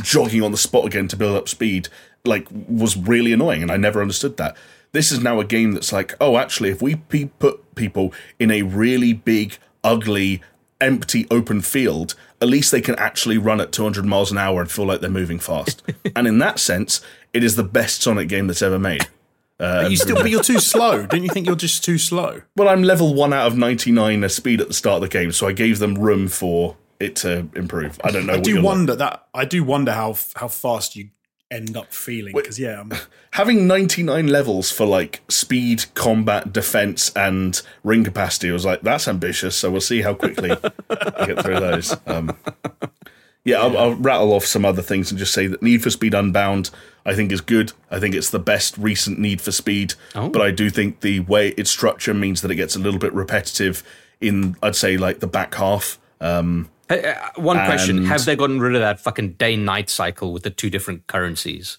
jogging 0.03 0.43
on 0.43 0.51
the 0.53 0.59
spot 0.59 0.85
again 0.85 1.09
to 1.09 1.17
build 1.17 1.37
up 1.37 1.49
speed, 1.49 1.89
like 2.25 2.47
was 2.51 2.97
really 2.97 3.33
annoying, 3.33 3.63
and 3.63 3.71
I 3.71 3.77
never 3.77 4.03
understood 4.03 4.37
that. 4.37 4.57
This 4.93 5.11
is 5.11 5.21
now 5.21 5.41
a 5.41 5.45
game 5.45 5.73
that's 5.73 5.93
like, 5.93 6.15
oh, 6.21 6.37
actually, 6.37 6.71
if 6.71 6.81
we 6.81 6.97
pe- 6.97 7.31
put 7.39 7.75
people 7.75 8.13
in 8.39 8.51
a 8.51 8.63
really 8.63 9.13
big, 9.13 9.59
ugly, 9.83 10.41
empty 10.81 11.27
open 11.31 11.63
field, 11.63 12.15
at 12.41 12.49
least 12.49 12.71
they 12.71 12.81
can 12.81 12.95
actually 12.97 13.39
run 13.39 13.61
at 13.61 13.73
200 13.73 14.05
miles 14.05 14.31
an 14.31 14.39
hour 14.39 14.61
and 14.61 14.71
feel 14.71 14.85
like 14.85 15.01
they're 15.01 15.11
moving 15.11 15.39
fast. 15.39 15.83
and 16.17 16.27
in 16.27 16.39
that 16.39 16.59
sense, 16.59 17.01
it 17.33 17.43
is 17.43 17.57
the 17.57 17.65
best 17.65 18.03
Sonic 18.03 18.29
game 18.29 18.47
that's 18.47 18.63
ever 18.63 18.79
made. 18.79 19.07
But 19.59 19.91
you 19.91 19.97
uh, 19.97 20.01
still, 20.01 20.17
but 20.17 20.31
you're 20.31 20.43
too 20.43 20.59
slow. 20.59 21.07
Don't 21.07 21.23
you 21.23 21.29
think 21.29 21.47
you're 21.47 21.55
just 21.55 21.85
too 21.85 21.97
slow? 21.97 22.43
Well, 22.57 22.69
I'm 22.69 22.83
level 22.83 23.15
one 23.15 23.33
out 23.33 23.47
of 23.47 23.57
99 23.57 24.25
as 24.25 24.35
speed 24.35 24.61
at 24.61 24.69
the 24.69 24.75
start 24.75 24.97
of 24.97 25.03
the 25.03 25.09
game, 25.09 25.31
so 25.31 25.47
I 25.47 25.53
gave 25.53 25.79
them 25.79 25.95
room 25.95 26.27
for 26.27 26.77
it 26.99 27.17
to 27.17 27.49
improve. 27.55 28.01
I 28.03 28.11
don't 28.11 28.27
know. 28.27 28.35
I 28.35 28.37
what 28.37 28.45
do 28.45 28.51
you're 28.51 28.59
like. 28.59 28.67
wonder 28.67 28.97
that. 28.97 29.27
I 29.33 29.45
do 29.45 29.63
wonder 29.63 29.93
how 29.93 30.17
how 30.35 30.49
fast 30.49 30.97
you 30.97 31.11
end 31.55 31.77
up 31.77 31.93
feeling 31.93 32.35
because 32.35 32.59
yeah, 32.59 32.81
I'm, 32.81 32.93
having 33.33 33.67
99 33.67 34.27
levels 34.29 34.71
for 34.71 34.87
like 34.87 35.23
speed, 35.29 35.85
combat, 35.95 36.53
defense, 36.53 37.13
and 37.17 37.61
ring 37.83 38.05
capacity 38.05 38.51
I 38.51 38.53
was 38.53 38.65
like, 38.65 38.83
that's 38.83 39.09
ambitious. 39.09 39.57
So 39.57 39.71
we'll 39.71 39.81
see 39.81 40.03
how 40.03 40.15
quickly 40.15 40.51
I 40.91 41.27
get 41.27 41.43
through 41.43 41.61
those. 41.61 41.97
Um, 42.07 42.37
yeah, 43.47 43.61
I'll, 43.61 43.77
I'll 43.77 43.95
rattle 43.97 44.33
off 44.33 44.47
some 44.47 44.65
other 44.65 44.81
things 44.81 45.11
and 45.11 45.19
just 45.19 45.35
say 45.35 45.47
that 45.47 45.63
Need 45.63 45.83
for 45.83 45.91
Speed 45.91 46.15
Unbound, 46.15 46.71
I 47.05 47.15
think 47.15 47.31
is 47.31 47.43
good. 47.43 47.73
I 47.91 48.01
think 48.01 48.15
it's 48.15 48.31
the 48.31 48.39
best 48.39 48.79
recent 48.79 49.19
Need 49.19 49.43
for 49.43 49.53
Speed, 49.53 49.93
Oh. 50.15 50.31
but 50.31 50.41
I 50.41 50.51
do 50.51 50.71
think 50.71 51.01
the 51.01 51.21
way 51.21 51.49
its 51.51 51.69
structure 51.71 52.15
means 52.15 52.41
that 52.41 52.51
it 52.51 52.55
gets 52.55 52.75
a 52.75 52.79
little 52.79 52.99
bit 52.99 53.13
repetitive 53.13 53.83
in, 54.19 54.57
I'd 54.63 54.77
say, 54.77 54.97
like 54.97 55.21
the 55.21 55.27
back 55.27 55.55
half. 55.57 55.99
Um, 56.23 56.65
Hey, 56.65 56.74
uh, 56.91 57.15
one 57.37 57.57
question: 57.57 58.05
Have 58.07 58.25
they 58.25 58.37
gotten 58.37 58.61
rid 58.61 58.75
of 58.75 58.81
that 58.81 59.01
fucking 59.01 59.33
day-night 59.35 59.91
cycle 59.91 60.33
with 60.33 60.43
the 60.43 60.51
two 60.51 60.71
different 60.71 61.07
currencies? 61.07 61.79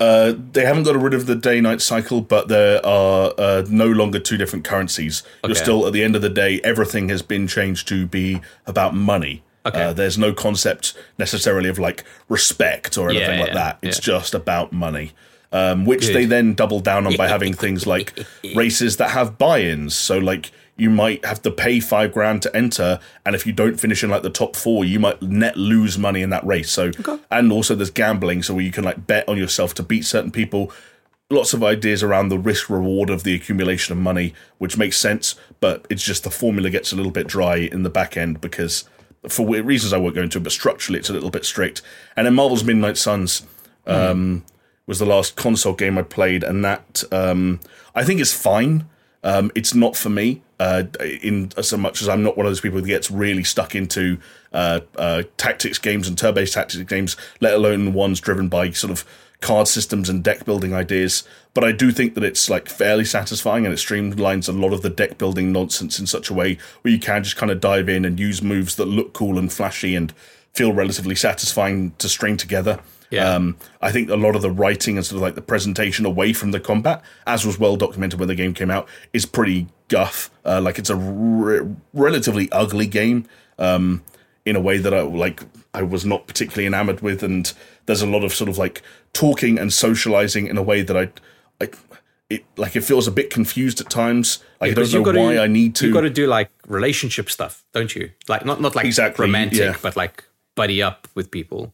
uh, 0.00 0.34
they 0.52 0.64
haven't 0.64 0.82
got 0.82 0.96
rid 0.96 1.14
of 1.14 1.26
the 1.26 1.36
day 1.36 1.60
night 1.60 1.80
cycle, 1.80 2.20
but 2.20 2.48
there 2.48 2.84
are 2.84 3.32
uh, 3.38 3.64
no 3.68 3.86
longer 3.86 4.18
two 4.18 4.36
different 4.36 4.64
currencies. 4.64 5.22
You're 5.44 5.54
still, 5.54 5.86
at 5.86 5.92
the 5.92 6.02
end 6.02 6.16
of 6.16 6.22
the 6.22 6.28
day, 6.28 6.60
everything 6.64 7.08
has 7.10 7.22
been 7.22 7.46
changed 7.46 7.86
to 7.88 8.06
be 8.06 8.40
about 8.66 8.94
money. 8.94 9.42
Okay. 9.66 9.82
Uh, 9.82 9.92
there's 9.92 10.18
no 10.18 10.32
concept 10.32 10.94
necessarily 11.16 11.68
of 11.68 11.78
like 11.78 12.04
respect 12.28 12.98
or 12.98 13.08
anything 13.08 13.38
Yeah, 13.38 13.44
like 13.44 13.54
that. 13.54 13.78
It's 13.82 13.98
yeah. 13.98 14.14
just 14.14 14.34
about 14.34 14.72
money. 14.72 15.12
Um, 15.54 15.84
which 15.84 16.08
Good. 16.08 16.16
they 16.16 16.24
then 16.24 16.54
double 16.54 16.80
down 16.80 17.06
on 17.06 17.16
by 17.16 17.28
having 17.28 17.54
things 17.54 17.86
like 17.86 18.18
races 18.56 18.96
that 18.96 19.10
have 19.10 19.38
buy-ins. 19.38 19.94
So 19.94 20.18
like 20.18 20.50
you 20.76 20.90
might 20.90 21.24
have 21.24 21.42
to 21.42 21.50
pay 21.52 21.78
five 21.78 22.12
grand 22.12 22.42
to 22.42 22.56
enter, 22.56 22.98
and 23.24 23.36
if 23.36 23.46
you 23.46 23.52
don't 23.52 23.78
finish 23.78 24.02
in 24.02 24.10
like 24.10 24.22
the 24.22 24.30
top 24.30 24.56
four, 24.56 24.84
you 24.84 24.98
might 24.98 25.22
net 25.22 25.56
lose 25.56 25.96
money 25.96 26.22
in 26.22 26.30
that 26.30 26.44
race. 26.44 26.70
So 26.70 26.90
and 27.30 27.52
also 27.52 27.76
there's 27.76 27.90
gambling, 27.90 28.42
so 28.42 28.54
where 28.54 28.64
you 28.64 28.72
can 28.72 28.82
like 28.82 29.06
bet 29.06 29.28
on 29.28 29.38
yourself 29.38 29.74
to 29.74 29.84
beat 29.84 30.04
certain 30.04 30.32
people. 30.32 30.72
Lots 31.30 31.54
of 31.54 31.62
ideas 31.62 32.02
around 32.02 32.30
the 32.30 32.38
risk 32.38 32.68
reward 32.68 33.08
of 33.08 33.22
the 33.22 33.34
accumulation 33.36 33.92
of 33.92 33.98
money, 34.02 34.34
which 34.58 34.76
makes 34.76 34.98
sense, 34.98 35.36
but 35.60 35.86
it's 35.88 36.02
just 36.02 36.24
the 36.24 36.30
formula 36.30 36.68
gets 36.68 36.92
a 36.92 36.96
little 36.96 37.12
bit 37.12 37.28
dry 37.28 37.56
in 37.56 37.84
the 37.84 37.90
back 37.90 38.16
end 38.16 38.40
because 38.40 38.88
for 39.28 39.46
reasons 39.46 39.92
I 39.92 39.98
won't 39.98 40.16
go 40.16 40.22
into, 40.22 40.40
but 40.40 40.52
structurally 40.52 40.98
it's 40.98 41.10
a 41.10 41.12
little 41.12 41.30
bit 41.30 41.44
strict. 41.44 41.80
And 42.16 42.26
then 42.26 42.34
Marvel's 42.34 42.64
Midnight 42.64 42.98
Suns 42.98 43.46
um, 43.86 44.44
was 44.86 44.98
the 44.98 45.06
last 45.06 45.36
console 45.36 45.74
game 45.74 45.98
I 45.98 46.02
played, 46.02 46.42
and 46.42 46.64
that 46.64 47.04
um, 47.10 47.60
I 47.94 48.04
think 48.04 48.20
is 48.20 48.32
fine. 48.32 48.86
Um, 49.22 49.50
it's 49.54 49.74
not 49.74 49.96
for 49.96 50.10
me, 50.10 50.42
uh, 50.60 50.84
in 51.22 51.50
so 51.62 51.78
much 51.78 52.02
as 52.02 52.08
I'm 52.08 52.22
not 52.22 52.36
one 52.36 52.44
of 52.44 52.50
those 52.50 52.60
people 52.60 52.80
who 52.80 52.86
gets 52.86 53.10
really 53.10 53.44
stuck 53.44 53.74
into 53.74 54.18
uh, 54.52 54.80
uh, 54.96 55.22
tactics 55.38 55.78
games 55.78 56.06
and 56.06 56.18
turn-based 56.18 56.52
tactics 56.52 56.84
games, 56.84 57.16
let 57.40 57.54
alone 57.54 57.94
ones 57.94 58.20
driven 58.20 58.48
by 58.48 58.70
sort 58.70 58.90
of 58.90 59.04
card 59.40 59.68
systems 59.68 60.08
and 60.08 60.24
deck 60.24 60.44
building 60.44 60.74
ideas. 60.74 61.22
But 61.52 61.64
I 61.64 61.72
do 61.72 61.90
think 61.90 62.14
that 62.14 62.24
it's 62.24 62.48
like 62.48 62.68
fairly 62.68 63.04
satisfying 63.04 63.64
and 63.64 63.74
it 63.74 63.78
streamlines 63.78 64.48
a 64.48 64.52
lot 64.52 64.72
of 64.72 64.82
the 64.82 64.90
deck 64.90 65.18
building 65.18 65.52
nonsense 65.52 65.98
in 65.98 66.06
such 66.06 66.30
a 66.30 66.34
way 66.34 66.58
where 66.82 66.92
you 66.92 66.98
can 66.98 67.22
just 67.22 67.36
kind 67.36 67.52
of 67.52 67.60
dive 67.60 67.88
in 67.88 68.04
and 68.04 68.18
use 68.18 68.42
moves 68.42 68.76
that 68.76 68.86
look 68.86 69.12
cool 69.12 69.38
and 69.38 69.52
flashy 69.52 69.94
and 69.94 70.12
feel 70.52 70.72
relatively 70.72 71.14
satisfying 71.14 71.92
to 71.98 72.08
string 72.08 72.36
together. 72.36 72.80
Yeah. 73.14 73.34
Um, 73.34 73.56
I 73.80 73.92
think 73.92 74.10
a 74.10 74.16
lot 74.16 74.36
of 74.36 74.42
the 74.42 74.50
writing 74.50 74.96
and 74.96 75.06
sort 75.06 75.16
of 75.16 75.22
like 75.22 75.34
the 75.34 75.42
presentation 75.42 76.04
away 76.04 76.32
from 76.32 76.50
the 76.50 76.60
combat, 76.60 77.02
as 77.26 77.46
was 77.46 77.58
well 77.58 77.76
documented 77.76 78.18
when 78.18 78.28
the 78.28 78.34
game 78.34 78.54
came 78.54 78.70
out, 78.70 78.88
is 79.12 79.26
pretty 79.26 79.68
guff. 79.88 80.30
Uh, 80.44 80.60
like 80.60 80.78
it's 80.78 80.90
a 80.90 80.96
re- 80.96 81.74
relatively 81.92 82.50
ugly 82.52 82.86
game 82.86 83.26
um, 83.58 84.02
in 84.44 84.56
a 84.56 84.60
way 84.60 84.78
that 84.78 84.92
I 84.92 85.02
like. 85.02 85.42
I 85.72 85.82
was 85.82 86.04
not 86.04 86.26
particularly 86.26 86.66
enamored 86.66 87.00
with, 87.00 87.22
and 87.22 87.52
there's 87.86 88.02
a 88.02 88.06
lot 88.06 88.24
of 88.24 88.32
sort 88.32 88.48
of 88.48 88.58
like 88.58 88.82
talking 89.12 89.58
and 89.58 89.72
socializing 89.72 90.46
in 90.46 90.56
a 90.56 90.62
way 90.62 90.82
that 90.82 90.96
I, 90.96 91.10
I 91.60 91.68
it 92.30 92.44
like 92.56 92.74
it 92.76 92.82
feels 92.82 93.06
a 93.06 93.10
bit 93.10 93.30
confused 93.30 93.80
at 93.80 93.90
times. 93.90 94.42
Like, 94.60 94.72
I 94.72 94.74
don't 94.74 94.92
know 94.92 95.02
gotta, 95.02 95.18
why 95.18 95.38
I 95.38 95.46
need 95.46 95.74
to. 95.76 95.86
You've 95.86 95.94
got 95.94 96.02
to 96.02 96.10
do 96.10 96.26
like 96.26 96.50
relationship 96.66 97.30
stuff, 97.30 97.64
don't 97.72 97.94
you? 97.94 98.10
Like 98.28 98.44
not 98.44 98.60
not 98.60 98.74
like 98.74 98.86
Exactly, 98.86 99.24
romantic, 99.24 99.58
yeah. 99.58 99.76
but 99.82 99.96
like 99.96 100.24
buddy 100.54 100.82
up 100.82 101.08
with 101.14 101.30
people. 101.30 101.72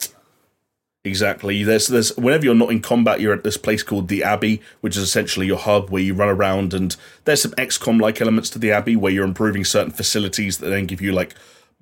Exactly. 1.03 1.63
There's 1.63 1.89
there's 1.89 2.15
whenever 2.19 2.45
you're 2.45 2.55
not 2.55 2.71
in 2.71 2.83
combat, 2.83 3.21
you're 3.21 3.33
at 3.33 3.43
this 3.43 3.57
place 3.57 3.83
called 3.83 4.09
the 4.09 4.23
Abbey, 4.23 4.61
which 4.83 4.97
is 4.99 5.03
essentially 5.03 5.47
your 5.47 5.57
hub 5.57 5.89
where 5.89 6.03
you 6.03 6.13
run 6.13 6.29
around, 6.29 6.75
and 6.75 6.95
there's 7.25 7.41
some 7.41 7.53
XCOM 7.53 8.01
like 8.01 8.21
elements 8.21 8.51
to 8.51 8.59
the 8.59 8.71
Abbey 8.71 8.97
where 8.97 9.13
you're 9.13 9.25
improving 9.25 9.65
certain 9.65 9.93
facilities 9.93 10.59
that 10.59 10.69
then 10.69 10.85
give 10.85 11.01
you 11.01 11.13
like 11.13 11.35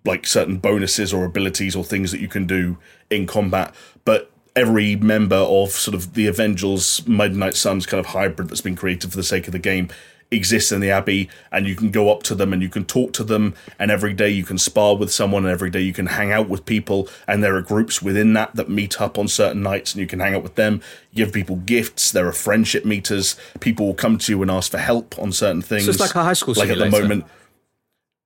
like 0.05 0.25
certain 0.25 0.59
bonuses 0.59 1.13
or 1.13 1.25
abilities 1.25 1.75
or 1.75 1.83
things 1.83 2.13
that 2.13 2.21
you 2.21 2.29
can 2.29 2.47
do 2.47 2.79
in 3.11 3.27
combat. 3.27 3.75
But 4.05 4.31
every 4.55 4.95
member 4.95 5.37
of 5.37 5.71
sort 5.71 5.97
of 5.97 6.15
the 6.15 6.29
Avengers 6.29 7.07
Midnight 7.09 7.55
Suns 7.55 7.87
kind 7.87 7.99
of 7.99 8.07
hybrid 8.07 8.49
that's 8.49 8.61
been 8.61 8.77
created 8.77 9.11
for 9.11 9.17
the 9.17 9.25
sake 9.25 9.49
of 9.49 9.53
the 9.53 9.59
game 9.59 9.89
exists 10.31 10.73
in 10.73 10.81
the 10.81 10.91
abbey 10.91 11.29
and 11.51 11.67
you 11.67 11.75
can 11.75 11.91
go 11.91 12.11
up 12.11 12.23
to 12.25 12.35
them 12.35 12.53
and 12.53 12.61
you 12.61 12.69
can 12.69 12.85
talk 12.85 13.13
to 13.15 13.25
them. 13.25 13.55
And 13.79 13.91
every 13.91 14.13
day 14.13 14.29
you 14.29 14.45
can 14.45 14.59
spar 14.59 14.97
with 14.97 15.13
someone 15.13 15.45
and 15.45 15.53
every 15.53 15.71
day 15.71 15.81
you 15.81 15.93
can 15.93 16.07
hang 16.07 16.33
out 16.33 16.49
with 16.49 16.67
people. 16.67 17.09
And 17.27 17.43
there 17.43 17.57
are 17.57 17.63
groups 17.63 18.03
within 18.03 18.33
that 18.35 18.55
that 18.57 18.69
meet 18.69 19.01
up 19.01 19.19
on 19.19 19.29
certain 19.29 19.63
nights 19.63 19.95
and 19.95 20.01
you 20.01 20.07
can 20.07 20.21
hang 20.21 20.35
out 20.35 20.43
with 20.43 20.57
them. 20.57 20.83
You 21.13 21.25
give 21.25 21.35
people 21.35 21.57
gifts. 21.57 22.11
There 22.11 22.27
are 22.27 22.33
friendship 22.33 22.85
meters. 22.85 23.37
People 23.61 23.87
will 23.87 23.95
come 23.95 24.19
to 24.19 24.33
you 24.33 24.43
and 24.43 24.51
ask 24.51 24.71
for 24.71 24.79
help 24.79 25.19
on 25.19 25.33
certain 25.33 25.63
things 25.63 25.85
So 25.85 25.91
it's 25.91 26.01
like 26.01 26.15
a 26.15 26.23
high 26.23 26.35
school 26.35 26.55
like 26.55 26.71
at 26.71 26.79
the 26.79 26.91
moment 26.91 27.25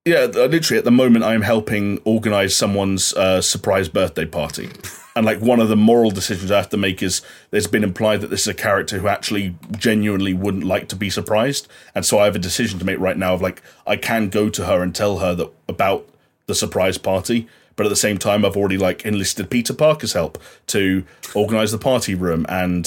yeah, 0.04 0.24
literally 0.24 0.78
at 0.78 0.84
the 0.84 0.90
moment, 0.90 1.24
I'm 1.24 1.42
helping 1.42 2.00
organize 2.04 2.56
someone's 2.56 3.14
uh, 3.14 3.40
surprise 3.40 3.88
birthday 3.88 4.24
party. 4.24 4.68
And 5.14 5.26
like 5.26 5.40
one 5.40 5.60
of 5.60 5.68
the 5.68 5.76
moral 5.76 6.10
decisions 6.10 6.50
I 6.50 6.56
have 6.56 6.70
to 6.70 6.76
make 6.76 7.02
is 7.02 7.22
there's 7.50 7.66
been 7.66 7.84
implied 7.84 8.22
that 8.22 8.30
this 8.30 8.42
is 8.42 8.48
a 8.48 8.54
character 8.54 8.98
who 8.98 9.08
actually 9.08 9.54
genuinely 9.76 10.32
wouldn't 10.32 10.64
like 10.64 10.88
to 10.88 10.96
be 10.96 11.10
surprised. 11.10 11.68
And 11.94 12.04
so 12.04 12.18
I 12.18 12.24
have 12.24 12.34
a 12.34 12.40
decision 12.40 12.78
to 12.78 12.84
make 12.84 12.98
right 12.98 13.16
now 13.16 13.34
of 13.34 13.42
like, 13.42 13.62
I 13.86 13.96
can 13.96 14.28
go 14.28 14.48
to 14.48 14.64
her 14.64 14.82
and 14.82 14.94
tell 14.94 15.18
her 15.18 15.34
that 15.34 15.52
about 15.68 16.08
the 16.46 16.54
surprise 16.54 16.98
party. 16.98 17.46
But 17.82 17.86
at 17.86 17.90
the 17.90 17.96
same 17.96 18.16
time, 18.16 18.44
I've 18.44 18.56
already 18.56 18.78
like 18.78 19.04
enlisted 19.04 19.50
Peter 19.50 19.74
Parker's 19.74 20.12
help 20.12 20.40
to 20.68 21.04
organize 21.34 21.72
the 21.72 21.78
party 21.78 22.14
room. 22.14 22.46
And 22.48 22.84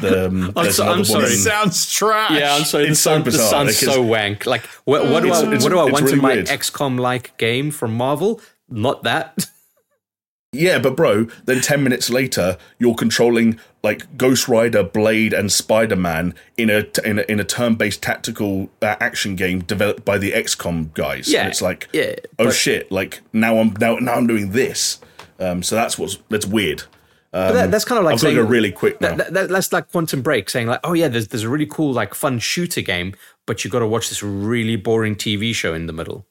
the, 0.00 0.28
um, 0.28 0.52
there's 0.56 0.76
so- 0.76 0.84
another 0.84 0.98
I'm 1.00 1.04
sorry. 1.04 1.22
woman- 1.24 1.36
Sounds 1.36 1.92
trash. 1.92 2.30
Yeah, 2.30 2.54
I'm 2.54 2.64
sorry. 2.64 2.84
It's 2.84 2.92
This 2.92 3.00
so 3.02 3.10
sound, 3.10 3.24
this 3.26 3.34
bizarre, 3.34 3.50
sounds 3.50 3.78
because- 3.78 3.94
so 3.94 4.00
wank. 4.02 4.46
Like, 4.46 4.64
what, 4.86 5.02
what 5.10 5.22
do 5.22 5.30
I 5.30 5.44
what 5.44 5.60
do 5.60 5.78
I 5.78 5.84
want 5.84 6.00
really 6.00 6.12
in 6.14 6.22
my 6.22 6.32
weird. 6.32 6.46
XCOM 6.46 6.98
like 6.98 7.36
game 7.36 7.70
from 7.70 7.92
Marvel? 7.94 8.40
Not 8.70 9.02
that. 9.02 9.36
Yeah, 10.50 10.78
but 10.78 10.96
bro, 10.96 11.24
then 11.44 11.60
10 11.60 11.84
minutes 11.84 12.08
later, 12.08 12.56
you're 12.78 12.94
controlling 12.94 13.60
like 13.82 14.16
Ghost 14.16 14.48
Rider, 14.48 14.82
Blade, 14.82 15.32
and 15.32 15.52
Spider 15.52 15.96
Man 15.96 16.34
in 16.56 16.68
a, 16.70 16.84
in 17.04 17.18
a 17.20 17.22
in 17.22 17.40
a 17.40 17.44
turn 17.44 17.76
based 17.76 18.02
tactical 18.02 18.70
uh, 18.82 18.96
action 19.00 19.36
game 19.36 19.60
developed 19.60 20.04
by 20.04 20.18
the 20.18 20.32
XCOM 20.32 20.92
guys. 20.94 21.30
Yeah, 21.30 21.40
and 21.40 21.48
it's 21.50 21.62
like, 21.62 21.88
yeah, 21.92 22.14
oh 22.38 22.46
but- 22.46 22.54
shit! 22.54 22.90
Like 22.90 23.20
now 23.32 23.58
I'm 23.58 23.72
now 23.80 23.96
now 23.96 24.14
I'm 24.14 24.26
doing 24.26 24.50
this. 24.52 25.00
Um, 25.38 25.62
so 25.62 25.76
that's 25.76 25.98
what's 25.98 26.18
that's 26.28 26.46
weird. 26.46 26.82
But 27.30 27.52
that, 27.52 27.70
that's 27.70 27.84
kind 27.84 27.98
of 27.98 28.04
like 28.04 28.14
I'm 28.14 28.16
going 28.16 28.34
saying 28.34 28.36
to 28.36 28.42
go 28.42 28.48
really 28.48 28.72
quick 28.72 29.00
now. 29.00 29.08
that, 29.10 29.16
that, 29.18 29.32
that- 29.34 29.48
that's 29.50 29.72
like 29.72 29.92
Quantum 29.92 30.22
Break, 30.22 30.48
saying 30.50 30.66
like, 30.66 30.80
oh 30.82 30.94
yeah, 30.94 31.08
there's 31.08 31.28
there's 31.28 31.44
a 31.44 31.48
really 31.48 31.66
cool 31.66 31.92
like 31.92 32.14
fun 32.14 32.38
shooter 32.38 32.80
game, 32.80 33.14
but 33.46 33.64
you 33.64 33.70
got 33.70 33.80
to 33.80 33.86
watch 33.86 34.08
this 34.08 34.22
really 34.22 34.76
boring 34.76 35.14
TV 35.14 35.54
show 35.54 35.74
in 35.74 35.86
the 35.86 35.92
middle. 35.92 36.26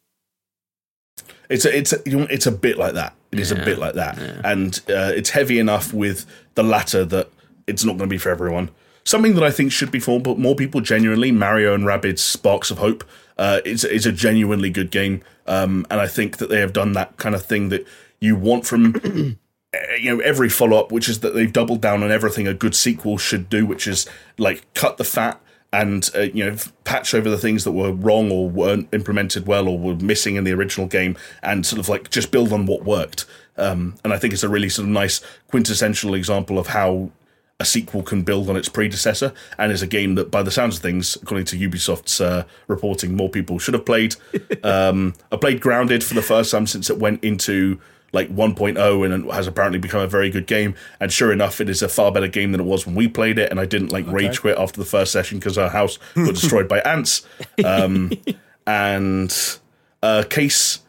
It's 1.50 1.64
a, 1.64 1.78
it's 1.78 1.94
a, 1.94 2.00
it's 2.06 2.46
a 2.46 2.52
bit 2.52 2.78
like 2.78 2.94
that. 2.96 3.14
It 3.32 3.40
is 3.40 3.52
a 3.52 3.56
bit 3.56 3.78
like 3.78 3.94
that, 3.94 4.18
and 4.44 4.78
uh, 4.90 5.12
it's 5.16 5.30
heavy 5.30 5.60
enough 5.60 5.94
with 5.94 6.26
the 6.56 6.64
latter 6.64 7.06
that 7.06 7.30
it's 7.68 7.84
not 7.84 7.98
going 7.98 8.10
to 8.10 8.14
be 8.14 8.18
for 8.18 8.30
everyone. 8.30 8.72
Something 9.04 9.36
that 9.36 9.44
I 9.44 9.52
think 9.52 9.72
should 9.72 9.92
be 9.92 10.00
for 10.00 10.20
but 10.20 10.38
more 10.38 10.56
people 10.56 10.82
genuinely. 10.82 11.32
Mario 11.32 11.74
and 11.74 11.84
Rabbids 11.84 12.20
Sparks 12.20 12.72
of 12.72 12.78
Hope. 12.78 13.04
Uh, 13.38 13.62
it's 13.64 13.84
it's 13.84 14.06
a 14.06 14.12
genuinely 14.12 14.70
good 14.70 14.90
game, 14.90 15.22
um, 15.46 15.86
and 15.92 16.02
I 16.02 16.08
think 16.08 16.38
that 16.38 16.50
they 16.50 16.60
have 16.60 16.74
done 16.74 16.94
that 16.94 17.18
kind 17.18 17.36
of 17.36 17.46
thing 17.46 17.70
that 17.70 17.88
you 18.20 18.36
want 18.36 18.66
from 18.66 18.96
uh, 19.74 19.96
you 20.00 20.16
know 20.18 20.20
every 20.24 20.50
follow 20.50 20.78
up, 20.78 20.92
which 20.92 21.08
is 21.08 21.20
that 21.20 21.36
they've 21.36 21.54
doubled 21.54 21.80
down 21.80 22.02
on 22.04 22.12
everything 22.12 22.48
a 22.48 22.54
good 22.54 22.76
sequel 22.76 23.18
should 23.18 23.48
do, 23.48 23.66
which 23.66 23.88
is 23.88 24.10
like 24.38 24.66
cut 24.74 24.98
the 24.98 25.04
fat 25.04 25.40
and 25.72 26.10
uh, 26.16 26.22
you 26.22 26.44
know 26.44 26.58
patch 26.84 27.14
over 27.14 27.30
the 27.30 27.38
things 27.38 27.64
that 27.64 27.74
were 27.74 27.92
wrong 27.92 28.32
or 28.32 28.50
weren't 28.50 28.90
implemented 28.94 29.46
well 29.48 29.68
or 29.68 29.78
were 29.78 29.96
missing 29.96 30.36
in 30.36 30.44
the 30.44 30.52
original 30.52 30.88
game, 30.88 31.16
and 31.44 31.66
sort 31.66 31.80
of 31.80 31.88
like 31.88 32.10
just 32.10 32.32
build 32.32 32.52
on 32.52 32.66
what 32.66 32.84
worked. 32.84 33.26
Um, 33.58 33.96
and 34.04 34.14
I 34.14 34.18
think 34.18 34.34
it's 34.34 34.44
a 34.44 34.50
really 34.50 34.70
sort 34.70 34.88
of 34.88 34.92
nice 34.92 35.22
quintessential 35.48 36.14
example 36.14 36.60
of 36.60 36.68
how 36.68 37.12
a 37.60 37.66
sequel 37.66 38.04
can 38.04 38.22
build 38.22 38.50
on 38.50 38.56
its 38.56 38.70
predecessor, 38.70 39.34
and 39.58 39.72
is 39.72 39.82
a 39.82 39.88
game 39.88 40.16
that, 40.16 40.30
by 40.30 40.44
the 40.44 40.52
sounds 40.52 40.78
of 40.78 40.82
things, 40.82 41.16
according 41.16 41.46
to 41.46 41.58
Ubisoft's 41.58 42.22
uh, 42.22 42.44
reporting, 42.68 43.16
more 43.16 43.30
people 43.30 43.58
should 43.58 43.74
have 43.74 43.86
played. 43.86 44.16
um, 44.64 45.14
I 45.32 45.38
played 45.38 45.60
Grounded 45.60 46.04
for 46.04 46.14
the 46.14 46.22
first 46.22 46.52
time 46.52 46.68
since 46.68 46.90
it 46.90 47.00
went 47.00 47.24
into 47.24 47.80
like 48.14 48.34
1.0 48.34 49.06
and 49.06 49.32
has 49.32 49.48
apparently 49.48 49.80
become 49.80 50.02
a 50.02 50.08
very 50.08 50.30
good 50.30 50.48
game. 50.48 50.76
And 51.00 51.12
sure 51.12 51.32
enough, 51.32 51.60
it 51.60 51.70
is 51.70 51.82
a 51.82 51.90
far 51.90 52.12
better 52.12 52.28
game 52.28 52.52
than 52.52 52.62
it 52.62 52.66
was 52.66 52.86
when 52.86 52.96
we 52.96 53.08
played 53.08 53.38
it. 53.38 53.52
And 53.52 53.60
I 53.60 53.66
didn't 53.66 53.92
like 53.92 54.08
rage 54.08 54.42
quit 54.42 54.58
after 54.58 54.80
the 54.80 54.86
first 54.86 55.12
session 55.12 55.40
because 55.40 55.58
our 55.58 55.70
house 55.70 56.00
got 56.16 56.34
destroyed 56.34 56.68
by 56.68 56.80
ants. 56.80 57.28
Um, 57.66 58.12
and 58.68 59.60
uh, 60.02 60.24
case 60.30 60.80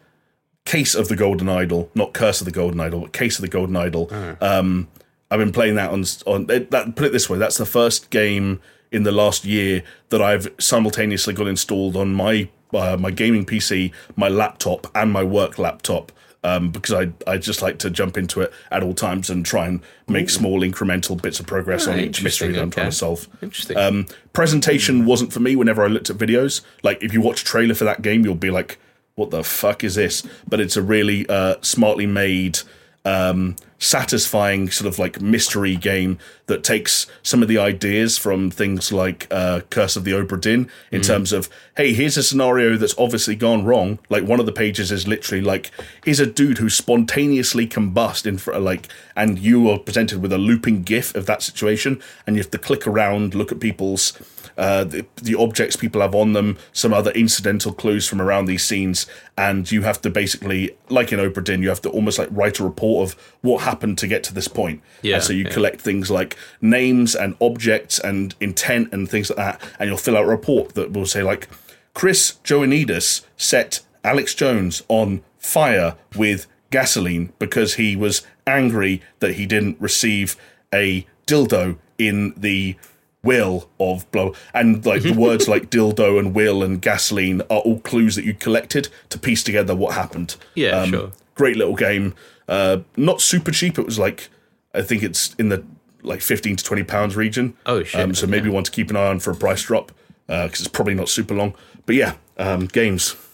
case 0.65 0.95
of 0.95 1.09
the 1.09 1.17
Golden 1.17 1.49
Idol, 1.49 1.91
not 1.95 2.13
Curse 2.13 2.41
of 2.41 2.45
the 2.45 2.51
Golden 2.51 2.79
Idol, 2.79 3.01
but 3.01 3.13
Case 3.13 3.39
of 3.39 3.43
the 3.43 3.49
Golden 3.49 3.75
Idol. 3.75 4.13
Um, 4.41 4.89
I've 5.31 5.39
been 5.39 5.53
playing 5.53 5.75
that 5.77 5.91
on 5.91 6.05
on 6.27 6.47
that. 6.47 6.93
Put 6.97 7.07
it 7.07 7.13
this 7.13 7.29
way, 7.29 7.39
that's 7.39 7.59
the 7.59 7.67
first 7.67 8.11
game 8.11 8.61
in 8.91 9.03
the 9.03 9.13
last 9.13 9.45
year 9.45 9.83
that 10.09 10.23
I've 10.23 10.49
simultaneously 10.59 11.35
got 11.35 11.47
installed 11.47 11.97
on 11.97 12.15
my 12.15 12.49
uh, 12.73 12.97
my 12.99 13.11
gaming 13.11 13.45
PC, 13.47 13.93
my 14.17 14.29
laptop, 14.29 14.87
and 14.95 15.13
my 15.13 15.23
work 15.23 15.59
laptop. 15.59 16.13
um, 16.45 16.71
because 16.71 16.95
I 16.95 17.13
I 17.31 17.37
just 17.37 17.61
like 17.63 17.79
to 17.81 17.91
jump 17.91 18.17
into 18.17 18.41
it 18.41 18.53
at 18.71 18.83
all 18.83 18.95
times 18.95 19.29
and 19.29 19.45
try 19.45 19.67
and 19.67 19.81
make 20.07 20.31
small 20.31 20.61
incremental 20.61 21.21
bits 21.21 21.41
of 21.41 21.47
progress 21.47 21.87
Ah, 21.89 21.93
on 21.93 21.99
each 21.99 22.23
mystery 22.23 22.53
that 22.53 22.63
I'm 22.63 22.71
trying 22.71 22.91
to 22.91 22.97
solve. 22.97 23.29
Interesting. 23.43 23.77
Um, 23.77 24.07
presentation 24.33 25.05
wasn't 25.05 25.33
for 25.33 25.41
me 25.41 25.57
whenever 25.57 25.83
I 25.83 25.89
looked 25.89 26.11
at 26.11 26.17
videos. 26.17 26.61
Like 26.83 27.03
if 27.03 27.13
you 27.13 27.21
watch 27.21 27.43
a 27.43 27.45
trailer 27.45 27.75
for 27.75 27.85
that 27.85 28.03
game, 28.03 28.25
you'll 28.25 28.35
be 28.37 28.51
like, 28.53 28.79
"What 29.17 29.31
the 29.31 29.43
fuck 29.43 29.83
is 29.85 29.97
this?" 29.97 30.23
But 30.49 30.61
it's 30.61 30.77
a 30.77 30.83
really 30.83 31.29
uh, 31.29 31.57
smartly 31.61 32.07
made, 32.07 32.61
um, 33.09 33.57
satisfying 33.79 34.69
sort 34.71 34.87
of 34.87 34.99
like 34.99 35.21
mystery 35.21 35.77
game 35.77 36.19
that 36.47 36.63
takes 36.63 37.07
some 37.23 37.43
of 37.43 37.49
the 37.49 37.57
ideas 37.57 38.19
from 38.19 38.51
things 38.51 38.93
like 38.93 39.27
uh, 39.31 39.61
Curse 39.71 39.97
of 39.97 40.05
the 40.05 40.11
Obra 40.13 40.39
Dinn 40.39 40.69
in 40.91 41.01
terms 41.01 41.33
of, 41.33 41.49
hey, 41.77 41.95
here's 41.95 42.17
a 42.17 42.23
scenario 42.23 42.77
that's 42.77 42.99
obviously 42.99 43.37
gone 43.37 43.65
wrong. 43.65 43.99
Like 44.11 44.25
one 44.25 44.41
of 44.41 44.47
the 44.47 44.53
pages 44.53 44.93
is 44.93 45.07
literally 45.07 45.43
like, 45.43 45.71
here's 46.05 46.21
a 46.21 46.27
dude 46.27 46.59
who 46.59 46.69
spontaneously 46.69 47.67
combust 47.67 48.27
in 48.27 48.37
front, 48.37 48.63
like, 48.63 48.89
and 49.17 49.39
you 49.39 49.71
are 49.71 49.79
presented 49.79 50.21
with 50.21 50.33
a 50.33 50.39
looping 50.39 50.83
GIF 50.83 51.15
of 51.15 51.27
that 51.27 51.43
situation, 51.43 52.03
and 52.27 52.37
you 52.37 52.43
have 52.43 52.51
to 52.51 52.59
click 52.59 52.87
around, 52.87 53.35
look 53.35 53.53
at 53.53 53.61
people's 53.61 54.13
uh, 54.59 54.85
the, 54.85 55.07
the 55.23 55.37
objects 55.37 55.77
people 55.77 56.01
have 56.01 56.15
on 56.15 56.33
them, 56.33 56.59
some 56.73 56.93
other 56.93 57.13
incidental 57.13 57.73
clues 57.73 58.09
from 58.09 58.21
around 58.21 58.47
these 58.47 58.65
scenes, 58.65 59.07
and 59.37 59.71
you 59.71 59.83
have 59.83 60.03
to 60.03 60.11
basically, 60.11 60.77
like 60.91 61.13
in 61.13 61.21
Obra 61.21 61.43
Dinn, 61.43 61.63
you 61.63 61.69
have 61.69 61.81
to 61.83 61.91
almost 61.91 62.19
like 62.19 62.29
write 62.33 62.59
a 62.59 62.65
report 62.65 63.09
of 63.09 63.37
what 63.41 63.63
happened 63.63 63.97
to 63.99 64.09
get 64.09 64.25
to 64.25 64.35
this 64.35 64.49
point. 64.49 64.83
Yeah, 65.03 65.15
and 65.15 65.25
so 65.25 65.33
you 65.33 65.45
yeah. 65.45 65.51
collect 65.51 65.81
things 65.81 66.11
like 66.11 66.37
names 66.61 67.15
and 67.15 67.37
objects 67.41 68.01
and 68.01 68.35
intent 68.41 68.93
and 68.93 69.09
things 69.09 69.31
like 69.31 69.37
that, 69.37 69.63
and 69.79 69.89
you'll 69.89 69.97
fill 69.97 70.17
out 70.17 70.25
a 70.25 70.29
report 70.29 70.75
that 70.75 70.93
will 70.93 71.07
say 71.07 71.23
like, 71.23 71.49
Chris 71.95 72.39
Joanidis 72.45 73.25
set 73.37 73.81
Alex 74.05 74.35
Jones 74.35 74.83
on 74.89 75.23
fire 75.39 75.95
with 76.17 76.47
gasoline 76.71 77.33
because 77.39 77.75
he 77.75 77.97
was 77.97 78.27
angry 78.47 79.03
that 79.21 79.35
he 79.35 79.47
didn't 79.47 79.81
receive 79.81 80.37
a 80.75 81.07
dildo 81.27 81.79
in 81.99 82.33
the 82.37 82.77
will 83.23 83.69
of 83.81 84.11
blah 84.13 84.31
and 84.55 84.87
like 84.87 85.03
the 85.03 85.13
words 85.27 85.49
like 85.49 85.71
dildo 85.71 86.19
and 86.19 86.35
will 86.35 86.63
and 86.63 86.81
gasoline 86.81 87.41
are 87.51 87.59
all 87.59 87.81
clues 87.81 88.15
that 88.15 88.25
you 88.25 88.33
collected 88.33 88.89
to 89.09 89.19
piece 89.19 89.43
together 89.43 89.75
what 89.75 89.95
happened. 89.95 90.37
Yeah, 90.55 90.85
sure. 90.87 91.13
great 91.35 91.57
little 91.57 91.75
game. 91.75 92.15
Uh 92.49 92.79
not 92.97 93.21
super 93.21 93.51
cheap. 93.51 93.79
It 93.79 93.85
was 93.85 93.99
like 93.99 94.29
i 94.75 94.83
think 94.83 95.03
it's 95.03 95.35
in 95.35 95.49
the 95.49 95.65
like 96.03 96.21
15 96.21 96.57
to 96.57 96.65
20 96.65 96.85
pounds 96.85 97.17
region. 97.17 97.55
Oh, 97.67 97.83
shit, 97.83 98.01
um, 98.01 98.15
so 98.15 98.27
maybe 98.27 98.47
you 98.47 98.53
want 98.53 98.67
to 98.67 98.73
keep 98.73 98.89
an 98.91 98.97
eye 98.97 99.09
on 99.09 99.19
for 99.19 99.33
a 99.33 99.35
price 99.35 99.63
drop 99.63 99.91
because 100.27 100.61
it's 100.61 100.69
probably 100.69 100.95
not 100.95 101.09
super 101.09 101.35
long. 101.35 101.55
But 101.87 101.97
yeah 101.97 102.15
um, 102.37 102.67
games. 102.67 103.17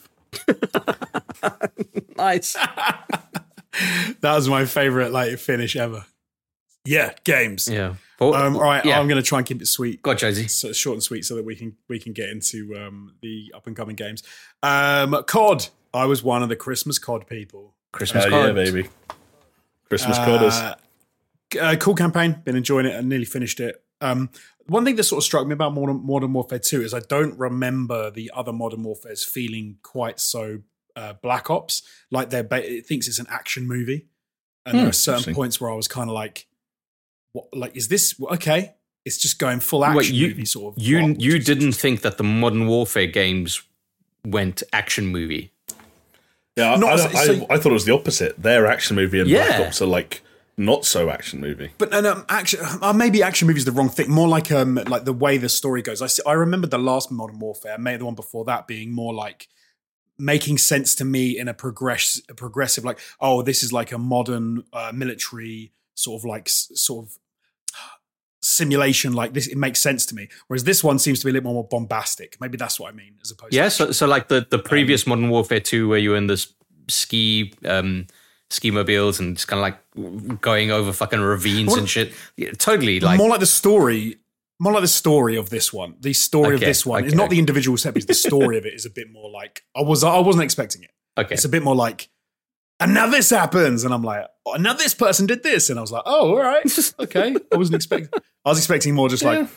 Nice. 2.16 2.56
That 4.20 4.36
was 4.36 4.48
my 4.48 4.66
favorite 4.66 5.10
like 5.10 5.36
finish 5.36 5.74
ever. 5.74 6.06
Yeah, 6.84 7.12
games. 7.24 7.68
yeah. 7.70 7.94
But, 8.18 8.34
Um, 8.34 8.56
all 8.56 8.62
right, 8.62 8.84
Yeah. 8.84 8.98
I'm 9.00 9.08
going 9.08 9.20
to 9.20 9.26
try 9.26 9.38
and 9.38 9.46
keep 9.46 9.60
it 9.60 9.66
sweet. 9.66 10.02
Go 10.02 10.10
on, 10.12 10.16
Jonesy. 10.18 10.46
So 10.48 10.72
short 10.72 10.94
and 10.94 11.02
sweet, 11.02 11.24
so 11.24 11.34
that 11.36 11.44
we 11.44 11.56
can 11.56 11.76
we 11.88 11.98
can 11.98 12.12
get 12.12 12.28
into 12.28 12.76
um, 12.76 13.14
the 13.22 13.52
up 13.54 13.66
and 13.66 13.74
coming 13.76 13.96
games. 13.96 14.22
Um, 14.62 15.22
COD. 15.26 15.68
I 15.92 16.06
was 16.06 16.22
one 16.22 16.42
of 16.42 16.48
the 16.48 16.56
Christmas 16.56 16.98
COD 16.98 17.26
people. 17.26 17.74
Christmas 17.92 18.24
Hell 18.24 18.48
yeah 18.48 18.52
baby 18.52 18.88
christmas 19.88 20.18
coders 20.18 20.60
Uh, 20.60 20.74
uh, 21.60 21.76
cool 21.76 21.94
campaign. 21.94 22.42
Been 22.44 22.56
enjoying 22.56 22.86
it 22.86 22.94
and 22.94 23.08
nearly 23.08 23.24
finished 23.24 23.60
it. 23.60 23.82
Um, 24.00 24.30
one 24.66 24.84
thing 24.84 24.96
that 24.96 25.04
sort 25.04 25.18
of 25.18 25.24
struck 25.24 25.46
me 25.46 25.52
about 25.52 25.72
Modern, 25.72 26.04
Modern 26.04 26.32
Warfare 26.32 26.58
2 26.58 26.82
is 26.82 26.92
I 26.92 26.98
don't 27.00 27.38
remember 27.38 28.10
the 28.10 28.32
other 28.34 28.52
Modern 28.52 28.82
Warfares 28.82 29.22
feeling 29.24 29.76
quite 29.82 30.18
so 30.18 30.62
uh, 30.96 31.12
Black 31.22 31.48
Ops. 31.50 31.82
Like 32.10 32.30
they're 32.30 32.42
ba- 32.42 32.68
it 32.68 32.86
thinks 32.86 33.06
it's 33.06 33.20
an 33.20 33.26
action 33.30 33.68
movie, 33.68 34.08
and 34.66 34.74
there 34.78 34.84
Hmm, 34.86 34.88
are 34.90 34.92
certain 34.92 35.32
points 35.34 35.60
where 35.60 35.70
I 35.70 35.74
was 35.76 35.86
kind 35.86 36.10
of 36.10 36.14
like, 36.14 36.46
"What? 37.34 37.54
Like, 37.54 37.76
is 37.76 37.88
this 37.88 38.14
okay?" 38.20 38.74
It's 39.04 39.18
just 39.18 39.38
going 39.38 39.60
full 39.60 39.84
action 39.84 39.98
Wait, 39.98 40.10
you 40.12 40.28
movie 40.28 40.46
sort 40.46 40.76
of. 40.78 40.82
you 40.82 40.98
plot, 41.00 41.20
you 41.20 41.38
didn't 41.38 41.72
think 41.72 42.00
that 42.00 42.16
the 42.16 42.24
Modern 42.24 42.66
Warfare 42.66 43.06
games 43.06 43.60
went 44.24 44.62
action 44.72 45.06
movie? 45.08 45.50
yeah 46.56 46.72
I, 46.72 46.76
No, 46.76 46.86
I, 46.88 46.96
so- 46.96 47.08
I, 47.08 47.26
so- 47.26 47.46
I 47.50 47.58
thought 47.58 47.70
it 47.70 47.80
was 47.80 47.84
the 47.84 47.92
opposite 47.92 48.42
their 48.42 48.66
action 48.66 48.96
movie 48.96 49.20
and 49.20 49.28
black 49.28 49.50
Yeah. 49.58 49.66
ops 49.66 49.82
are 49.82 49.86
like 49.98 50.22
not 50.56 50.84
so 50.86 51.10
action 51.10 51.38
movie 51.40 51.70
But 51.76 51.90
no, 51.90 52.00
no, 52.00 52.24
action. 52.30 52.60
Uh, 52.80 52.92
maybe 52.94 53.22
action 53.22 53.46
movie 53.48 53.58
is 53.58 53.64
the 53.66 53.72
wrong 53.72 53.90
thing. 53.90 54.08
More 54.10 54.28
like 54.28 54.50
um, 54.52 54.76
like 54.94 55.04
the 55.04 55.12
way 55.12 55.36
the 55.36 55.48
story 55.50 55.82
goes. 55.82 56.00
I 56.00 56.06
see, 56.06 56.22
I 56.26 56.32
remember 56.32 56.66
the 56.68 56.78
last 56.78 57.10
Modern 57.10 57.40
Warfare, 57.40 57.76
maybe 57.76 57.98
the 57.98 58.04
one 58.06 58.14
before 58.14 58.44
that, 58.46 58.66
being 58.68 58.92
more 58.94 59.12
like 59.12 59.48
making 60.16 60.56
sense 60.58 60.94
to 60.94 61.04
me 61.04 61.36
in 61.38 61.48
a 61.48 61.54
progress, 61.54 62.22
a 62.30 62.34
progressive, 62.34 62.84
like 62.84 63.00
oh, 63.20 63.42
this 63.42 63.62
is 63.64 63.70
like 63.72 63.90
a 63.92 63.98
modern 63.98 64.62
uh, 64.72 64.92
military 64.94 65.72
sort 65.96 66.20
of 66.20 66.24
like 66.24 66.48
sort 66.48 67.04
of 67.04 67.18
simulation. 68.44 69.12
Like 69.12 69.32
this, 69.32 69.46
it 69.46 69.56
makes 69.56 69.80
sense 69.80 70.06
to 70.06 70.14
me. 70.14 70.28
Whereas 70.46 70.64
this 70.64 70.84
one 70.84 70.98
seems 70.98 71.20
to 71.20 71.26
be 71.26 71.30
a 71.30 71.34
little 71.34 71.52
more 71.52 71.66
bombastic. 71.66 72.36
Maybe 72.40 72.56
that's 72.56 72.78
what 72.78 72.92
I 72.92 72.96
mean, 72.96 73.16
as 73.22 73.30
opposed. 73.30 73.54
Yeah. 73.54 73.64
to 73.64 73.70
So 73.70 73.92
so 73.92 74.06
like 74.06 74.28
the 74.28 74.46
the 74.48 74.58
previous 74.58 75.06
Modern 75.06 75.30
Warfare 75.30 75.60
two, 75.60 75.88
where 75.88 75.98
you 75.98 76.10
were 76.10 76.16
in 76.16 76.26
this 76.26 76.52
ski 76.88 77.52
um 77.64 78.06
ski 78.50 78.70
mobiles 78.70 79.18
and 79.18 79.36
just 79.36 79.48
kind 79.48 79.58
of 79.58 79.62
like 79.62 80.40
going 80.40 80.70
over 80.70 80.92
fucking 80.92 81.20
ravines 81.20 81.68
Well, 81.70 81.80
and 81.80 81.88
shit. 81.88 82.12
Yeah, 82.36 82.50
totally 82.52 83.00
like 83.00 83.18
more 83.18 83.28
like 83.28 83.40
the 83.40 83.46
story. 83.46 84.18
More 84.60 84.72
like 84.72 84.82
the 84.82 84.88
story 84.88 85.36
of 85.36 85.50
this 85.50 85.72
one. 85.72 85.96
The 85.98 86.12
story 86.12 86.54
of 86.54 86.60
this 86.60 86.86
one 86.86 87.04
is 87.04 87.12
okay. 87.12 87.16
not 87.16 87.28
the 87.28 87.40
individual 87.40 87.76
set 87.76 87.92
piece. 87.94 88.04
The 88.04 88.14
story 88.14 88.56
of 88.56 88.64
it 88.64 88.72
is 88.72 88.86
a 88.86 88.90
bit 88.90 89.10
more 89.10 89.28
like 89.28 89.62
I 89.76 89.82
was. 89.82 90.04
I 90.04 90.18
wasn't 90.20 90.44
expecting 90.44 90.84
it. 90.84 90.90
okay. 91.18 91.34
It's 91.34 91.44
a 91.44 91.48
bit 91.48 91.64
more 91.64 91.74
like, 91.74 92.08
and 92.80 92.92
now 92.94 93.06
this 93.08 93.30
happens, 93.30 93.84
and 93.84 93.94
I'm 93.94 94.02
like, 94.02 94.26
oh, 94.46 94.54
now 94.54 94.72
this 94.74 94.94
person 94.94 95.26
did 95.26 95.42
this, 95.42 95.70
and 95.70 95.78
I 95.78 95.82
was 95.82 95.92
like, 95.92 96.02
oh, 96.06 96.30
all 96.30 96.40
right, 96.42 96.64
okay. 97.00 97.36
I 97.52 97.56
wasn't 97.56 97.76
expecting. 97.76 98.08
I 98.44 98.48
was 98.50 98.58
expecting 98.58 98.94
more 98.94 99.08
just 99.08 99.24
like 99.24 99.48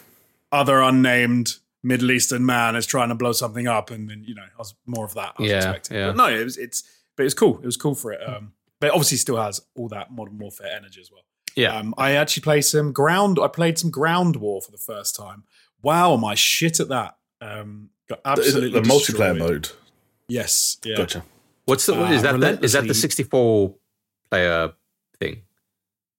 other 0.52 0.82
unnamed 0.82 1.56
Middle 1.84 2.12
Eastern 2.12 2.46
man 2.46 2.76
is 2.76 2.86
trying 2.86 3.10
to 3.10 3.16
blow 3.16 3.32
something 3.32 3.68
up, 3.68 3.92
and 3.92 4.10
then 4.10 4.24
you 4.28 4.36
know, 4.36 4.44
I 4.44 4.58
was 4.58 4.76
more 4.86 5.06
of 5.06 5.14
that. 5.16 5.34
I 5.38 5.42
was 5.42 5.52
Yeah, 5.52 5.58
expecting. 5.58 5.98
yeah. 5.98 6.08
But 6.08 6.18
no, 6.18 6.28
it 6.28 6.44
was 6.44 6.58
it's, 6.58 6.84
but 7.16 7.24
it 7.24 7.26
was 7.26 7.34
cool. 7.34 7.60
It 7.60 7.66
was 7.66 7.78
cool 7.78 7.96
for 7.96 8.12
it. 8.14 8.20
Um, 8.28 8.54
but 8.80 8.88
it 8.88 8.94
obviously 8.94 9.18
still 9.18 9.38
has 9.38 9.60
all 9.76 9.88
that 9.90 10.12
modern 10.12 10.38
warfare 10.38 10.72
energy 10.76 11.02
as 11.02 11.12
well. 11.12 11.24
yeah. 11.56 11.76
Um, 11.76 11.94
I 11.98 12.12
actually 12.12 12.42
played 12.42 12.62
some 12.62 12.92
ground. 12.94 13.40
I 13.42 13.48
played 13.48 13.78
some 13.80 13.90
ground 13.90 14.36
war 14.36 14.62
for 14.62 14.72
the 14.72 14.78
first 14.78 15.16
time. 15.16 15.44
Wow, 15.82 16.16
my 16.18 16.36
shit 16.36 16.80
at 16.80 16.90
that. 16.90 17.18
Um, 17.42 17.90
got 18.10 18.20
Is 18.40 18.46
absolutely 18.46 18.80
the 18.80 18.88
multiplayer 18.88 19.38
mode 19.38 19.70
Yes, 20.28 20.78
yeah. 20.84 20.98
gotcha 20.98 21.24
What's 21.68 21.86
the 21.86 21.96
uh, 21.96 22.12
is 22.12 22.22
that 22.24 22.40
the, 22.40 22.64
is 22.64 22.74
that 22.74 22.88
the 22.88 22.94
sixty 22.94 23.24
four 23.24 23.76
player 24.30 24.72
thing? 25.20 25.44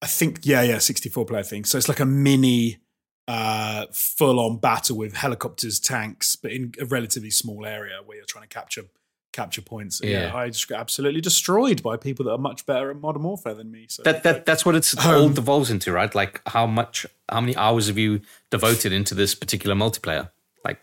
I 0.01 0.07
think 0.07 0.41
yeah, 0.45 0.63
yeah, 0.63 0.79
64 0.79 1.25
player 1.27 1.43
thing. 1.43 1.65
So 1.65 1.77
it's 1.77 1.89
like 1.89 2.01
a 2.01 2.07
mini 2.07 2.79
uh 3.27 3.87
full 3.93 4.39
on 4.41 4.59
battle 4.59 4.97
with 4.97 5.15
helicopters, 5.15 5.81
tanks, 5.81 6.37
but 6.37 6.53
in 6.53 6.73
a 6.81 6.85
relatively 6.85 7.31
small 7.31 7.67
area 7.67 7.99
where 8.05 8.17
you're 8.17 8.27
trying 8.27 8.47
to 8.47 8.49
capture 8.49 8.85
capture 9.33 9.61
points. 9.61 10.01
Yeah. 10.03 10.27
Yeah. 10.27 10.37
I 10.37 10.49
just 10.51 10.69
got 10.69 10.81
absolutely 10.81 11.21
destroyed 11.21 11.83
by 11.83 11.97
people 11.97 12.25
that 12.27 12.33
are 12.33 12.39
much 12.39 12.65
better 12.65 12.91
at 12.91 12.97
modern 13.01 13.23
warfare 13.23 13.55
than 13.55 13.71
me. 13.71 13.87
So 13.89 14.03
That 14.03 14.23
that 14.23 14.47
that's 14.47 14.65
what 14.65 14.75
it's 14.77 14.95
all 15.05 15.27
Um, 15.27 15.35
devolves 15.35 15.71
into, 15.71 15.93
right? 15.93 16.15
Like 16.15 16.43
how 16.47 16.67
much 16.67 17.07
how 17.29 17.41
many 17.41 17.57
hours 17.57 17.89
have 17.89 17.99
you 17.99 18.21
devoted 18.51 18.93
into 18.93 19.15
this 19.15 19.35
particular 19.35 19.75
multiplayer? 19.75 20.31
Like 20.65 20.79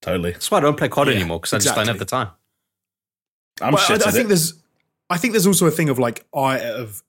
totally 0.00 0.32
that's 0.32 0.50
why 0.50 0.58
I 0.58 0.60
don't 0.62 0.76
play 0.76 0.88
COD 0.88 1.08
Yeah, 1.08 1.14
anymore 1.14 1.40
because 1.40 1.52
I 1.52 1.58
just 1.58 1.74
don't 1.74 1.88
have 1.88 1.98
the 1.98 2.04
time. 2.04 2.30
I'm 3.60 3.72
Well, 3.74 3.82
shit 3.82 4.04
I, 4.06 4.08
I 4.08 4.12
think 4.12 4.26
it. 4.26 4.28
there's 4.28 4.54
I 5.08 5.16
think 5.18 5.32
there's 5.32 5.46
also 5.46 5.66
a 5.66 5.70
thing 5.72 5.88
of 5.88 5.98
like 5.98 6.24
I 6.34 6.58
of 6.60 7.02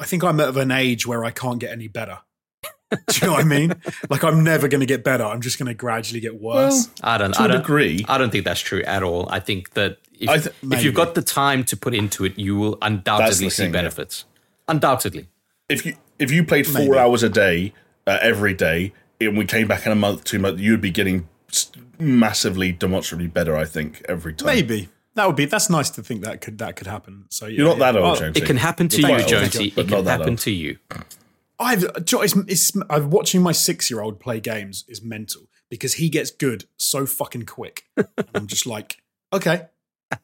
I 0.00 0.04
think 0.06 0.24
I'm 0.24 0.40
of 0.40 0.56
an 0.56 0.70
age 0.72 1.06
where 1.06 1.24
I 1.24 1.30
can't 1.30 1.60
get 1.60 1.70
any 1.70 1.86
better. 1.88 2.18
Do 2.90 2.98
you 3.20 3.26
know 3.28 3.32
what 3.34 3.40
I 3.42 3.44
mean? 3.44 3.74
Like 4.10 4.24
I'm 4.24 4.42
never 4.42 4.66
going 4.68 4.80
to 4.80 4.86
get 4.86 5.04
better. 5.04 5.24
I'm 5.24 5.40
just 5.40 5.58
going 5.58 5.68
to 5.68 5.74
gradually 5.74 6.20
get 6.20 6.40
worse. 6.40 6.88
I 7.02 7.16
don't 7.18 7.32
to 7.34 7.42
I 7.42 7.44
a 7.44 7.48
don't 7.48 7.56
degree 7.60 8.04
I 8.08 8.18
don't 8.18 8.30
think 8.30 8.44
that's 8.44 8.60
true 8.60 8.82
at 8.82 9.02
all. 9.04 9.28
I 9.30 9.38
think 9.40 9.70
that 9.74 9.98
if, 10.12 10.44
th- 10.44 10.54
if 10.72 10.82
you've 10.84 10.94
got 10.94 11.14
the 11.14 11.22
time 11.22 11.62
to 11.64 11.76
put 11.76 11.94
into 11.94 12.24
it, 12.24 12.38
you 12.38 12.56
will 12.56 12.76
undoubtedly 12.82 13.50
see 13.50 13.64
thing, 13.64 13.66
yeah. 13.74 13.80
benefits. 13.80 14.24
Undoubtedly. 14.68 15.28
if 15.68 15.86
you 15.86 15.96
if 16.18 16.30
you 16.32 16.44
played 16.44 16.66
four 16.66 16.80
Maybe. 16.82 16.98
hours 16.98 17.22
a 17.22 17.28
day 17.28 17.72
uh, 18.06 18.18
every 18.20 18.54
day 18.54 18.92
and 19.20 19.36
we 19.38 19.44
came 19.44 19.66
back 19.68 19.86
in 19.86 19.92
a 19.92 19.96
month 19.96 20.24
two 20.24 20.38
months 20.40 20.60
you'd 20.60 20.80
be 20.80 20.90
getting 20.90 21.28
massively 21.98 22.72
demonstrably 22.72 23.26
better 23.28 23.56
i 23.56 23.64
think 23.64 24.02
every 24.08 24.32
time 24.34 24.46
Maybe 24.46 24.88
that 25.14 25.26
would 25.26 25.36
be. 25.36 25.44
That's 25.44 25.70
nice 25.70 25.90
to 25.90 26.02
think 26.02 26.22
that 26.22 26.40
could 26.40 26.58
that 26.58 26.76
could 26.76 26.86
happen. 26.86 27.26
So 27.30 27.46
yeah, 27.46 27.58
you're 27.58 27.68
not 27.68 27.78
yeah. 27.78 27.92
that 27.92 27.96
old 27.96 28.04
Well, 28.04 28.16
Jonesy. 28.16 28.40
It 28.40 28.46
can 28.46 28.56
happen 28.56 28.88
to 28.88 29.00
You're 29.00 29.10
you, 29.10 29.16
old, 29.16 29.28
Jonesy. 29.28 29.72
It 29.76 29.88
can 29.88 30.04
happen 30.06 30.30
old. 30.30 30.38
to 30.38 30.50
you. 30.50 30.78
I've 31.58 31.84
it's, 31.84 32.36
it's 32.48 32.72
I'm 32.90 33.10
watching 33.10 33.42
my 33.42 33.52
six 33.52 33.90
year 33.90 34.00
old 34.00 34.18
play 34.18 34.40
games 34.40 34.84
is 34.88 35.02
mental 35.02 35.42
because 35.70 35.94
he 35.94 36.08
gets 36.08 36.30
good 36.30 36.64
so 36.76 37.06
fucking 37.06 37.46
quick. 37.46 37.84
and 37.96 38.28
I'm 38.34 38.46
just 38.46 38.66
like, 38.66 38.98
okay, 39.32 39.68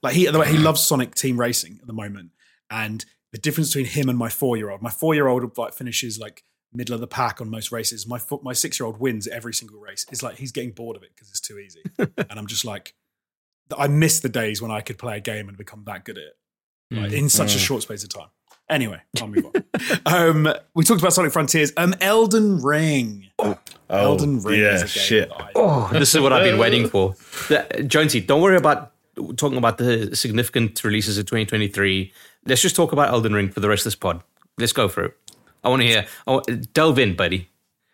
like 0.03 0.14
he 0.14 0.26
the 0.26 0.38
way 0.38 0.51
he 0.51 0.59
loves 0.59 0.82
Sonic 0.82 1.14
Team 1.14 1.38
Racing 1.38 1.78
at 1.80 1.86
the 1.86 1.93
moment, 1.93 2.30
and 2.70 3.05
the 3.32 3.38
difference 3.38 3.68
between 3.70 3.86
him 3.86 4.09
and 4.09 4.18
my 4.18 4.28
four 4.28 4.57
year 4.57 4.70
old, 4.70 4.82
my 4.82 4.91
four 4.91 5.14
year 5.14 5.28
old 5.28 5.57
like 5.57 5.72
finishes 5.72 6.18
like 6.18 6.43
middle 6.72 6.95
of 6.95 7.01
the 7.01 7.07
pack 7.07 7.41
on 7.41 7.51
most 7.51 7.72
races. 7.72 8.07
My 8.07 8.20
my 8.43 8.53
six 8.53 8.80
year 8.80 8.86
old 8.86 8.99
wins 8.99 9.28
every 9.28 9.55
single 9.55 9.78
race. 9.78 10.05
It's 10.11 10.22
like 10.22 10.36
he's 10.36 10.53
getting 10.53 10.72
bored 10.72 10.97
of 10.97 11.03
it 11.03 11.11
because 11.14 11.28
it's 11.30 11.41
too 11.41 11.59
easy, 11.59 11.82
and 11.99 12.38
I'm 12.38 12.47
just 12.47 12.64
like, 12.64 12.95
I 13.76 13.88
miss 13.88 14.20
the 14.20 14.28
days 14.28 14.60
when 14.60 14.70
I 14.70 14.80
could 14.80 14.98
play 14.98 15.16
a 15.16 15.20
game 15.20 15.48
and 15.48 15.56
become 15.56 15.84
that 15.86 16.04
good 16.04 16.18
at 16.18 16.24
it. 16.24 16.36
like, 16.90 17.12
in 17.12 17.28
such 17.28 17.54
a 17.54 17.58
short 17.58 17.82
space 17.82 18.02
of 18.02 18.10
time. 18.10 18.28
Anyway, 18.68 19.00
I'll 19.20 19.26
move 19.26 19.46
on. 19.46 19.64
um, 20.46 20.54
we 20.74 20.84
talked 20.84 21.00
about 21.00 21.12
Sonic 21.12 21.32
Frontiers. 21.32 21.72
Um, 21.76 21.92
Elden 22.00 22.62
Ring. 22.62 23.26
Oh, 23.40 23.58
Elden 23.88 24.40
Ring 24.42 24.60
yeah, 24.60 24.74
is 24.74 24.82
a 24.82 24.84
game 24.84 25.04
shit. 25.04 25.28
that 25.30 25.40
I 25.40 25.50
Oh, 25.56 25.90
this 25.92 26.14
is 26.14 26.20
what 26.20 26.32
I've 26.32 26.44
been 26.44 26.58
waiting 26.64 26.88
for. 26.88 27.14
The- 27.48 27.84
Jonesy, 27.86 28.20
don't 28.20 28.40
worry 28.40 28.56
about 28.56 28.92
talking 29.36 29.58
about 29.58 29.78
the 29.78 30.14
significant 30.14 30.82
releases 30.84 31.18
of 31.18 31.26
2023. 31.26 32.12
Let's 32.46 32.62
just 32.62 32.76
talk 32.76 32.92
about 32.92 33.08
Elden 33.10 33.34
Ring 33.34 33.50
for 33.50 33.58
the 33.60 33.68
rest 33.68 33.80
of 33.80 33.84
this 33.84 33.96
pod. 33.96 34.22
Let's 34.56 34.72
go 34.72 34.88
for 34.88 35.04
it. 35.06 35.16
I 35.64 35.68
want 35.68 35.82
to 35.82 35.88
hear. 35.88 36.06
I 36.26 36.30
want, 36.30 36.72
delve 36.72 36.98
in, 36.98 37.16
buddy. 37.16 37.48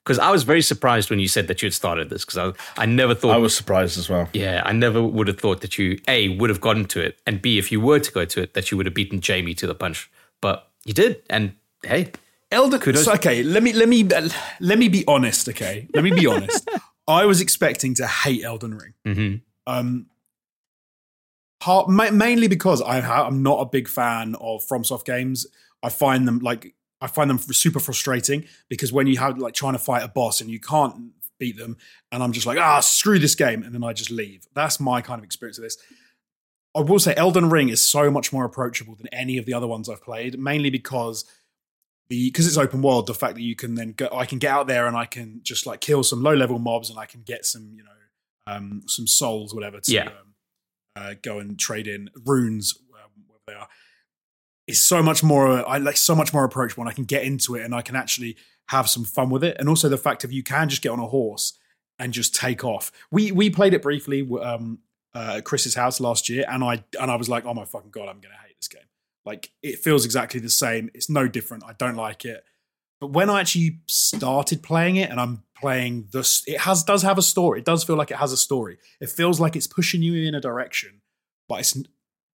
Because 0.07 0.21
I 0.21 0.31
was 0.31 0.45
very 0.45 0.63
surprised 0.63 1.11
when 1.11 1.19
you 1.19 1.27
said 1.27 1.49
that 1.49 1.63
you 1.63 1.67
had 1.67 1.75
started 1.75 2.11
this. 2.11 2.25
Because 2.25 2.55
I, 2.79 2.83
I 2.83 2.87
never 2.87 3.13
thought. 3.13 3.33
I 3.35 3.39
was 3.39 3.57
surprised 3.57 3.99
as 3.99 4.09
well. 4.09 4.29
yeah, 4.33 4.63
I 4.65 4.71
never 4.71 5.03
would 5.03 5.27
have 5.27 5.41
thought 5.41 5.63
that 5.63 5.79
you 5.79 5.99
a 6.07 6.29
would 6.39 6.49
have 6.49 6.61
gotten 6.61 6.85
to 6.87 7.01
it, 7.01 7.19
and 7.27 7.43
b 7.43 7.59
if 7.59 7.73
you 7.73 7.81
were 7.81 7.99
to 7.99 8.13
go 8.13 8.25
to 8.25 8.41
it, 8.43 8.55
that 8.55 8.71
you 8.71 8.77
would 8.77 8.87
have 8.87 8.95
beaten 8.95 9.21
Jamie 9.21 9.55
to 9.55 9.67
the 9.67 9.75
punch. 9.75 10.09
But 10.41 10.69
you 10.85 10.95
did, 10.95 11.23
and 11.29 11.55
hey, 11.83 12.13
Elden. 12.53 12.95
So, 12.95 13.15
okay, 13.15 13.43
let 13.43 13.65
me 13.65 13.73
let 13.73 13.89
me 13.89 14.05
let 14.61 14.79
me 14.79 14.89
be 14.89 15.05
honest. 15.09 15.49
Okay, 15.49 15.89
let 15.93 16.05
me 16.05 16.13
be 16.13 16.27
honest. 16.35 16.69
I 17.09 17.25
was 17.25 17.41
expecting 17.41 17.95
to 17.95 18.07
hate 18.07 18.45
Elden 18.45 18.79
Ring. 18.79 18.95
Mhm. 19.05 19.41
Um, 19.67 20.07
part, 21.59 21.89
mainly 21.89 22.47
because 22.47 22.81
I, 22.81 23.01
I'm 23.01 23.43
not 23.43 23.59
a 23.61 23.67
big 23.67 23.89
fan 23.89 24.37
of 24.37 24.65
FromSoft 24.65 25.05
games. 25.05 25.47
I 25.83 25.89
find 25.89 26.29
them 26.29 26.39
like 26.39 26.75
I 27.01 27.07
find 27.09 27.29
them 27.29 27.39
super 27.39 27.81
frustrating 27.81 28.47
because 28.69 28.93
when 28.93 29.07
you 29.07 29.19
have 29.19 29.39
like 29.39 29.55
trying 29.55 29.75
to 29.75 29.79
fight 29.79 30.03
a 30.03 30.09
boss 30.09 30.41
and 30.41 30.51
you 30.51 30.59
can't 30.61 31.13
beat 31.39 31.57
them, 31.59 31.77
and 32.11 32.23
I'm 32.23 32.33
just 32.33 32.47
like 32.47 32.59
ah 32.59 32.81
screw 32.81 33.19
this 33.19 33.35
game, 33.35 33.63
and 33.63 33.75
then 33.75 33.85
I 33.85 33.93
just 33.93 34.11
leave. 34.11 34.47
That's 34.55 34.81
my 34.81 35.01
kind 35.03 35.19
of 35.19 35.25
experience 35.25 35.59
of 35.59 35.65
this. 35.65 35.77
I 36.75 36.81
will 36.81 36.99
say 36.99 37.15
Elden 37.17 37.49
Ring 37.51 37.69
is 37.71 37.85
so 37.85 38.11
much 38.11 38.33
more 38.33 38.45
approachable 38.45 38.95
than 38.97 39.09
any 39.13 39.39
of 39.39 39.47
the 39.47 39.55
other 39.55 39.67
ones 39.67 39.89
I've 39.89 40.03
played, 40.03 40.39
mainly 40.39 40.71
because 40.71 41.25
the 42.09 42.29
because 42.31 42.47
it's 42.47 42.57
open 42.57 42.83
world. 42.83 43.07
The 43.07 43.15
fact 43.15 43.35
that 43.35 43.43
you 43.43 43.57
can 43.57 43.75
then 43.75 43.93
go, 43.93 44.09
I 44.13 44.27
can 44.27 44.39
get 44.39 44.51
out 44.51 44.67
there 44.67 44.87
and 44.87 44.97
I 44.97 45.05
can 45.07 45.41
just 45.43 45.67
like 45.67 45.81
kill 45.81 46.03
some 46.03 46.23
low 46.23 46.35
level 46.35 46.59
mobs 46.59 46.89
and 46.91 46.99
I 46.99 47.07
can 47.07 47.23
get 47.23 47.45
some 47.45 47.73
you 47.75 47.83
know 47.83 47.91
um, 48.47 48.83
some 48.87 49.07
souls, 49.07 49.55
whatever, 49.55 49.81
to 49.81 49.93
Yeah. 49.93 50.05
um, 50.07 50.35
uh, 50.95 51.15
go 51.21 51.39
and 51.41 51.59
trade 51.59 51.89
in 51.89 52.09
runes, 52.25 52.75
um, 52.95 53.11
whatever 53.27 53.43
they 53.49 53.55
are. 53.55 53.69
Is 54.67 54.81
so 54.81 55.03
much 55.03 55.23
more. 55.23 55.67
I 55.69 55.79
like 55.79 55.97
so 55.97 56.15
much 56.15 56.33
more 56.33 56.45
approachable, 56.45 56.83
and 56.83 56.91
I 56.91 56.93
can 56.93 57.05
get 57.05 57.23
into 57.23 57.55
it, 57.55 57.65
and 57.65 57.75
I 57.75 57.83
can 57.83 57.95
actually 57.95 58.37
have 58.71 58.89
some 58.89 59.05
fun 59.05 59.31
with 59.31 59.45
it. 59.45 59.57
And 59.59 59.69
also 59.69 59.89
the 59.89 59.97
fact 59.97 60.25
of 60.25 60.33
you 60.33 60.43
can 60.43 60.69
just 60.69 60.83
get 60.83 60.91
on 60.91 60.99
a 60.99 61.07
horse 61.07 61.57
and 61.99 62.13
just 62.13 62.35
take 62.35 62.65
off. 62.65 62.91
We 63.11 63.33
we 63.33 63.51
played 63.51 63.75
it 63.75 63.83
briefly 63.83 64.29
um, 64.43 64.81
uh, 65.15 65.35
at 65.37 65.45
Chris's 65.45 65.75
house 65.75 66.01
last 66.01 66.29
year, 66.29 66.45
and 66.49 66.65
I 66.65 66.85
and 67.01 67.11
I 67.11 67.17
was 67.17 67.29
like, 67.29 67.45
oh 67.45 67.55
my 67.55 67.65
fucking 67.65 67.91
god, 67.91 68.09
I'm 68.09 68.21
gonna 68.21 68.35
hate 68.47 68.57
this 68.57 68.69
game. 68.69 68.83
Like 69.25 69.51
it 69.63 69.79
feels 69.79 70.05
exactly 70.05 70.41
the 70.41 70.51
same. 70.51 70.91
It's 70.95 71.09
no 71.09 71.29
different. 71.29 71.65
I 71.65 71.73
don't 71.73 71.97
like 71.97 72.25
it. 72.25 72.45
But 73.01 73.09
when 73.09 73.29
I 73.29 73.41
actually 73.41 73.81
started 73.87 74.63
playing 74.63 74.97
it, 74.97 75.11
and 75.11 75.21
I'm 75.21 75.43
playing 75.59 76.09
this, 76.13 76.43
it 76.47 76.61
has 76.61 76.83
does 76.83 77.03
have 77.03 77.19
a 77.19 77.23
story. 77.23 77.61
It 77.61 77.65
does 77.65 77.85
feel 77.85 77.97
like 77.97 78.11
it 78.11 78.17
has 78.17 78.33
a 78.33 78.37
story. 78.37 78.79
It 79.01 79.11
feels 79.11 79.41
like 79.41 79.57
it's 79.57 79.67
pushing 79.67 80.03
you 80.03 80.27
in 80.27 80.35
a 80.35 80.41
direction, 80.41 81.03
but 81.49 81.61
it 81.61 81.89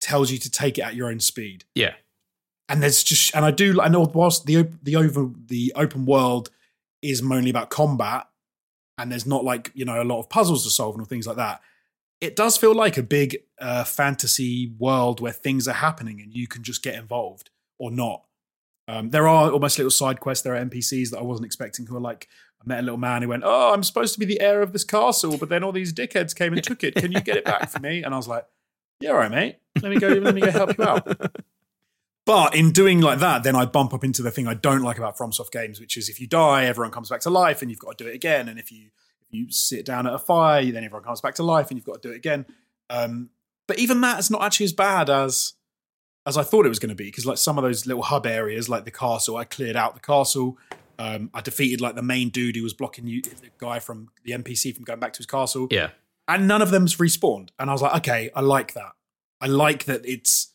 tells 0.00 0.30
you 0.30 0.38
to 0.38 0.50
take 0.50 0.78
it 0.78 0.82
at 0.82 0.94
your 0.94 1.08
own 1.08 1.20
speed 1.20 1.64
yeah, 1.74 1.94
and 2.68 2.82
there's 2.82 3.02
just 3.02 3.34
and 3.34 3.44
I 3.44 3.50
do 3.50 3.80
I 3.80 3.88
know 3.88 4.10
whilst 4.12 4.46
the 4.46 4.68
the 4.82 4.96
over 4.96 5.30
the 5.46 5.72
open 5.74 6.04
world 6.06 6.50
is 7.02 7.22
mainly 7.22 7.50
about 7.50 7.70
combat 7.70 8.28
and 8.98 9.10
there's 9.10 9.26
not 9.26 9.44
like 9.44 9.70
you 9.74 9.84
know 9.84 10.02
a 10.02 10.04
lot 10.04 10.18
of 10.18 10.28
puzzles 10.28 10.64
to 10.64 10.70
solve 10.70 10.94
and 10.94 11.02
all 11.02 11.06
things 11.06 11.26
like 11.26 11.36
that 11.36 11.60
it 12.20 12.34
does 12.36 12.56
feel 12.56 12.74
like 12.74 12.96
a 12.96 13.02
big 13.02 13.38
uh, 13.60 13.84
fantasy 13.84 14.72
world 14.78 15.20
where 15.20 15.32
things 15.32 15.68
are 15.68 15.74
happening 15.74 16.20
and 16.20 16.34
you 16.34 16.48
can 16.48 16.64
just 16.64 16.82
get 16.82 16.96
involved 16.96 17.50
or 17.78 17.92
not. 17.92 18.24
Um, 18.88 19.10
there 19.10 19.28
are 19.28 19.52
almost 19.52 19.78
little 19.78 19.90
side 19.90 20.18
quests. 20.18 20.42
There 20.42 20.56
are 20.56 20.64
npcs 20.64 21.10
that 21.10 21.18
i 21.18 21.22
wasn't 21.22 21.46
expecting 21.46 21.86
who 21.86 21.96
are 21.96 22.00
like 22.00 22.26
i 22.60 22.66
met 22.66 22.80
a 22.80 22.82
little 22.82 22.98
man 22.98 23.22
who 23.22 23.28
went 23.28 23.42
oh 23.44 23.72
i'm 23.72 23.82
supposed 23.82 24.14
to 24.14 24.18
be 24.18 24.24
the 24.24 24.40
heir 24.40 24.62
of 24.62 24.72
this 24.72 24.82
castle 24.82 25.36
but 25.36 25.50
then 25.50 25.62
all 25.62 25.72
these 25.72 25.92
dickheads 25.92 26.34
came 26.34 26.52
and 26.52 26.62
took 26.62 26.82
it. 26.82 26.94
Can 26.94 27.12
you 27.12 27.20
get 27.20 27.36
it 27.36 27.44
back 27.44 27.68
for 27.70 27.80
me? 27.80 28.02
And 28.02 28.14
i 28.14 28.16
was 28.16 28.28
like 28.28 28.46
yeah 29.00 29.10
all 29.10 29.16
right 29.16 29.30
mate. 29.30 29.58
Let 29.82 29.92
me 29.92 29.98
go 29.98 30.08
let 30.08 30.34
me 30.34 30.40
go 30.40 30.50
help 30.50 30.76
you 30.76 30.84
out 30.84 31.06
but 32.28 32.54
in 32.54 32.72
doing 32.72 33.00
like 33.00 33.20
that, 33.20 33.42
then 33.42 33.56
I 33.56 33.64
bump 33.64 33.94
up 33.94 34.04
into 34.04 34.20
the 34.20 34.30
thing 34.30 34.46
I 34.46 34.52
don't 34.52 34.82
like 34.82 34.98
about 34.98 35.16
FromSoft 35.16 35.50
games, 35.50 35.80
which 35.80 35.96
is 35.96 36.10
if 36.10 36.20
you 36.20 36.26
die, 36.26 36.66
everyone 36.66 36.92
comes 36.92 37.08
back 37.08 37.22
to 37.22 37.30
life, 37.30 37.62
and 37.62 37.70
you've 37.70 37.80
got 37.80 37.96
to 37.96 38.04
do 38.04 38.10
it 38.10 38.14
again. 38.14 38.50
And 38.50 38.58
if 38.58 38.70
you 38.70 38.90
if 39.22 39.28
you 39.30 39.50
sit 39.50 39.86
down 39.86 40.06
at 40.06 40.12
a 40.12 40.18
fire, 40.18 40.62
then 40.70 40.84
everyone 40.84 41.04
comes 41.04 41.22
back 41.22 41.36
to 41.36 41.42
life, 41.42 41.70
and 41.70 41.78
you've 41.78 41.86
got 41.86 42.02
to 42.02 42.06
do 42.06 42.12
it 42.12 42.18
again. 42.18 42.44
Um, 42.90 43.30
but 43.66 43.78
even 43.78 44.02
that 44.02 44.18
is 44.18 44.30
not 44.30 44.42
actually 44.42 44.64
as 44.64 44.74
bad 44.74 45.08
as 45.08 45.54
as 46.26 46.36
I 46.36 46.42
thought 46.42 46.66
it 46.66 46.68
was 46.68 46.78
going 46.78 46.90
to 46.90 46.94
be, 46.94 47.06
because 47.06 47.24
like 47.24 47.38
some 47.38 47.56
of 47.56 47.64
those 47.64 47.86
little 47.86 48.02
hub 48.02 48.26
areas, 48.26 48.68
like 48.68 48.84
the 48.84 48.90
castle, 48.90 49.38
I 49.38 49.44
cleared 49.44 49.76
out 49.76 49.94
the 49.94 50.00
castle. 50.00 50.58
Um, 50.98 51.30
I 51.32 51.40
defeated 51.40 51.80
like 51.80 51.94
the 51.94 52.02
main 52.02 52.28
dude 52.28 52.56
who 52.56 52.62
was 52.62 52.74
blocking 52.74 53.06
you, 53.06 53.22
the 53.22 53.48
guy 53.56 53.78
from 53.78 54.10
the 54.24 54.32
NPC 54.32 54.74
from 54.74 54.84
going 54.84 55.00
back 55.00 55.14
to 55.14 55.18
his 55.18 55.26
castle 55.26 55.68
yeah. 55.70 55.90
and 56.26 56.46
none 56.46 56.60
of 56.60 56.70
them's 56.70 56.96
respawned. 56.96 57.48
And 57.58 57.70
I 57.70 57.72
was 57.72 57.80
like, 57.80 57.96
okay, 57.98 58.30
I 58.34 58.42
like 58.42 58.74
that. 58.74 58.92
I 59.40 59.46
like 59.46 59.84
that 59.84 60.04
it's 60.04 60.52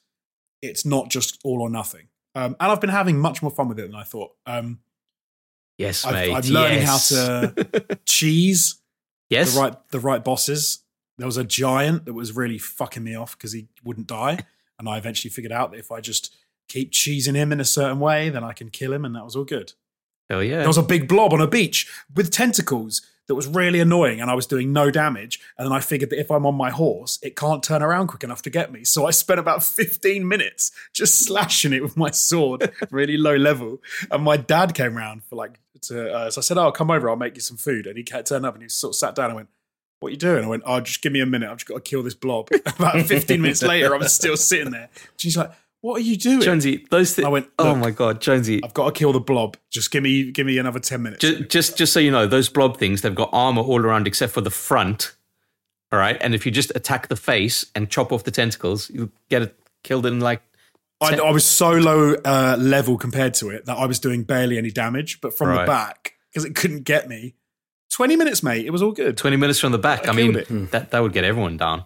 it's 0.63 0.85
not 0.85 1.09
just 1.09 1.39
all 1.43 1.61
or 1.61 1.69
nothing. 1.69 2.07
Um, 2.35 2.55
and 2.59 2.71
I've 2.71 2.81
been 2.81 2.89
having 2.89 3.19
much 3.19 3.41
more 3.41 3.51
fun 3.51 3.67
with 3.67 3.79
it 3.79 3.83
than 3.83 3.95
I 3.95 4.03
thought. 4.03 4.31
Um, 4.47 4.79
Yes, 5.77 6.05
I've, 6.05 6.13
mate. 6.13 6.33
I'm 6.33 6.53
learning 6.53 6.79
yes. 6.79 7.15
how 7.15 7.47
to 7.47 7.99
cheese 8.05 8.81
yes. 9.29 9.53
the 9.53 9.61
right 9.61 9.89
the 9.89 9.99
right 9.99 10.23
bosses. 10.23 10.79
There 11.17 11.27
was 11.27 11.37
a 11.37 11.43
giant 11.43 12.05
that 12.05 12.13
was 12.13 12.35
really 12.35 12.57
fucking 12.57 13.03
me 13.03 13.15
off 13.15 13.37
because 13.37 13.53
he 13.53 13.67
wouldn't 13.83 14.07
die, 14.07 14.39
and 14.79 14.87
I 14.87 14.97
eventually 14.97 15.31
figured 15.31 15.51
out 15.51 15.71
that 15.71 15.79
if 15.79 15.91
I 15.91 15.99
just 15.99 16.35
keep 16.67 16.91
cheesing 16.91 17.35
him 17.35 17.51
in 17.51 17.59
a 17.59 17.65
certain 17.65 17.99
way, 17.99 18.29
then 18.29 18.43
I 18.43 18.53
can 18.53 18.69
kill 18.69 18.93
him, 18.93 19.05
and 19.05 19.15
that 19.15 19.23
was 19.23 19.35
all 19.35 19.45
good. 19.45 19.73
Hell 20.29 20.43
yeah. 20.43 20.59
There 20.59 20.67
was 20.67 20.77
a 20.77 20.83
big 20.83 21.07
blob 21.07 21.33
on 21.33 21.41
a 21.41 21.47
beach 21.47 21.91
with 22.15 22.31
tentacles 22.31 23.01
that 23.27 23.35
was 23.35 23.47
really 23.47 23.79
annoying, 23.79 24.19
and 24.19 24.29
I 24.29 24.33
was 24.33 24.45
doing 24.45 24.73
no 24.73 24.91
damage. 24.91 25.39
And 25.57 25.65
then 25.65 25.71
I 25.71 25.79
figured 25.79 26.09
that 26.09 26.19
if 26.19 26.29
I'm 26.29 26.45
on 26.45 26.55
my 26.55 26.69
horse, 26.69 27.19
it 27.23 27.35
can't 27.35 27.63
turn 27.63 27.81
around 27.81 28.07
quick 28.07 28.23
enough 28.23 28.41
to 28.43 28.49
get 28.49 28.71
me. 28.71 28.83
So 28.83 29.05
I 29.05 29.11
spent 29.11 29.39
about 29.39 29.63
15 29.63 30.27
minutes 30.27 30.71
just 30.93 31.25
slashing 31.25 31.73
it 31.73 31.81
with 31.81 31.95
my 31.95 32.11
sword, 32.11 32.71
really 32.91 33.17
low 33.17 33.35
level. 33.35 33.81
And 34.11 34.23
my 34.23 34.37
dad 34.37 34.73
came 34.73 34.97
round 34.97 35.23
for 35.23 35.35
like 35.35 35.59
to. 35.83 36.11
Uh, 36.11 36.31
so 36.31 36.39
I 36.39 36.43
said, 36.43 36.57
"Oh, 36.57 36.71
come 36.71 36.91
over. 36.91 37.09
I'll 37.09 37.15
make 37.15 37.35
you 37.35 37.41
some 37.41 37.57
food." 37.57 37.87
And 37.87 37.97
he 37.97 38.03
turned 38.03 38.45
up 38.45 38.53
and 38.55 38.63
he 38.63 38.69
sort 38.69 38.91
of 38.91 38.95
sat 38.95 39.15
down. 39.15 39.27
and 39.27 39.35
went. 39.35 39.49
What 39.99 40.09
are 40.09 40.11
you 40.11 40.17
doing? 40.17 40.43
I 40.43 40.47
went, 40.49 40.63
oh, 40.65 40.81
just 40.81 41.01
give 41.01 41.13
me 41.13 41.21
a 41.21 41.25
minute. 41.25 41.49
I've 41.49 41.59
just 41.59 41.67
got 41.69 41.75
to 41.75 41.79
kill 41.89 42.03
this 42.03 42.13
blob. 42.13 42.49
About 42.65 43.05
15 43.05 43.41
minutes 43.41 43.63
later, 43.63 43.95
I 43.95 43.97
was 43.97 44.11
still 44.11 44.35
sitting 44.35 44.71
there. 44.71 44.89
She's 45.15 45.37
like, 45.37 45.51
what 45.83 45.97
are 45.97 46.03
you 46.03 46.15
doing? 46.15 46.39
Jonesy, 46.39 46.85
those 46.89 47.13
things. 47.13 47.25
I 47.25 47.29
went, 47.29 47.49
oh 47.59 47.75
my 47.75 47.91
god, 47.91 48.21
Jonesy. 48.21 48.63
I've 48.63 48.73
got 48.73 48.85
to 48.85 48.91
kill 48.97 49.11
the 49.11 49.19
blob. 49.19 49.57
Just 49.69 49.91
give 49.91 50.01
me, 50.01 50.31
give 50.31 50.45
me 50.45 50.57
another 50.57 50.79
10 50.79 51.01
minutes. 51.01 51.19
Just, 51.19 51.49
just, 51.49 51.77
just 51.77 51.91
so 51.91 51.99
you 51.99 52.09
know, 52.09 52.25
those 52.25 52.47
blob 52.47 52.77
things, 52.77 53.01
they've 53.01 53.13
got 53.13 53.29
armor 53.33 53.61
all 53.61 53.81
around 53.81 54.07
except 54.07 54.31
for 54.31 54.39
the 54.39 54.49
front. 54.49 55.13
All 55.91 55.99
right, 55.99 56.15
and 56.21 56.33
if 56.33 56.45
you 56.45 56.53
just 56.53 56.71
attack 56.73 57.09
the 57.09 57.17
face 57.17 57.65
and 57.75 57.89
chop 57.89 58.13
off 58.13 58.23
the 58.23 58.31
tentacles, 58.31 58.89
you 58.91 59.11
get 59.29 59.41
it 59.41 59.59
killed 59.83 60.05
in 60.05 60.21
like. 60.21 60.41
I, 61.01 61.17
I 61.17 61.31
was 61.31 61.45
so 61.45 61.71
low 61.71 62.13
uh, 62.23 62.55
level 62.57 62.97
compared 62.97 63.33
to 63.35 63.49
it 63.49 63.65
that 63.65 63.77
I 63.77 63.85
was 63.85 63.99
doing 63.99 64.23
barely 64.23 64.57
any 64.57 64.71
damage. 64.71 65.19
But 65.19 65.37
from 65.37 65.49
Right. 65.49 65.65
the 65.65 65.69
back, 65.69 66.13
because 66.31 66.45
it 66.45 66.55
couldn't 66.55 66.83
get 66.83 67.09
me, 67.09 67.35
20 67.91 68.15
minutes, 68.15 68.41
mate. 68.41 68.65
It 68.65 68.69
was 68.69 68.81
all 68.81 68.93
good. 68.93 69.17
20 69.17 69.35
minutes 69.35 69.59
from 69.59 69.73
the 69.73 69.77
back. 69.77 70.07
I, 70.07 70.11
I 70.11 70.15
mean, 70.15 70.69
that, 70.71 70.91
that 70.91 70.99
would 71.01 71.11
get 71.11 71.25
everyone 71.25 71.57
down. 71.57 71.83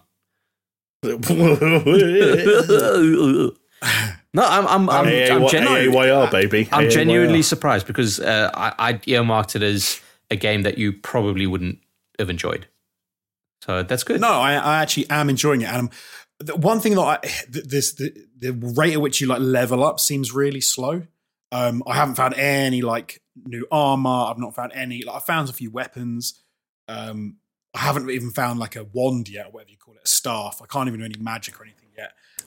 AAYR, 3.82 4.16
no, 4.34 4.44
I'm, 4.44 4.66
I'm, 4.66 4.90
I'm, 4.90 5.06
I'm, 5.06 5.48
genu- 5.48 6.30
baby. 6.30 6.68
I'm 6.72 6.86
AAYR. 6.86 6.90
genuinely 6.90 7.42
surprised 7.42 7.86
because 7.86 8.20
uh, 8.20 8.50
I, 8.54 8.90
I 8.90 9.00
earmarked 9.06 9.56
it 9.56 9.62
as 9.62 10.00
a 10.30 10.36
game 10.36 10.62
that 10.62 10.78
you 10.78 10.92
probably 10.92 11.46
wouldn't 11.46 11.78
have 12.18 12.30
enjoyed. 12.30 12.66
So 13.62 13.82
that's 13.82 14.04
good. 14.04 14.20
No, 14.20 14.28
I, 14.32 14.54
I 14.54 14.82
actually 14.82 15.08
am 15.10 15.28
enjoying 15.28 15.62
it. 15.62 15.68
And 15.68 15.90
the 16.38 16.56
one 16.56 16.80
thing 16.80 16.94
that 16.94 17.02
I, 17.02 17.18
this, 17.48 17.92
the, 17.92 18.14
the 18.38 18.52
rate 18.52 18.94
at 18.94 19.00
which 19.00 19.20
you 19.20 19.26
like 19.26 19.40
level 19.40 19.84
up 19.84 20.00
seems 20.00 20.32
really 20.32 20.60
slow. 20.60 21.02
Um, 21.50 21.82
I 21.86 21.94
haven't 21.94 22.16
found 22.16 22.34
any 22.34 22.82
like 22.82 23.22
new 23.46 23.66
armor. 23.70 24.26
I've 24.28 24.38
not 24.38 24.54
found 24.54 24.72
any. 24.74 25.02
Like 25.02 25.16
I 25.16 25.18
found 25.20 25.48
a 25.48 25.52
few 25.52 25.70
weapons. 25.70 26.42
Um, 26.88 27.36
I 27.74 27.80
haven't 27.80 28.10
even 28.10 28.30
found 28.30 28.58
like 28.58 28.76
a 28.76 28.84
wand 28.84 29.28
yet, 29.28 29.46
or 29.46 29.50
whatever 29.50 29.70
you 29.70 29.76
call 29.76 29.94
it, 29.94 30.00
a 30.04 30.08
staff. 30.08 30.60
I 30.62 30.66
can't 30.66 30.88
even 30.88 31.00
do 31.00 31.06
any 31.06 31.18
magic 31.18 31.58
or 31.60 31.64
anything 31.64 31.87
yet. 31.87 31.87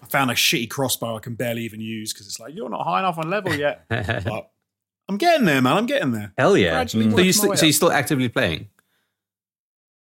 I 0.01 0.05
found 0.07 0.31
a 0.31 0.33
shitty 0.33 0.69
crossbow 0.69 1.15
I 1.15 1.19
can 1.19 1.35
barely 1.35 1.63
even 1.63 1.79
use 1.79 2.13
because 2.13 2.27
it's 2.27 2.39
like 2.39 2.55
you're 2.55 2.69
not 2.69 2.83
high 2.83 2.99
enough 2.99 3.17
on 3.17 3.29
level 3.29 3.53
yet. 3.53 3.85
but 3.89 4.49
I'm 5.07 5.17
getting 5.17 5.45
there, 5.45 5.61
man. 5.61 5.77
I'm 5.77 5.85
getting 5.85 6.11
there. 6.11 6.33
Hell 6.37 6.57
yeah. 6.57 6.71
Gradually 6.71 7.11
So, 7.11 7.19
you 7.19 7.33
st- 7.33 7.59
so 7.59 7.65
you're 7.65 7.73
still 7.73 7.91
actively 7.91 8.29
playing? 8.29 8.69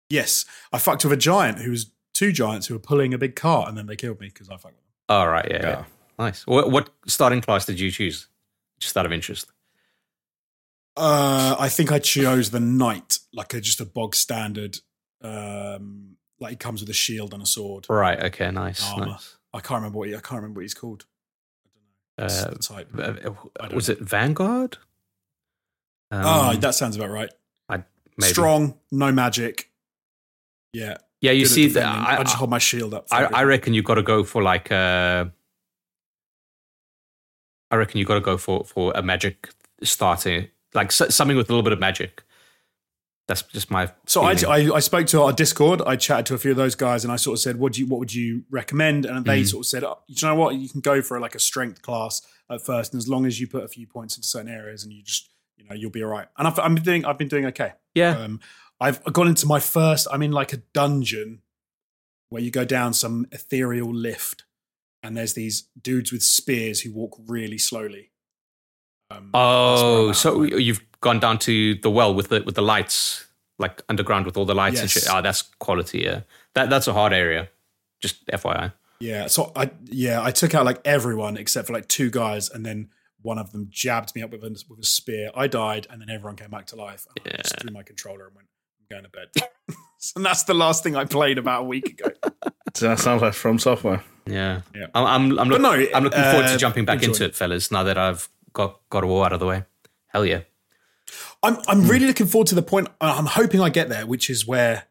Yes, 0.09 0.45
I 0.73 0.77
fucked 0.77 1.03
with 1.05 1.13
a 1.13 1.17
giant 1.17 1.59
who 1.59 1.71
was 1.71 1.91
two 2.13 2.31
giants 2.31 2.67
who 2.67 2.73
were 2.75 2.79
pulling 2.79 3.13
a 3.13 3.17
big 3.17 3.35
cart, 3.35 3.69
and 3.69 3.77
then 3.77 3.85
they 3.87 3.95
killed 3.95 4.19
me 4.19 4.27
because 4.27 4.49
I 4.49 4.53
fucked 4.53 4.75
with 4.75 4.75
them. 4.75 5.15
All 5.17 5.27
right, 5.27 5.47
yeah, 5.49 5.57
Yeah. 5.61 5.69
yeah. 5.69 5.83
Nice. 6.19 6.45
What, 6.45 6.69
what 6.69 6.89
starting 7.07 7.41
class 7.41 7.65
did 7.65 7.79
you 7.79 7.89
choose? 7.91 8.27
Just 8.79 8.95
out 8.97 9.05
of 9.05 9.11
interest. 9.11 9.47
Uh, 10.97 11.55
I 11.57 11.69
think 11.69 11.91
I 11.91 11.99
chose 11.99 12.51
the 12.51 12.59
knight, 12.59 13.19
like 13.33 13.53
a, 13.53 13.61
just 13.61 13.79
a 13.79 13.85
bog 13.85 14.15
standard. 14.15 14.79
Um, 15.21 16.17
like 16.39 16.51
he 16.51 16.55
comes 16.57 16.81
with 16.81 16.89
a 16.89 16.93
shield 16.93 17.33
and 17.33 17.41
a 17.41 17.45
sword. 17.45 17.85
Right. 17.89 18.19
Okay. 18.25 18.51
Nice. 18.51 18.83
Armor. 18.91 19.05
nice. 19.05 19.37
I 19.53 19.59
can't 19.59 19.79
remember 19.79 19.99
what 19.99 20.07
he, 20.07 20.15
I 20.15 20.19
can't 20.19 20.41
remember 20.41 20.59
what 20.59 20.63
he's 20.63 20.73
called. 20.73 21.05
What's 22.15 22.43
Uh, 22.43 22.49
the 22.51 22.59
type. 22.59 22.89
uh, 22.97 23.11
don't 23.11 23.73
was 23.73 23.89
it 23.89 23.99
Vanguard? 23.99 24.77
Um, 26.11 26.23
oh, 26.25 26.53
that 26.57 26.75
sounds 26.75 26.95
about 26.95 27.09
right. 27.09 27.29
I, 27.69 27.83
maybe. 28.17 28.31
Strong, 28.31 28.77
no 28.91 29.11
magic. 29.11 29.69
Yeah. 30.73 30.97
Yeah, 31.21 31.31
you 31.31 31.43
good 31.43 31.51
see, 31.51 31.67
that. 31.67 31.85
I, 31.85 32.17
I, 32.17 32.23
just 32.23 32.35
hold 32.35 32.49
my 32.49 32.57
shield 32.57 32.93
up. 32.93 33.07
I, 33.11 33.25
I 33.25 33.43
reckon 33.43 33.73
you've 33.73 33.85
got 33.85 33.95
to 33.95 34.03
go 34.03 34.23
for 34.23 34.41
like 34.41 34.71
uh 34.71 35.25
I 37.69 37.75
reckon 37.75 37.99
you've 37.99 38.07
got 38.07 38.15
to 38.15 38.21
go 38.21 38.37
for 38.37 38.65
for 38.65 38.91
a 38.95 39.01
magic 39.01 39.49
starter, 39.83 40.47
like 40.73 40.91
something 40.91 41.37
with 41.37 41.49
a 41.49 41.53
little 41.53 41.63
bit 41.63 41.73
of 41.73 41.79
magic. 41.79 42.23
That's 43.31 43.43
just 43.43 43.71
my. 43.71 43.89
So 44.05 44.23
I. 44.23 44.33
I, 44.47 44.57
I 44.75 44.79
spoke 44.79 45.07
to 45.07 45.21
our 45.21 45.31
Discord. 45.31 45.81
I 45.85 45.95
chatted 45.95 46.25
to 46.27 46.33
a 46.35 46.37
few 46.37 46.51
of 46.51 46.57
those 46.57 46.75
guys, 46.75 47.03
and 47.05 47.13
I 47.13 47.15
sort 47.15 47.35
of 47.37 47.41
said, 47.41 47.55
"What 47.57 47.73
do 47.73 47.79
you, 47.81 47.87
what 47.87 47.99
would 47.99 48.13
you 48.13 48.43
recommend?" 48.49 49.05
And 49.05 49.25
they 49.25 49.41
Mhm. 49.41 49.47
sort 49.51 49.61
of 49.65 49.67
said, 49.67 49.83
oh, 49.85 49.99
"You 50.07 50.15
know 50.27 50.35
what? 50.35 50.55
You 50.55 50.67
can 50.67 50.81
go 50.81 51.01
for 51.01 51.19
like 51.19 51.33
a 51.35 51.39
strength 51.39 51.81
class 51.81 52.21
at 52.49 52.61
first, 52.61 52.93
and 52.93 52.99
as 52.99 53.07
long 53.07 53.25
as 53.25 53.39
you 53.39 53.47
put 53.47 53.63
a 53.63 53.67
few 53.69 53.87
points 53.87 54.17
into 54.17 54.27
certain 54.27 54.49
areas, 54.51 54.83
and 54.83 54.91
you 54.91 55.01
just, 55.03 55.29
you 55.57 55.63
know, 55.67 55.73
you'll 55.75 55.91
be 55.91 56.03
all 56.03 56.09
right." 56.11 56.27
And 56.37 56.47
I've, 56.47 56.59
I'm 56.59 56.75
doing, 56.75 57.05
I've 57.05 57.17
been 57.17 57.29
doing 57.29 57.45
okay. 57.45 57.73
yeah, 57.95 58.17
Um, 58.17 58.39
I've 58.81 59.01
gone 59.13 59.27
into 59.29 59.45
my 59.45 59.59
first. 59.61 60.07
I'm 60.11 60.21
in 60.23 60.31
like 60.33 60.51
a 60.51 60.57
dungeon 60.73 61.41
where 62.29 62.41
you 62.41 62.51
go 62.51 62.65
down 62.65 62.93
some 62.93 63.27
ethereal 63.31 63.93
lift, 63.93 64.43
and 65.03 65.15
there's 65.15 65.33
these 65.35 65.69
dudes 65.81 66.11
with 66.11 66.23
spears 66.23 66.81
who 66.81 66.91
walk 66.91 67.17
really 67.27 67.57
slowly. 67.57 68.11
Um, 69.09 69.29
that's 69.31 69.33
where 69.33 69.41
I'm 69.43 70.09
Oh, 70.09 70.11
so 70.13 70.43
you've 70.43 70.81
gone 71.01 71.19
down 71.19 71.37
to 71.39 71.75
the 71.75 71.89
well 71.89 72.13
with 72.13 72.29
the 72.29 72.41
with 72.43 72.55
the 72.55 72.61
lights, 72.61 73.25
like 73.59 73.81
underground 73.89 74.25
with 74.25 74.37
all 74.37 74.45
the 74.45 74.55
lights 74.55 74.79
and 74.79 74.89
shit. 74.89 75.05
Oh, 75.09 75.21
that's 75.21 75.41
quality. 75.59 75.99
Yeah, 75.99 76.21
that 76.53 76.69
that's 76.69 76.87
a 76.87 76.93
hard 76.93 77.13
area. 77.13 77.49
Just 78.01 78.25
FYI. 78.27 78.73
Yeah, 78.99 79.27
so 79.27 79.51
I 79.55 79.71
yeah 79.85 80.23
I 80.23 80.31
took 80.31 80.55
out 80.55 80.65
like 80.65 80.79
everyone 80.85 81.37
except 81.37 81.67
for 81.67 81.73
like 81.73 81.87
two 81.87 82.09
guys, 82.09 82.49
and 82.49 82.65
then 82.65 82.89
one 83.21 83.37
of 83.37 83.51
them 83.51 83.67
jabbed 83.69 84.15
me 84.15 84.23
up 84.23 84.31
with 84.31 84.43
a, 84.43 84.63
with 84.69 84.79
a 84.79 84.85
spear. 84.85 85.31
I 85.35 85.47
died, 85.47 85.87
and 85.89 86.01
then 86.01 86.09
everyone 86.09 86.35
came 86.35 86.49
back 86.49 86.67
to 86.67 86.75
life. 86.75 87.07
And 87.25 87.33
I 87.33 87.37
just 87.37 87.59
threw 87.59 87.71
my 87.71 87.83
controller 87.83 88.27
and 88.27 88.35
went, 88.35 88.47
"I'm 88.79 88.85
going 88.89 89.03
to 89.03 89.09
bed." 89.09 89.75
and 90.15 90.25
that's 90.25 90.43
the 90.43 90.53
last 90.53 90.83
thing 90.83 90.95
I 90.95 91.05
played 91.05 91.37
about 91.37 91.61
a 91.61 91.65
week 91.65 91.89
ago. 91.89 92.11
Does 92.73 92.81
that 92.81 92.99
sound 92.99 93.21
like 93.21 93.33
FromSoftware? 93.33 94.01
Yeah, 94.25 94.61
Yeah. 94.75 94.87
I'm 94.93 95.05
I'm, 95.05 95.39
I'm, 95.39 95.49
look, 95.49 95.61
no, 95.61 95.71
I'm 95.71 96.03
looking 96.03 96.23
forward 96.23 96.45
uh, 96.45 96.53
to 96.53 96.57
jumping 96.57 96.85
back 96.85 96.97
enjoy 96.97 97.11
into 97.11 97.23
it. 97.25 97.29
it, 97.29 97.35
fellas. 97.35 97.71
Now 97.71 97.83
that 97.83 97.97
I've 97.97 98.29
got 98.53 98.79
got 98.89 99.03
a 99.03 99.07
war 99.07 99.25
out 99.25 99.33
of 99.33 99.39
the 99.39 99.47
way. 99.47 99.65
Hell 100.07 100.25
yeah. 100.25 100.41
I'm 101.43 101.57
I'm 101.67 101.87
really 101.87 102.07
looking 102.07 102.27
forward 102.27 102.47
to 102.47 102.55
the 102.55 102.61
point. 102.61 102.87
uh, 102.99 103.15
I'm 103.17 103.25
hoping 103.25 103.61
I 103.61 103.69
get 103.69 103.89
there, 103.89 104.05
which 104.05 104.29
is 104.29 104.45
where, 104.47 104.85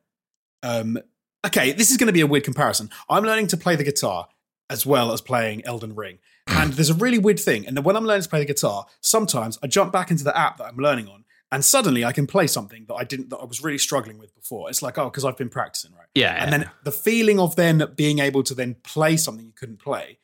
um, 0.62 0.98
okay, 1.46 1.72
this 1.72 1.90
is 1.90 1.96
going 1.96 2.08
to 2.08 2.12
be 2.12 2.20
a 2.20 2.26
weird 2.26 2.44
comparison. 2.44 2.90
I'm 3.08 3.24
learning 3.24 3.48
to 3.48 3.56
play 3.56 3.76
the 3.76 3.84
guitar 3.84 4.28
as 4.68 4.86
well 4.86 5.12
as 5.12 5.20
playing 5.20 5.64
Elden 5.64 5.94
Ring, 5.94 6.18
and 6.46 6.72
there's 6.74 6.90
a 6.90 6.94
really 6.94 7.18
weird 7.18 7.40
thing. 7.40 7.66
And 7.66 7.76
then 7.76 7.84
when 7.84 7.96
I'm 7.96 8.04
learning 8.04 8.22
to 8.22 8.28
play 8.28 8.40
the 8.40 8.46
guitar, 8.46 8.86
sometimes 9.00 9.58
I 9.62 9.66
jump 9.66 9.92
back 9.92 10.10
into 10.10 10.24
the 10.24 10.36
app 10.36 10.58
that 10.58 10.64
I'm 10.64 10.76
learning 10.76 11.08
on, 11.08 11.24
and 11.52 11.64
suddenly 11.64 12.04
I 12.04 12.12
can 12.12 12.26
play 12.26 12.46
something 12.46 12.84
that 12.86 12.94
I 12.94 13.04
didn't 13.04 13.30
that 13.30 13.38
I 13.38 13.44
was 13.44 13.62
really 13.62 13.78
struggling 13.78 14.18
with 14.18 14.34
before. 14.34 14.70
It's 14.70 14.82
like 14.82 14.98
oh, 14.98 15.04
because 15.04 15.24
I've 15.24 15.36
been 15.36 15.48
practicing, 15.48 15.92
right? 15.92 16.08
Yeah, 16.14 16.36
And 16.38 16.52
then 16.52 16.70
the 16.84 16.92
feeling 16.92 17.38
of 17.40 17.56
then 17.56 17.84
being 17.96 18.18
able 18.18 18.42
to 18.44 18.54
then 18.54 18.76
play 18.82 19.16
something 19.16 19.46
you 19.46 19.52
couldn't 19.52 19.80
play 19.80 20.18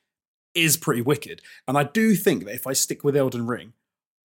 is 0.55 0.77
pretty 0.77 1.03
wicked. 1.03 1.43
And 1.69 1.77
I 1.77 1.85
do 1.85 2.15
think 2.15 2.45
that 2.47 2.55
if 2.55 2.67
I 2.67 2.73
stick 2.73 3.05
with 3.05 3.17
Elden 3.17 3.47
Ring, 3.47 3.75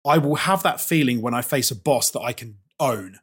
I 0.07 0.17
will 0.17 0.35
have 0.35 0.63
that 0.63 0.79
feeling 0.81 1.21
when 1.21 1.33
I 1.33 1.41
face 1.41 1.69
a 1.71 1.75
boss 1.75 2.09
that 2.11 2.21
I 2.21 2.33
can 2.33 2.57
own. 2.79 3.19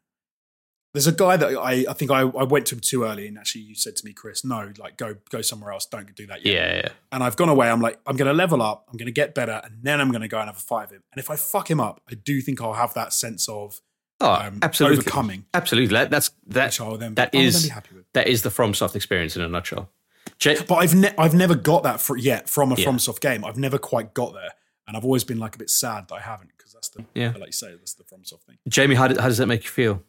There's 0.93 1.09
a 1.09 1.13
guy 1.13 1.37
that 1.37 1.57
I, 1.59 1.85
I 1.89 1.93
think 1.93 2.13
I, 2.13 2.21
I 2.21 2.45
went 2.45 2.67
to 2.67 2.77
him 2.77 2.81
too 2.81 3.03
early, 3.03 3.27
and 3.27 3.37
actually 3.37 3.63
you 3.63 3.75
said 3.75 3.97
to 3.97 4.05
me, 4.05 4.13
Chris, 4.13 4.45
no, 4.45 4.73
like 4.79 4.97
go 4.97 5.17
go 5.29 5.43
somewhere 5.43 5.73
else, 5.73 5.87
don't 5.87 6.15
do 6.15 6.25
that 6.29 6.47
yet. 6.47 6.55
yeah, 6.55 6.77
yeah. 6.77 6.89
And 7.11 7.25
I've 7.25 7.35
gone 7.35 7.49
away. 7.49 7.69
I'm 7.69 7.81
like, 7.81 7.99
I'm 8.07 8.17
going 8.17 8.29
to 8.29 8.33
level 8.33 8.63
up, 8.63 8.87
I'm 8.89 8.97
going 8.97 9.07
to 9.07 9.13
get 9.13 9.35
better, 9.35 9.61
and 9.65 9.79
then 9.83 10.01
I'm 10.01 10.11
going 10.11 10.23
to 10.23 10.29
go 10.29 10.39
and 10.39 10.47
have 10.47 10.57
a 10.57 10.61
fight 10.61 10.83
with 10.83 10.93
him. 10.99 11.03
And 11.13 11.19
if 11.19 11.31
I 11.31 11.37
fuck 11.37 11.69
him 11.69 11.81
up, 11.81 12.01
I 12.09 12.15
do 12.15 12.41
think 12.41 12.61
I'll 12.63 12.75
have 12.75 12.95
that 12.95 13.13
sense 13.13 13.49
of 13.49 13.81
Oh, 14.21 14.31
um, 14.33 14.61
absolutely. 14.63 14.99
overcoming, 14.99 15.45
Absolutely. 15.53 15.93
That, 15.97 16.11
that's 16.13 16.31
that. 16.47 16.73
then, 17.01 17.15
that 17.17 17.31
I 17.35 17.37
will 17.37 17.43
then 17.43 17.49
is- 17.49 17.63
be 17.65 17.69
happy 17.71 17.97
with. 17.97 18.05
That 18.13 18.29
is 18.29 18.43
the 18.43 18.51
FromSoft 18.51 18.95
experience 18.95 19.35
in 19.35 19.43
a 19.43 19.49
nutshell. 19.49 19.91
J- 20.39 20.59
But 20.69 20.77
I've 20.77 20.95
ne- 20.95 21.15
I've 21.19 21.35
never 21.35 21.57
got 21.57 21.83
that 21.83 22.01
for, 22.01 22.17
yet 22.17 22.49
from 22.49 22.71
a 22.71 22.77
Yeah. 22.77 22.87
FromSoft 22.87 23.21
game. 23.21 23.45
I've 23.45 23.59
never 23.59 23.79
quite 23.79 24.15
got 24.15 24.33
there, 24.33 24.51
and 24.87 24.97
I've 24.97 25.05
always 25.05 25.25
been 25.25 25.39
like 25.41 25.57
a 25.57 25.59
bit 25.59 25.71
sad 25.71 26.07
that 26.09 26.15
I 26.15 26.21
haven't 26.21 26.51
that's 26.93 27.07
the 27.15 27.21
Yeah. 27.21 27.33
like 27.39 27.47
you 27.49 27.53
say 27.53 27.75
that's 27.77 27.95
the 27.95 28.05
FromSoft 28.05 28.43
thing. 28.43 28.59
Jamie, 28.69 28.95
how, 28.95 29.09
did, 29.09 29.19
how 29.19 29.29
does 29.29 29.39
that 29.39 29.47
make 29.47 29.65
you 29.65 29.71
feel? 29.71 30.03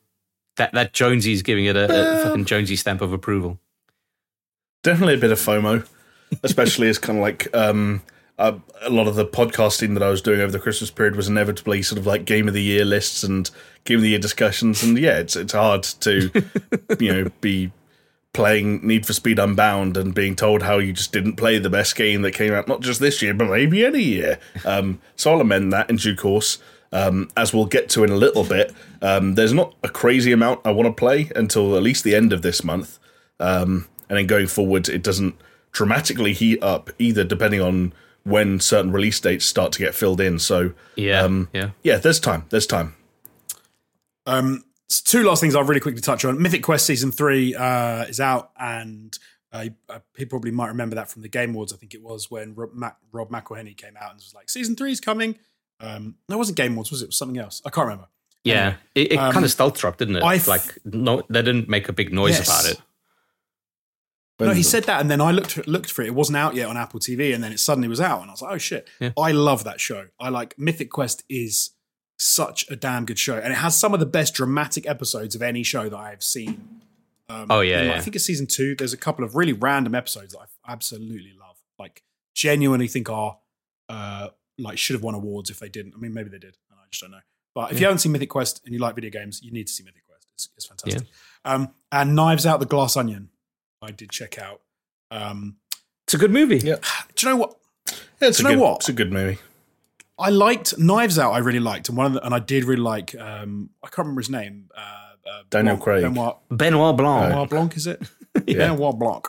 That 0.58 0.72
that 0.74 0.94
Jonesy's 0.94 1.42
giving 1.42 1.66
it 1.66 1.76
a, 1.76 1.86
a 2.22 2.24
fucking 2.24 2.46
Jonesy 2.46 2.76
stamp 2.76 3.02
of 3.02 3.12
approval. 3.12 3.60
Definitely 4.84 5.16
a 5.16 5.18
bit 5.18 5.32
of 5.32 5.40
FOMO, 5.40 5.86
especially 6.44 6.88
as 6.90 6.98
kind 6.98 7.18
of 7.20 7.24
like 7.24 7.54
um, 7.56 8.04
uh, 8.38 8.58
a 8.82 8.90
lot 8.90 9.08
of 9.08 9.16
the 9.16 9.26
podcasting 9.26 9.96
that 9.96 10.04
I 10.04 10.10
was 10.10 10.22
doing 10.22 10.40
over 10.40 10.52
the 10.52 10.60
Christmas 10.60 10.92
period 10.92 11.16
was 11.16 11.28
inevitably 11.28 11.82
sort 11.82 12.00
of 12.00 12.06
like 12.06 12.24
game 12.26 12.48
of 12.48 12.54
the 12.54 12.62
year 12.64 12.86
lists 12.86 13.24
and 13.24 13.50
game 13.84 13.98
of 13.98 14.04
the 14.04 14.10
year 14.10 14.20
discussions, 14.20 14.82
and 14.84 14.98
yeah, 14.98 15.18
it's 15.18 15.36
it's 15.36 15.54
hard 15.54 15.84
to 15.84 16.32
you 17.00 17.12
know 17.12 17.32
be 17.42 17.72
playing 18.36 18.86
Need 18.86 19.08
for 19.08 19.14
Speed 19.14 19.40
Unbound 19.40 19.98
and 19.98 20.14
being 20.14 20.36
told 20.36 20.62
how 20.62 20.78
you 20.78 20.94
just 20.94 21.12
didn't 21.12 21.38
play 21.38 21.58
the 21.58 21.70
best 21.72 21.96
game 21.96 22.22
that 22.22 22.34
came 22.34 22.54
out 22.54 22.68
not 22.68 22.82
just 22.82 23.00
this 23.00 23.22
year 23.24 23.34
but 23.34 23.50
maybe 23.50 23.84
any 23.84 24.04
year. 24.04 24.38
Um, 24.64 25.00
so 25.16 25.32
I'll 25.34 25.42
amend 25.42 25.74
that 25.74 25.90
in 25.90 25.96
due 25.96 26.16
course. 26.16 26.60
Um, 26.92 27.30
as 27.36 27.54
we'll 27.54 27.66
get 27.66 27.90
to 27.90 28.04
in 28.04 28.12
a 28.12 28.16
little 28.16 28.44
bit, 28.44 28.72
um, 29.02 29.34
there's 29.36 29.52
not 29.54 29.74
a 29.84 29.90
crazy 29.90 30.32
amount 30.32 30.62
I 30.64 30.72
want 30.72 30.86
to 30.88 30.94
play 30.94 31.32
until 31.36 31.76
at 31.76 31.82
least 31.84 32.04
the 32.04 32.14
end 32.16 32.32
of 32.32 32.42
this 32.44 32.64
month. 32.64 33.00
Um, 33.40 33.88
and 34.08 34.18
then 34.18 34.28
going 34.28 34.48
forward, 34.48 34.88
it 34.88 35.02
doesn't 35.04 35.36
dramatically 35.74 36.32
heat 36.32 36.62
up 36.64 36.92
either, 37.00 37.24
depending 37.26 37.60
on 37.60 37.92
when 38.24 38.60
certain 38.62 38.92
release 38.92 39.20
dates 39.20 39.46
start 39.46 39.72
to 39.74 39.80
get 39.80 39.94
filled 39.94 40.22
in. 40.22 40.40
So, 40.40 40.72
Yeah, 40.96 41.22
Um, 41.24 41.50
yeah. 41.54 41.72
yeah, 41.84 41.98
there's 41.98 42.20
time. 42.20 42.46
There's 42.50 42.68
time. 42.68 42.96
Um, 44.26 44.56
s- 44.56 44.64
two 44.90 45.24
last 45.24 45.42
things 45.42 45.56
I'll 45.56 45.64
really 45.64 45.80
quickly 45.82 46.02
touch 46.02 46.26
on. 46.26 46.42
Mythic 46.42 46.64
Quest 46.64 46.86
season 46.86 47.12
three 47.12 47.56
uh, 47.56 48.04
is 48.06 48.20
out, 48.20 48.52
and 48.60 49.18
uh, 49.52 49.66
uh, 49.90 50.00
people 50.14 50.38
probably 50.38 50.52
might 50.52 50.68
remember 50.68 50.96
that 50.96 51.10
from 51.10 51.22
the 51.22 51.30
Game 51.30 51.52
Awards. 51.52 51.74
I 51.74 51.78
think 51.78 51.94
it 51.94 52.02
was 52.04 52.30
when 52.30 52.54
Rob, 52.56 52.74
Mac- 52.74 52.98
Rob 53.12 53.30
McElhenney 53.30 53.76
came 53.78 53.96
out 54.00 54.12
and 54.12 54.18
was 54.18 54.34
like, 54.36 54.50
"Season 54.50 54.76
three 54.76 54.92
is 54.92 55.00
coming." 55.00 55.38
Um, 55.80 56.16
no, 56.30 56.36
it 56.36 56.38
wasn't 56.38 56.58
Game 56.58 56.74
Awards, 56.74 56.92
was 56.92 57.02
it? 57.02 57.06
it 57.06 57.08
was 57.10 57.18
something 57.18 57.38
else. 57.38 57.62
I 57.66 57.70
can't 57.70 57.86
remember. 57.86 58.08
Yeah, 58.44 58.62
Anyway, 58.64 58.78
it, 58.96 59.12
it 59.14 59.18
um, 59.18 59.32
kind 59.34 59.44
of 59.44 59.52
stealth 59.52 59.78
dropped, 59.80 59.98
didn't 60.00 60.18
it? 60.18 60.24
I 60.24 60.36
f- 60.36 60.48
like 60.48 60.62
no, 60.86 61.24
they 61.30 61.42
didn't 61.42 61.68
make 61.68 61.90
a 61.90 61.94
big 61.94 62.14
noise 62.14 62.38
Yes. 62.38 62.48
about 62.48 62.72
it. 62.72 62.82
No, 64.38 64.52
he 64.52 64.64
said 64.64 64.84
that, 64.84 65.00
and 65.00 65.10
then 65.10 65.22
I 65.22 65.32
looked 65.32 65.66
looked 65.66 65.90
for 65.92 66.02
it. 66.02 66.08
It 66.08 66.14
wasn't 66.14 66.38
out 66.38 66.56
yet 66.56 66.68
on 66.68 66.76
Apple 66.76 67.00
TV, 67.00 67.34
and 67.34 67.42
then 67.44 67.54
it 67.54 67.60
suddenly 67.60 67.88
was 67.88 68.02
out, 68.02 68.20
and 68.22 68.30
I 68.30 68.34
was 68.34 68.42
like, 68.42 68.54
"Oh 68.54 68.58
shit!" 68.58 68.90
Yeah. 69.00 69.12
I 69.18 69.32
love 69.32 69.64
that 69.64 69.80
show. 69.80 70.08
I 70.20 70.28
like 70.30 70.60
Mythic 70.60 70.92
Quest 70.92 71.24
is 71.30 71.72
such 72.18 72.70
a 72.70 72.76
damn 72.76 73.06
good 73.06 73.20
show, 73.20 73.38
and 73.38 73.52
it 73.52 73.58
has 73.58 73.78
some 73.78 73.94
of 73.94 74.00
the 74.00 74.06
best 74.06 74.34
dramatic 74.34 74.88
episodes 74.88 75.36
of 75.36 75.42
any 75.42 75.64
show 75.64 75.90
that 75.90 75.98
I 75.98 76.10
have 76.12 76.24
seen. 76.24 76.82
Um, 77.28 77.48
Oh, 77.50 77.62
yeah, 77.62 77.82
in, 77.82 77.88
like, 77.88 77.96
yeah. 77.96 78.00
I 78.00 78.02
think 78.04 78.16
it's 78.16 78.26
season 78.26 78.48
two. 78.48 78.76
There's 78.76 78.94
a 78.94 78.98
couple 78.98 79.26
of 79.26 79.36
really 79.36 79.54
random 79.54 79.96
episodes 79.96 80.34
that 80.34 80.40
I 80.40 80.72
absolutely 80.72 81.34
love. 81.40 81.58
Like, 81.78 82.04
genuinely 82.34 82.88
think 82.88 83.10
are 83.10 83.38
uh, 83.90 84.30
like 84.58 84.78
should 84.78 84.94
have 84.94 85.04
won 85.04 85.16
awards 85.16 85.50
if 85.50 85.60
they 85.60 85.70
didn't. 85.70 85.94
I 85.96 85.98
mean, 85.98 86.14
maybe 86.14 86.30
they 86.30 86.40
did, 86.40 86.58
and 86.70 86.80
I 86.80 86.84
just 86.92 87.02
don't 87.02 87.12
know. 87.12 87.20
But 87.54 87.72
if 87.72 87.80
you 87.80 87.86
haven't 87.86 88.00
seen 88.00 88.12
Mythic 88.12 88.30
Quest 88.30 88.62
and 88.66 88.74
you 88.74 88.80
like 88.80 88.96
video 88.96 89.10
games, 89.10 89.42
you 89.42 89.52
need 89.52 89.68
to 89.68 89.74
see 89.74 89.84
Mythic 89.84 90.06
Quest. 90.06 90.28
It's, 90.34 90.50
it's 90.58 90.66
fantastic. 90.66 91.08
Um, 91.46 91.70
and 91.92 92.14
Knives 92.16 92.46
Out 92.46 92.60
the 92.60 92.66
Glass 92.66 92.98
Onion, 92.98 93.30
I 93.82 93.92
did 93.92 94.10
check 94.12 94.38
out. 94.38 94.62
Um, 95.10 95.56
It's 96.04 96.14
a 96.14 96.18
good 96.18 96.32
movie. 96.32 96.58
Yeah. 96.58 96.76
do 97.16 97.28
you 97.28 97.34
know 97.34 97.38
what? 97.38 97.56
Yeah, 98.22 98.28
it's 98.28 98.38
Do 98.38 98.44
you 98.44 98.50
know 98.50 98.56
good, 98.56 98.62
what? 98.62 98.76
It's 98.78 98.90
a 98.90 98.94
good 98.94 99.12
movie. 99.14 99.40
I 100.18 100.30
liked 100.30 100.78
Knives 100.78 101.20
Out. 101.20 101.32
I 101.34 101.40
really 101.40 101.60
liked, 101.60 101.90
and 101.90 101.98
one 101.98 102.08
of 102.08 102.14
the, 102.14 102.26
and 102.26 102.34
I 102.34 102.40
did 102.40 102.64
really 102.64 102.82
like. 102.82 103.14
Um, 103.20 103.70
I 103.84 103.88
can't 103.88 104.00
remember 104.00 104.22
his 104.22 104.30
name. 104.30 104.70
Uh, 104.76 104.80
uh, 104.80 105.42
Daniel 105.50 105.76
Blanc- 105.76 105.84
Craig. 105.84 106.04
Benoit, 106.04 106.38
Benoit 106.50 106.96
Blanc. 106.98 107.30
Benoit 107.32 107.50
Blanc, 107.50 107.78
is 107.78 107.88
it? 107.88 108.02
Yeah. 108.48 108.58
Benoit 108.76 109.00
Blanc. 109.00 109.28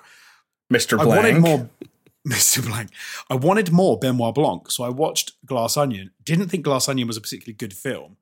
Mr. 0.72 0.98
I 0.98 1.04
Blank. 1.04 1.22
wanted 1.22 1.40
more. 1.40 1.68
Mr. 2.28 2.64
Blank. 2.66 2.90
I 3.30 3.36
wanted 3.36 3.70
more 3.70 3.96
Benoit 3.98 4.34
Blanc, 4.34 4.68
so 4.70 4.82
I 4.84 4.88
watched 4.88 5.32
Glass 5.46 5.76
Onion. 5.76 6.10
Didn't 6.24 6.48
think 6.48 6.64
Glass 6.64 6.88
Onion 6.88 7.06
was 7.06 7.16
a 7.16 7.20
particularly 7.20 7.54
good 7.54 7.72
film. 7.72 8.16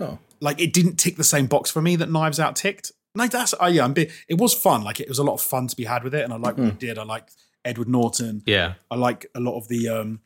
Oh. 0.00 0.18
Like 0.40 0.60
it 0.60 0.72
didn't 0.72 0.96
tick 0.96 1.16
the 1.16 1.24
same 1.24 1.46
box 1.46 1.70
for 1.70 1.80
me 1.80 1.94
that 1.96 2.10
Knives 2.10 2.40
Out 2.40 2.56
ticked. 2.56 2.90
Like 3.14 3.30
that's 3.30 3.54
oh 3.60 3.66
yeah, 3.68 3.84
I'm 3.84 3.92
be, 3.94 4.10
it 4.28 4.38
was 4.38 4.52
fun. 4.52 4.82
Like 4.82 4.98
it 5.00 5.08
was 5.08 5.18
a 5.20 5.24
lot 5.24 5.34
of 5.34 5.40
fun 5.40 5.68
to 5.68 5.76
be 5.76 5.84
had 5.84 6.02
with 6.04 6.14
it, 6.14 6.24
and 6.24 6.32
I 6.32 6.36
like 6.36 6.58
what 6.58 6.66
it 6.68 6.78
did. 6.80 6.98
I 6.98 7.04
like 7.04 7.28
Edward 7.64 7.88
Norton. 7.88 8.42
Yeah, 8.46 8.74
I 8.90 8.96
like 8.96 9.26
a 9.34 9.40
lot 9.40 9.56
of 9.56 9.68
the 9.68 9.88
um 9.88 10.20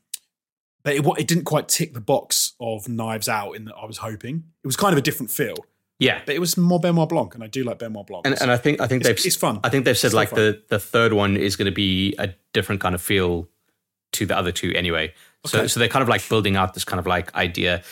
but 0.83 0.95
it, 0.95 1.05
it 1.19 1.27
didn't 1.27 1.45
quite 1.45 1.69
tick 1.69 1.95
the 1.95 2.01
box 2.01 2.55
of 2.61 2.89
Knives 2.89 3.29
Out 3.29 3.53
in 3.53 3.65
that 3.67 3.75
I 3.75 3.85
was 3.87 3.99
hoping. 3.99 4.45
It 4.63 4.67
was 4.67 4.77
kind 4.77 4.93
of 4.93 4.99
a 4.99 5.03
different 5.03 5.31
feel, 5.31 5.57
yeah. 5.99 6.23
but 6.27 6.35
it 6.35 6.39
was 6.39 6.57
more 6.57 6.81
Benoit 6.81 7.09
Blanc, 7.09 7.35
and 7.35 7.45
I 7.45 7.47
do 7.47 7.65
like 7.65 7.79
Benoit 7.79 8.07
Blanc. 8.07 8.27
And, 8.27 8.41
and 8.41 8.51
I 8.51 8.57
think 8.57 8.81
I 8.81 8.87
think 8.87 9.03
It's- 9.03 9.17
they've 9.23 9.27
it's 9.27 9.37
fun. 9.37 9.61
I 9.65 9.69
think 9.69 9.85
they've 9.85 9.97
said 9.99 10.09
It's 10.09 10.15
like 10.15 10.31
the 10.31 10.63
the 10.69 10.79
third 10.79 11.13
one 11.13 11.37
is 11.37 11.57
going 11.57 11.67
to 11.67 11.73
be 11.73 12.15
a 12.19 12.35
different 12.53 12.81
kind 12.81 12.95
of 12.95 13.03
feel 13.03 13.49
to 14.13 14.27
the 14.27 14.37
other 14.37 14.53
two 14.53 14.73
anyway. 14.75 15.15
So 15.47 15.59
Okay. 15.61 15.69
so 15.69 15.81
they're 15.81 15.89
kind 15.89 16.03
of 16.03 16.09
like 16.09 16.27
building 16.29 16.57
out 16.57 16.75
this 16.75 16.85
kind 16.85 16.99
of 17.01 17.07
like 17.07 17.35
idea. 17.35 17.83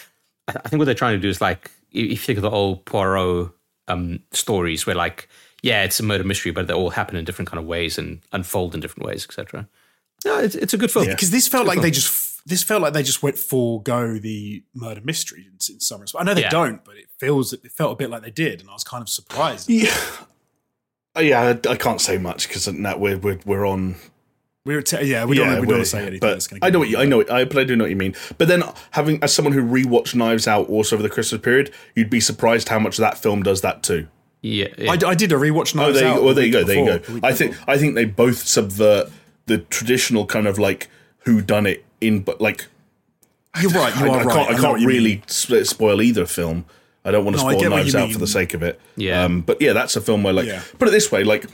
I, 0.48 0.52
I 0.64 0.68
think 0.68 0.78
what 0.78 0.84
they're 0.86 0.94
trying 0.94 1.16
to 1.16 1.20
do 1.20 1.28
is 1.28 1.40
like 1.40 1.70
if 1.92 2.10
you 2.10 2.16
think 2.16 2.38
of 2.38 2.42
the 2.42 2.50
old 2.50 2.84
Poirot 2.84 3.52
um, 3.88 4.20
stories 4.32 4.84
where 4.86 4.96
like 4.96 5.28
yeah 5.62 5.82
it's 5.84 5.98
a 5.98 6.02
murder 6.02 6.24
mystery 6.24 6.52
but 6.52 6.66
they 6.66 6.74
all 6.74 6.90
happen 6.90 7.16
in 7.16 7.24
different 7.24 7.48
kind 7.48 7.58
of 7.58 7.66
ways 7.66 7.96
and 7.98 8.20
unfold 8.32 8.74
in 8.74 8.80
different 8.80 9.06
ways 9.06 9.24
etc. 9.24 9.66
Yeah, 10.24 10.40
it's 10.42 10.54
it's 10.56 10.74
a 10.74 10.76
good 10.76 10.90
film. 10.90 11.06
because 11.06 11.30
this 11.30 11.48
felt 11.48 11.66
like 11.66 11.80
they 11.80 11.90
just 11.90 12.12
this 12.46 12.62
felt 12.62 12.82
like 12.82 12.92
they 12.92 13.02
just 13.02 13.22
went 13.22 13.36
forego 13.38 14.18
the 14.18 14.62
murder 14.74 15.00
mystery 15.04 15.46
in, 15.46 15.54
in 15.74 15.80
some 15.80 16.00
respects. 16.00 16.20
I 16.20 16.24
know 16.24 16.34
they 16.34 16.42
Yeah. 16.42 16.50
don't, 16.50 16.84
but 16.84 16.96
it 16.96 17.06
feels 17.18 17.52
it 17.52 17.70
felt 17.70 17.92
a 17.92 17.96
bit 17.96 18.10
like 18.10 18.22
they 18.22 18.30
did, 18.30 18.60
and 18.60 18.70
I 18.70 18.72
was 18.72 18.84
kind 18.84 19.02
of 19.02 19.08
surprised. 19.08 19.68
Yeah, 19.68 19.94
Uh, 21.16 21.20
yeah. 21.20 21.40
I, 21.66 21.70
I 21.72 21.76
can't 21.76 22.00
say 22.00 22.18
much 22.18 22.48
because 22.48 22.68
we're, 22.68 23.18
we're 23.18 23.40
we're 23.44 23.66
on 23.66 23.96
We 24.64 24.74
were 24.74 24.82
t- 24.82 25.04
yeah, 25.04 25.24
we 25.24 25.36
don't 25.36 25.48
we 25.48 25.54
don't 25.54 25.60
we're- 25.60 25.72
want 25.72 25.80
to 25.84 25.90
say 25.90 26.00
anything. 26.02 26.20
But 26.20 26.32
that's 26.34 26.48
I 26.62 26.70
know 26.70 26.78
what 26.80 26.88
you, 26.88 26.98
I 26.98 27.04
know. 27.06 27.24
I 27.30 27.44
but 27.44 27.58
I 27.58 27.64
do 27.64 27.74
know 27.76 27.84
what 27.84 27.90
you 27.90 27.96
mean. 27.96 28.14
But 28.38 28.48
then, 28.48 28.62
having 28.92 29.22
as 29.22 29.32
someone 29.32 29.52
who 29.52 29.62
rewatched 29.62 30.14
Knives 30.14 30.46
Out 30.46 30.68
also 30.68 30.96
over 30.96 31.02
the 31.02 31.08
Christmas 31.08 31.40
period, 31.40 31.72
you'd 31.94 32.10
be 32.10 32.20
surprised 32.20 32.68
how 32.68 32.78
much 32.78 32.96
that 32.98 33.18
film 33.18 33.42
does 33.42 33.60
that 33.62 33.82
too. 33.82 34.08
Yeah, 34.42 34.68
yeah. 34.78 34.92
I, 34.92 35.08
I 35.08 35.14
did 35.14 35.32
a 35.32 35.36
rewatch. 35.36 35.74
Oh, 35.74 35.80
Knives 35.80 35.98
there 35.98 36.08
you 36.08 36.14
Out. 36.14 36.22
Well, 36.22 36.34
there 36.34 36.44
you 36.46 36.52
go. 36.52 36.58
week 36.58 36.66
There 36.68 36.76
you 37.12 37.20
go. 37.20 37.26
I 37.26 37.32
think. 37.32 37.56
I 37.66 37.76
think 37.78 37.94
they 37.96 38.04
both 38.04 38.46
subvert 38.46 39.10
the 39.46 39.58
traditional 39.58 40.26
kind 40.26 40.46
of 40.46 40.58
like 40.58 40.88
who 41.24 41.40
done 41.42 41.66
it 41.66 41.84
in, 42.00 42.20
but 42.20 42.40
like 42.40 42.66
you're 43.60 43.70
right. 43.72 43.94
You 43.98 44.06
I, 44.06 44.08
are 44.08 44.20
I 44.20 44.24
right. 44.24 44.34
can't, 44.34 44.48
I 44.50 44.52
can't 44.54 44.62
what 44.72 44.78
mean. 44.80 44.86
really 44.88 45.22
spoil 45.28 46.00
either 46.02 46.26
film. 46.26 46.64
I 47.04 47.10
don't 47.10 47.24
want 47.24 47.36
to 47.38 47.42
No, 47.42 47.50
spoil 47.50 47.60
get 47.60 47.70
what 47.70 47.76
Knives 47.78 47.94
you 47.94 48.00
Out 48.00 48.12
for 48.12 48.18
the 48.18 48.26
sake 48.26 48.54
of 48.54 48.62
it. 48.62 48.78
Yeah. 48.96 49.22
Um, 49.24 49.40
but 49.40 49.60
yeah, 49.62 49.72
that's 49.72 49.96
a 49.96 50.00
film 50.00 50.22
where 50.22 50.32
like 50.34 50.46
Yeah. 50.46 50.62
put 50.78 50.88
it 50.88 50.90
this 50.92 51.10
way, 51.10 51.24
like. 51.24 51.46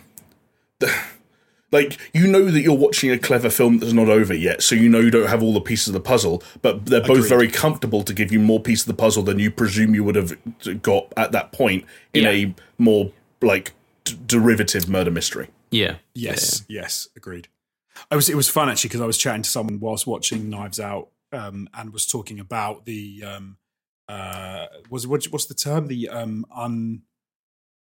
Like 1.72 1.98
you 2.12 2.28
know 2.28 2.44
that 2.52 2.60
you're 2.60 2.76
watching 2.76 3.10
a 3.10 3.18
clever 3.18 3.50
film 3.50 3.78
that's 3.80 3.92
not 3.92 4.08
over 4.08 4.32
yet, 4.32 4.62
so 4.62 4.76
you 4.76 4.88
know 4.88 5.00
you 5.00 5.10
don't 5.10 5.26
have 5.28 5.42
all 5.42 5.52
the 5.52 5.60
pieces 5.60 5.88
of 5.88 5.94
the 5.94 6.00
puzzle, 6.00 6.40
but 6.62 6.86
they're 6.86 7.00
both 7.00 7.16
Agreed. 7.18 7.28
very 7.28 7.48
comfortable 7.48 8.04
to 8.04 8.14
give 8.14 8.30
you 8.30 8.38
more 8.38 8.60
piece 8.60 8.82
of 8.82 8.86
the 8.86 8.94
puzzle 8.94 9.24
than 9.24 9.40
you 9.40 9.50
presume 9.50 9.92
you 9.92 10.04
would 10.04 10.14
have 10.14 10.36
got 10.82 11.12
at 11.16 11.32
that 11.32 11.50
point 11.50 11.84
in 12.12 12.22
Yeah. 12.24 12.30
a 12.30 12.54
more 12.78 13.10
like 13.42 13.72
d- 14.04 14.16
derivative 14.24 14.88
murder 14.88 15.10
mystery. 15.10 15.48
yeah. 15.72 15.96
Yes, 16.14 16.62
yes, 16.68 17.08
agreed. 17.16 17.48
I 18.10 18.16
was. 18.16 18.28
It 18.28 18.36
was 18.36 18.48
fun 18.48 18.68
actually 18.68 18.88
because 18.88 19.00
I 19.00 19.06
was 19.06 19.18
chatting 19.18 19.42
to 19.42 19.50
someone 19.50 19.80
whilst 19.80 20.06
watching 20.06 20.50
Knives 20.50 20.78
Out, 20.80 21.08
um, 21.32 21.68
and 21.74 21.92
was 21.92 22.06
talking 22.06 22.38
about 22.40 22.84
the 22.84 23.24
um, 23.26 23.56
uh, 24.08 24.66
was 24.90 25.06
what, 25.06 25.24
what's 25.26 25.46
the 25.46 25.54
term 25.54 25.86
the 25.88 26.08
um 26.08 26.46
un 26.54 27.02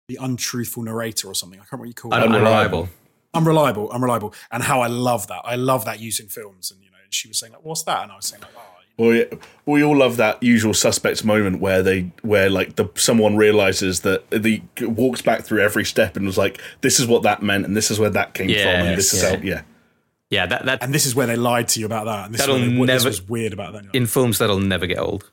the 0.08 0.18
untruthful 0.20 0.82
narrator 0.82 1.28
or 1.28 1.34
something. 1.34 1.58
I 1.58 1.62
can't 1.62 1.72
remember 1.72 1.82
what 1.82 1.88
you 1.88 1.94
call 1.94 2.14
Un- 2.14 2.22
it. 2.22 2.36
unreliable. 2.36 2.88
unreliable, 3.34 3.90
unreliable, 3.90 4.34
and 4.50 4.62
how 4.62 4.80
I 4.80 4.86
love 4.86 5.26
that. 5.28 5.42
I 5.44 5.56
love 5.56 5.84
that 5.84 6.00
using 6.00 6.26
films, 6.28 6.70
and 6.70 6.82
you 6.82 6.90
know, 6.90 6.96
and 7.04 7.12
she 7.12 7.28
was 7.28 7.38
saying 7.38 7.52
like, 7.52 7.64
"What's 7.64 7.82
that?" 7.84 8.02
And 8.04 8.12
I 8.12 8.16
was 8.16 8.26
saying 8.26 8.42
like, 8.42 8.52
"Oh." 8.56 8.62
Well, 8.96 9.14
yeah, 9.14 9.26
we 9.64 9.84
all 9.84 9.96
love 9.96 10.16
that 10.16 10.42
usual 10.42 10.74
suspects 10.74 11.22
moment 11.22 11.60
where 11.60 11.84
they, 11.84 12.10
where 12.22 12.50
like 12.50 12.74
the 12.74 12.88
someone 12.96 13.36
realizes 13.36 14.00
that 14.00 14.28
the 14.30 14.60
walks 14.80 15.22
back 15.22 15.44
through 15.44 15.60
every 15.60 15.84
step 15.84 16.16
and 16.16 16.26
was 16.26 16.36
like, 16.36 16.60
"This 16.80 16.98
is 16.98 17.06
what 17.06 17.22
that 17.22 17.40
meant, 17.40 17.64
and 17.64 17.76
this 17.76 17.92
is 17.92 18.00
where 18.00 18.10
that 18.10 18.34
came 18.34 18.48
from, 18.48 18.56
and 18.56 18.98
this 18.98 19.12
is 19.14 19.22
how." 19.22 19.36
Yeah, 19.36 19.62
Yeah, 20.30 20.46
that 20.46 20.64
that 20.66 20.82
And 20.82 20.92
this 20.92 21.06
is 21.06 21.14
where 21.14 21.26
they 21.26 21.36
lied 21.36 21.68
to 21.68 21.80
you 21.80 21.86
about 21.86 22.04
that. 22.04 22.26
And 22.26 22.34
this, 22.34 22.40
That'll 22.40 22.56
where 22.56 22.68
they, 22.68 22.76
what 22.76 22.86
this 22.86 23.02
never- 23.04 23.08
was 23.10 23.22
weird 23.28 23.52
about 23.52 23.72
that. 23.72 23.86
in 23.94 24.06
films 24.06 24.38
that'll 24.38 24.60
never 24.60 24.86
get 24.86 24.98
old. 24.98 25.30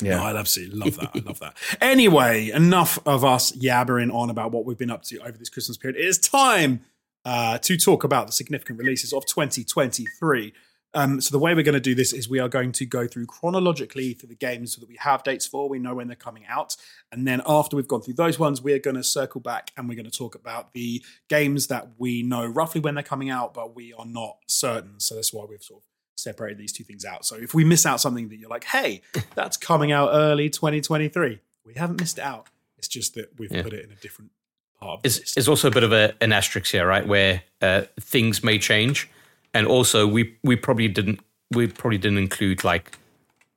yeah. 0.00 0.16
No, 0.16 0.22
I 0.24 0.36
absolutely 0.38 0.78
love 0.78 0.96
that. 0.96 1.10
I 1.14 1.18
love 1.18 1.38
that. 1.40 1.56
Anyway, 1.80 2.50
enough 2.50 2.98
of 3.06 3.24
us 3.24 3.52
yabbering 3.52 4.12
on 4.12 4.30
about 4.30 4.52
what 4.52 4.64
we've 4.64 4.78
been 4.78 4.90
up 4.90 5.02
to 5.04 5.18
over 5.20 5.36
this 5.36 5.48
Christmas 5.50 5.76
period. 5.76 6.00
It 6.00 6.06
is 6.06 6.18
time 6.18 6.80
uh, 7.24 7.58
to 7.58 7.76
talk 7.76 8.04
about 8.04 8.26
the 8.26 8.32
significant 8.32 8.78
releases 8.78 9.12
of 9.12 9.26
2023. 9.26 10.52
Um, 10.94 11.20
so 11.20 11.30
the 11.32 11.38
way 11.38 11.54
we're 11.54 11.62
going 11.62 11.72
to 11.74 11.80
do 11.80 11.94
this 11.94 12.12
is 12.12 12.28
we 12.28 12.38
are 12.38 12.48
going 12.48 12.72
to 12.72 12.84
go 12.84 13.06
through 13.06 13.26
chronologically 13.26 14.12
through 14.14 14.28
the 14.28 14.34
games 14.34 14.74
so 14.74 14.80
that 14.80 14.88
we 14.88 14.96
have 14.96 15.22
dates 15.22 15.46
for. 15.46 15.68
We 15.68 15.78
know 15.78 15.94
when 15.94 16.06
they're 16.06 16.16
coming 16.16 16.44
out, 16.48 16.76
and 17.10 17.26
then 17.26 17.40
after 17.46 17.76
we've 17.76 17.88
gone 17.88 18.02
through 18.02 18.14
those 18.14 18.38
ones, 18.38 18.60
we 18.62 18.72
are 18.74 18.78
going 18.78 18.96
to 18.96 19.02
circle 19.04 19.40
back 19.40 19.70
and 19.76 19.88
we're 19.88 19.94
going 19.94 20.10
to 20.10 20.16
talk 20.16 20.34
about 20.34 20.74
the 20.74 21.02
games 21.28 21.68
that 21.68 21.92
we 21.98 22.22
know 22.22 22.44
roughly 22.46 22.80
when 22.80 22.94
they're 22.94 23.02
coming 23.04 23.30
out, 23.30 23.54
but 23.54 23.74
we 23.74 23.92
are 23.94 24.06
not 24.06 24.36
certain. 24.48 25.00
So 25.00 25.14
that's 25.14 25.32
why 25.32 25.44
we've 25.48 25.62
sort 25.62 25.80
of 25.82 25.86
separated 26.16 26.58
these 26.58 26.72
two 26.72 26.84
things 26.84 27.04
out. 27.04 27.24
So 27.24 27.36
if 27.36 27.54
we 27.54 27.64
miss 27.64 27.86
out 27.86 28.00
something 28.00 28.28
that 28.28 28.36
you're 28.36 28.50
like, 28.50 28.64
hey, 28.64 29.00
that's 29.34 29.56
coming 29.56 29.92
out 29.92 30.10
early 30.12 30.50
2023, 30.50 31.40
we 31.64 31.74
haven't 31.74 32.00
missed 32.00 32.18
it 32.18 32.24
out. 32.24 32.48
It's 32.78 32.88
just 32.88 33.14
that 33.14 33.30
we've 33.38 33.50
Yeah. 33.50 33.62
put 33.62 33.72
it 33.72 33.84
in 33.84 33.92
a 33.92 33.96
different 33.96 34.30
part 34.78 34.98
of 34.98 35.02
the 35.02 35.06
It's, 35.06 35.36
it's 35.36 35.48
also 35.48 35.68
a 35.68 35.70
bit 35.70 35.84
of 35.84 35.92
a, 35.92 36.12
an 36.20 36.32
asterisk 36.32 36.70
here, 36.70 36.86
right? 36.86 37.06
Where 37.06 37.42
uh, 37.60 37.82
things 38.00 38.44
may 38.44 38.58
change, 38.58 39.08
and 39.54 39.66
also 39.66 40.06
we 40.06 40.36
we 40.42 40.56
probably 40.56 40.88
didn't 40.88 41.20
we 41.50 41.66
probably 41.66 41.98
didn't 41.98 42.18
include 42.18 42.64
like 42.64 42.96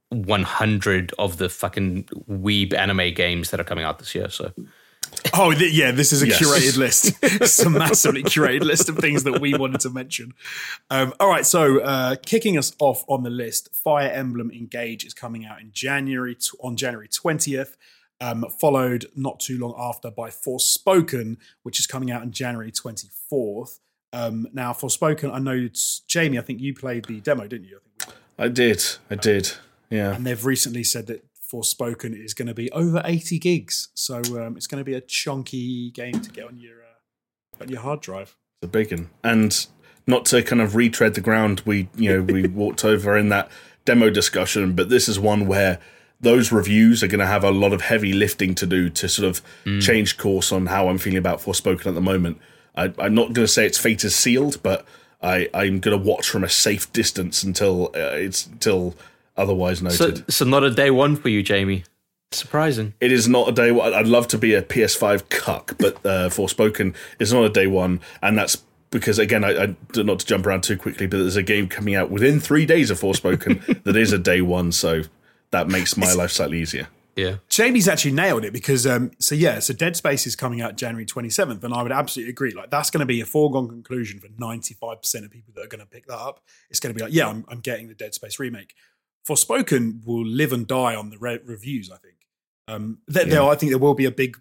100 0.09 1.13
of 1.19 1.37
the 1.37 1.49
fucking 1.49 2.03
weeb 2.29 2.73
anime 2.73 3.13
games 3.13 3.49
that 3.51 3.59
are 3.59 3.63
coming 3.63 3.83
out 3.83 3.99
this 3.99 4.13
year. 4.15 4.29
So 4.29 4.51
Oh, 5.33 5.53
th- 5.53 5.71
yeah, 5.73 5.91
this 5.91 6.11
is 6.11 6.21
a 6.23 6.27
Yes. 6.27 6.41
curated 6.41 6.77
list. 6.85 7.13
it's 7.21 7.59
a 7.59 7.69
massively 7.69 8.23
curated 8.23 8.63
list 8.63 8.89
of 8.89 8.97
things 8.97 9.23
that 9.23 9.39
we 9.39 9.53
wanted 9.53 9.79
to 9.81 9.89
mention. 9.89 10.33
Um, 10.89 11.13
all 11.19 11.29
right, 11.29 11.45
so 11.45 11.79
uh, 11.79 12.15
kicking 12.25 12.57
us 12.57 12.73
off 12.79 13.03
on 13.07 13.23
the 13.23 13.29
list, 13.29 13.73
Fire 13.73 14.09
Emblem 14.09 14.51
Engage 14.51 15.05
is 15.05 15.13
coming 15.13 15.45
out 15.45 15.61
in 15.61 15.71
January 15.71 16.35
t- 16.35 16.49
on 16.61 16.75
January 16.75 17.07
twentieth. 17.07 17.77
Um, 18.21 18.45
followed 18.59 19.05
not 19.15 19.39
too 19.39 19.57
long 19.59 19.73
after 19.77 20.09
by 20.09 20.29
Forspoken, 20.29 21.37
which 21.63 21.79
is 21.79 21.87
coming 21.87 22.11
out 22.11 22.23
in 22.23 22.31
January 22.31 22.71
twenty 22.71 23.09
fourth. 23.29 23.79
Um, 24.13 24.47
now, 24.53 24.71
Forspoken, 24.71 25.33
I 25.33 25.39
know 25.39 25.51
it's 25.51 25.99
Jamie. 26.07 26.37
I 26.39 26.41
think 26.41 26.61
you 26.61 26.73
played 26.73 27.05
the 27.05 27.19
demo, 27.21 27.47
didn't 27.47 27.67
you? 27.67 27.79
I 28.01 28.03
think 28.03 28.15
I 28.37 28.47
did, 28.47 28.83
I 29.09 29.15
did. 29.15 29.51
Yeah, 29.89 30.15
and 30.15 30.25
they've 30.25 30.45
recently 30.45 30.83
said 30.83 31.07
that 31.07 31.25
Forspoken 31.51 32.13
is 32.17 32.33
going 32.33 32.47
to 32.47 32.53
be 32.53 32.71
over 32.71 33.01
80 33.05 33.39
gigs. 33.39 33.89
So 33.93 34.17
um, 34.17 34.57
it's 34.57 34.67
going 34.67 34.79
to 34.79 34.85
be 34.85 34.93
a 34.93 35.01
chunky 35.01 35.91
game 35.91 36.19
to 36.19 36.29
get 36.31 36.45
on 36.45 36.57
your 36.57 36.77
uh, 36.77 37.63
on 37.63 37.69
your 37.69 37.81
hard 37.81 38.01
drive. 38.01 38.35
the 38.61 38.67
big 38.67 38.91
one. 38.91 39.09
And 39.23 39.65
not 40.07 40.25
to 40.25 40.43
kind 40.43 40.61
of 40.61 40.75
retread 40.75 41.13
the 41.15 41.21
ground 41.21 41.61
we 41.65 41.89
you 41.95 42.13
know 42.13 42.21
we 42.21 42.47
walked 42.61 42.83
over 42.85 43.17
in 43.17 43.29
that 43.29 43.49
demo 43.85 44.09
discussion, 44.09 44.73
but 44.73 44.89
this 44.89 45.07
is 45.07 45.19
one 45.19 45.45
where 45.47 45.79
those 46.19 46.51
reviews 46.51 47.03
are 47.03 47.07
going 47.07 47.19
to 47.19 47.25
have 47.27 47.43
a 47.43 47.51
lot 47.51 47.73
of 47.73 47.81
heavy 47.81 48.13
lifting 48.13 48.55
to 48.55 48.65
do 48.65 48.89
to 48.89 49.07
sort 49.07 49.27
of 49.27 49.41
change 49.81 50.17
course 50.17 50.51
on 50.51 50.67
how 50.67 50.87
I'm 50.87 50.97
feeling 50.97 51.17
about 51.17 51.39
Forspoken 51.39 51.85
at 51.85 51.93
the 51.93 52.01
moment. 52.01 52.39
I, 52.75 52.93
I'm 52.99 53.13
not 53.13 53.33
going 53.33 53.45
to 53.45 53.47
say 53.47 53.65
its 53.65 53.77
fate 53.77 54.03
is 54.03 54.15
sealed, 54.15 54.61
but 54.63 54.85
I, 55.21 55.49
I'm 55.53 55.79
going 55.79 55.97
to 55.97 56.03
watch 56.03 56.29
from 56.29 56.43
a 56.43 56.49
safe 56.49 56.91
distance 56.93 57.43
until 57.43 57.87
uh, 57.95 58.13
it's 58.13 58.45
until 58.45 58.95
otherwise 59.37 59.79
so 59.79 59.85
noted. 60.07 60.31
so 60.31 60.45
not 60.45 60.63
a 60.63 60.71
day 60.71 60.91
one 60.91 61.15
for 61.15 61.29
you, 61.29 61.43
Jamie. 61.43 61.83
Surprising. 62.31 62.93
it 62.99 63.11
is 63.11 63.29
not 63.29 63.47
a 63.47 63.51
day 63.51 63.71
one. 63.71 63.93
I'd 63.93 64.07
love 64.07 64.27
to 64.29 64.37
be 64.37 64.53
a 64.53 64.61
PS5 64.61 65.29
cuck, 65.29 65.75
but 65.77 65.95
uh, 66.05 66.29
Forspoken 66.29 66.93
is 67.17 67.31
not 67.31 67.45
a 67.45 67.49
day 67.49 67.67
one, 67.67 68.01
and 68.21 68.37
that's 68.37 68.57
because 68.89 69.19
again, 69.19 69.43
I, 69.43 69.63
I 69.63 69.75
not 69.95 70.19
to 70.19 70.25
jump 70.25 70.45
around 70.45 70.61
too 70.61 70.77
quickly, 70.77 71.07
but 71.07 71.17
there's 71.17 71.35
a 71.35 71.43
game 71.43 71.67
coming 71.67 71.95
out 71.95 72.09
within 72.09 72.39
three 72.39 72.65
days 72.65 72.91
of 72.91 72.99
Forspoken 72.99 73.83
that 73.83 73.95
is 73.95 74.11
a 74.11 74.17
day 74.17 74.41
one, 74.41 74.71
so 74.71 75.03
that 75.51 75.67
makes 75.67 75.95
my 75.95 76.11
life 76.13 76.31
slightly 76.31 76.59
easier. 76.59 76.87
Yeah. 77.15 77.37
Jamie's 77.47 77.87
actually 77.87 78.11
nailed 78.11 78.43
it 78.43 78.51
because 78.51 78.85
um, 78.85 79.11
so 79.19 79.35
yeah, 79.35 79.59
so 79.59 79.73
Dead 79.73 79.95
Space 79.95 80.27
is 80.27 80.35
coming 80.35 80.61
out 80.61 80.75
January 80.75 81.05
27th, 81.05 81.63
and 81.63 81.73
I 81.73 81.81
would 81.81 81.91
absolutely 81.91 82.31
agree. 82.31 82.51
Like 82.51 82.69
that's 82.69 82.89
going 82.89 82.99
to 82.99 83.05
be 83.05 83.21
a 83.21 83.25
foregone 83.25 83.69
conclusion 83.69 84.19
for 84.19 84.27
95% 84.27 85.23
of 85.23 85.31
people 85.31 85.53
that 85.55 85.63
are 85.63 85.67
going 85.67 85.79
to 85.79 85.85
pick 85.85 86.07
that 86.07 86.17
up. 86.17 86.41
It's 86.69 86.79
going 86.79 86.93
to 86.93 86.97
be 86.97 87.03
like, 87.03 87.13
yeah, 87.13 87.29
I'm, 87.29 87.45
I'm 87.47 87.61
getting 87.61 87.87
the 87.87 87.93
Dead 87.93 88.13
Space 88.13 88.37
remake. 88.37 88.75
Forspoken 89.27 90.05
will 90.05 90.25
live 90.25 90.51
and 90.51 90.67
die 90.67 90.95
on 90.95 91.09
the 91.09 91.17
re- 91.17 91.39
reviews. 91.43 91.89
I 91.89 91.97
think. 91.97 92.15
Um, 92.67 92.99
there, 93.07 93.25
there, 93.25 93.43
I 93.43 93.55
think 93.55 93.71
there 93.71 93.79
will 93.79 93.93
be 93.93 94.05
a 94.05 94.11
big 94.11 94.37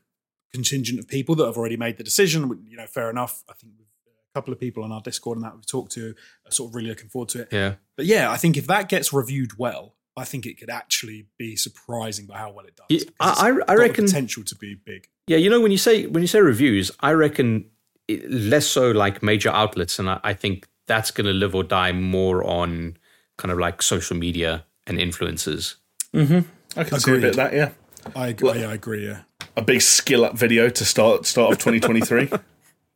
contingent 0.53 0.99
of 0.99 1.07
people 1.09 1.35
that 1.37 1.47
have 1.47 1.57
already 1.57 1.77
made 1.77 1.97
the 1.97 2.05
decision. 2.05 2.65
You 2.69 2.77
know, 2.77 2.87
fair 2.87 3.09
enough. 3.09 3.45
I 3.49 3.53
think 3.53 3.75
a 3.79 4.39
couple 4.39 4.53
of 4.53 4.59
people 4.59 4.83
on 4.83 4.91
our 4.91 5.01
Discord 5.01 5.39
and 5.39 5.45
that 5.45 5.55
we've 5.55 5.67
talked 5.67 5.93
to 5.93 6.15
are 6.45 6.51
sort 6.51 6.71
of 6.71 6.75
really 6.75 6.89
looking 6.89 7.09
forward 7.09 7.29
to 7.31 7.43
it. 7.43 7.49
Yeah. 7.53 7.75
But 7.97 8.07
yeah, 8.07 8.31
I 8.31 8.37
think 8.37 8.57
if 8.57 8.67
that 8.67 8.89
gets 8.89 9.13
reviewed 9.13 9.59
well, 9.59 9.95
I 10.17 10.25
think 10.25 10.47
it 10.47 10.59
could 10.59 10.71
actually 10.71 11.27
be 11.39 11.57
surprising 11.57 12.27
by 12.27 12.39
how 12.39 12.53
well 12.53 12.67
it 12.67 12.77
does. 12.77 12.87
Yeah, 12.89 12.99
because 12.99 13.15
I- 13.21 13.31
it's 13.31 13.41
I- 13.43 13.47
I 13.47 13.53
got 13.59 13.67
the 13.67 13.77
reckon- 13.77 14.05
potential 14.07 14.45
to 14.45 14.55
be 14.57 14.75
big. 14.75 15.09
Yeah, 15.27 15.39
you 15.39 15.51
know 15.51 15.61
when 15.61 15.73
you 15.73 15.79
say 15.79 16.07
when 16.07 16.23
you 16.23 16.27
say 16.29 16.41
reviews, 16.41 16.91
I 17.01 17.13
reckon 17.13 17.67
it, 18.09 18.31
less 18.31 18.67
so 18.67 18.91
like 18.91 19.23
major 19.23 19.49
outlets, 19.51 19.99
and 19.99 20.09
I, 20.11 20.21
I 20.23 20.35
think 20.35 20.69
that's 20.87 21.11
going 21.11 21.27
to 21.27 21.33
live 21.33 21.55
or 21.55 21.65
die 21.65 21.93
more 21.93 22.45
on 22.45 22.97
kind 23.39 23.51
of 23.51 23.59
like 23.59 23.81
social 23.83 24.17
media 24.17 24.65
and 24.87 24.99
influencers. 24.99 25.77
Mm-hmm. 26.15 26.41
I 26.79 26.85
can 26.85 27.01
see 27.01 27.11
a 27.13 27.15
bit 27.15 27.25
of 27.31 27.37
that. 27.37 27.55
Yeah, 27.55 27.71
I 28.15 28.29
agree. 28.29 28.61
yeah, 28.61 28.69
I 28.69 28.75
agree. 28.75 29.07
Yeah. 29.07 29.21
a 29.57 29.63
big 29.63 29.81
skill 29.81 30.25
up 30.25 30.37
video 30.37 30.69
to 30.69 30.85
start 30.85 31.25
start 31.27 31.53
of 31.53 31.59
2023. 31.59 32.31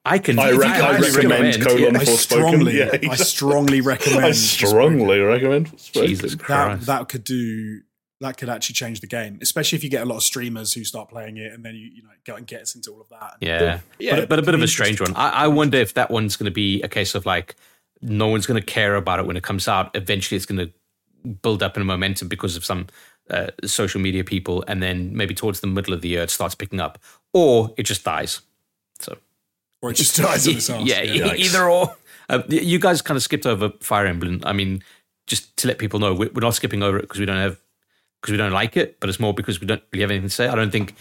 I 0.09 0.19
can. 0.19 0.39
I, 0.39 0.51
re- 0.51 0.67
I 0.67 0.79
highly 0.79 1.11
recommend 1.11 1.63
colon 1.63 1.97
I 1.97 2.05
Forspoken. 2.05 2.17
strongly, 2.19 2.79
Yeah, 2.79 2.99
I 3.11 3.15
strongly 3.17 3.81
recommend. 3.93 4.25
I 4.25 4.33
strongly 4.33 5.21
recommend. 5.21 5.71
Forspoken. 5.71 6.07
Jesus 6.07 6.33
that 6.33 6.41
Christ. 6.41 6.87
that 6.87 7.09
could 7.09 7.25
do 7.25 7.81
that 8.21 8.37
could 8.37 8.49
actually 8.49 8.75
change 8.75 9.01
the 9.01 9.07
game, 9.07 9.39
especially 9.41 9.77
if 9.77 9.85
you 9.85 9.91
get 9.91 10.03
a 10.03 10.07
lot 10.07 10.17
of 10.17 10.23
streamers 10.25 10.73
who 10.73 10.83
start 10.83 11.09
playing 11.09 11.37
it 11.37 11.53
and 11.53 11.65
then 11.65 11.75
you 11.75 11.89
you 11.95 12.03
know 12.03 12.09
go 12.25 12.35
and 12.35 12.47
gets 12.47 12.75
into 12.75 12.91
all 12.91 13.01
of 13.01 13.09
that. 13.11 13.37
Yeah, 13.41 13.81
Yeah, 13.99 14.17
but, 14.21 14.29
but 14.29 14.39
a 14.39 14.43
bit 14.43 14.55
of 14.55 14.63
a 14.63 14.69
strange 14.69 15.01
one. 15.01 15.15
I, 15.15 15.31
I 15.31 15.47
wonder 15.49 15.79
if 15.79 15.95
that 15.95 16.11
one's 16.11 16.37
going 16.37 16.51
to 16.51 16.55
be 16.55 16.83
a 16.83 16.89
case 16.89 17.15
of 17.15 17.27
like 17.27 17.55
no 18.01 18.29
one's 18.29 18.47
going 18.47 18.61
to 18.61 18.67
care 18.67 18.95
about 18.97 19.19
it 19.19 19.27
when 19.27 19.37
it 19.37 19.43
comes 19.43 19.69
out. 19.69 19.91
Eventually, 19.95 20.37
it's 20.37 20.47
going 20.47 20.67
to 20.67 20.73
build 21.43 21.63
up 21.63 21.77
in 21.77 21.85
momentum 21.85 22.29
because 22.29 22.57
of 22.57 22.65
some 22.65 22.87
uh, 23.31 23.49
social 23.65 24.01
media 24.01 24.25
people, 24.25 24.65
and 24.67 24.83
then 24.83 25.15
maybe 25.17 25.35
towards 25.35 25.61
the 25.61 25.67
middle 25.67 25.93
of 25.93 26.01
the 26.01 26.09
year 26.09 26.23
it 26.23 26.31
starts 26.31 26.55
picking 26.55 26.81
up, 26.81 26.99
or 27.33 27.73
it 27.77 27.85
just 27.85 28.05
dies. 28.05 28.41
So 29.01 29.17
Or 29.81 29.91
it 29.91 29.95
just 29.95 30.17
dies 30.17 30.49
on 30.49 30.55
its 30.55 30.71
arse. 30.71 30.85
yeah, 30.85 31.03
Yikes. 31.05 31.37
either 31.39 31.69
or. 31.69 31.97
Uh, 32.29 32.43
you 32.49 32.79
guys 32.79 33.01
kind 33.01 33.17
of 33.17 33.23
skipped 33.23 33.47
over 33.47 33.71
Fire 33.81 34.07
Emblem. 34.07 34.43
I 34.45 34.53
mean, 34.53 34.83
just 35.27 35.57
to 35.59 35.69
let 35.69 35.79
people 35.79 35.99
know 35.99 36.13
we're, 36.13 36.31
we're 36.35 36.41
not 36.41 36.55
skipping 36.55 36.83
over 36.83 36.99
it 36.99 37.03
because 37.03 37.21
we 37.21 37.27
don't 37.27 37.37
have 37.37 37.59
because 38.21 38.33
we 38.33 38.37
don't 38.37 38.53
like 38.53 38.77
it, 38.77 38.99
but 39.01 39.09
it's 39.09 39.21
more 39.21 39.33
because 39.33 39.61
we 39.61 39.67
don't 39.67 39.83
really 39.93 40.03
have 40.03 40.11
anything 40.11 40.29
to 40.29 40.35
say. 40.35 40.49
I 40.49 40.55
don't 40.55 40.71
think 40.71 40.95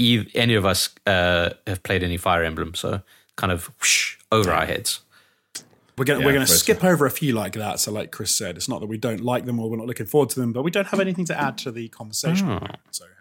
ev 0.00 0.26
any 0.34 0.54
of 0.54 0.64
us 0.64 0.90
uh, 1.06 1.50
have 1.66 1.82
played 1.82 2.02
any 2.02 2.16
Fire 2.16 2.42
Emblem, 2.42 2.74
so 2.74 3.02
kind 3.36 3.52
of 3.52 3.66
whoosh, 3.80 4.16
over 4.30 4.50
our 4.50 4.66
heads. 4.66 5.00
We're 5.98 6.04
going 6.06 6.20
Yeah, 6.20 6.26
we're 6.26 6.32
going 6.32 6.46
to 6.46 6.50
very 6.50 6.58
skip 6.58 6.82
over 6.82 7.04
a 7.04 7.10
few 7.10 7.34
like 7.34 7.52
that. 7.52 7.78
So, 7.78 7.92
like 7.92 8.10
Chris 8.10 8.34
said, 8.34 8.56
it's 8.56 8.68
not 8.68 8.80
that 8.80 8.86
we 8.86 8.96
don't 8.96 9.20
like 9.20 9.44
them 9.44 9.60
or 9.60 9.68
we're 9.68 9.76
not 9.76 9.86
looking 9.86 10.06
forward 10.06 10.30
to 10.30 10.40
them, 10.40 10.52
but 10.52 10.62
we 10.62 10.70
don't 10.70 10.86
have 10.86 11.00
anything 11.00 11.26
to 11.26 11.38
add 11.38 11.58
to 11.58 11.70
the 11.70 11.88
conversation. 11.88 12.48
Oh. 12.48 12.66
So, 12.90 13.04
hey, 13.04 13.11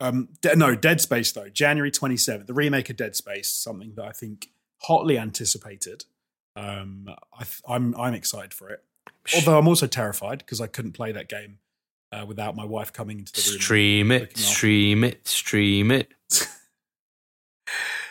um, 0.00 0.28
De- 0.40 0.56
no, 0.56 0.74
Dead 0.74 1.00
Space 1.00 1.32
though, 1.32 1.48
January 1.48 1.90
twenty 1.90 2.16
seventh, 2.16 2.46
the 2.46 2.54
remake 2.54 2.90
of 2.90 2.96
Dead 2.96 3.14
Space, 3.16 3.50
something 3.50 3.94
that 3.96 4.04
I 4.04 4.12
think 4.12 4.48
hotly 4.82 5.18
anticipated. 5.18 6.04
Um, 6.56 7.06
I 7.32 7.44
th- 7.44 7.62
I'm 7.68 7.94
I'm 7.96 8.14
excited 8.14 8.52
for 8.54 8.68
it. 8.70 8.82
Although 9.34 9.58
I'm 9.58 9.66
also 9.68 9.86
terrified 9.86 10.38
because 10.38 10.60
I 10.60 10.66
couldn't 10.66 10.92
play 10.92 11.12
that 11.12 11.28
game 11.28 11.58
uh, 12.12 12.24
without 12.26 12.54
my 12.56 12.64
wife 12.64 12.92
coming 12.92 13.18
into 13.18 13.32
the 13.32 13.50
room. 13.52 13.60
Stream 13.60 14.12
it, 14.12 14.36
stream 14.36 15.02
it, 15.04 15.26
stream 15.26 15.90
it. 15.90 16.12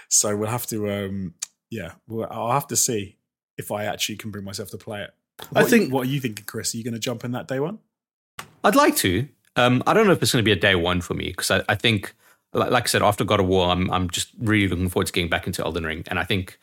So 0.10 0.36
we'll 0.36 0.50
have 0.50 0.68
to, 0.68 0.90
um, 0.92 1.34
yeah, 1.70 1.94
we'll, 2.08 2.28
I'll 2.30 2.52
have 2.52 2.68
to 2.68 2.76
see 2.76 3.18
if 3.58 3.72
I 3.72 3.86
actually 3.86 4.18
can 4.18 4.32
bring 4.32 4.46
myself 4.46 4.70
to 4.72 4.78
play 4.78 5.02
it. 5.04 5.12
I 5.56 5.62
What- 5.62 5.70
think- 5.70 5.92
What 5.92 6.08
are 6.08 6.10
you 6.10 6.20
thinking, 6.20 6.46
Chris? 6.46 6.74
Are 6.74 6.78
you 6.78 6.84
going 6.84 6.94
to 6.94 7.00
jump 7.00 7.24
in 7.24 7.32
that 7.32 7.48
day 7.48 7.60
one? 7.60 7.80
I'd 8.64 8.76
like 8.76 8.96
to. 8.98 9.28
Um, 9.56 9.84
I 9.86 9.94
don't 9.94 10.06
know 10.08 10.14
if 10.14 10.22
it's 10.22 10.32
going 10.32 10.44
to 10.44 10.46
be 10.46 10.52
a 10.52 10.60
day 10.60 10.76
one 10.76 11.02
for 11.02 11.14
me 11.14 11.28
because 11.28 11.52
I, 11.52 11.64
I 11.70 11.76
think, 11.76 12.14
like, 12.54 12.84
I 12.84 12.88
said, 12.88 13.02
after 13.02 13.24
God 13.24 13.40
of 13.40 13.48
War, 13.48 13.70
I'm 13.70 13.90
I'm 13.92 14.10
just 14.10 14.30
really 14.40 14.68
looking 14.68 14.90
forward 14.90 15.08
to 15.08 15.14
getting 15.14 15.30
back 15.30 15.48
into 15.48 15.64
Elden 15.64 15.86
Ring, 15.86 16.04
and 16.08 16.20
I 16.20 16.24
think 16.24 16.60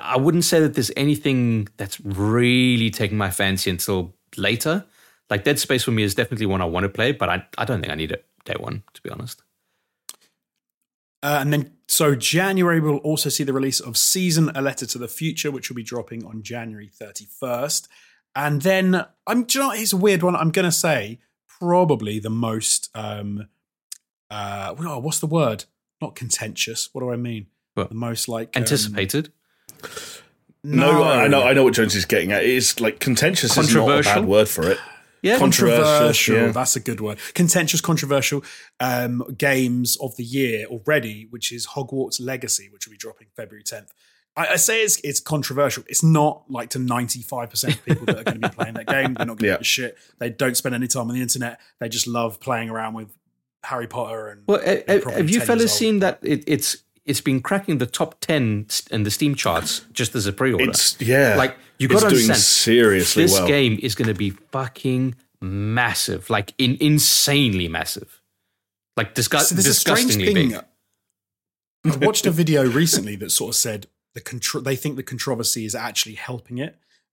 I 0.00 0.16
wouldn't 0.16 0.44
say 0.44 0.60
that 0.60 0.74
there's 0.74 0.90
anything 0.96 1.68
that's 1.76 2.00
really 2.00 2.90
taking 2.90 3.18
my 3.18 3.30
fancy 3.30 3.70
until 3.70 4.14
later. 4.36 4.84
Like 5.30 5.44
Dead 5.44 5.58
Space 5.58 5.84
for 5.84 5.90
me 5.90 6.02
is 6.02 6.14
definitely 6.14 6.46
one 6.46 6.62
I 6.62 6.66
want 6.66 6.84
to 6.84 6.88
play, 6.88 7.12
but 7.12 7.28
I 7.28 7.46
I 7.58 7.64
don't 7.64 7.80
think 7.80 7.92
I 7.92 7.96
need 7.96 8.12
it 8.12 8.26
day 8.44 8.56
one 8.58 8.82
to 8.94 9.02
be 9.02 9.10
honest. 9.10 9.42
Uh, 11.22 11.38
and 11.40 11.52
then, 11.52 11.72
so 11.88 12.14
January 12.14 12.78
we'll 12.78 12.98
also 12.98 13.28
see 13.28 13.42
the 13.42 13.52
release 13.52 13.80
of 13.80 13.96
Season: 13.96 14.50
A 14.54 14.62
Letter 14.62 14.86
to 14.86 14.98
the 14.98 15.08
Future, 15.08 15.50
which 15.50 15.68
will 15.68 15.76
be 15.76 15.82
dropping 15.82 16.24
on 16.24 16.42
January 16.42 16.88
31st. 16.88 17.88
And 18.36 18.60
then, 18.62 19.06
I'm, 19.26 19.46
you 19.50 19.60
know, 19.60 19.70
it's 19.70 19.94
a 19.94 19.96
weird 19.96 20.22
one. 20.22 20.36
I'm 20.36 20.50
going 20.50 20.66
to 20.66 20.72
say 20.72 21.20
probably 21.60 22.18
the 22.18 22.30
most, 22.30 22.90
um, 22.94 23.48
uh, 24.30 24.74
what's 24.74 25.20
the 25.20 25.26
word? 25.26 25.64
Not 26.00 26.14
contentious. 26.14 26.90
What 26.92 27.00
do 27.02 27.10
I 27.12 27.16
mean? 27.16 27.46
What? 27.74 27.88
The 27.90 27.94
most 27.94 28.28
like 28.28 28.56
um, 28.56 28.62
Anticipated. 28.62 29.32
No, 30.64 31.04
I 31.04 31.28
know, 31.28 31.42
I 31.44 31.52
know 31.52 31.62
what 31.64 31.74
Jonesy 31.74 31.98
is 31.98 32.04
getting 32.06 32.32
at. 32.32 32.44
It's 32.44 32.80
like 32.80 32.98
contentious 32.98 33.52
is 33.52 33.56
not 33.56 33.64
a 33.64 33.68
Controversial? 33.68 34.14
bad 34.14 34.24
word 34.28 34.48
for 34.48 34.68
it. 34.70 34.78
yeah, 35.22 35.38
controversial, 35.38 35.84
controversial. 35.84 36.36
yeah. 36.36 36.50
That's 36.52 36.74
a 36.74 36.80
good 36.80 37.00
word. 37.00 37.18
Contentious, 37.34 37.80
controversial 37.80 38.42
um, 38.80 39.22
games 39.38 39.96
of 40.00 40.16
the 40.16 40.24
year 40.24 40.66
already, 40.66 41.28
which 41.30 41.52
is 41.52 41.68
Hogwarts 41.68 42.20
Legacy, 42.20 42.68
which 42.72 42.86
will 42.86 42.92
be 42.92 42.96
dropping 42.98 43.28
February 43.36 43.62
10th. 43.62 43.90
I, 44.36 44.48
I 44.48 44.56
say 44.56 44.82
it's, 44.82 45.00
it's 45.02 45.18
controversial. 45.20 45.82
It's 45.88 46.02
not 46.02 46.42
like 46.48 46.70
to 46.70 46.78
95% 46.78 47.68
of 47.74 47.84
people 47.84 48.06
that 48.06 48.18
are 48.18 48.24
going 48.24 48.40
to 48.40 48.48
be 48.50 48.54
playing 48.54 48.74
that 48.74 48.86
game. 48.86 49.14
They're 49.14 49.26
not 49.26 49.38
going 49.38 49.38
to 49.38 49.46
Yeah. 49.46 49.52
give 49.54 49.60
a 49.62 49.64
shit. 49.64 49.98
They 50.18 50.28
don't 50.30 50.56
spend 50.56 50.74
any 50.74 50.86
time 50.88 51.08
on 51.08 51.14
the 51.14 51.22
internet. 51.22 51.58
They 51.80 51.88
just 51.88 52.06
love 52.06 52.38
playing 52.40 52.68
around 52.70 52.94
with 52.94 53.08
Harry 53.64 53.86
Potter 53.86 54.28
and. 54.28 54.42
Well, 54.46 54.58
uh, 54.60 54.80
and 54.88 55.04
uh, 55.06 55.10
have 55.12 55.30
you 55.30 55.38
10 55.38 55.46
fellas 55.46 55.72
seen 55.76 56.00
that 56.00 56.18
it, 56.22 56.44
it's 56.46 56.76
it's 57.04 57.20
been 57.20 57.40
cracking 57.40 57.78
the 57.78 57.86
top 57.86 58.20
ten 58.20 58.66
in 58.90 59.04
the 59.04 59.10
Steam 59.12 59.34
charts 59.36 59.82
just 59.92 60.14
as 60.16 60.26
a 60.26 60.32
pre-order? 60.32 60.72
Yeah, 60.98 61.36
like 61.36 61.56
you 61.78 61.86
it's 61.88 61.94
got 62.02 62.08
to 62.08 62.14
doing 62.14 62.22
understand 62.24 62.38
seriously 62.38 63.22
this 63.22 63.32
well. 63.32 63.46
game 63.46 63.78
is 63.80 63.94
going 63.94 64.08
to 64.08 64.14
be 64.14 64.30
fucking 64.30 65.14
massive, 65.40 66.28
like 66.30 66.52
in, 66.58 66.76
insanely 66.80 67.68
massive, 67.68 68.20
like 68.96 69.14
disgust- 69.14 69.50
So 69.50 69.54
there's 69.54 69.66
a 69.68 69.74
strange 69.74 70.06
disgustingly 70.08 70.34
thing. 70.34 70.48
big. 71.84 71.92
I 72.02 72.04
watched 72.04 72.26
a 72.26 72.30
video 72.32 72.64
recently 72.68 73.14
that 73.16 73.30
sort 73.30 73.50
of 73.50 73.54
said 73.56 73.86
the 74.16 74.20
contro- 74.20 74.60
they 74.62 74.74
think 74.76 74.96
the 74.96 75.02
controversy 75.12 75.64
is 75.64 75.74
actually 75.74 76.14
helping 76.16 76.58
it 76.58 76.72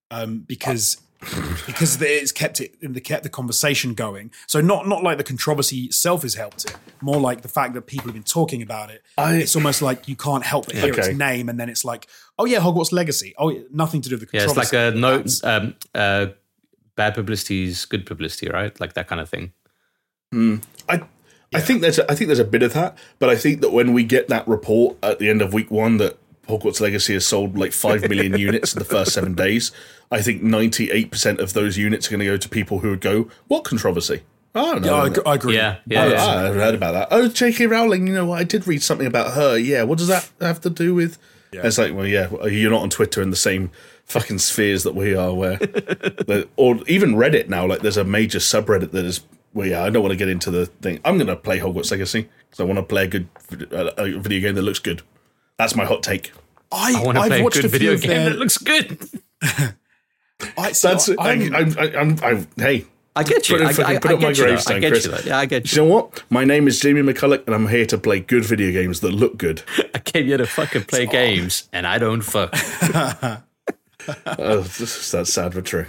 um, 0.10 0.40
because 0.48 0.98
because 1.66 1.98
the- 2.00 2.08
it's 2.22 2.32
kept 2.34 2.60
it 2.60 2.76
in 2.82 2.92
the 2.94 3.00
kept 3.02 3.24
the 3.24 3.30
conversation 3.30 3.94
going. 3.94 4.32
So 4.48 4.60
not 4.62 4.88
not 4.88 5.04
like 5.04 5.18
the 5.18 5.24
controversy 5.24 5.80
itself 5.84 6.24
has 6.24 6.34
helped 6.36 6.66
it, 6.66 6.76
more 7.02 7.20
like 7.20 7.42
the 7.42 7.48
fact 7.48 7.74
that 7.76 7.84
people 7.94 8.08
have 8.08 8.14
been 8.16 8.24
talking 8.40 8.62
about 8.62 8.90
it. 8.90 9.02
I- 9.18 9.36
it's 9.36 9.56
almost 9.56 9.82
like 9.82 10.08
you 10.08 10.16
can't 10.16 10.44
help 10.44 10.66
but 10.68 10.76
hear 10.76 10.92
Okay. 10.94 11.10
its 11.10 11.18
name, 11.18 11.50
and 11.50 11.60
then 11.60 11.70
it's 11.70 11.86
like, 11.86 12.08
oh 12.40 12.46
yeah, 12.46 12.60
Hogwarts 12.60 12.92
Legacy. 12.92 13.34
Oh, 13.38 13.50
yeah, 13.50 13.62
nothing 13.72 14.02
to 14.02 14.10
do 14.10 14.16
with 14.18 14.30
the 14.32 14.38
Yeah, 14.38 14.44
it's 14.46 14.58
like 14.58 14.74
a 14.74 14.92
no, 14.92 15.24
um, 15.44 15.76
uh, 15.96 16.26
bad 16.96 17.14
publicity 17.16 17.64
is 17.66 17.86
good 17.86 18.06
publicity, 18.06 18.50
right? 18.50 18.78
Like 18.80 18.94
that 18.94 19.08
kind 19.08 19.22
of 19.22 19.30
thing. 19.30 19.54
I 20.34 21.02
I 21.56 21.62
think 21.62 21.82
there's 21.82 22.00
a, 22.00 22.12
I 22.12 22.16
think 22.16 22.28
there's 22.28 22.40
a 22.40 22.44
bit 22.56 22.64
of 22.64 22.74
that, 22.74 22.98
but 23.20 23.30
I 23.30 23.36
think 23.36 23.62
that 23.62 23.72
when 23.72 23.94
we 23.94 24.04
get 24.04 24.28
that 24.30 24.48
report 24.48 24.98
at 25.04 25.20
the 25.20 25.30
end 25.30 25.42
of 25.42 25.54
week 25.54 25.70
one 25.70 25.98
that 25.98 26.18
Hogwarts 26.48 26.82
Legacy 26.82 27.14
has 27.14 27.26
sold 27.26 27.58
like 27.58 27.72
five 27.72 28.08
million 28.10 28.38
units 28.50 28.74
in 28.74 28.80
the 28.80 28.86
first 28.86 29.14
seven 29.14 29.34
days, 29.34 29.72
I 30.12 30.22
think 30.22 30.44
ninety 30.44 30.92
eight 30.92 31.12
percent 31.12 31.40
of 31.40 31.54
those 31.54 31.78
units 31.78 32.08
are 32.08 32.12
going 32.12 32.20
to 32.20 32.26
go 32.26 32.38
to 32.38 32.50
people 32.50 32.80
who 32.80 32.90
would 32.90 33.02
go, 33.02 33.30
"What 33.48 33.64
controversy? 33.64 34.22
I 34.56 34.62
don't 34.62 34.82
know." 34.82 35.06
yeah, 35.06 35.22
I, 35.26 35.32
I 35.32 35.36
agree. 35.36 35.56
Yeah, 35.56 35.78
yeah, 35.88 36.04
Oh, 36.04 36.08
yeah. 36.10 36.26
I 36.26 36.42
have 36.44 36.56
heard 36.56 36.76
about 36.76 36.92
that. 36.92 37.08
Oh, 37.12 37.28
J.K. 37.28 37.68
Rowling, 37.68 38.08
you 38.08 38.14
know, 38.14 38.26
what? 38.26 38.40
I 38.40 38.44
did 38.44 38.68
read 38.68 38.84
something 38.84 39.08
about 39.08 39.34
her. 39.34 39.58
Yeah, 39.58 39.84
what 39.84 39.98
does 39.98 40.08
that 40.10 40.30
have 40.42 40.62
to 40.62 40.70
do 40.70 40.94
with? 40.94 41.18
Yeah. 41.52 41.62
It's 41.66 41.78
like, 41.78 41.94
well, 41.94 42.08
yeah, 42.08 42.30
you're 42.48 42.72
not 42.72 42.82
on 42.82 42.90
Twitter 42.90 43.22
in 43.22 43.30
the 43.30 43.36
same 43.36 43.72
fucking 44.06 44.40
spheres 44.40 44.84
that 44.84 44.96
we 44.96 45.16
are, 45.16 45.34
where, 45.34 45.60
or 46.56 46.80
even 46.88 47.16
Reddit 47.16 47.48
now. 47.48 47.66
Like, 47.66 47.82
there's 47.82 47.98
a 47.98 48.04
major 48.04 48.40
subreddit 48.40 48.92
that 48.92 49.06
is. 49.06 49.22
Well, 49.54 49.68
yeah, 49.68 49.84
I 49.84 49.92
don't 49.92 50.02
want 50.02 50.12
to 50.14 50.18
get 50.18 50.30
into 50.30 50.50
the 50.50 50.66
thing. 50.66 51.00
I'm 51.06 51.18
going 51.18 51.28
to 51.28 51.36
play 51.36 51.60
Hogwarts 51.60 51.92
Legacy 51.92 52.28
because 52.50 52.60
I 52.60 52.64
want 52.64 52.80
to 52.80 52.84
play 52.84 53.04
a 53.04 53.08
good 53.08 53.28
uh, 53.72 53.92
a 53.98 54.18
video 54.20 54.42
game 54.42 54.56
that 54.56 54.64
looks 54.64 54.80
good. 54.80 55.04
That's 55.58 55.76
my 55.76 55.86
hot 55.86 56.04
take. 56.04 56.32
I, 56.72 56.96
I 57.00 57.04
want 57.04 57.18
to 57.18 57.22
I've 57.22 57.30
play 57.30 57.40
a 57.40 57.44
watched 57.44 57.56
good 57.58 57.66
a 57.66 57.70
video 57.70 57.94
of 57.94 58.02
game 58.02 58.10
their. 58.10 58.30
that 58.32 58.40
looks 58.40 58.58
good. 58.58 58.98
I, 60.58 60.72
see, 60.72 60.88
That's. 60.88 61.10
I, 61.10 61.14
I'm- 61.20 61.54
I'm, 61.56 61.78
I'm, 61.78 62.20
I'm, 62.24 62.48
hey, 62.58 62.86
I 63.16 63.24
get 63.24 63.48
you. 63.50 63.58
Put 63.58 63.62
it- 63.80 63.80
I, 63.80 63.94
I, 63.96 63.98
put 64.00 64.12
I 64.12 64.14
up 64.16 64.20
my 64.22 64.28
get 64.30 64.38
you. 64.38 64.44
though. 64.44 64.50
I 64.50 64.52
gravestone, 64.54 64.82
get 64.82 64.92
Chris. 64.92 65.06
you. 65.06 65.12
though. 65.12 65.20
Yeah, 65.26 65.38
I 65.38 65.46
get 65.46 65.72
you. 65.72 65.82
you 65.84 65.88
know 65.88 65.94
what? 65.94 66.24
My 66.32 66.44
name 66.44 66.68
is 66.68 66.80
Jamie 66.80 67.02
McCulloch, 67.02 67.46
and 67.46 67.54
I'm 67.56 67.68
here 67.68 67.86
to 67.86 67.98
play 67.98 68.20
good 68.20 68.44
video 68.44 68.72
games 68.72 69.02
that 69.02 69.12
look 69.12 69.38
good. 69.38 69.62
I 69.94 70.00
came 70.00 70.26
here 70.26 70.38
to 70.38 70.48
fucking 70.48 70.86
play 70.86 71.06
games, 71.06 71.70
and 71.72 71.86
I 71.88 71.98
don't 72.00 72.22
fuck. 72.22 72.54
Oh, 74.28 74.62
that's 74.64 75.32
sad 75.34 75.54
but 75.54 75.64
true. 75.64 75.86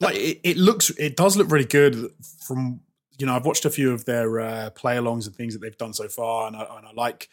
like 0.00 0.16
it, 0.16 0.40
it 0.42 0.56
looks 0.56 0.90
it 0.90 1.16
does 1.16 1.36
look 1.36 1.48
really 1.48 1.64
good 1.64 2.10
from 2.44 2.80
you 3.18 3.24
know 3.26 3.36
i've 3.36 3.46
watched 3.46 3.64
a 3.64 3.70
few 3.70 3.92
of 3.92 4.04
their 4.04 4.40
uh, 4.40 4.70
play 4.70 4.96
alongs 4.96 5.26
and 5.28 5.36
things 5.36 5.54
that 5.54 5.60
they've 5.60 5.78
done 5.78 5.92
so 5.92 6.08
far 6.08 6.48
and 6.48 6.56
I, 6.56 6.62
and 6.76 6.88
I 6.88 6.92
like 6.92 7.28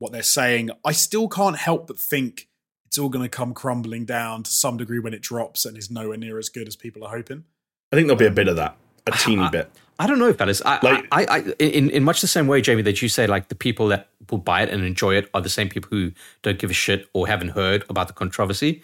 what 0.00 0.10
they're 0.12 0.22
saying 0.22 0.70
i 0.84 0.90
still 0.92 1.28
can't 1.28 1.56
help 1.56 1.86
but 1.86 1.96
think 1.98 2.48
it's 2.86 2.98
all 2.98 3.08
going 3.08 3.22
to 3.24 3.28
come 3.28 3.54
crumbling 3.54 4.04
down 4.04 4.42
to 4.42 4.50
some 4.50 4.76
degree 4.76 4.98
when 4.98 5.14
it 5.14 5.22
drops 5.22 5.64
and 5.64 5.78
is 5.78 5.88
nowhere 5.92 6.16
near 6.18 6.38
as 6.38 6.48
good 6.48 6.66
as 6.66 6.74
people 6.74 7.04
are 7.04 7.10
hoping 7.16 7.44
I 7.92 7.96
think 7.96 8.06
there'll 8.08 8.18
be 8.18 8.26
a 8.26 8.30
bit 8.30 8.46
of 8.46 8.54
that, 8.54 8.76
a 9.08 9.10
teeny 9.10 9.48
bit. 9.50 9.68
I 9.98 10.06
don't 10.06 10.20
know, 10.20 10.32
fellas. 10.32 10.62
I, 10.64 10.78
Like- 10.80 11.06
I, 11.10 11.22
I, 11.24 11.26
I, 11.38 11.38
in 11.58 11.90
in 11.90 12.04
much 12.04 12.20
the 12.20 12.28
same 12.28 12.46
way, 12.46 12.60
Jamie, 12.60 12.82
that 12.82 13.02
you 13.02 13.08
say, 13.08 13.26
like 13.26 13.48
the 13.48 13.56
people 13.56 13.88
that 13.88 14.10
will 14.30 14.38
buy 14.38 14.62
it 14.62 14.68
and 14.70 14.84
enjoy 14.84 15.16
it 15.16 15.28
are 15.34 15.40
the 15.40 15.48
same 15.48 15.68
people 15.68 15.88
who 15.90 16.12
don't 16.42 16.56
give 16.60 16.70
a 16.70 16.72
shit 16.72 17.08
or 17.14 17.26
haven't 17.26 17.48
heard 17.48 17.84
about 17.90 18.06
the 18.06 18.12
controversy. 18.14 18.82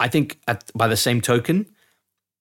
I 0.00 0.08
think, 0.08 0.38
at, 0.48 0.70
by 0.74 0.88
the 0.88 0.96
same 0.96 1.20
token, 1.20 1.66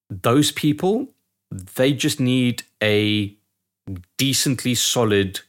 those 0.09 0.53
people 0.53 1.09
they 1.51 1.91
just 1.91 2.21
need 2.21 2.63
a 2.82 3.36
decently 4.17 4.73
solid 4.76 5.41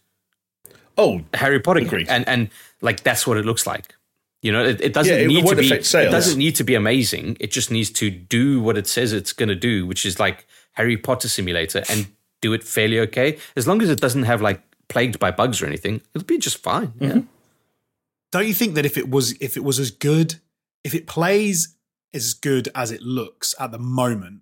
Oh, 0.98 1.20
Harry 1.34 1.60
Potter 1.60 1.80
game. 1.80 1.88
Agreed. 1.88 2.08
and 2.08 2.26
and 2.28 2.48
like 2.82 3.02
that's 3.02 3.26
what 3.26 3.36
it 3.38 3.44
looks 3.44 3.66
like. 3.66 3.94
You 4.42 4.52
know, 4.52 4.64
it, 4.64 4.80
it 4.80 4.92
doesn't 4.92 5.12
Yeah, 5.12 5.20
it 5.22 5.28
need 5.28 5.40
to 5.40 5.44
won't 5.46 5.58
be. 5.58 5.66
affect 5.66 5.86
sales. 5.86 6.08
It 6.08 6.10
doesn't 6.10 6.38
need 6.38 6.54
to 6.56 6.64
be 6.64 6.74
amazing. 6.74 7.36
It 7.40 7.50
just 7.50 7.70
needs 7.70 7.90
to 7.92 8.10
do 8.10 8.60
what 8.60 8.76
it 8.78 8.86
says 8.86 9.12
it's 9.12 9.32
going 9.32 9.48
to 9.48 9.54
do, 9.56 9.86
which 9.86 10.04
is 10.06 10.20
like 10.20 10.46
Harry 10.72 10.96
Potter 10.96 11.28
simulator, 11.28 11.82
and 11.88 12.06
do 12.42 12.52
it 12.52 12.62
fairly 12.62 13.00
okay. 13.00 13.38
As 13.56 13.66
long 13.66 13.82
as 13.82 13.88
it 13.90 14.00
doesn't 14.00 14.24
have 14.24 14.40
like 14.42 14.62
plagued 14.88 15.18
by 15.18 15.30
bugs 15.30 15.60
or 15.62 15.66
anything, 15.66 16.00
it'll 16.14 16.26
be 16.26 16.38
just 16.38 16.58
fine. 16.62 16.88
Mm-hmm. 16.88 17.04
Yeah. 17.04 17.22
don't 18.30 18.46
you 18.46 18.54
think 18.54 18.74
that 18.74 18.84
if 18.86 18.96
it 18.96 19.08
was 19.10 19.32
if 19.40 19.56
it 19.56 19.64
was 19.64 19.78
as 19.80 19.90
good 19.90 20.36
if 20.84 20.94
it 20.94 21.06
plays 21.06 21.74
as 22.14 22.34
good 22.34 22.68
as 22.74 22.90
it 22.92 23.00
looks 23.02 23.54
at 23.58 23.72
the 23.72 23.78
moment 23.78 24.40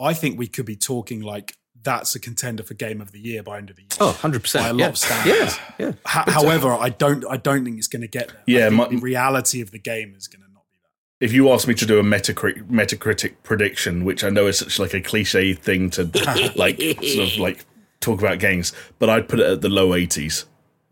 i 0.00 0.12
think 0.14 0.38
we 0.38 0.46
could 0.48 0.64
be 0.66 0.76
talking 0.76 1.20
like 1.20 1.56
that's 1.82 2.14
a 2.14 2.20
contender 2.20 2.62
for 2.62 2.74
game 2.74 3.00
of 3.00 3.12
the 3.12 3.20
year 3.20 3.42
by 3.42 3.58
end 3.58 3.70
of 3.70 3.76
the 3.76 3.82
year 3.82 3.88
Oh, 4.00 4.06
100 4.08 4.42
percent. 4.42 4.64
By 4.64 4.68
a 4.68 4.72
lot 4.72 4.78
yeah. 4.80 4.88
of 4.88 4.98
standards. 4.98 5.58
Yeah, 5.78 5.86
yeah. 5.86 5.92
Ho- 6.06 6.30
however 6.32 6.72
i 6.72 6.88
don't 6.88 7.24
i 7.30 7.36
don't 7.36 7.64
think 7.64 7.78
it's 7.78 7.86
going 7.88 8.02
to 8.02 8.08
get 8.08 8.28
there 8.28 8.42
Yeah, 8.46 8.68
my- 8.70 8.88
the 8.88 8.96
reality 8.96 9.60
of 9.60 9.70
the 9.70 9.78
game 9.78 10.14
is 10.16 10.26
going 10.28 10.42
to 10.42 10.52
not 10.52 10.64
be 10.72 10.78
that 10.82 11.24
if 11.24 11.32
you 11.32 11.50
ask 11.52 11.66
me 11.68 11.74
to 11.74 11.86
do 11.86 11.98
a 11.98 12.02
Metacritic, 12.02 12.68
Metacritic 12.68 13.34
prediction, 13.42 14.04
which 14.04 14.22
I 14.24 14.30
know 14.30 14.46
is 14.46 14.58
such 14.58 14.78
like 14.78 14.94
a 14.94 15.00
cliche 15.00 15.54
thing 15.54 15.90
to 15.90 16.04
like 16.56 16.80
sort 16.80 17.28
of 17.32 17.38
like 17.38 17.64
talk 18.00 18.20
about 18.20 18.38
games, 18.38 18.72
but 18.98 19.08
I'd 19.10 19.28
put 19.28 19.40
it 19.40 19.46
at 19.46 19.60
the 19.60 19.68
low 19.68 19.88
80s 19.90 20.44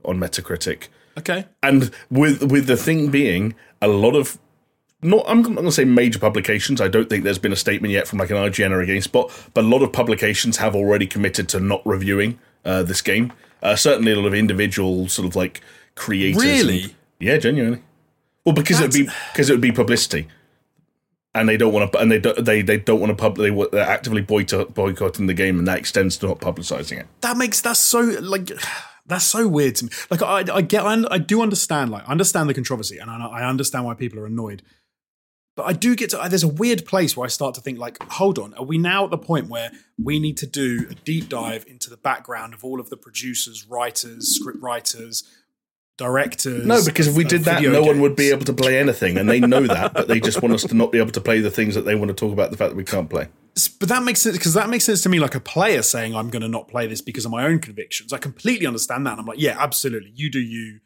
on 0.05 0.19
Metacritic. 0.19 0.89
okay 1.19 1.47
And 1.63 1.91
with 2.11 2.43
with 2.51 2.67
the 2.67 2.77
thing 2.77 3.11
being, 3.11 3.55
a 3.83 3.89
lot 3.89 4.15
of 4.17 4.39
not 5.03 5.25
I'm 5.29 5.43
not 5.43 5.55
going 5.55 5.65
to 5.65 5.73
say 5.73 5.85
major 5.85 6.19
publications. 6.19 6.81
I 6.81 6.89
don't 6.89 7.09
think 7.09 7.25
there's 7.25 7.39
been 7.39 7.53
a 7.53 7.57
statement 7.57 7.93
yet 7.93 8.07
from 8.09 8.19
like 8.19 8.31
an 8.31 8.37
IGN 8.37 8.71
or 8.71 8.81
a 8.81 8.87
GameSpot, 8.87 9.31
but 9.55 9.65
a 9.65 9.69
lot 9.69 9.83
of 9.83 9.93
publications 9.93 10.57
have 10.57 10.75
already 10.75 11.07
committed 11.07 11.49
to 11.51 11.61
not 11.61 11.87
reviewing 11.87 12.39
uh, 12.65 12.83
this 12.83 13.03
game. 13.03 13.33
Uh, 13.63 13.77
certainly, 13.77 14.13
a 14.13 14.17
lot 14.17 14.27
of 14.27 14.35
individual 14.35 15.09
sort 15.09 15.27
of 15.29 15.37
like 15.37 15.61
creators. 15.95 16.43
Really? 16.43 16.83
and- 16.85 16.95
yeah, 17.19 17.37
genuinely. 17.39 17.83
Well, 18.45 18.55
because 18.55 18.81
it'd 18.81 18.93
be 18.93 19.11
because 19.33 19.51
it 19.51 19.55
would 19.55 19.61
be 19.61 19.73
publicity, 19.73 20.29
and 21.35 21.49
they 21.49 21.57
don't 21.57 21.73
want 21.73 21.91
to, 21.93 21.99
and 21.99 22.13
they 22.13 22.19
don't, 22.21 22.45
they 22.45 22.63
they 22.63 22.77
don't 22.79 23.01
want 23.01 23.11
to 23.11 23.17
pub. 23.17 23.37
They, 23.37 23.51
they're 23.73 23.81
actively 23.81 24.23
boycott, 24.23 24.73
boycotting 24.75 25.27
the 25.27 25.35
game, 25.35 25.59
and 25.59 25.67
that 25.67 25.79
extends 25.79 26.17
to 26.19 26.29
not 26.29 26.39
publicizing 26.41 27.01
it. 27.01 27.07
that 27.23 27.37
makes 27.37 27.61
that's 27.61 27.81
so 27.81 28.01
like 28.01 28.51
that's 29.07 29.25
so 29.25 29.49
weird 29.49 29.77
to 29.77 29.87
me. 29.87 29.91
Like 30.11 30.23
I, 30.23 30.45
I 30.55 30.61
get, 30.63 30.85
I, 30.85 31.03
I 31.11 31.19
do 31.19 31.43
understand, 31.43 31.91
like 31.91 32.05
I 32.09 32.13
understand 32.13 32.49
the 32.49 32.55
controversy, 32.55 32.99
and 32.99 33.11
I, 33.11 33.27
I 33.27 33.49
understand 33.49 33.85
why 33.85 33.95
people 33.95 34.19
are 34.21 34.27
annoyed. 34.27 34.63
But 35.57 35.65
I 35.67 35.73
do 35.73 35.97
get 35.97 36.11
to. 36.11 36.21
There's 36.29 36.43
a 36.43 36.49
weird 36.49 36.85
place 36.85 37.17
where 37.17 37.25
I 37.25 37.29
start 37.29 37.55
to 37.55 37.61
think, 37.63 37.79
like, 37.79 37.97
hold 38.13 38.39
on, 38.39 38.53
are 38.55 38.65
we 38.65 38.77
now 38.77 39.05
at 39.05 39.11
the 39.11 39.17
point 39.19 39.49
where 39.49 39.73
we 39.99 40.19
need 40.21 40.37
to 40.39 40.47
do 40.47 40.87
a 40.91 40.95
deep 40.95 41.29
dive 41.31 41.65
into 41.67 41.89
the 41.89 41.97
background 41.97 42.53
of 42.53 42.63
all 42.63 42.79
of 42.79 42.91
the 42.91 42.97
producers, 42.97 43.67
writers, 43.67 44.37
script 44.37 44.59
writers, 44.63 45.25
directors? 45.97 46.67
No, 46.67 46.85
because 46.85 47.09
if 47.09 47.17
we 47.17 47.25
did 47.25 47.43
uh, 47.43 47.45
that, 47.45 47.57
video 47.63 47.73
no 47.81 47.83
one 47.87 48.01
would 48.01 48.17
be 48.17 48.31
able 48.31 48.45
to 48.45 48.53
play 48.53 48.79
anything, 48.79 49.17
and 49.17 49.29
they 49.29 49.41
know 49.41 49.67
that, 49.67 49.95
but 49.95 50.09
they 50.09 50.21
just 50.21 50.43
want 50.43 50.55
us 50.55 50.65
to 50.65 50.75
not 50.75 50.93
be 50.93 50.99
able 50.99 51.13
to 51.13 51.21
play 51.21 51.41
the 51.41 51.51
things 51.51 51.75
that 51.75 51.83
they 51.87 51.95
want 51.95 52.09
to 52.11 52.15
talk 52.15 52.33
about. 52.33 52.51
The 52.51 52.57
fact 52.57 52.71
that 52.71 52.77
we 52.77 52.85
can't 52.85 53.09
play. 53.09 53.29
but 53.81 53.89
that 53.89 54.03
makes 54.03 54.21
sense 54.21 54.37
because 54.37 54.53
that 54.55 54.69
makes 54.69 54.85
sense 54.85 55.03
to 55.03 55.09
me 55.09 55.19
like 55.19 55.35
a 55.35 55.41
player 55.41 55.81
saying 55.81 56.15
i'm 56.15 56.29
going 56.29 56.43
to 56.43 56.49
not 56.49 56.69
play 56.69 56.87
this 56.87 57.01
because 57.01 57.25
of 57.25 57.31
my 57.31 57.43
own 57.47 57.59
convictions 57.59 58.13
i 58.13 58.19
completely 58.19 58.67
understand 58.67 59.07
that 59.07 59.13
and 59.13 59.21
i'm 59.21 59.25
like 59.27 59.41
yeah 59.41 59.57
absolutely 59.59 60.13
you 60.15 60.31
do 60.31 60.39
you 60.39 60.81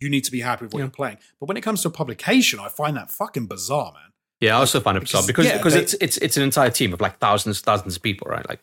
you 0.00 0.08
need 0.08 0.24
to 0.24 0.32
be 0.32 0.40
happy 0.40 0.64
with 0.64 0.72
what 0.72 0.78
Yeah. 0.80 0.84
you're 0.86 0.90
playing 0.90 1.18
but 1.38 1.48
when 1.50 1.58
it 1.58 1.60
comes 1.60 1.82
to 1.82 1.88
a 1.88 1.90
publication 1.90 2.58
i 2.58 2.70
find 2.70 2.96
that 2.96 3.10
fucking 3.10 3.44
bizarre 3.46 3.92
man 3.92 4.10
Yeah, 4.40 4.56
I 4.56 4.60
also 4.60 4.80
find 4.80 4.96
it 4.96 5.00
bizarre 5.00 5.22
because 5.26 5.46
yeah, 5.46 5.56
because 5.56 5.74
they- 5.74 5.80
it's 5.80 5.94
it's 5.94 6.16
it's 6.18 6.36
an 6.36 6.42
entire 6.42 6.70
team 6.70 6.92
of 6.92 7.00
like 7.00 7.18
thousands 7.18 7.60
thousands 7.60 7.96
of 7.96 8.02
people, 8.02 8.26
right? 8.28 8.46
Like, 8.48 8.60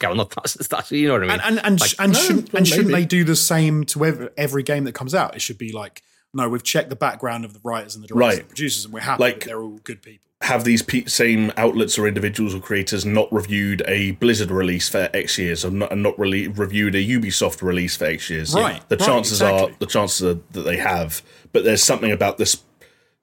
okay, 0.00 0.06
well, 0.08 0.16
not 0.16 0.32
thousands, 0.32 0.66
thousands. 0.68 0.92
You 1.00 1.08
know 1.08 1.14
what 1.14 1.24
I 1.24 1.26
mean? 1.26 1.40
and 1.40 1.42
and 1.58 1.66
and, 1.66 1.82
sh- 1.82 1.94
and 1.98 2.12
no, 2.12 2.18
shouldn't 2.18 2.52
well, 2.52 2.58
and 2.60 2.68
shouldn't 2.68 2.92
they 2.92 3.04
do 3.04 3.24
the 3.24 3.36
same 3.36 3.84
to 3.86 4.04
every, 4.04 4.28
every 4.36 4.62
game 4.62 4.84
that 4.84 4.92
comes 4.92 5.14
out 5.14 5.34
it 5.34 5.40
should 5.42 5.58
be 5.58 5.72
like 5.72 6.02
no 6.34 6.48
we've 6.48 6.62
checked 6.62 6.88
the 6.90 6.96
background 6.96 7.44
of 7.44 7.52
the 7.52 7.60
writers 7.64 7.94
and 7.94 8.04
the 8.04 8.08
directors 8.08 8.20
Right. 8.28 8.38
and 8.38 8.44
the 8.44 8.48
producers 8.48 8.84
and 8.84 8.94
we're 8.94 9.00
happy 9.00 9.22
Like- 9.22 9.40
that 9.40 9.46
they're 9.46 9.60
all 9.62 9.80
good 9.82 10.02
people 10.02 10.24
Have 10.42 10.64
these 10.64 10.82
pe- 10.82 11.06
same 11.06 11.52
outlets 11.56 11.98
or 11.98 12.06
individuals 12.06 12.54
or 12.54 12.60
creators 12.60 13.04
not 13.04 13.30
reviewed 13.32 13.82
a 13.88 14.12
Blizzard 14.12 14.50
release 14.52 14.88
for 14.88 15.10
X 15.12 15.36
years, 15.38 15.64
or 15.64 15.70
not, 15.72 15.90
and 15.90 16.02
not 16.02 16.16
really 16.18 16.46
reviewed 16.48 16.94
a 16.94 17.04
Ubisoft 17.04 17.60
release 17.60 17.96
for 17.96 18.04
X 18.04 18.30
years? 18.30 18.54
Right, 18.54 18.80
The 18.88 18.96
right, 18.96 19.04
chances 19.06 19.40
exactly. 19.42 19.72
are 19.72 19.76
the 19.80 19.86
chances 19.86 20.22
are 20.22 20.38
that 20.52 20.62
they 20.62 20.76
have, 20.76 21.22
but 21.52 21.64
there's 21.64 21.82
something 21.82 22.12
about 22.12 22.38
this 22.38 22.62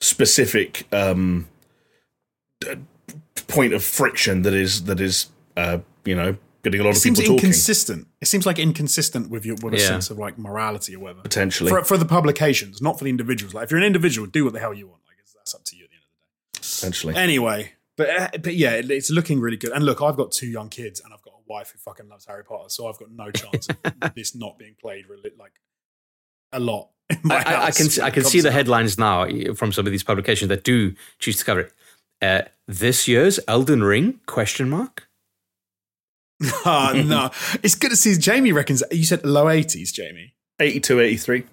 specific 0.02 0.86
um, 0.92 1.48
d- 1.48 1.55
point 3.48 3.74
of 3.74 3.84
friction 3.84 4.42
that 4.44 4.54
is 4.54 4.84
that 4.86 5.00
is 5.00 5.28
uh, 5.58 5.78
you 6.04 6.16
know 6.16 6.36
getting 6.64 6.82
a 6.82 6.84
lot 6.84 6.90
it 6.90 6.96
of 6.96 7.02
seems 7.02 7.20
people 7.20 7.36
talking 7.36 7.48
inconsistent 7.50 8.08
it 8.22 8.28
seems 8.28 8.46
like 8.46 8.58
inconsistent 8.58 9.30
with 9.30 9.46
your 9.46 9.56
with 9.62 9.74
a 9.74 9.78
Yeah. 9.78 9.88
sense 9.88 10.10
of 10.10 10.18
like 10.18 10.38
morality 10.38 10.96
or 10.96 11.00
whatever 11.00 11.22
potentially. 11.22 11.70
for, 11.70 11.84
for 11.84 11.98
the 11.98 12.06
publications 12.06 12.82
not 12.82 12.98
for 12.98 13.04
the 13.04 13.10
individuals 13.12 13.54
like 13.54 13.66
if 13.66 13.72
you're 13.72 13.80
an 13.80 13.86
individual 13.86 14.28
do 14.28 14.44
what 14.44 14.54
the 14.54 14.60
hell 14.60 14.74
you 14.74 14.88
want 14.88 15.02
like 15.08 15.18
that's 15.36 15.54
up 15.54 15.64
to 15.66 15.76
you 15.76 15.84
at 15.84 15.90
the 15.92 15.96
end 15.96 16.04
of 16.04 16.10
the 16.54 16.60
day 16.60 16.68
potentially. 16.82 17.16
Anyway, 17.16 17.72
but 17.98 18.10
uh, 18.10 18.30
but 18.42 18.56
yeah, 18.56 18.72
it- 18.72 18.90
it's 18.92 19.12
looking 19.12 19.40
really 19.40 19.58
good. 19.58 19.72
And 19.72 19.86
look, 19.86 20.02
I've 20.02 20.18
got 20.18 20.32
two 20.32 20.48
young 20.48 20.70
kids, 20.70 21.00
and 21.00 21.14
I've 21.14 21.22
got 21.22 21.36
a 21.36 21.44
wife 21.48 21.72
who 21.72 21.78
fucking 21.80 22.10
loves 22.10 22.26
Harry 22.26 22.44
Potter, 22.44 22.68
so 22.70 22.88
I've 22.88 22.98
got 22.98 23.12
no 23.12 23.30
chance 23.32 23.68
of 23.70 24.14
this 24.16 24.36
not 24.36 24.58
being 24.58 24.76
played 24.82 25.08
really, 25.08 25.30
like 25.40 25.54
a 26.52 26.60
lot. 26.60 26.90
In 27.12 27.20
my 27.24 27.36
I, 27.36 27.40
I, 27.54 27.66
I 27.68 27.72
can 27.72 27.88
I 28.02 28.10
can 28.10 28.24
see 28.24 28.42
the 28.42 28.50
out. 28.50 28.54
headlines 28.54 28.98
now 28.98 29.28
from 29.54 29.72
some 29.72 29.86
of 29.86 29.92
these 29.92 30.04
publications 30.04 30.50
that 30.50 30.64
do 30.64 30.96
choose 31.20 31.38
to 31.38 31.46
cover 31.46 31.60
it. 31.62 31.74
Uh, 32.22 32.44
this 32.68 33.08
year's 33.08 33.40
Elden 33.48 33.84
Ring 33.84 34.20
question 34.26 34.70
mark. 34.70 35.08
Ah, 36.66 36.92
no, 36.94 37.30
it's 37.64 37.76
good 37.76 37.92
to 37.92 37.96
see. 37.96 38.18
Jamie 38.18 38.52
reckons 38.52 38.84
you 38.92 39.06
said 39.06 39.26
low 39.26 39.48
eighties, 39.50 39.92
Jamie. 39.92 40.34
82, 40.60 41.00
83. 41.00 41.44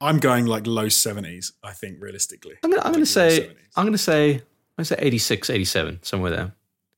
I'm 0.00 0.18
going 0.18 0.46
like 0.46 0.66
low 0.66 0.88
seventies. 0.88 1.52
I 1.64 1.72
think 1.72 1.96
realistically. 2.00 2.54
I'm 2.62 2.70
gonna 2.70 2.82
I'm 2.82 2.92
gonna 2.92 3.04
Like 3.04 3.16
low 3.16 3.28
say 3.30 3.50
I'm 3.76 3.84
gonna 3.84 3.98
say 3.98 4.34
I'm 4.34 4.42
gonna 4.76 4.84
say 4.84 4.96
86, 5.00 5.50
87, 5.50 6.00
somewhere 6.02 6.30
there. 6.30 6.52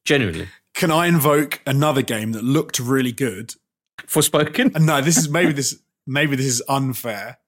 Genuinely. 0.05 0.49
Can 0.75 0.91
I 0.91 1.07
invoke 1.07 1.61
another 1.67 2.03
game 2.03 2.33
that 2.33 2.45
looked 2.45 2.79
really 2.79 3.13
good? 3.13 3.55
Forspoken. 4.03 4.75
And 4.75 4.85
no, 4.87 5.01
this 5.01 5.17
is 5.17 5.29
maybe 5.31 5.53
this 5.53 5.81
maybe 6.07 6.37
this 6.37 6.47
is 6.47 6.63
unfair. 6.69 7.39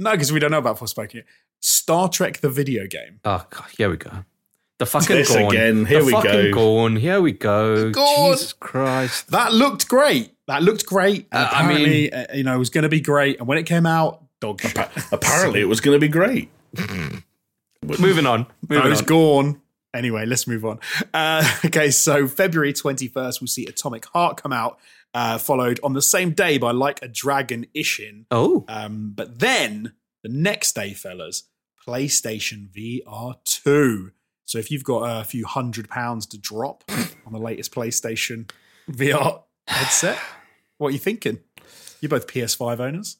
No, 0.00 0.12
because 0.12 0.32
we 0.32 0.40
don't 0.40 0.50
know 0.50 0.58
about 0.58 0.78
Forspoken 0.78 1.14
yet. 1.14 1.26
Star 1.60 2.08
Trek 2.08 2.38
the 2.40 2.48
video 2.50 2.86
game. 2.86 3.20
Oh 3.24 3.46
god, 3.50 3.66
here 3.76 3.90
we 3.90 3.96
go. 3.96 4.24
The 4.78 4.86
fucking 4.86 5.16
This 5.16 5.28
Gorn. 5.34 5.46
again, 5.54 5.86
here 5.86 6.00
the 6.00 6.04
we 6.06 6.12
fucking 6.12 6.30
go. 6.30 6.52
Gorn. 6.52 6.96
Here 6.96 7.20
we 7.20 7.32
go. 7.32 7.90
Gorn. 7.90 8.32
Jesus 8.32 8.52
Christ. 8.52 9.30
That 9.30 9.52
looked 9.52 9.88
great. 9.88 10.32
That 10.46 10.62
looked 10.62 10.86
great. 10.86 11.26
Uh, 11.32 11.48
I 11.50 11.62
mean- 11.66 11.70
apparently, 11.76 12.12
uh, 12.12 12.26
you 12.36 12.44
know, 12.44 12.54
it 12.54 12.58
was 12.58 12.70
going 12.70 12.82
to 12.82 12.88
be 12.88 13.00
great. 13.00 13.38
And 13.38 13.48
when 13.48 13.58
it 13.58 13.64
came 13.64 13.86
out, 13.86 14.22
dog 14.40 14.60
shit. 14.60 14.78
Apparently, 15.10 15.60
it 15.60 15.64
was 15.68 15.80
going 15.80 15.96
to 15.96 16.00
be 16.00 16.08
great. 16.08 16.50
Moving 17.82 18.26
on. 18.26 18.46
Moving 18.68 18.88
Those 18.90 19.00
on. 19.00 19.06
gone. 19.06 19.62
Anyway, 19.94 20.26
let's 20.26 20.46
move 20.46 20.64
on. 20.64 20.78
Uh, 21.14 21.42
okay, 21.64 21.90
so 21.90 22.28
February 22.28 22.72
21st, 22.72 23.40
we'll 23.40 23.48
see 23.48 23.66
Atomic 23.66 24.04
Heart 24.06 24.40
come 24.42 24.52
out, 24.52 24.78
uh, 25.14 25.38
followed 25.38 25.80
on 25.82 25.94
the 25.94 26.02
same 26.02 26.32
day 26.32 26.58
by 26.58 26.70
Like 26.70 27.00
a 27.02 27.08
Dragon 27.08 27.66
Ishin. 27.74 28.26
Oh. 28.30 28.64
Um, 28.68 29.12
but 29.16 29.38
then 29.40 29.94
the 30.22 30.28
next 30.28 30.74
day, 30.74 30.92
fellas, 30.92 31.44
PlayStation 31.86 32.68
VR 32.68 33.34
2. 33.44 34.12
So 34.48 34.58
if 34.58 34.70
you've 34.70 34.82
got 34.82 35.00
a 35.20 35.24
few 35.24 35.44
hundred 35.46 35.90
pounds 35.90 36.24
to 36.28 36.38
drop 36.38 36.82
on 37.26 37.32
the 37.34 37.38
latest 37.38 37.70
PlayStation 37.70 38.50
VR 38.90 39.42
headset, 39.66 40.18
what 40.78 40.88
are 40.88 40.92
you 40.92 40.98
thinking? 40.98 41.40
You're 42.00 42.08
both 42.08 42.26
PS5 42.26 42.80
owners. 42.80 43.18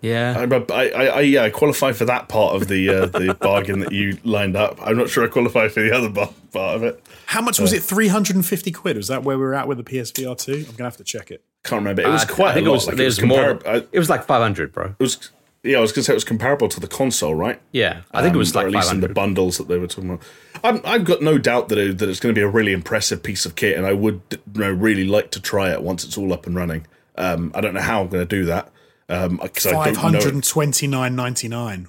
Yeah. 0.00 0.46
I, 0.48 0.72
I, 0.72 0.88
I, 0.90 1.04
I, 1.06 1.20
yeah, 1.22 1.42
I 1.42 1.50
qualify 1.50 1.90
for 1.90 2.04
that 2.04 2.28
part 2.28 2.54
of 2.54 2.68
the 2.68 2.88
uh, 2.88 3.06
the 3.06 3.34
bargain 3.40 3.80
that 3.80 3.90
you 3.90 4.16
lined 4.22 4.54
up. 4.54 4.78
I'm 4.80 4.96
not 4.96 5.10
sure 5.10 5.24
I 5.24 5.26
qualify 5.28 5.66
for 5.68 5.82
the 5.82 5.92
other 5.92 6.08
bar- 6.08 6.32
part 6.52 6.76
of 6.76 6.82
it. 6.84 7.04
How 7.26 7.42
much 7.42 7.58
was 7.58 7.72
it? 7.72 7.82
350 7.82 8.70
quid? 8.70 8.96
Was 8.96 9.08
that 9.08 9.24
where 9.24 9.36
we 9.36 9.42
were 9.42 9.54
at 9.54 9.66
with 9.66 9.78
the 9.78 9.84
PSVR 9.84 10.38
2? 10.38 10.52
I'm 10.52 10.62
going 10.62 10.76
to 10.76 10.82
have 10.84 10.96
to 10.98 11.04
check 11.04 11.32
it. 11.32 11.42
Can't 11.64 11.80
remember. 11.80 12.02
It 12.02 12.08
was 12.08 12.22
Uh, 12.24 12.32
quite 12.32 12.50
I 12.52 12.54
think 12.54 12.66
a 12.66 12.68
it 12.68 12.70
lot. 12.70 12.74
was, 12.76 12.86
like, 12.86 12.98
it 12.98 13.04
was 13.04 13.22
more. 13.22 13.54
compar- 13.56 13.66
I- 13.82 13.86
it 13.90 13.98
was 13.98 14.08
like 14.08 14.24
500, 14.24 14.72
bro. 14.72 14.84
it 14.98 15.02
was. 15.02 15.30
Yeah, 15.64 15.78
I 15.78 15.80
was 15.80 15.92
going 15.92 16.02
to 16.02 16.04
say 16.04 16.12
it 16.12 16.16
was 16.16 16.24
comparable 16.24 16.68
to 16.68 16.78
the 16.78 16.86
console, 16.86 17.34
right? 17.34 17.60
Yeah. 17.72 18.02
I 18.12 18.22
think 18.22 18.34
it 18.34 18.38
was 18.38 18.54
Um, 18.54 18.60
like 18.64 18.66
at 18.66 18.72
least 18.76 18.92
in 18.92 19.00
the 19.00 19.08
bundles 19.08 19.56
that 19.58 19.66
they 19.66 19.78
were 19.78 19.86
talking 19.86 20.10
about. 20.10 20.22
I'm, 20.62 20.80
I've 20.84 21.04
got 21.04 21.22
no 21.22 21.38
doubt 21.38 21.68
that 21.70 21.78
it, 21.78 21.98
that 21.98 22.08
it's 22.08 22.20
going 22.20 22.34
to 22.34 22.38
be 22.38 22.42
a 22.44 22.48
really 22.48 22.72
impressive 22.72 23.22
piece 23.22 23.46
of 23.46 23.54
kit, 23.56 23.76
and 23.76 23.86
I 23.86 23.92
would 23.94 24.20
you 24.30 24.60
know, 24.60 24.70
really 24.70 25.04
like 25.06 25.30
to 25.32 25.40
try 25.40 25.70
it 25.72 25.82
once 25.82 26.04
it's 26.04 26.18
all 26.18 26.32
up 26.32 26.46
and 26.46 26.54
running. 26.54 26.86
Um, 27.16 27.50
I 27.54 27.60
don't 27.62 27.72
know 27.74 27.80
how 27.80 28.02
I'm 28.02 28.08
going 28.08 28.26
to 28.26 28.36
do 28.36 28.44
that 28.44 28.70
because 29.08 29.66
I 29.66 29.90
don't 29.92 30.12
know. 30.12 30.18
it. 30.18 30.22
529.99. 30.22 31.86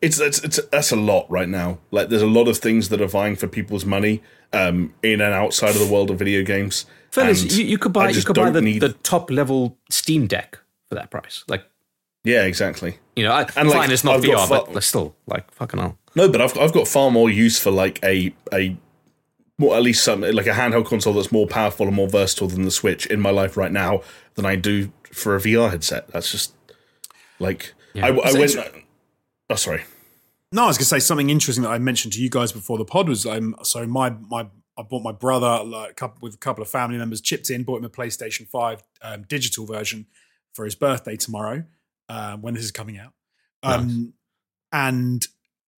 It's, 0.00 0.18
it's 0.20 0.42
it's 0.44 0.58
that's 0.72 0.90
a 0.92 0.96
lot 0.96 1.30
right 1.30 1.48
now. 1.48 1.78
Like 1.90 2.08
there's 2.08 2.22
a 2.22 2.26
lot 2.26 2.48
of 2.48 2.58
things 2.58 2.88
that 2.88 3.00
are 3.00 3.06
vying 3.06 3.36
for 3.36 3.46
people's 3.46 3.84
money 3.84 4.22
um, 4.52 4.94
in 5.02 5.20
and 5.20 5.34
outside 5.34 5.70
of 5.70 5.78
the 5.78 5.92
world 5.92 6.10
of 6.10 6.18
video 6.18 6.42
games. 6.42 6.86
Fellas, 7.10 7.56
you, 7.56 7.64
you 7.64 7.78
could 7.78 7.92
buy 7.92 8.08
you 8.10 8.22
could 8.22 8.36
buy 8.36 8.50
the, 8.50 8.62
need- 8.62 8.80
the 8.80 8.90
top 8.92 9.30
level 9.30 9.76
Steam 9.90 10.26
Deck 10.26 10.58
for 10.88 10.94
that 10.94 11.10
price. 11.10 11.44
Like, 11.48 11.64
yeah, 12.24 12.44
exactly. 12.44 12.98
you 13.16 13.24
know, 13.24 13.32
I, 13.32 13.46
And, 13.56 13.68
like, 13.70 13.90
it's 13.90 14.04
not 14.04 14.16
I've 14.16 14.26
got 14.26 14.48
VR, 14.48 14.66
but 14.66 14.72
fu- 14.74 14.80
still, 14.80 15.16
like, 15.26 15.50
fucking 15.52 15.80
hell. 15.80 15.98
No, 16.14 16.28
but 16.28 16.40
I've 16.40 16.56
I've 16.58 16.72
got 16.72 16.88
far 16.88 17.10
more 17.10 17.30
use 17.30 17.58
for 17.58 17.70
like 17.70 18.00
a 18.02 18.34
a 18.52 18.76
more 19.58 19.76
at 19.76 19.82
least 19.82 20.02
some 20.04 20.22
like 20.22 20.46
a 20.46 20.52
handheld 20.52 20.86
console 20.86 21.12
that's 21.14 21.30
more 21.32 21.46
powerful 21.46 21.86
and 21.86 21.94
more 21.94 22.08
versatile 22.08 22.48
than 22.48 22.62
the 22.62 22.70
Switch 22.70 23.06
in 23.06 23.20
my 23.20 23.30
life 23.30 23.56
right 23.56 23.70
now 23.72 24.02
than 24.34 24.44
I 24.46 24.56
do 24.56 24.90
for 25.12 25.36
a 25.36 25.40
VR 25.40 25.70
headset. 25.70 26.08
That's 26.08 26.30
just 26.32 26.54
like 27.38 27.74
I, 27.96 28.08
I 28.08 28.10
went. 28.10 28.26
it's- 28.36 28.72
Oh, 29.50 29.54
sorry. 29.54 29.84
No, 30.52 30.64
I 30.64 30.66
was 30.66 30.76
going 30.76 30.84
to 30.84 30.88
say 30.88 30.98
something 30.98 31.30
interesting 31.30 31.62
that 31.64 31.70
I 31.70 31.78
mentioned 31.78 32.12
to 32.14 32.20
you 32.22 32.28
guys 32.30 32.52
before 32.52 32.78
the 32.78 32.84
pod 32.84 33.08
was 33.08 33.24
um, 33.26 33.54
so 33.62 33.86
my 33.86 34.10
my 34.10 34.46
I 34.76 34.82
bought 34.82 35.02
my 35.02 35.12
brother 35.12 35.62
like, 35.64 35.90
a 35.90 35.94
couple, 35.94 36.18
with 36.22 36.34
a 36.34 36.38
couple 36.38 36.62
of 36.62 36.68
family 36.68 36.96
members 36.98 37.20
chipped 37.20 37.50
in, 37.50 37.62
bought 37.64 37.78
him 37.78 37.84
a 37.84 37.90
PlayStation 37.90 38.46
Five 38.48 38.82
um, 39.02 39.22
digital 39.22 39.66
version 39.66 40.06
for 40.54 40.64
his 40.64 40.74
birthday 40.74 41.16
tomorrow 41.16 41.64
um, 42.08 42.42
when 42.42 42.54
this 42.54 42.64
is 42.64 42.70
coming 42.72 42.98
out, 42.98 43.12
um, 43.62 44.14
and 44.72 45.26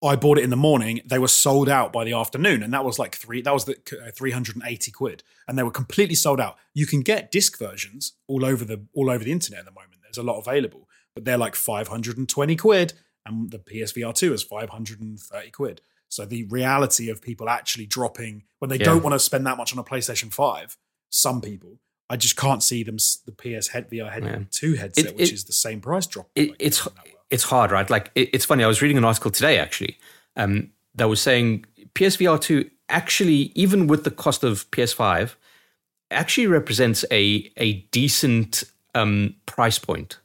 I 0.03 0.15
bought 0.15 0.37
it 0.37 0.43
in 0.43 0.49
the 0.49 0.55
morning. 0.55 1.01
They 1.05 1.19
were 1.19 1.27
sold 1.27 1.67
out 1.69 1.91
by 1.91 2.03
the 2.05 2.13
afternoon, 2.13 2.63
and 2.63 2.73
that 2.73 2.85
was 2.85 2.97
like 2.99 3.15
three. 3.15 3.41
That 3.41 3.53
was 3.53 3.65
the 3.65 3.75
uh, 4.05 4.11
three 4.11 4.31
hundred 4.31 4.55
and 4.55 4.63
eighty 4.65 4.91
quid, 4.91 5.23
and 5.47 5.57
they 5.57 5.63
were 5.63 5.71
completely 5.71 6.15
sold 6.15 6.39
out. 6.39 6.57
You 6.73 6.85
can 6.85 7.01
get 7.01 7.31
disc 7.31 7.57
versions 7.57 8.13
all 8.27 8.45
over 8.45 8.63
the 8.65 8.85
all 8.93 9.09
over 9.09 9.23
the 9.23 9.31
internet 9.31 9.59
at 9.59 9.65
the 9.65 9.71
moment. 9.71 9.95
There's 10.03 10.17
a 10.17 10.23
lot 10.23 10.39
available, 10.39 10.87
but 11.13 11.25
they're 11.25 11.37
like 11.37 11.55
five 11.55 11.87
hundred 11.89 12.17
and 12.17 12.27
twenty 12.29 12.55
quid, 12.55 12.93
and 13.25 13.51
the 13.51 13.59
PSVR 13.59 14.13
two 14.15 14.33
is 14.33 14.41
five 14.43 14.69
hundred 14.69 15.01
and 15.01 15.19
thirty 15.19 15.51
quid. 15.51 15.81
So 16.11 16.25
the 16.25 16.45
reality 16.45 17.09
of 17.09 17.21
people 17.21 17.47
actually 17.49 17.85
dropping 17.85 18.43
when 18.57 18.69
they 18.69 18.77
Yeah. 18.79 18.85
don't 18.85 19.03
want 19.03 19.13
to 19.13 19.19
spend 19.19 19.45
that 19.45 19.57
much 19.57 19.73
on 19.73 19.79
a 19.79 19.83
PlayStation 19.83 20.33
Five, 20.33 20.75
some 21.11 21.39
people. 21.41 21.79
I 22.09 22.17
just 22.17 22.35
can't 22.35 22.63
see 22.63 22.83
them 22.83 22.97
the 23.25 23.31
PS 23.31 23.67
head 23.67 23.89
VR 23.89 24.11
head 24.11 24.23
Yeah. 24.23 24.39
two 24.51 24.73
headset, 24.75 25.05
It- 25.05 25.17
which 25.17 25.31
is 25.31 25.43
the 25.45 25.53
same 25.53 25.79
price 25.81 26.07
drop. 26.07 26.29
it, 26.35 26.49
like, 26.49 26.55
it's 26.59 26.87
it's 27.29 27.43
hard, 27.43 27.71
right? 27.71 27.87
Like 27.89 28.09
it, 28.15 28.29
it's 28.33 28.45
funny. 28.45 28.63
I 28.63 28.67
was 28.67 28.81
reading 28.81 28.97
an 28.97 29.05
article 29.05 29.29
today 29.31 29.59
actually. 29.59 29.97
Um, 30.35 30.71
that 30.95 31.07
was 31.07 31.21
saying 31.21 31.65
PSVR 31.93 32.39
2 32.41 32.69
actually, 32.89 33.51
even 33.55 33.85
with 33.87 34.03
the 34.03 34.11
cost 34.11 34.43
of 34.43 34.69
PS5, 34.71 35.35
actually 36.09 36.47
represents 36.47 37.05
a, 37.11 37.51
a 37.57 37.73
decent 37.91 38.63
um, 38.95 39.35
price 39.45 39.77
point. 39.77 40.17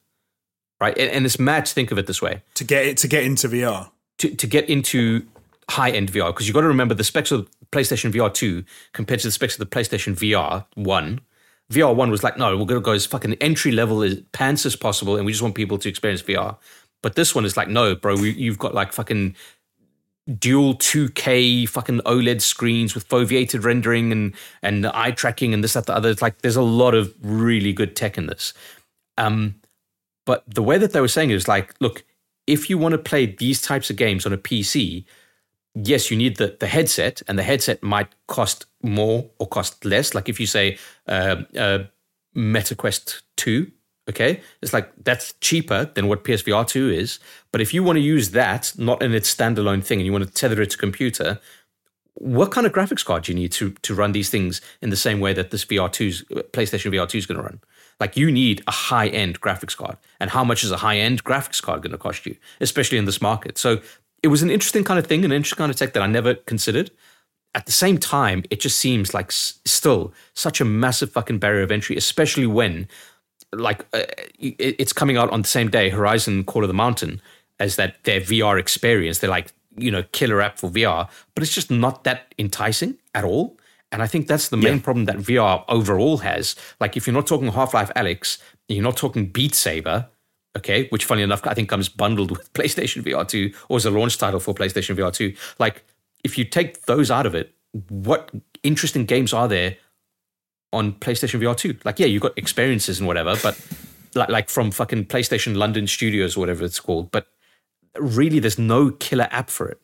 Right. 0.81 0.97
And, 0.97 1.11
and 1.11 1.27
it's 1.27 1.39
mad 1.39 1.67
to 1.67 1.75
think 1.75 1.91
of 1.93 1.99
it 1.99 2.07
this 2.07 2.23
way. 2.23 2.43
to 2.55 2.65
get 2.65 2.87
it 2.87 2.97
to 2.99 3.09
get 3.09 3.25
into 3.25 3.49
VR. 3.49 3.91
to, 4.19 4.35
to 4.35 4.47
get 4.47 4.69
into 4.71 5.27
high 5.71 5.91
end 5.91 6.11
VR 6.13 6.29
because 6.29 6.47
you've 6.47 6.55
got 6.55 6.63
to 6.63 6.69
remember 6.69 6.95
the 6.95 7.05
specs 7.05 7.31
of 7.31 7.49
PlayStation 7.71 8.11
VR 8.13 8.33
2 8.33 8.65
compared 8.93 9.21
to 9.21 9.27
the 9.29 9.33
specs 9.33 9.55
of 9.55 9.59
the 9.59 9.67
PlayStation 9.67 10.15
VR 10.15 10.65
1. 10.75 11.21
VR 11.73 11.95
1 11.95 12.11
was 12.11 12.23
like, 12.23 12.37
no, 12.37 12.57
we're 12.57 12.67
to 12.67 12.81
go 12.81 12.93
as 12.93 13.07
fucking 13.07 13.35
entry 13.35 13.73
level 13.73 14.03
as 14.03 14.21
pants 14.33 14.67
as 14.67 14.77
possible 14.77 15.17
and 15.17 15.25
we 15.25 15.33
just 15.33 15.43
want 15.43 15.55
people 15.55 15.79
to 15.79 15.89
experience 15.89 16.23
VR. 16.23 16.57
But 17.03 17.17
this 17.17 17.35
one 17.35 17.45
is 17.45 17.57
like, 17.57 17.69
no, 17.69 17.95
bro, 17.95 18.17
we, 18.17 18.31
you've 18.31 18.59
got 18.59 18.75
like 18.75 18.93
fucking 18.93 19.35
dual 20.39 20.75
2K 20.75 21.69
fucking 21.69 22.01
OLED 22.01 22.41
screens 22.41 22.95
with 22.95 23.09
foveated 23.09 23.65
rendering 23.65 24.13
and, 24.13 24.35
and 24.63 24.87
eye 24.87 25.11
tracking 25.11 25.53
and 25.53 25.63
this, 25.63 25.75
that, 25.75 25.87
the 25.87 25.95
other. 25.95 26.11
It's 26.11 26.23
like, 26.23 26.43
there's 26.43 26.57
a 26.57 26.63
lot 26.63 26.95
of 26.95 27.15
really 27.23 27.73
good 27.73 27.97
tech 27.97 28.17
in 28.17 28.27
this. 28.27 28.55
Um, 29.19 29.57
but 30.27 30.45
the 30.47 30.63
way 30.63 30.79
that 30.79 30.93
they 30.93 31.01
were 31.01 31.09
saying 31.09 31.31
it 31.31 31.35
is 31.35 31.49
like, 31.49 31.75
look, 31.81 32.05
if 32.47 32.69
you 32.69 32.79
want 32.79 32.93
to 32.93 32.99
play 32.99 33.27
these 33.27 33.61
types 33.61 33.91
of 33.91 33.97
games 33.97 34.27
on 34.27 34.33
a 34.33 34.39
PC, 34.39 35.05
yes, 35.75 36.11
you 36.11 36.17
need 36.17 36.37
the, 36.37 36.57
the 36.59 36.67
headset, 36.67 37.23
and 37.29 37.39
the 37.39 37.43
headset 37.43 37.83
might 37.83 38.09
cost 38.27 38.67
more 38.83 39.29
or 39.39 39.47
cost 39.47 39.85
less. 39.85 40.15
Like 40.15 40.29
if 40.29 40.39
you 40.39 40.47
say 40.47 40.79
uh, 41.09 41.43
uh, 41.57 41.85
MetaQuest 42.37 43.23
2, 43.37 43.71
okay, 44.11 44.41
it's 44.63 44.73
like 44.73 44.93
that's 45.03 45.35
cheaper 45.41 45.91
than 45.95 46.09
what 46.09 46.25
PSVR 46.25 46.67
2 46.67 46.91
is. 46.91 47.19
But 47.53 47.61
if 47.61 47.75
you 47.75 47.83
want 47.83 47.97
to 47.97 48.03
use 48.03 48.31
that, 48.31 48.73
not 48.79 49.03
in 49.03 49.15
its 49.15 49.35
standalone 49.35 49.83
thing, 49.85 49.99
and 49.99 50.07
you 50.07 50.13
want 50.13 50.27
to 50.27 50.33
tether 50.33 50.61
it 50.63 50.71
to 50.71 50.79
computer, 50.79 51.41
what 52.15 52.53
kind 52.53 52.67
of 52.67 52.73
graphics 52.73 53.05
card 53.05 53.25
do 53.25 53.33
you 53.33 53.37
need 53.37 53.51
to 53.53 53.71
to 53.83 53.95
run 53.95 54.13
these 54.13 54.31
things 54.31 54.61
in 54.81 54.91
the 54.91 54.97
same 54.97 55.19
way 55.19 55.33
that 55.33 55.51
this 55.51 55.65
VR2's 55.65 56.23
PlayStation 56.53 56.93
VR2 56.93 57.17
is 57.17 57.27
going 57.27 57.39
to 57.39 57.43
run? 57.43 57.61
Like 57.99 58.17
you 58.17 58.31
need 58.31 58.63
a 58.67 58.73
high 58.73 59.09
end 59.09 59.41
graphics 59.41 59.77
card, 59.77 59.97
and 60.21 60.31
how 60.31 60.45
much 60.45 60.63
is 60.63 60.71
a 60.71 60.77
high 60.77 60.99
end 60.99 61.25
graphics 61.25 61.63
card 61.63 61.83
going 61.83 61.93
to 61.93 61.99
cost 61.99 62.27
you, 62.27 62.37
especially 62.61 62.99
in 62.99 63.05
this 63.05 63.21
market? 63.21 63.59
So 63.59 63.81
it 64.25 64.29
was 64.29 64.43
an 64.43 64.51
interesting 64.51 64.85
kind 64.85 64.99
of 64.99 65.07
thing, 65.07 65.23
an 65.23 65.33
interesting 65.33 65.59
kind 65.59 65.71
of 65.71 65.77
tech 65.77 65.93
that 65.93 66.03
I 66.03 66.07
never 66.07 66.35
considered. 66.35 66.91
At 67.55 67.67
the 67.67 67.73
same 67.73 67.99
time, 67.99 68.43
it 68.49 68.59
just 68.59 68.79
seems 68.79 69.13
like 69.13 69.27
s- 69.27 69.61
still 69.67 70.15
such 70.33 70.63
a 70.63 70.65
massive 70.65 71.13
fucking 71.13 71.41
barrier 71.41 71.63
of 71.63 71.71
entry, 71.71 71.95
especially 71.95 72.47
when 72.47 72.89
like 73.53 73.85
uh, 73.93 74.05
it's 74.39 74.95
coming 74.95 75.19
out 75.19 75.29
on 75.29 75.43
the 75.43 75.49
same 75.49 75.69
day, 75.69 75.91
Horizon 75.91 76.43
Call 76.45 76.65
of 76.65 76.69
the 76.69 76.75
Mountain, 76.75 77.21
as 77.61 77.77
that 77.77 78.03
their 78.05 78.19
VR 78.19 78.59
experience. 78.59 79.19
They're 79.19 79.29
like 79.29 79.53
you 79.77 79.91
know 79.91 80.05
killer 80.13 80.41
app 80.41 80.59
for 80.59 80.71
VR, 80.71 81.07
but 81.35 81.43
it's 81.43 81.55
just 81.55 81.71
not 81.71 82.05
that 82.05 82.35
enticing 82.39 82.97
at 83.15 83.25
all. 83.25 83.59
And 83.93 84.03
I 84.03 84.07
think 84.07 84.27
that's 84.27 84.49
the 84.49 84.57
main 84.57 84.81
problem 84.81 85.05
that 85.05 85.19
VR 85.19 85.65
overall 85.69 86.17
has. 86.19 86.57
Like 86.81 86.97
if 86.97 87.07
you're 87.07 87.15
not 87.15 87.27
talking 87.27 87.53
Half 87.53 87.75
Life 87.75 87.93
Alyx, 87.95 88.39
you're 88.69 88.83
not 88.83 88.97
talking 88.97 89.27
Beat 89.27 89.55
Saber, 89.55 90.09
okay, 90.57 90.89
which 90.89 91.05
funny 91.05 91.23
enough 91.23 91.47
I 91.47 91.55
think 91.55 91.69
comes 91.69 91.89
bundled 91.89 92.31
with 92.31 92.53
PlayStation 92.55 93.03
VR 93.03 93.27
2 93.27 93.53
or 93.69 93.77
as 93.77 93.85
a 93.85 93.91
launch 93.91 94.19
title 94.19 94.41
for 94.41 94.55
PlayStation 94.55 94.97
VR 94.97 95.13
2. 95.13 95.35
Like 95.59 95.85
if 96.23 96.39
you 96.39 96.45
take 96.45 96.83
those 96.83 97.11
out 97.11 97.27
of 97.27 97.35
it, 97.35 97.55
what 97.89 98.31
interesting 98.63 99.05
games 99.05 99.33
are 99.33 99.49
there 99.49 99.77
on 100.73 100.93
PlayStation 100.93 101.41
VR 101.41 101.57
2? 101.57 101.79
Like 101.85 101.99
yeah, 101.99 102.07
you've 102.07 102.23
got 102.23 102.37
experiences 102.39 102.99
and 102.99 103.07
whatever, 103.07 103.37
but 103.43 103.61
like 104.15 104.29
like 104.29 104.51
from 104.51 104.71
fucking 104.71 105.07
PlayStation 105.07 105.57
London 105.57 105.87
Studios 105.87 106.37
or 106.37 106.41
whatever 106.41 106.65
it's 106.65 106.81
called, 106.81 107.11
but 107.11 107.27
really 107.97 108.39
there's 108.39 108.59
no 108.59 108.91
killer 108.91 109.29
app 109.31 109.51
for 109.51 109.69
it. 109.69 109.81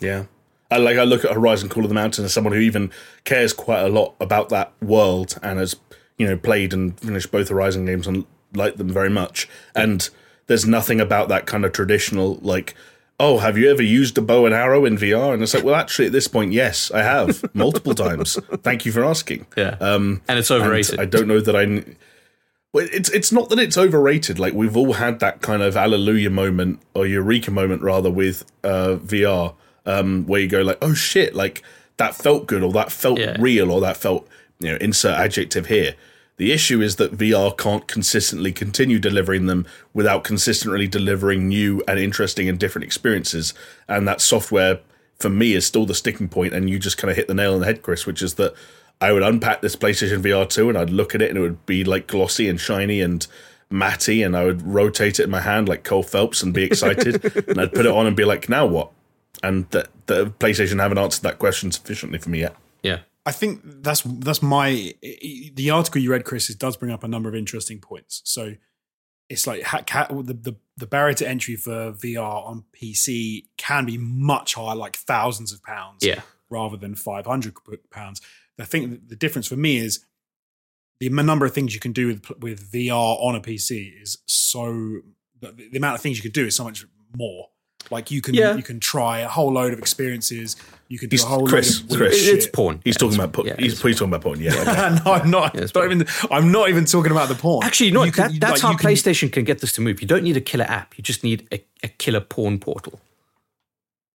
Yeah. 0.00 0.26
I 0.70 0.78
like 0.78 0.96
I 0.96 1.04
look 1.04 1.24
at 1.24 1.32
Horizon 1.32 1.68
Call 1.68 1.84
of 1.84 1.90
the 1.90 1.94
Mountain 1.94 2.24
as 2.24 2.32
someone 2.32 2.54
who 2.54 2.60
even 2.60 2.90
cares 3.24 3.52
quite 3.52 3.82
a 3.82 3.88
lot 3.88 4.14
about 4.20 4.48
that 4.48 4.72
world 4.80 5.38
and 5.42 5.58
has, 5.58 5.76
you 6.16 6.26
know, 6.26 6.36
played 6.36 6.72
and 6.72 6.98
finished 6.98 7.30
both 7.30 7.50
Horizon 7.50 7.84
games 7.84 8.06
and 8.06 8.24
liked 8.54 8.78
them 8.78 8.88
very 8.92 9.10
much. 9.10 9.48
And 9.74 10.08
there's 10.46 10.66
nothing 10.66 11.00
about 11.00 11.28
that 11.28 11.46
kind 11.46 11.64
of 11.64 11.72
traditional 11.72 12.34
like 12.42 12.74
Oh, 13.20 13.38
have 13.38 13.56
you 13.56 13.70
ever 13.70 13.82
used 13.82 14.18
a 14.18 14.22
bow 14.22 14.46
and 14.46 14.54
arrow 14.54 14.84
in 14.84 14.96
VR? 14.96 15.32
And 15.32 15.44
it's 15.44 15.54
like, 15.54 15.62
well, 15.62 15.76
actually, 15.76 16.06
at 16.06 16.12
this 16.12 16.26
point, 16.26 16.52
yes, 16.52 16.90
I 16.90 17.02
have 17.02 17.44
multiple 17.54 17.94
times. 17.94 18.36
Thank 18.64 18.84
you 18.84 18.90
for 18.90 19.04
asking. 19.04 19.46
Yeah. 19.56 19.76
Um, 19.80 20.22
and 20.26 20.40
it's 20.40 20.50
and 20.50 20.60
overrated. 20.60 20.98
I 20.98 21.04
don't 21.04 21.28
know 21.28 21.38
that 21.40 21.54
I. 21.54 21.84
Well, 22.72 22.88
it's 22.90 23.10
it's 23.10 23.30
not 23.30 23.48
that 23.50 23.60
it's 23.60 23.76
overrated. 23.76 24.38
Like 24.40 24.54
we've 24.54 24.76
all 24.76 24.94
had 24.94 25.20
that 25.20 25.40
kind 25.40 25.62
of 25.62 25.74
hallelujah 25.74 26.30
moment 26.30 26.80
or 26.94 27.06
eureka 27.06 27.50
moment 27.52 27.82
rather 27.82 28.10
with 28.10 28.44
uh, 28.64 28.96
VR, 28.96 29.54
um, 29.86 30.26
where 30.26 30.40
you 30.40 30.48
go 30.48 30.62
like, 30.62 30.78
oh 30.82 30.94
shit, 30.94 31.34
like 31.34 31.62
that 31.98 32.16
felt 32.16 32.46
good 32.46 32.62
or 32.64 32.72
that 32.72 32.90
felt 32.90 33.20
Yeah. 33.20 33.36
real 33.38 33.70
or 33.70 33.80
that 33.82 33.98
felt 33.98 34.26
you 34.58 34.70
know 34.72 34.78
insert 34.80 35.16
adjective 35.18 35.66
here. 35.66 35.94
The 36.38 36.52
issue 36.52 36.80
is 36.80 36.96
that 36.96 37.16
VR 37.16 37.56
can't 37.56 37.86
consistently 37.86 38.52
continue 38.52 38.98
delivering 38.98 39.46
them 39.46 39.66
without 39.92 40.24
consistently 40.24 40.88
delivering 40.88 41.48
new 41.48 41.82
and 41.86 41.98
interesting 41.98 42.48
and 42.48 42.58
different 42.58 42.84
experiences. 42.84 43.54
And 43.86 44.08
that 44.08 44.20
software, 44.20 44.80
for 45.18 45.28
me, 45.28 45.52
is 45.52 45.66
still 45.66 45.86
the 45.86 45.94
sticking 45.94 46.28
point. 46.28 46.54
And 46.54 46.70
you 46.70 46.78
just 46.78 46.98
kind 46.98 47.10
of 47.10 47.16
hit 47.16 47.28
the 47.28 47.34
nail 47.34 47.54
on 47.54 47.60
the 47.60 47.66
head, 47.66 47.82
Chris, 47.82 48.06
which 48.06 48.22
is 48.22 48.34
that 48.34 48.54
I 49.00 49.12
would 49.12 49.22
unpack 49.22 49.60
this 49.60 49.76
PlayStation 49.76 50.22
VR 50.22 50.48
2 50.48 50.68
and 50.70 50.78
I'd 50.78 50.90
look 50.90 51.14
at 51.14 51.22
it 51.22 51.28
and 51.28 51.38
it 51.38 51.42
would 51.42 51.66
be 51.66 51.84
like 51.84 52.06
glossy 52.06 52.48
and 52.48 52.58
shiny 52.58 53.00
and 53.00 53.26
matty. 53.68 54.22
And 54.22 54.36
I 54.36 54.44
would 54.44 54.62
rotate 54.62 55.20
it 55.20 55.24
in 55.24 55.30
my 55.30 55.40
hand 55.40 55.68
like 55.68 55.84
Cole 55.84 56.02
Phelps 56.02 56.42
and 56.42 56.54
be 56.54 56.64
excited. 56.64 57.22
and 57.48 57.60
I'd 57.60 57.72
put 57.72 57.84
it 57.84 57.92
on 57.92 58.06
and 58.06 58.16
be 58.16 58.24
like, 58.24 58.48
now 58.48 58.64
what? 58.64 58.90
And 59.42 59.68
the, 59.70 59.86
the 60.06 60.26
PlayStation 60.26 60.80
haven't 60.80 60.98
answered 60.98 61.22
that 61.24 61.38
question 61.38 61.72
sufficiently 61.72 62.18
for 62.18 62.30
me 62.30 62.40
yet. 62.40 62.56
yeah. 62.82 63.00
I 63.24 63.32
think 63.32 63.60
that's 63.64 64.02
that's 64.02 64.42
my 64.42 64.94
the 65.54 65.70
article 65.70 66.00
you 66.00 66.10
read, 66.10 66.24
Chris. 66.24 66.48
Does 66.54 66.76
bring 66.76 66.90
up 66.92 67.04
a 67.04 67.08
number 67.08 67.28
of 67.28 67.34
interesting 67.34 67.78
points. 67.80 68.20
So 68.24 68.54
it's 69.28 69.46
like 69.46 69.62
the, 69.62 70.36
the 70.40 70.56
the 70.76 70.86
barrier 70.86 71.14
to 71.14 71.28
entry 71.28 71.54
for 71.56 71.92
VR 71.92 72.46
on 72.46 72.64
PC 72.72 73.44
can 73.56 73.86
be 73.86 73.96
much 73.98 74.54
higher, 74.54 74.74
like 74.74 74.96
thousands 74.96 75.52
of 75.52 75.62
pounds, 75.62 76.04
Yeah. 76.04 76.22
rather 76.50 76.76
than 76.76 76.94
five 76.96 77.26
hundred 77.26 77.54
pounds. 77.90 78.20
I 78.58 78.64
think 78.64 79.08
the 79.08 79.16
difference 79.16 79.46
for 79.48 79.56
me 79.56 79.76
is 79.78 80.04
the 81.00 81.08
number 81.08 81.46
of 81.46 81.52
things 81.54 81.74
you 81.74 81.80
can 81.80 81.92
do 81.92 82.08
with 82.08 82.30
with 82.40 82.72
VR 82.72 83.16
on 83.24 83.34
a 83.36 83.40
PC 83.40 84.02
is 84.02 84.18
so 84.26 85.00
the, 85.40 85.52
the 85.70 85.76
amount 85.78 85.94
of 85.96 86.00
things 86.00 86.16
you 86.16 86.22
can 86.22 86.32
do 86.32 86.46
is 86.46 86.56
so 86.56 86.64
much 86.64 86.84
more. 87.16 87.48
Like 87.90 88.10
you 88.10 88.20
can 88.20 88.34
Yeah. 88.34 88.56
you 88.56 88.62
can 88.62 88.78
try 88.80 89.20
a 89.20 89.28
whole 89.28 89.52
load 89.52 89.72
of 89.72 89.78
experiences. 89.78 90.56
You 90.92 90.98
can 90.98 91.08
do 91.08 91.14
He's- 91.14 91.24
a 91.24 91.26
whole 91.26 91.46
Chris, 91.48 91.80
load 91.84 91.90
of 91.92 91.96
Chris. 91.96 92.22
shit. 92.22 92.34
It's 92.34 92.46
porn. 92.46 92.80
He's 92.84 92.94
Yeah, 92.96 92.98
talking 92.98 93.18
about 93.18 93.32
porn. 93.32 93.46
yeah, 93.48 93.54
he's, 93.58 93.72
it's 93.72 93.82
he's 93.82 93.96
talking 93.98 94.08
about 94.10 94.20
porn. 94.22 94.40
Yeah. 94.40 94.50
okay. 94.54 94.98
no, 95.06 95.12
I'm 95.12 95.30
not. 95.30 95.54
it's 95.54 95.74
not 95.74 95.84
even, 95.86 96.06
I'm 96.30 96.52
not 96.52 96.68
even 96.68 96.84
talking 96.84 97.12
about 97.12 97.28
the 97.30 97.34
porn. 97.34 97.64
Actually, 97.64 97.92
no, 97.92 98.04
You 98.04 98.10
that, 98.12 98.30
can- 98.30 98.38
that's 98.40 98.52
like, 98.52 98.60
how 98.62 98.70
you 98.72 98.76
can- 98.76 98.90
PlayStation 98.90 99.32
can 99.32 99.44
get 99.44 99.60
this 99.60 99.72
to 99.74 99.80
move. 99.80 100.02
You 100.02 100.06
don't 100.06 100.22
need 100.22 100.36
a 100.36 100.40
killer 100.42 100.66
app. 100.66 100.96
You 100.98 101.02
just 101.02 101.24
need 101.24 101.48
a, 101.50 101.64
a 101.82 101.88
killer 101.88 102.20
porn 102.20 102.58
portal. 102.58 103.00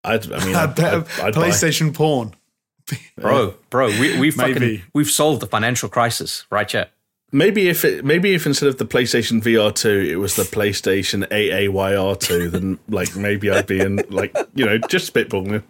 I'd, 0.03 0.31
I 0.31 0.45
mean, 0.45 0.55
a 0.55 0.59
I'd, 0.59 0.79
I'd, 0.79 0.95
I'd 1.19 1.33
buy. 1.33 1.49
PlayStation 1.49 1.93
porn. 1.95 2.33
Bro, 3.19 3.55
bro, 3.69 3.87
we, 3.87 4.17
we've 4.19 4.35
fucking, 4.35 4.81
we've 4.93 5.09
solved 5.09 5.41
the 5.41 5.47
financial 5.47 5.89
crisis, 5.89 6.45
right, 6.49 6.67
chat? 6.67 6.91
Maybe 7.33 7.67
if 7.67 7.83
it, 7.83 8.05
maybe 8.05 8.33
if 8.33 8.45
instead 8.45 8.69
of 8.69 8.77
the 8.77 8.85
PlayStation 8.85 9.41
VR 9.41 9.75
two, 9.75 9.89
it 10.09 10.15
was 10.15 10.37
the 10.37 10.43
PlayStation 10.43 11.27
AAYR 11.27 12.17
two, 12.17 12.49
then 12.49 12.79
like 12.87 13.13
maybe 13.17 13.49
I'd 13.49 13.67
be 13.67 13.81
in 13.81 14.01
like 14.09 14.33
you 14.55 14.65
know 14.65 14.77
just 14.77 15.13
spitballing. 15.13 15.63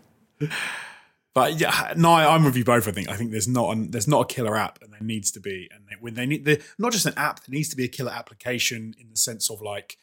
But 1.37 1.59
yeah, 1.59 1.93
no, 1.95 2.11
I'm 2.13 2.43
with 2.43 2.55
you 2.55 2.63
both. 2.63 2.87
I 2.87 2.91
think 2.91 3.09
I 3.09 3.15
think 3.15 3.31
there's 3.31 3.47
not 3.47 3.71
an, 3.75 3.91
there's 3.91 4.07
not 4.07 4.21
a 4.29 4.33
killer 4.33 4.55
app, 4.57 4.79
and 4.81 4.91
there 4.91 5.01
needs 5.01 5.29
to 5.31 5.39
be. 5.39 5.69
And 5.73 5.83
they, 5.87 5.95
when 5.99 6.15
they 6.15 6.25
need 6.25 6.45
the 6.45 6.61
not 6.79 6.91
just 6.93 7.05
an 7.05 7.13
app, 7.15 7.45
there 7.45 7.53
needs 7.55 7.69
to 7.69 7.75
be 7.75 7.83
a 7.85 7.87
killer 7.87 8.11
application 8.11 8.95
in 8.99 9.09
the 9.11 9.17
sense 9.17 9.49
of 9.51 9.61
like 9.61 9.97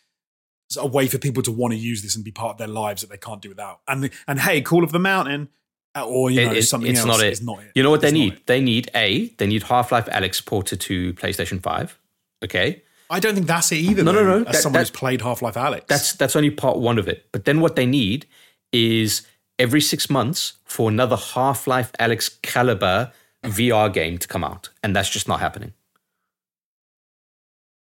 a 0.78 0.86
way 0.86 1.06
for 1.08 1.18
people 1.18 1.42
to 1.42 1.52
want 1.52 1.72
to 1.72 1.78
use 1.78 2.02
this 2.02 2.14
and 2.16 2.24
be 2.24 2.30
part 2.30 2.52
of 2.52 2.58
their 2.58 2.68
lives 2.68 3.02
that 3.02 3.10
they 3.10 3.16
can't 3.16 3.42
do 3.42 3.48
without. 3.48 3.80
And 3.88 4.10
and 4.28 4.40
hey, 4.40 4.60
Call 4.62 4.84
of 4.84 4.92
the 4.92 4.98
Mountain, 4.98 5.48
uh, 5.96 6.06
or 6.06 6.30
you 6.30 6.44
know 6.46 6.52
It- 6.52 6.62
something 6.62 6.90
it's 6.90 7.00
else 7.00 7.08
not 7.08 7.20
it. 7.26 7.32
is 7.32 7.42
not 7.42 7.60
it. 7.62 7.72
You 7.74 7.82
know 7.82 7.90
what 7.90 8.00
they 8.00 8.08
It's 8.08 8.16
not 8.18 8.24
need? 8.24 8.40
They 8.46 8.60
need 8.60 8.90
a 8.94 9.28
they 9.38 9.46
need 9.46 9.64
Half 9.64 9.90
Life 9.92 10.06
Alyx 10.06 10.44
ported 10.44 10.80
to 10.82 11.12
PlayStation 11.14 11.60
Five. 11.62 11.98
Okay, 12.44 12.82
I 13.10 13.18
don't 13.20 13.34
think 13.34 13.46
that's 13.46 13.72
it 13.72 13.76
either. 13.76 14.02
No, 14.04 14.12
no, 14.12 14.24
though, 14.24 14.38
no, 14.38 14.44
As 14.44 14.52
that- 14.56 14.62
someone 14.62 14.74
that- 14.80 14.88
who's 14.88 14.90
played 14.90 15.20
Half 15.22 15.42
Life 15.42 15.54
Alyx, 15.54 15.86
that's 15.88 16.12
that's 16.14 16.36
only 16.36 16.50
part 16.50 16.78
one 16.78 16.98
of 16.98 17.08
it. 17.08 17.26
But 17.32 17.44
then 17.44 17.60
what 17.60 17.74
they 17.76 17.86
need 17.86 18.26
is 18.72 19.22
every 19.58 19.80
six 19.80 20.10
months 20.10 20.54
for 20.64 20.88
another 20.88 21.16
Half 21.16 21.66
Life 21.66 21.92
Alyx 22.00 22.40
caliber 22.42 23.12
VR 23.44 23.92
game 23.92 24.18
to 24.18 24.28
come 24.28 24.44
out, 24.44 24.70
and 24.82 24.94
that's 24.94 25.10
just 25.10 25.28
not 25.28 25.40
happening. 25.40 25.72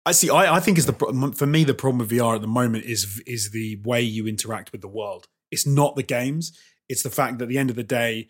I 0.06 0.12
see. 0.12 0.30
I, 0.30 0.56
I 0.56 0.60
think 0.60 0.78
is 0.78 0.86
the 0.86 1.34
for 1.36 1.46
me 1.46 1.64
the 1.64 1.74
problem 1.74 2.00
with 2.00 2.12
VR 2.12 2.36
at 2.36 2.42
the 2.42 2.48
moment 2.48 2.86
is 2.86 3.22
is 3.26 3.52
the 3.52 3.82
way 3.84 4.02
you 4.02 4.28
interact 4.28 4.72
with 4.72 4.82
the 4.82 4.88
world. 4.88 5.28
It's 5.52 5.68
not 5.68 5.96
the 5.96 6.04
games. 6.04 6.58
It's 6.90 7.04
the 7.04 7.10
fact 7.10 7.38
that 7.38 7.46
at 7.46 7.50
the 7.50 7.58
end 7.58 7.70
of 7.70 7.76
the 7.76 7.84
day, 7.84 8.30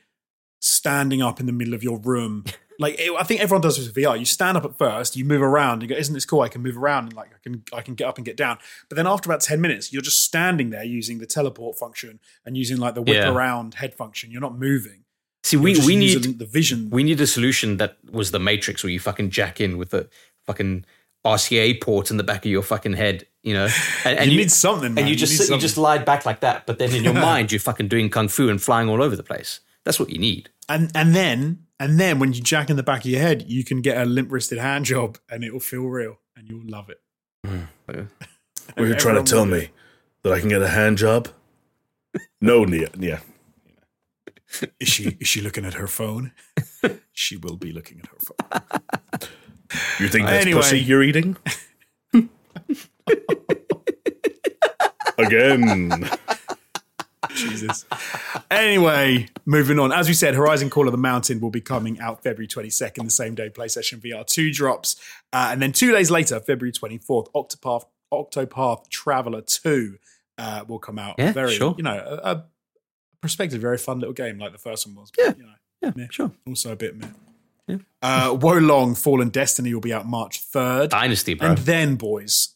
standing 0.59 1.21
up 1.21 1.39
in 1.39 1.45
the 1.45 1.51
middle 1.51 1.73
of 1.73 1.83
your 1.83 1.99
room 1.99 2.45
like 2.79 2.99
it, 2.99 3.11
I 3.17 3.23
think 3.23 3.41
everyone 3.41 3.61
does 3.61 3.77
this 3.77 3.87
with 3.87 3.95
VR. 3.95 4.17
You 4.17 4.25
stand 4.25 4.57
up 4.57 4.65
at 4.65 4.77
first, 4.77 5.15
you 5.15 5.25
move 5.25 5.41
around, 5.41 5.81
you 5.81 5.87
go, 5.87 5.95
"Isn't 5.95 6.13
this 6.13 6.25
cool? 6.25 6.41
I 6.41 6.49
can 6.49 6.61
move 6.61 6.77
around 6.77 7.05
and 7.05 7.13
like 7.13 7.29
I 7.33 7.37
can 7.41 7.63
I 7.73 7.81
can 7.81 7.95
get 7.95 8.07
up 8.07 8.17
and 8.17 8.25
get 8.25 8.37
down." 8.37 8.57
But 8.89 8.95
then 8.97 9.07
after 9.07 9.29
about 9.29 9.41
ten 9.41 9.59
minutes, 9.61 9.91
you're 9.91 10.01
just 10.01 10.23
standing 10.23 10.69
there 10.69 10.83
using 10.83 11.17
the 11.19 11.25
teleport 11.25 11.77
function 11.77 12.19
and 12.45 12.55
using 12.57 12.77
like 12.77 12.93
the 12.95 13.01
whip 13.01 13.15
Yeah. 13.15 13.31
around 13.33 13.75
head 13.75 13.93
function. 13.95 14.31
You're 14.31 14.41
not 14.41 14.57
moving. 14.57 15.03
See, 15.43 15.57
we 15.57 15.79
we 15.85 15.95
need 15.95 16.39
the 16.39 16.45
vision. 16.45 16.89
we 16.91 17.03
need 17.03 17.19
a 17.21 17.27
solution 17.27 17.77
that 17.77 17.97
was 18.11 18.31
the 18.31 18.39
Matrix, 18.39 18.83
where 18.83 18.91
you 18.91 18.99
fucking 18.99 19.29
jack 19.29 19.61
in 19.61 19.77
with 19.77 19.91
the 19.91 20.09
fucking 20.45 20.85
RCA 21.25 21.81
port 21.81 22.11
in 22.11 22.17
the 22.17 22.23
back 22.23 22.45
of 22.45 22.51
your 22.51 22.61
fucking 22.61 22.93
head, 22.93 23.25
you 23.43 23.53
know, 23.53 23.67
and, 24.05 24.19
and 24.19 24.31
you, 24.31 24.37
need 24.37 24.51
something, 24.51 24.93
man. 24.93 25.03
and 25.03 25.09
you 25.09 25.15
just 25.15 25.31
need 25.33 25.45
sit, 25.45 25.53
you 25.53 25.59
just 25.59 25.77
lied 25.77 26.05
back 26.05 26.25
like 26.25 26.41
that. 26.41 26.65
But 26.65 26.79
then 26.79 26.93
in 26.93 27.03
your 27.03 27.13
mind, 27.29 27.51
you're 27.51 27.59
fucking 27.59 27.87
doing 27.87 28.09
kung 28.09 28.27
fu 28.27 28.49
and 28.49 28.61
flying 28.61 28.87
all 28.89 29.01
over 29.01 29.15
the 29.15 29.23
place. 29.23 29.61
That's 29.83 29.99
what 29.99 30.09
you 30.09 30.19
need. 30.19 30.49
and 30.69 30.91
and 30.95 31.15
then 31.15 31.63
and 31.79 31.99
then 31.99 32.19
when 32.19 32.33
you 32.33 32.41
jack 32.41 32.69
in 32.69 32.75
the 32.75 32.83
back 32.83 33.01
of 33.01 33.05
your 33.11 33.21
head, 33.21 33.45
you 33.47 33.63
can 33.63 33.81
get 33.81 33.97
a 33.97 34.05
limp 34.05 34.31
wristed 34.31 34.57
hand 34.57 34.85
job, 34.85 35.17
and 35.29 35.43
it 35.43 35.53
will 35.53 35.59
feel 35.59 35.83
real, 35.85 36.19
and 36.35 36.47
you'll 36.49 36.65
love 36.65 36.89
it. 36.89 37.01
Hmm. 37.45 37.63
Were 38.77 38.87
you 38.87 38.95
trying 38.95 39.23
to 39.23 39.29
tell 39.29 39.45
will 39.45 39.57
me 39.57 39.69
that 40.23 40.33
I 40.33 40.39
can 40.39 40.49
get 40.49 40.61
a 40.61 40.67
hand 40.67 40.97
job? 40.97 41.29
No, 42.41 42.63
Nia. 42.65 42.89
Yeah. 42.97 43.19
Is 44.79 44.87
she 44.87 45.17
is 45.19 45.27
she 45.27 45.41
looking 45.41 45.65
at 45.65 45.73
her 45.73 45.87
phone? 45.87 46.31
she 47.11 47.35
will 47.35 47.57
be 47.57 47.73
looking 47.73 47.99
at 47.99 48.07
her 48.07 48.17
phone. 48.19 48.79
You 49.99 50.07
think 50.07 50.25
that's 50.25 50.45
Anyway. 50.45 50.61
pussy 50.61 50.79
you're 50.79 51.03
eating? 51.03 51.35
Again. 55.17 56.09
Jesus. 57.35 57.85
Anyway, 58.51 59.27
moving 59.45 59.79
on. 59.79 59.91
As 59.91 60.07
we 60.07 60.13
said, 60.13 60.35
Horizon 60.35 60.69
Call 60.69 60.87
of 60.87 60.91
the 60.91 60.97
Mountain 60.97 61.39
will 61.39 61.49
be 61.49 61.61
coming 61.61 61.99
out 61.99 62.23
February 62.23 62.47
22nd, 62.47 63.03
the 63.03 63.09
same 63.09 63.35
day 63.35 63.49
PlayStation 63.49 63.99
VR 63.99 64.25
2 64.25 64.51
drops. 64.53 64.95
Uh, 65.33 65.49
and 65.51 65.61
then 65.61 65.71
two 65.71 65.91
days 65.91 66.11
later, 66.11 66.39
February 66.39 66.71
24th, 66.71 67.27
Octopath, 67.33 67.85
Octopath 68.13 68.87
Traveler 68.89 69.41
2 69.41 69.97
uh, 70.37 70.63
will 70.67 70.79
come 70.79 70.99
out. 70.99 71.15
Yeah, 71.17 71.31
very, 71.33 71.53
sure. 71.55 71.73
you 71.77 71.83
know, 71.83 71.97
a, 72.23 72.31
a 72.31 72.45
perspective, 73.21 73.59
very 73.61 73.77
fun 73.79 73.99
little 73.99 74.13
game 74.13 74.37
like 74.37 74.51
the 74.51 74.57
first 74.59 74.85
one 74.87 74.95
was. 74.95 75.11
Yeah. 75.17 75.33
You 75.37 75.43
know, 75.43 75.53
Yeah, 75.81 75.91
meh. 75.95 76.07
sure. 76.11 76.31
Also 76.47 76.71
a 76.71 76.75
bit 76.75 76.95
meh. 76.95 77.07
Yeah. 77.67 77.77
Uh, 78.01 78.29
Wolong 78.35 78.95
Fallen 78.97 79.29
Destiny 79.29 79.73
will 79.73 79.81
be 79.81 79.91
out 79.91 80.05
March 80.07 80.41
3rd. 80.51 80.89
Dynasty, 80.89 81.33
bro. 81.33 81.49
and 81.49 81.57
then, 81.57 81.95
boys, 81.95 82.53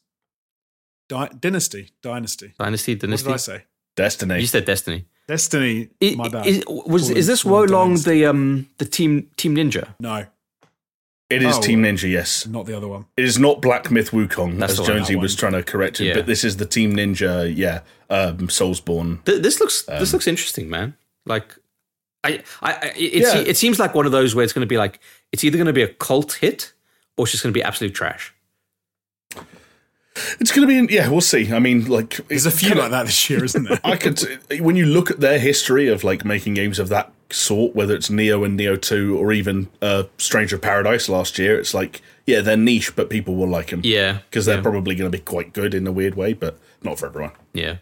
Di- 1.09 1.31
Dynasty. 1.37 1.89
Dynasty. 2.01 2.53
Dynasty, 2.57 2.93
What 2.95 3.09
did 3.17 3.27
I 3.27 3.35
say? 3.35 3.63
Destiny. 3.95 4.39
You 4.39 4.47
said 4.47 4.65
Destiny. 4.65 5.05
Destiny. 5.27 5.89
I- 6.01 6.15
my 6.15 6.29
bad. 6.29 6.45
Is, 6.47 6.63
was 6.67 7.09
is 7.09 7.27
this 7.27 7.41
Fallen 7.41 7.69
Wolong 7.69 8.03
the 8.05 8.25
um 8.25 8.67
the 8.77 8.85
team 8.85 9.29
Team 9.37 9.55
Ninja? 9.55 9.93
No, 9.99 10.25
It 11.29 11.41
is 11.43 11.57
Oh. 11.57 11.61
Team 11.61 11.83
Ninja, 11.83 12.09
yes. 12.11 12.45
not 12.47 12.65
the 12.65 12.75
other 12.75 12.87
one. 12.89 13.05
It 13.15 13.23
is 13.23 13.39
not 13.39 13.61
Black 13.61 13.89
Myth 13.89 14.11
Wukong, 14.11 14.59
That's 14.59 14.77
as 14.79 14.85
Jonesy 14.85 15.15
was 15.15 15.33
trying 15.35 15.53
to 15.53 15.63
correct 15.63 16.01
it, 16.01 16.05
Yeah. 16.07 16.13
but 16.15 16.25
this 16.25 16.43
is 16.43 16.57
the 16.57 16.65
Team 16.65 16.93
Ninja, 16.95 17.53
yeah, 17.55 17.81
um, 18.09 18.47
Soulsborne. 18.49 19.23
Th- 19.23 19.41
This 19.41 19.59
looks 19.61 19.87
Um, 19.87 19.99
this 19.99 20.11
looks 20.11 20.27
interesting, 20.27 20.69
man. 20.69 20.95
Like, 21.25 21.55
I, 22.23 22.43
I, 22.61 22.73
I 22.73 22.85
it, 22.97 23.21
Yeah. 23.23 23.37
it 23.37 23.55
seems 23.57 23.79
like 23.79 23.95
one 23.95 24.05
of 24.05 24.11
those 24.11 24.35
where 24.35 24.43
it's 24.43 24.51
going 24.53 24.67
to 24.67 24.73
be 24.75 24.77
like 24.77 24.99
it's 25.31 25.43
either 25.45 25.57
going 25.57 25.67
to 25.67 25.73
be 25.73 25.83
a 25.83 25.87
cult 25.87 26.33
hit 26.33 26.73
or 27.15 27.23
it's 27.25 27.31
just 27.31 27.43
going 27.43 27.53
to 27.53 27.57
be 27.57 27.63
absolute 27.63 27.93
trash. 27.93 28.33
It's 30.39 30.51
going 30.51 30.67
to 30.67 30.87
be, 30.87 30.93
yeah, 30.93 31.09
we'll 31.09 31.21
see. 31.21 31.51
I 31.51 31.59
mean, 31.59 31.85
like, 31.85 32.25
There's 32.27 32.45
a 32.45 32.51
few 32.51 32.73
like 32.75 32.91
that 32.91 33.05
this 33.05 33.29
year, 33.29 33.43
isn't 33.43 33.63
there? 33.63 33.79
I 33.83 33.95
could, 33.95 34.19
when 34.59 34.75
you 34.75 34.85
look 34.85 35.11
at 35.11 35.19
their 35.19 35.39
history 35.39 35.87
of 35.87 36.03
like 36.03 36.25
making 36.25 36.53
games 36.53 36.79
of 36.79 36.89
that 36.89 37.11
sort, 37.29 37.75
whether 37.75 37.95
it's 37.95 38.09
Nioh 38.09 38.45
and 38.45 38.59
Nioh 38.59 38.81
Two 38.81 39.17
or 39.17 39.31
even 39.31 39.69
uh, 39.81 40.03
Stranger 40.17 40.55
of 40.55 40.61
Paradise 40.61 41.09
last 41.09 41.37
year, 41.37 41.59
it's 41.59 41.73
like, 41.73 42.01
yeah, 42.25 42.41
they're 42.41 42.57
niche, 42.57 42.95
but 42.95 43.09
people 43.09 43.35
will 43.35 43.47
like 43.47 43.67
them. 43.67 43.81
Yeah, 43.83 44.19
because 44.29 44.45
they're 44.45 44.57
yeah. 44.57 44.61
probably 44.61 44.95
going 44.95 45.11
to 45.11 45.17
be 45.17 45.23
quite 45.23 45.53
good 45.53 45.73
in 45.73 45.87
a 45.87 45.91
weird 45.91 46.15
way, 46.15 46.33
but 46.33 46.57
not 46.83 46.99
for 46.99 47.07
everyone. 47.07 47.31
Yeah, 47.53 47.77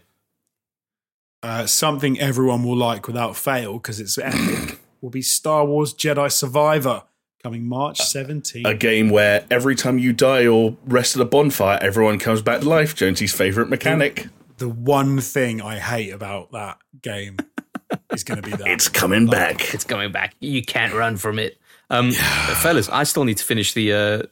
uh, 1.42 1.66
something 1.66 2.18
everyone 2.18 2.64
will 2.64 2.76
like 2.76 3.06
without 3.06 3.36
fail 3.36 3.74
because 3.74 4.00
it's 4.00 4.18
epic 4.18 4.80
will 5.00 5.10
be 5.10 5.22
Star 5.22 5.64
Wars 5.64 5.94
Jedi 5.94 6.30
Survivor 6.30 7.04
coming 7.42 7.66
March 7.66 7.98
17th. 8.00 8.66
A 8.66 8.74
game 8.74 9.10
where 9.10 9.44
every 9.50 9.74
time 9.74 9.98
you 9.98 10.12
die 10.12 10.46
or 10.46 10.76
rest 10.84 11.16
at 11.16 11.22
a 11.22 11.24
bonfire, 11.24 11.78
everyone 11.80 12.18
comes 12.18 12.42
back 12.42 12.60
to 12.60 12.68
life. 12.68 12.94
Jonesy's 12.94 13.32
favorite 13.32 13.68
mechanic. 13.68 14.28
the 14.58 14.68
one 14.68 15.20
thing 15.20 15.62
I 15.62 15.78
hate 15.78 16.10
about 16.10 16.52
that 16.52 16.78
game 17.02 17.38
is 18.12 18.24
going 18.24 18.42
to 18.42 18.48
be 18.48 18.56
that. 18.56 18.66
It's 18.66 18.88
coming 18.88 19.26
back. 19.26 19.72
it's 19.74 19.84
coming 19.84 20.12
back. 20.12 20.34
You 20.40 20.62
can't 20.62 20.94
run 20.94 21.16
from 21.16 21.38
it. 21.38 21.58
Um, 21.88 22.12
fellas, 22.12 22.88
I 22.88 23.02
still 23.02 23.24
need 23.24 23.38
to 23.38 23.44
finish 23.44 23.72
the 23.72 23.92
uh, 23.92 24.22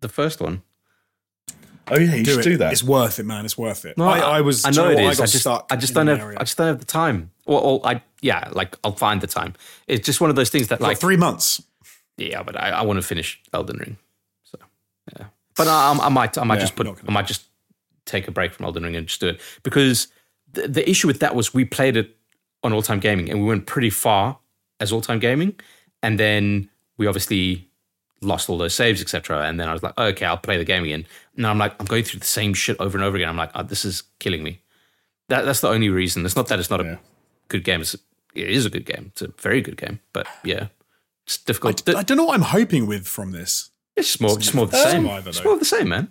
the 0.00 0.08
first 0.08 0.40
one. 0.40 0.62
Oh 1.88 1.98
yeah, 1.98 2.14
you 2.14 2.22
do 2.22 2.30
should 2.34 2.46
it. 2.46 2.50
do 2.50 2.56
that. 2.58 2.72
It's 2.72 2.84
worth 2.84 3.18
it, 3.18 3.24
man. 3.24 3.44
It's 3.44 3.58
worth 3.58 3.84
it. 3.84 3.98
I, 3.98 4.20
I 4.20 4.40
was. 4.42 4.64
I 4.64 4.70
know 4.70 4.88
it 4.88 4.94
what? 4.94 5.12
is. 5.12 5.18
I, 5.18 5.24
I, 5.24 5.26
just, 5.26 5.46
I 5.46 5.76
just 5.76 5.94
don't 5.94 6.06
have. 6.06 6.20
area. 6.20 6.38
I 6.38 6.44
just 6.44 6.56
don't 6.56 6.68
have 6.68 6.78
the 6.78 6.84
time. 6.84 7.32
Or, 7.46 7.60
or 7.60 7.80
I, 7.84 8.04
yeah, 8.20 8.48
like 8.52 8.76
I'll 8.84 8.92
find 8.92 9.20
the 9.20 9.26
time. 9.26 9.54
It's 9.88 10.06
just 10.06 10.20
one 10.20 10.30
of 10.30 10.36
those 10.36 10.50
things 10.50 10.68
that, 10.68 10.78
Got 10.78 10.86
like, 10.86 10.98
three 10.98 11.16
months. 11.16 11.60
Yeah, 12.28 12.42
but 12.42 12.60
I, 12.60 12.70
I 12.70 12.82
want 12.82 12.98
to 12.98 13.02
finish 13.06 13.40
Elden 13.52 13.78
Ring. 13.78 13.96
So, 14.44 14.58
yeah, 15.18 15.26
but 15.56 15.66
I, 15.68 15.92
I 15.92 16.08
might, 16.08 16.36
I 16.38 16.44
might 16.44 16.56
Yeah, 16.56 16.60
just 16.60 16.76
put, 16.76 16.86
I 16.86 17.10
might 17.12 17.26
just 17.26 17.44
take 18.06 18.28
a 18.28 18.30
break 18.30 18.52
from 18.52 18.66
Elden 18.66 18.82
Ring 18.84 18.96
and 18.96 19.06
just 19.06 19.20
do 19.20 19.28
it 19.28 19.40
because 19.62 20.08
the, 20.52 20.66
the 20.68 20.88
issue 20.90 21.06
with 21.06 21.20
that 21.20 21.34
was 21.34 21.54
we 21.54 21.64
played 21.64 21.96
it 21.96 22.16
on 22.62 22.72
All 22.72 22.82
Time 22.82 23.00
Gaming 23.00 23.30
and 23.30 23.40
we 23.40 23.46
went 23.46 23.66
pretty 23.66 23.90
far 23.90 24.38
as 24.80 24.92
All 24.92 25.00
Time 25.00 25.18
Gaming, 25.18 25.58
and 26.02 26.18
then 26.18 26.68
we 26.96 27.06
obviously 27.06 27.68
lost 28.22 28.50
all 28.50 28.58
those 28.58 28.74
saves, 28.74 29.00
etc. 29.00 29.46
And 29.46 29.58
then 29.58 29.68
I 29.68 29.72
was 29.72 29.82
like, 29.82 29.96
okay, 29.98 30.26
I'll 30.26 30.36
play 30.36 30.58
the 30.58 30.64
game 30.64 30.84
again. 30.84 31.06
And 31.36 31.46
I'm 31.46 31.56
like, 31.56 31.74
I'm 31.80 31.86
going 31.86 32.04
through 32.04 32.20
the 32.20 32.26
same 32.26 32.52
shit 32.52 32.76
over 32.78 32.98
and 32.98 33.02
over 33.04 33.16
again. 33.16 33.30
I'm 33.30 33.36
like, 33.38 33.50
oh, 33.54 33.62
this 33.62 33.84
is 33.84 34.02
killing 34.18 34.42
me. 34.42 34.60
That, 35.28 35.46
that's 35.46 35.60
the 35.62 35.68
only 35.68 35.88
reason. 35.88 36.26
It's 36.26 36.36
not 36.36 36.48
that 36.48 36.58
it's 36.58 36.68
not 36.68 36.84
Yeah. 36.84 36.92
a 36.94 36.98
good 37.48 37.64
game. 37.64 37.80
It's, 37.80 37.94
it 38.34 38.50
is 38.50 38.66
a 38.66 38.70
good 38.70 38.84
game. 38.84 39.06
It's 39.12 39.22
a 39.22 39.28
very 39.38 39.62
good 39.62 39.78
game. 39.78 40.00
But 40.12 40.26
yeah, 40.44 40.66
it's 41.36 41.44
difficult. 41.44 41.88
I 41.88 42.02
don't 42.02 42.16
know 42.16 42.24
what 42.24 42.34
I'm 42.34 42.42
hoping 42.42 42.86
with 42.86 43.06
from 43.06 43.30
this. 43.32 43.70
it's 43.96 44.20
more, 44.20 44.36
just 44.38 44.54
more 44.54 44.64
of 44.64 44.70
the 44.72 44.78
Um, 44.78 44.84
same. 44.90 45.02
Survivor, 45.02 45.28
It's 45.28 45.38
though. 45.38 45.44
more 45.44 45.52
of 45.54 45.58
the 45.60 45.64
same, 45.64 45.88
man. 45.88 46.08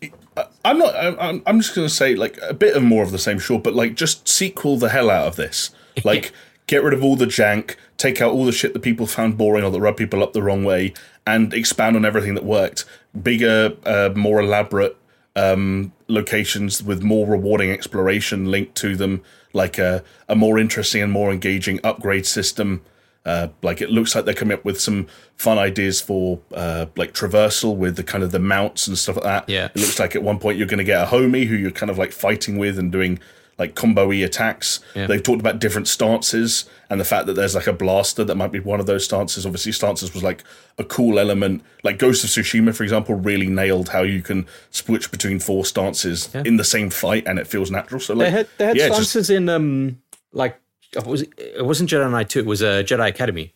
I'm 0.64 0.78
not. 0.78 0.96
I'm, 0.96 1.42
I'm 1.46 1.60
just 1.60 1.76
going 1.76 1.88
to 1.88 1.94
say 1.94 2.16
like 2.16 2.38
a 2.42 2.54
bit 2.54 2.76
of 2.78 2.84
more 2.84 3.04
of 3.04 3.12
the 3.12 3.18
same, 3.18 3.40
sure, 3.40 3.60
but 3.60 3.74
like 3.74 3.96
just 3.96 4.28
sequel 4.28 4.78
the 4.78 4.90
hell 4.90 5.10
out 5.10 5.28
of 5.28 5.36
this. 5.36 5.72
Like 6.06 6.32
get 6.68 6.82
rid 6.84 6.94
of 6.94 7.04
all 7.04 7.18
the 7.18 7.26
jank, 7.26 7.76
take 7.98 8.22
out 8.22 8.32
all 8.32 8.46
the 8.46 8.54
shit 8.54 8.72
that 8.74 8.80
people 8.82 9.06
found 9.08 9.38
boring 9.38 9.66
or 9.66 9.72
that 9.72 9.82
rubbed 9.82 9.98
people 9.98 10.24
up 10.24 10.32
the 10.34 10.42
wrong 10.44 10.64
way, 10.64 10.94
and 11.28 11.54
expand 11.54 11.98
on 11.98 12.06
everything 12.06 12.36
that 12.36 12.46
worked. 12.46 12.86
Bigger, 13.22 13.76
uh, 13.86 14.12
more 14.16 14.40
elaborate 14.40 14.96
um, 15.36 15.92
locations 16.08 16.82
with 16.84 17.02
more 17.04 17.28
rewarding 17.28 17.70
exploration 17.72 18.46
linked 18.46 18.76
to 18.76 18.96
them, 18.96 19.22
like 19.52 19.78
a, 19.78 20.04
a 20.30 20.36
more 20.36 20.58
interesting 20.60 21.02
and 21.02 21.12
more 21.12 21.32
engaging 21.34 21.80
upgrade 21.84 22.26
system. 22.26 22.82
Uh, 23.30 23.48
like 23.62 23.80
it 23.86 23.90
looks 23.92 24.16
like 24.16 24.26
they're 24.26 24.34
coming 24.42 24.58
up 24.58 24.66
with 24.66 24.80
some 24.82 25.06
fun 25.38 25.58
ideas 25.60 26.02
for 26.02 26.40
uh, 26.54 26.86
like 27.02 27.14
traversal 27.14 27.76
with 27.76 27.96
the 27.96 28.04
kind 28.04 28.24
of 28.24 28.32
the 28.32 28.40
mounts 28.40 28.88
and 28.88 28.98
stuff 28.98 29.16
like 29.18 29.24
that. 29.24 29.44
Yeah. 29.48 29.66
it 29.66 29.76
looks 29.76 30.00
like 30.00 30.16
at 30.16 30.24
one 30.24 30.40
point 30.40 30.58
you're 30.58 30.68
going 30.74 30.80
to 30.86 30.92
get 30.94 31.02
a 31.04 31.06
homie 31.06 31.46
who 31.46 31.56
you're 31.56 31.70
kind 31.82 31.92
of 31.92 31.98
like 31.98 32.12
fighting 32.12 32.58
with 32.58 32.80
and 32.80 32.92
doing 32.92 33.20
like 33.60 33.76
combo-y 33.76 34.16
attacks. 34.16 34.80
Yeah. 34.96 35.06
They've 35.06 35.22
talked 35.22 35.42
about 35.42 35.60
different 35.60 35.88
stances 35.88 36.68
and 36.90 37.00
the 37.00 37.06
fact 37.06 37.28
that 37.28 37.34
there's 37.34 37.56
like 37.56 37.68
a 37.68 37.74
blaster 37.74 38.24
that 38.24 38.36
might 38.36 38.52
be 38.54 38.60
one 38.62 38.80
of 38.80 38.86
those 38.86 39.04
stances. 39.06 39.46
Obviously, 39.46 39.74
stances 39.74 40.14
was 40.14 40.24
like 40.24 40.44
a 40.78 40.84
cool 40.84 41.20
element. 41.20 41.62
Like 41.84 42.00
Ghost 42.00 42.24
of 42.24 42.30
Tsushima, 42.32 42.74
for 42.74 42.84
example, 42.84 43.16
really 43.16 43.48
nailed 43.48 43.90
how 43.90 44.04
you 44.04 44.22
can 44.22 44.48
switch 44.72 45.12
between 45.12 45.40
four 45.40 45.66
stances 45.66 46.34
in 46.34 46.56
the 46.58 46.64
same 46.64 46.90
fight 46.90 47.28
and 47.28 47.38
it 47.38 47.48
feels 47.48 47.70
natural. 47.70 48.00
So 48.00 48.14
like, 48.16 48.28
They 48.28 48.32
had, 48.32 48.48
they 48.58 48.66
had 48.66 48.78
yeah, 48.78 48.88
it's 48.88 48.98
just- 48.98 49.10
stances 49.12 49.30
in, 49.30 49.50
um, 49.50 50.02
like, 50.32 50.54
it, 50.54 50.62
was, 51.06 51.22
it 51.38 51.66
wasn't 51.66 51.90
Jedi 51.90 52.10
Knight 52.12 52.30
2, 52.30 52.40
it 52.40 52.46
was 52.46 52.62
uh, 52.64 52.84
Jedi 52.84 53.08
Academy. 53.08 53.54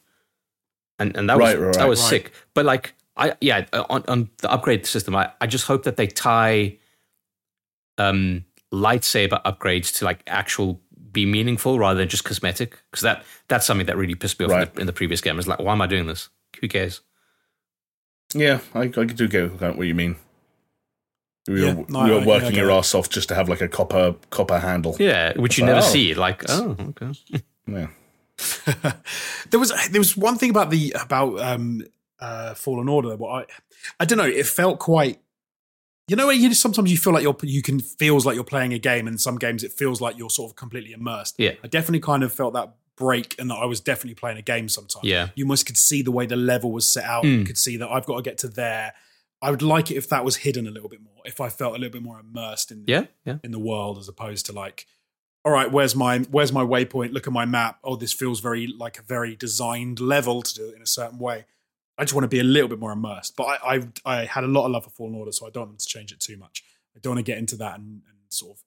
And, 0.99 1.15
and 1.17 1.29
that 1.29 1.37
was, 1.39 1.53
Right, 1.53 1.59
right, 1.59 1.73
that 1.75 1.87
was 1.87 1.99
Right. 2.01 2.09
sick. 2.09 2.31
But 2.53 2.65
like, 2.65 2.93
I 3.17 3.33
yeah, 3.41 3.65
on, 3.73 4.03
on 4.07 4.29
the 4.37 4.51
upgrade 4.51 4.85
system, 4.85 5.15
I, 5.15 5.31
I 5.41 5.47
just 5.47 5.65
hope 5.67 5.83
that 5.83 5.97
they 5.97 6.07
tie 6.07 6.77
um, 7.97 8.45
lightsaber 8.71 9.41
upgrades 9.43 9.95
to 9.97 10.05
like 10.05 10.23
actual 10.27 10.81
be 11.11 11.25
meaningful 11.25 11.77
rather 11.77 11.99
than 11.99 12.09
just 12.09 12.23
cosmetic. 12.23 12.79
Because 12.89 13.03
that 13.03 13.23
that's 13.47 13.65
something 13.65 13.85
that 13.85 13.97
really 13.97 14.15
pissed 14.15 14.39
me 14.39 14.45
off 14.47 14.51
in, 14.51 14.69
the, 14.75 14.81
in 14.81 14.87
the 14.87 14.93
previous 14.93 15.21
game. 15.21 15.37
It's 15.37 15.47
like, 15.47 15.59
why 15.59 15.73
am 15.73 15.81
I 15.81 15.87
doing 15.87 16.07
this? 16.07 16.29
Who 16.59 16.67
cares? 16.67 17.01
Yeah, 18.33 18.59
I, 18.73 18.81
I 18.81 18.87
do 18.87 19.27
get 19.27 19.61
what 19.61 19.85
you 19.85 19.93
mean. 19.93 20.15
You're, 21.47 21.57
Yeah, 21.57 21.83
no, 21.89 22.05
you're 22.05 22.21
I- 22.21 22.25
working 22.25 22.47
I 22.47 22.51
get 22.51 22.57
your 22.57 22.69
it. 22.69 22.75
ass 22.75 22.95
off 22.95 23.09
just 23.09 23.27
to 23.29 23.35
have 23.35 23.49
like 23.49 23.61
a 23.61 23.67
copper 23.67 24.15
copper 24.29 24.59
handle. 24.59 24.95
Yeah, 24.99 25.33
which 25.37 25.57
you 25.57 25.65
like, 25.65 25.73
never 25.75 25.85
oh. 25.85 25.89
see. 25.89 26.13
Like, 26.13 26.43
oh, 26.49 26.75
okay. 26.89 27.11
Yeah. 27.65 27.87
there 29.51 29.59
was 29.59 29.71
there 29.91 30.01
was 30.01 30.17
one 30.17 30.37
thing 30.37 30.49
about 30.49 30.69
the 30.69 30.93
about 30.99 31.39
um 31.39 31.81
uh 32.19 32.53
Fallen 32.55 32.89
Order. 32.89 33.15
What 33.15 33.49
I 33.49 34.01
I 34.01 34.05
don't 34.05 34.17
know. 34.17 34.25
It 34.25 34.45
felt 34.45 34.79
quite. 34.79 35.19
You 36.09 36.17
know, 36.17 36.29
you 36.29 36.53
sometimes 36.53 36.91
you 36.91 36.97
feel 36.97 37.13
like 37.13 37.23
you're 37.23 37.37
you 37.43 37.61
can 37.61 37.79
feels 37.79 38.25
like 38.25 38.35
you're 38.35 38.43
playing 38.43 38.73
a 38.73 38.79
game, 38.79 39.07
and 39.07 39.19
some 39.21 39.37
games 39.37 39.63
it 39.63 39.71
feels 39.71 40.01
like 40.01 40.17
you're 40.17 40.29
sort 40.29 40.51
of 40.51 40.57
completely 40.57 40.91
immersed. 40.91 41.35
Yeah. 41.37 41.53
I 41.63 41.67
definitely 41.67 42.01
kind 42.01 42.23
of 42.23 42.33
felt 42.33 42.53
that 42.53 42.75
break 42.97 43.35
and 43.39 43.49
that 43.49 43.55
I 43.55 43.65
was 43.65 43.79
definitely 43.79 44.15
playing 44.15 44.37
a 44.37 44.41
game 44.41 44.67
sometimes. 44.67 45.05
Yeah. 45.05 45.29
You 45.35 45.45
almost 45.45 45.65
could 45.65 45.77
see 45.77 46.01
the 46.01 46.11
way 46.11 46.25
the 46.25 46.35
level 46.35 46.71
was 46.71 46.85
set 46.85 47.05
out. 47.05 47.23
Mm. 47.23 47.39
You 47.39 47.45
could 47.45 47.57
see 47.57 47.77
that 47.77 47.89
I've 47.89 48.05
got 48.05 48.17
to 48.17 48.21
get 48.21 48.37
to 48.39 48.47
there. 48.49 48.93
I 49.43 49.51
would 49.51 49.61
like 49.61 49.91
it 49.91 49.95
if 49.95 50.07
that 50.09 50.23
was 50.25 50.37
hidden 50.37 50.65
a 50.67 50.71
little 50.71 50.89
bit 50.89 51.01
more, 51.01 51.21
if 51.25 51.39
I 51.41 51.49
felt 51.49 51.75
a 51.75 51.77
little 51.77 51.91
bit 51.91 52.01
more 52.01 52.19
immersed 52.19 52.71
in 52.71 52.85
Yeah, 52.87 53.05
yeah. 53.25 53.37
in 53.43 53.51
the 53.51 53.59
world 53.59 53.97
as 53.97 54.07
opposed 54.07 54.45
to 54.47 54.53
like 54.53 54.87
all 55.45 55.51
right 55.51 55.69
where's 55.71 55.95
my 55.95 56.19
where's 56.35 56.53
my 56.53 56.63
waypoint? 56.63 57.11
Look 57.13 57.27
at 57.27 57.33
my 57.33 57.45
map. 57.45 57.77
Oh 57.83 57.95
this 57.97 58.13
feels 58.13 58.39
very 58.39 58.65
like 58.67 58.97
a 58.97 59.01
very 59.03 59.35
designed 59.35 59.99
level 59.99 60.41
to 60.41 60.53
do 60.55 60.69
it 60.69 60.75
in 60.75 60.81
a 60.81 60.87
certain 60.87 61.19
way. 61.19 61.45
I 61.97 62.03
just 62.05 62.13
want 62.15 62.23
to 62.23 62.29
be 62.29 62.39
a 62.39 62.43
little 62.55 62.69
bit 62.69 62.79
more 62.79 62.91
immersed 62.93 63.35
but 63.35 63.43
i 63.43 63.57
i, 63.75 63.81
I 64.21 64.25
had 64.25 64.43
a 64.43 64.47
lot 64.47 64.65
of 64.65 64.71
love 64.71 64.85
for 64.85 64.89
fallen 64.89 65.13
order 65.15 65.31
so 65.31 65.45
i 65.45 65.51
don't 65.51 65.67
want 65.67 65.79
to 65.79 65.87
change 65.87 66.11
it 66.11 66.19
too 66.19 66.37
much. 66.37 66.63
I 66.95 66.99
don't 67.01 67.15
want 67.15 67.25
to 67.25 67.31
get 67.31 67.37
into 67.37 67.55
that 67.57 67.75
and, 67.79 68.01
and 68.09 68.17
sort 68.29 68.57
of 68.57 68.63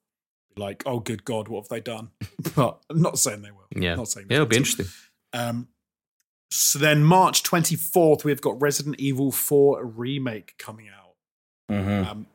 be 0.55 0.63
like 0.63 0.83
oh 0.87 1.01
good 1.01 1.25
god 1.25 1.49
what 1.49 1.63
have 1.65 1.69
they 1.69 1.81
done? 1.81 2.11
But 2.55 2.79
i'm 2.91 3.01
not 3.03 3.19
saying 3.19 3.41
they 3.43 3.51
will. 3.51 3.67
Yeah. 3.75 3.95
not 3.97 4.09
saying 4.09 4.27
Yeah, 4.31 4.37
it'll 4.37 4.47
be 4.47 4.57
interesting. 4.59 4.87
um 5.33 5.69
so 6.51 6.79
then 6.79 7.03
march 7.03 7.43
24th 7.43 8.23
we've 8.25 8.41
got 8.41 8.61
resident 8.61 8.97
evil 9.01 9.33
4 9.33 9.85
remake 9.85 10.55
coming 10.59 10.89
out 10.89 11.15
Mhm. 11.71 12.07
um, 12.07 12.27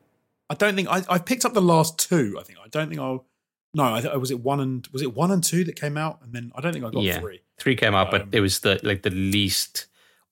I 0.50 0.54
don't 0.54 0.74
think 0.76 0.88
I, 0.88 1.02
I 1.08 1.18
picked 1.18 1.46
up 1.46 1.54
the 1.54 1.62
last 1.62 1.98
two. 1.98 2.36
I 2.38 2.42
think 2.42 2.58
I 2.62 2.68
don't 2.68 2.90
think 2.90 3.00
I'll. 3.00 3.24
No, 3.72 3.94
I 3.94 4.02
th- 4.02 4.14
was 4.16 4.30
it 4.30 4.40
one 4.40 4.60
and 4.60 4.86
was 4.92 5.00
it 5.00 5.14
one 5.14 5.30
and 5.30 5.42
two 5.42 5.64
that 5.64 5.76
came 5.80 5.96
out, 5.96 6.18
and 6.22 6.34
then 6.34 6.52
I 6.54 6.60
don't 6.60 6.74
think 6.74 6.84
I 6.84 6.90
got 6.90 7.02
Yeah. 7.02 7.20
three. 7.20 7.40
Three 7.58 7.74
came 7.74 7.94
out, 7.94 8.10
but 8.10 8.20
Um, 8.22 8.28
it 8.32 8.40
was 8.40 8.58
the 8.60 8.78
like 8.82 9.00
the 9.00 9.08
least 9.08 9.86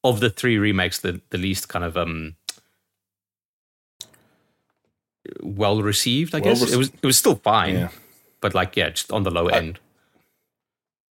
of 0.05 0.21
the 0.21 0.29
three 0.29 0.59
remakes, 0.59 0.99
the 0.99 1.23
the 1.31 1.39
least 1.39 1.71
kind 1.71 1.87
of 1.87 1.97
um 1.97 2.37
well 5.43 5.83
received. 5.83 6.35
I 6.35 6.39
Well 6.41 6.45
guess 6.55 6.63
rec- 6.63 6.73
it 6.73 6.77
was. 6.77 6.89
It 7.03 7.07
was 7.07 7.17
still 7.17 7.37
fine, 7.37 7.75
Yeah. 7.75 7.89
but 8.43 8.55
like 8.55 8.77
yeah, 8.77 8.91
just 8.91 9.11
on 9.13 9.23
the 9.23 9.31
low 9.31 9.47
end. 9.47 9.79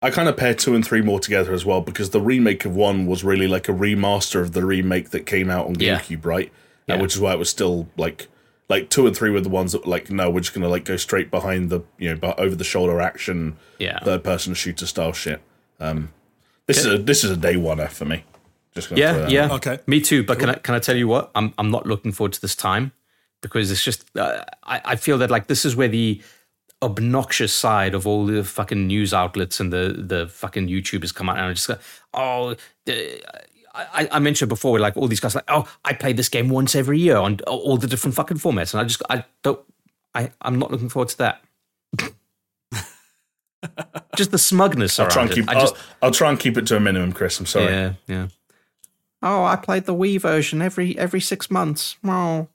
I 0.02 0.10
kind 0.12 0.30
of 0.30 0.38
pair 0.38 0.54
two 0.54 0.76
and 0.76 0.86
three 0.86 1.02
more 1.02 1.20
together 1.20 1.54
as 1.54 1.66
well 1.66 1.82
because 1.82 2.12
the 2.12 2.22
remake 2.22 2.64
of 2.66 2.76
one 2.76 3.06
was 3.06 3.24
really 3.24 3.48
like 3.48 3.68
a 3.68 3.74
remaster 3.74 4.42
of 4.42 4.54
the 4.54 4.66
remake 4.66 5.10
that 5.10 5.26
came 5.26 5.50
out 5.50 5.68
on 5.68 5.76
Yeah. 5.80 6.00
GameCube, 6.00 6.26
right? 6.26 6.52
Yeah. 6.88 6.96
Uh, 6.96 7.02
which 7.02 7.16
is 7.16 7.20
why 7.22 7.34
it 7.34 7.40
was 7.40 7.50
still 7.50 7.88
like 7.98 8.28
like 8.70 8.90
two 8.90 9.08
and 9.08 9.16
three 9.16 9.30
were 9.30 9.42
the 9.42 9.50
ones 9.50 9.72
that 9.74 9.86
were 9.86 9.92
like 9.92 10.10
no, 10.10 10.30
we're 10.30 10.40
just 10.40 10.54
gonna 10.54 10.70
like 10.70 10.86
go 10.86 10.96
straight 10.96 11.30
behind 11.30 11.70
the 11.70 11.82
you 11.98 12.10
know 12.10 12.16
but 12.16 12.40
over 12.40 12.56
the 12.56 12.64
shoulder 12.64 13.02
action 13.02 13.58
Yeah, 13.78 14.00
third 14.00 14.24
person 14.24 14.54
shooter 14.54 14.86
style 14.86 15.14
shit. 15.14 15.42
Um, 15.80 16.10
this 16.68 16.78
is 16.80 16.86
a 16.86 16.98
this 16.98 17.24
is 17.24 17.32
a 17.32 17.38
day 17.38 17.56
oneer 17.56 17.90
for 17.90 18.06
me. 18.06 18.24
Just 18.76 18.90
gonna 18.90 19.02
yeah, 19.02 19.28
yeah. 19.28 19.46
out. 19.46 19.52
Okay. 19.68 19.80
Me 19.88 20.00
too. 20.00 20.24
But 20.24 20.40
can 20.40 20.50
I 20.52 20.54
can 20.54 20.76
I 20.76 20.80
tell 20.80 20.96
you 20.96 21.08
what? 21.08 21.32
I'm 21.36 21.54
I'm 21.58 21.72
not 21.72 21.86
looking 21.86 22.12
forward 22.12 22.34
to 22.34 22.42
this 22.42 22.56
time 22.56 22.92
because 23.42 23.70
it's 23.72 23.84
just 23.84 24.06
uh, 24.18 24.44
I 24.64 24.82
I 24.86 24.96
feel 24.96 25.18
that 25.18 25.30
like 25.32 25.48
this 25.48 25.66
is 25.66 25.76
where 25.76 25.88
the 25.88 26.22
obnoxious 26.82 27.54
side 27.54 27.94
of 27.94 28.08
all 28.08 28.26
the 28.26 28.44
fucking 28.44 28.88
news 28.88 29.14
outlets 29.14 29.60
and 29.60 29.74
the 29.74 29.94
the 29.98 30.28
fucking 30.28 30.68
YouTubers 30.68 31.14
come 31.14 31.30
out 31.30 31.38
and 31.38 31.46
I 31.46 31.54
just 31.54 31.68
go, 31.68 31.78
oh. 32.14 32.56
The, 32.86 33.22
I, 33.76 34.10
I 34.12 34.20
mentioned 34.20 34.50
before, 34.50 34.80
like 34.80 34.98
all 34.98 35.08
these 35.08 35.20
guys, 35.20 35.36
like, 35.36 35.46
oh, 35.48 35.72
I 35.86 35.94
play 35.94 36.12
this 36.12 36.28
game 36.28 36.50
once 36.50 36.76
every 36.76 37.00
year 37.00 37.18
on 37.18 37.40
all 37.48 37.78
the 37.78 37.88
different 37.88 38.16
fucking 38.16 38.38
formats, 38.38 38.74
and 38.74 38.82
I 38.82 38.84
just, 38.84 39.02
I 39.10 39.24
don't, 39.44 39.60
I, 40.14 40.32
I'm 40.42 40.58
not 40.58 40.72
looking 40.72 40.90
forward 40.90 41.10
to 41.10 41.18
that. 41.20 41.42
just 44.16 44.32
the 44.32 44.38
smugness 44.38 45.00
I'll 45.00 45.08
try 45.08 45.22
and 45.24 45.32
it. 45.32 45.36
keep 45.36 45.50
I 45.50 45.54
just, 45.54 45.76
I'll, 45.76 46.08
I'll 46.08 46.12
try 46.12 46.30
and 46.30 46.40
keep 46.40 46.58
it 46.58 46.66
to 46.68 46.78
a 46.78 46.80
minimum, 46.80 47.14
Chris. 47.14 47.40
I'm 47.40 47.46
sorry. 47.46 47.72
yeah, 47.72 47.94
yeah. 48.08 48.28
Oh, 49.22 49.44
I 49.44 49.56
played 49.56 49.86
the 49.86 49.94
Wii 49.94 50.20
version 50.20 50.62
every 50.62 50.98
every 50.98 51.20
six 51.20 51.52
months. 51.52 51.98
Oh, 52.06 52.48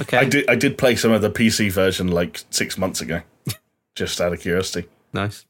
okay, 0.00 0.16
I 0.18 0.24
did 0.24 0.48
I 0.50 0.54
did 0.54 0.76
play 0.78 0.96
some 0.96 1.12
of 1.12 1.22
the 1.22 1.30
PC 1.30 1.70
version 1.72 2.08
like 2.08 2.44
six 2.50 2.76
months 2.78 3.00
ago, 3.00 3.22
just 3.94 4.20
out 4.20 4.32
of 4.32 4.40
curiosity. 4.40 4.88
nice, 5.12 5.44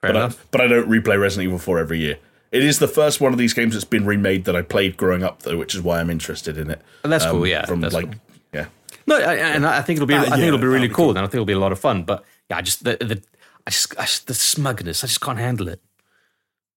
fair 0.00 0.12
But 0.12 0.16
I, 0.16 0.20
enough. 0.20 0.46
but 0.50 0.60
I 0.60 0.66
don't 0.66 0.88
replay 0.88 1.20
Resident 1.20 1.46
Evil 1.48 1.58
4 1.58 1.78
every 1.78 1.98
year. 1.98 2.18
It 2.52 2.62
is 2.62 2.78
the 2.78 2.86
first 2.88 3.20
one 3.20 3.32
of 3.32 3.38
these 3.38 3.52
games 3.52 3.74
that's 3.74 3.84
been 3.84 4.06
remade 4.06 4.44
that 4.44 4.54
I 4.54 4.62
played 4.62 4.96
growing 4.96 5.24
up, 5.24 5.42
though, 5.42 5.56
which 5.56 5.74
is 5.74 5.82
why 5.82 5.98
I'm 5.98 6.08
interested 6.08 6.56
in 6.56 6.70
it. 6.70 6.80
And 7.02 7.12
that's 7.12 7.24
Um, 7.24 7.32
cool. 7.32 7.46
Yeah, 7.48 7.64
from 7.66 7.80
that's 7.80 7.94
like 7.94 8.04
cool. 8.06 8.20
yeah, 8.52 8.66
no, 9.08 9.16
I, 9.16 9.34
and 9.34 9.66
I 9.66 9.82
think 9.82 9.96
it'll 9.96 10.06
be, 10.06 10.14
Uh, 10.14 10.20
I 10.20 10.24
think 10.26 10.38
yeah, 10.38 10.46
it'll 10.46 10.58
be 10.60 10.66
really 10.66 10.86
be 10.88 10.94
cool, 10.94 11.06
cool. 11.06 11.10
and 11.10 11.18
I 11.18 11.22
think 11.22 11.34
it'll 11.34 11.44
be 11.46 11.52
a 11.52 11.58
lot 11.58 11.72
of 11.72 11.80
fun. 11.80 12.04
But 12.04 12.24
yeah, 12.48 12.58
I 12.58 12.62
just 12.62 12.84
the, 12.84 12.96
the 12.98 13.20
I 13.66 13.70
just, 13.70 13.98
I 13.98 14.02
just 14.02 14.28
the 14.28 14.34
smugness, 14.34 15.02
I 15.02 15.08
just 15.08 15.20
can't 15.20 15.38
handle 15.38 15.66
it. 15.68 15.80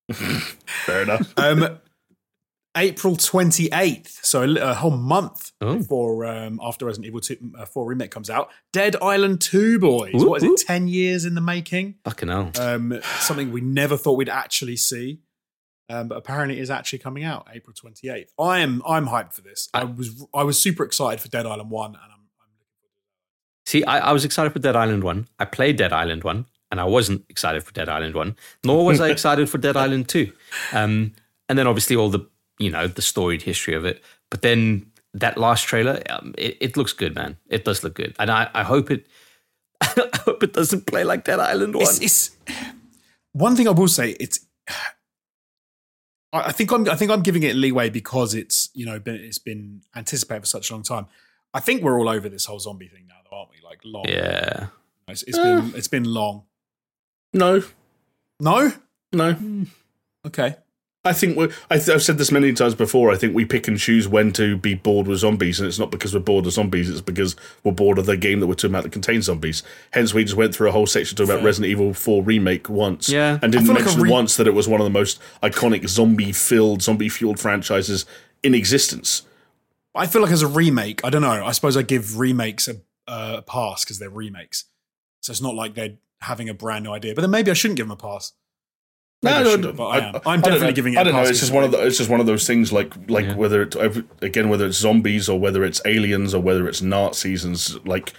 fair 0.13 1.03
enough. 1.03 1.31
Um, 1.37 1.79
April 2.77 3.15
twenty 3.15 3.67
eighth, 3.73 4.19
so 4.23 4.43
a, 4.43 4.73
whole 4.73 4.91
month 4.91 5.51
Oh. 5.59 5.77
before 5.77 6.25
um, 6.25 6.59
after 6.63 6.85
Resident 6.85 7.07
Evil 7.07 7.19
2, 7.19 7.37
uh, 7.57 7.65
4 7.65 7.85
remake 7.87 8.11
comes 8.11 8.29
out. 8.29 8.51
Dead 8.71 8.95
Island 9.01 9.41
Two 9.41 9.79
Boys. 9.79 10.13
Ooh, 10.13 10.29
what 10.29 10.37
is 10.37 10.43
ooh. 10.43 10.53
it? 10.53 10.59
Ten 10.59 10.87
years 10.87 11.25
in 11.25 11.33
the 11.33 11.41
making. 11.41 11.95
Fucking 12.03 12.29
hell. 12.29 12.51
Um, 12.59 12.99
something 13.19 13.51
we 13.51 13.61
never 13.61 13.97
thought 13.97 14.13
we'd 14.13 14.29
actually 14.29 14.77
see. 14.77 15.19
Um, 15.89 16.09
but 16.09 16.17
apparently, 16.17 16.59
it 16.59 16.61
is 16.61 16.69
actually 16.69 16.99
coming 16.99 17.23
out 17.23 17.47
April 17.53 17.73
twenty 17.73 18.09
eighth. 18.09 18.33
I 18.39 18.59
am 18.59 18.83
I'm 18.85 19.07
hyped 19.07 19.33
for 19.33 19.41
this. 19.41 19.69
I 19.73 19.83
was 19.83 20.25
I 20.33 20.43
was 20.43 20.61
super 20.61 20.83
excited 20.83 21.19
for 21.19 21.29
Dead 21.29 21.45
Island 21.45 21.71
One, 21.71 21.91
and 21.95 22.03
I'm, 22.03 22.11
I'm 22.11 22.47
See, 23.65 23.83
I, 23.83 24.09
I 24.09 24.11
was 24.11 24.23
excited 24.23 24.53
for 24.53 24.59
Dead 24.59 24.75
Island 24.75 25.03
1. 25.03 25.27
I 25.39 25.45
played 25.45 25.75
Dead 25.77 25.91
Island 25.91 26.23
1, 26.23 26.45
and 26.71 26.79
I 26.79 26.85
wasn't 26.85 27.25
excited 27.29 27.63
for 27.63 27.71
Dead 27.73 27.89
Island 27.89 28.15
1, 28.15 28.35
nor 28.63 28.85
was 28.85 29.01
I 29.01 29.09
excited 29.15 29.49
for 29.49 29.57
Dead 29.57 29.75
Island 29.75 30.07
2. 30.07 30.31
Um, 30.73 31.13
and 31.49 31.57
then 31.57 31.67
obviously 31.67 31.95
all 31.95 32.09
the, 32.09 32.27
you 32.59 32.69
know, 32.69 32.87
the 32.87 33.01
storied 33.01 33.41
history 33.43 33.73
of 33.73 33.85
it. 33.85 34.03
But 34.29 34.41
then 34.41 34.91
that 35.13 35.37
last 35.37 35.63
trailer, 35.65 36.01
um, 36.09 36.33
it, 36.37 36.57
it 36.59 36.77
looks 36.77 36.93
good, 36.93 37.15
man. 37.15 37.37
It 37.49 37.65
does 37.65 37.83
look 37.83 37.95
good. 37.95 38.15
And 38.19 38.29
I, 38.29 38.49
I 38.53 38.63
hope 38.63 38.91
it 38.91 39.07
I 39.81 40.09
hope 40.25 40.43
it 40.43 40.53
doesn't 40.53 40.87
play 40.87 41.03
like 41.03 41.23
Dead 41.23 41.39
Island 41.39 41.75
1. 41.75 41.83
It's, 41.83 42.01
it's 42.01 42.37
one 43.33 43.55
thing 43.55 43.67
I 43.67 43.71
will 43.71 43.87
say. 43.87 44.11
It's 44.19 44.39
I 46.33 46.51
think 46.51 46.71
I'm 46.71 46.89
I 46.89 46.95
think 46.95 47.09
I'm 47.09 47.21
giving 47.21 47.43
it 47.43 47.55
leeway 47.55 47.89
because 47.89 48.33
it's 48.33 48.69
you 48.73 48.85
know 48.85 48.99
been, 48.99 49.15
it's 49.15 49.39
been 49.39 49.81
anticipated 49.95 50.41
for 50.41 50.45
such 50.47 50.69
a 50.69 50.73
long 50.73 50.83
time. 50.83 51.07
I 51.53 51.59
think 51.61 51.81
we're 51.81 51.97
all 51.99 52.09
over 52.09 52.27
this 52.27 52.45
whole 52.45 52.59
zombie 52.59 52.87
thing 52.89 53.07
now, 53.07 53.15
though, 53.29 53.37
aren't 53.37 53.49
we? 53.51 53.57
Like 53.63 53.79
long. 53.85 54.05
yeah. 54.07 54.67
It's, 55.07 55.23
it's 55.23 55.37
been 55.37 55.73
it's 55.75 55.87
been 55.87 56.03
long. 56.03 56.43
No, 57.33 57.63
No. 58.41 58.73
no. 59.13 59.65
Okay. 60.25 60.57
I 61.07 61.13
think 61.13 61.35
we're, 61.37 61.49
I 61.71 61.77
th- 61.77 61.89
I've 61.89 62.03
said 62.03 62.17
this 62.17 62.31
many 62.31 62.53
times 62.53 62.75
before. 62.75 63.11
I 63.11 63.15
think 63.17 63.33
we 63.33 63.45
pick 63.45 63.67
and 63.67 63.79
choose 63.79 64.07
when 64.07 64.31
to 64.33 64.57
be 64.57 64.75
bored 64.75 65.07
with 65.07 65.19
zombies, 65.19 65.59
and 65.59 65.67
it's 65.67 65.79
not 65.79 65.89
because 65.89 66.13
we're 66.13 66.19
bored 66.19 66.45
of 66.45 66.53
zombies. 66.53 66.89
It's 66.89 67.01
because 67.01 67.35
we're 67.63 67.71
bored 67.71 67.97
of 67.97 68.05
the 68.05 68.17
game 68.17 68.39
that 68.41 68.47
we're 68.47 68.53
talking 68.53 68.71
about 68.71 68.83
that 68.83 68.91
contains 68.91 69.25
zombies. 69.25 69.63
Hence, 69.91 70.13
we 70.13 70.23
just 70.23 70.35
went 70.37 70.53
through 70.53 70.69
a 70.69 70.71
whole 70.71 70.85
section 70.87 71.15
talking 71.17 71.31
about 71.33 71.43
Resident 71.43 71.71
Evil 71.71 71.93
4 71.93 72.21
remake 72.23 72.69
once, 72.69 73.09
Yeah. 73.09 73.39
and 73.41 73.51
didn't 73.51 73.65
feel 73.65 73.75
like 73.75 73.85
mention 73.85 74.01
re- 74.03 74.11
once 74.11 74.35
that 74.37 74.47
it 74.47 74.53
was 74.53 74.67
one 74.67 74.79
of 74.81 74.85
the 74.85 74.91
most 74.91 75.19
iconic 75.41 75.87
zombie-filled, 75.87 76.81
zombie-fueled 76.81 77.39
franchises 77.39 78.05
in 78.43 78.53
existence. 78.53 79.23
I 79.95 80.05
feel 80.07 80.21
like 80.21 80.31
as 80.31 80.43
a 80.43 80.47
remake, 80.47 81.03
I 81.03 81.09
don't 81.09 81.21
know. 81.23 81.45
I 81.45 81.51
suppose 81.53 81.75
I 81.75 81.81
give 81.81 82.19
remakes 82.19 82.67
a, 82.67 82.75
a 83.07 83.41
pass 83.41 83.83
because 83.83 83.97
they're 83.99 84.09
remakes. 84.09 84.65
So 85.21 85.31
it's 85.31 85.41
not 85.41 85.55
like 85.55 85.73
they're 85.73 85.95
having 86.21 86.49
a 86.49 86.53
brand 86.53 86.83
new 86.85 86.91
idea. 86.91 87.15
But 87.15 87.21
then 87.21 87.31
maybe 87.31 87.49
I 87.49 87.55
shouldn't 87.55 87.77
give 87.77 87.87
them 87.87 87.91
a 87.91 87.95
pass. 87.95 88.33
Maybe 89.23 89.35
I 89.35 89.43
shouldn't, 89.43 89.75
but 89.77 89.85
I 89.87 89.97
am. 90.09 90.15
I'm 90.25 90.41
definitely 90.41 90.67
know. 90.67 90.73
giving 90.73 90.93
it. 90.93 90.99
I 90.99 91.03
don't 91.03 91.15
a 91.15 91.23
know. 91.23 91.29
It's 91.29 91.39
just 91.39 91.51
one 91.51 91.63
of 91.63 91.71
the. 91.71 91.85
It's 91.85 91.97
just 91.97 92.09
one 92.09 92.19
of 92.19 92.27
those 92.27 92.45
things. 92.45 92.71
Like 92.71 92.93
like 93.09 93.25
Yeah. 93.25 93.35
whether 93.35 93.63
it 93.63 93.75
again 94.21 94.49
whether 94.49 94.65
it's 94.67 94.77
zombies 94.77 95.27
or 95.27 95.39
whether 95.39 95.63
it's 95.63 95.81
aliens 95.85 96.33
or 96.35 96.41
whether 96.41 96.67
it's 96.67 96.81
Nazis 96.81 97.43
and 97.43 97.87
like 97.87 98.13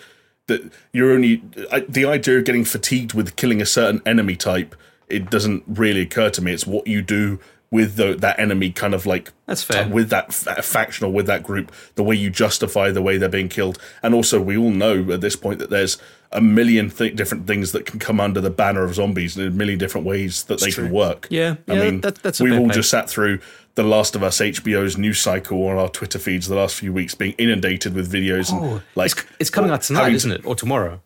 that. 0.48 0.72
You're 0.92 1.12
only 1.12 1.42
I, 1.70 1.80
the 1.80 2.04
idea 2.04 2.38
of 2.38 2.44
getting 2.44 2.64
fatigued 2.64 3.14
with 3.14 3.36
killing 3.36 3.62
a 3.62 3.66
certain 3.66 4.02
enemy 4.04 4.34
type. 4.34 4.74
It 5.08 5.30
doesn't 5.30 5.62
really 5.66 6.00
occur 6.02 6.30
to 6.30 6.42
me. 6.42 6.52
It's 6.52 6.66
what 6.66 6.86
you 6.86 7.00
do 7.00 7.38
with 7.70 7.96
the, 7.96 8.14
that 8.14 8.38
enemy, 8.38 8.70
kind 8.70 8.94
of 8.94 9.04
like 9.04 9.30
That's 9.46 9.62
fair. 9.62 9.86
with 9.86 10.08
that 10.08 10.32
fa- 10.32 10.62
faction 10.62 11.06
or 11.06 11.12
with 11.12 11.26
that 11.26 11.42
group, 11.42 11.70
the 11.96 12.02
way 12.02 12.14
you 12.14 12.30
justify 12.30 12.90
the 12.90 13.02
way 13.02 13.18
they're 13.18 13.28
being 13.28 13.50
killed, 13.50 13.78
and 14.02 14.14
also 14.14 14.40
we 14.40 14.56
all 14.56 14.70
know 14.70 15.10
at 15.12 15.20
this 15.20 15.36
point 15.36 15.58
that 15.58 15.68
there's 15.68 15.98
a 16.32 16.40
million 16.40 16.90
th- 16.90 17.16
different 17.16 17.46
things 17.46 17.72
that 17.72 17.86
can 17.86 17.98
come 17.98 18.20
under 18.20 18.40
the 18.40 18.50
banner 18.50 18.84
of 18.84 18.94
zombies, 18.94 19.36
and 19.36 19.46
a 19.46 19.50
million 19.50 19.78
different 19.78 20.06
ways 20.06 20.44
that 20.44 20.60
they 20.60 20.70
true. 20.70 20.84
can 20.84 20.92
work. 20.92 21.26
Yeah, 21.30 21.56
I 21.66 21.74
yeah, 21.74 21.80
mean, 21.84 22.00
that- 22.02 22.16
that's 22.16 22.40
we've 22.40 22.52
all 22.52 22.59
point. 22.60 22.72
just 22.74 22.90
sat 22.90 23.09
through 23.09 23.40
the 23.76 23.82
Last 23.84 24.16
of 24.16 24.22
Us 24.22 24.38
HBO's 24.40 24.98
news 24.98 25.20
cycle 25.20 25.66
on 25.68 25.76
our 25.76 25.88
Twitter 25.88 26.18
feeds 26.18 26.48
the 26.48 26.56
last 26.56 26.74
few 26.74 26.92
weeks, 26.92 27.14
being 27.14 27.32
inundated 27.38 27.94
with 27.94 28.12
videos 28.12 28.50
and 28.52 28.60
Oh, 28.62 28.82
like 28.94 29.12
it's, 29.12 29.24
it's 29.38 29.50
coming 29.50 29.70
out 29.70 29.82
tonight, 29.82 30.12
isn't 30.14 30.32
it? 30.32 30.44
Or 30.44 30.55
tomorrow? 30.55 31.00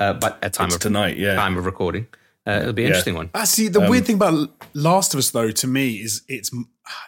Uh, 0.00 0.12
but 0.12 0.36
at 0.42 0.52
time 0.52 0.70
of 0.72 0.78
tonight, 0.80 1.16
yeah. 1.16 1.36
time 1.36 1.56
of 1.56 1.64
recording, 1.64 2.06
uh, 2.46 2.60
it'll 2.60 2.72
be 2.72 2.82
an 2.82 2.88
interesting 2.88 3.14
one. 3.14 3.30
Ah, 3.34 3.44
see, 3.44 3.68
the 3.68 3.80
Um, 3.80 3.90
weird 3.90 4.06
thing 4.06 4.16
about 4.16 4.50
Last 4.74 5.14
of 5.14 5.18
Us, 5.18 5.30
though, 5.30 5.50
to 5.50 5.66
me, 5.66 5.96
is 5.96 6.22
it's 6.28 6.50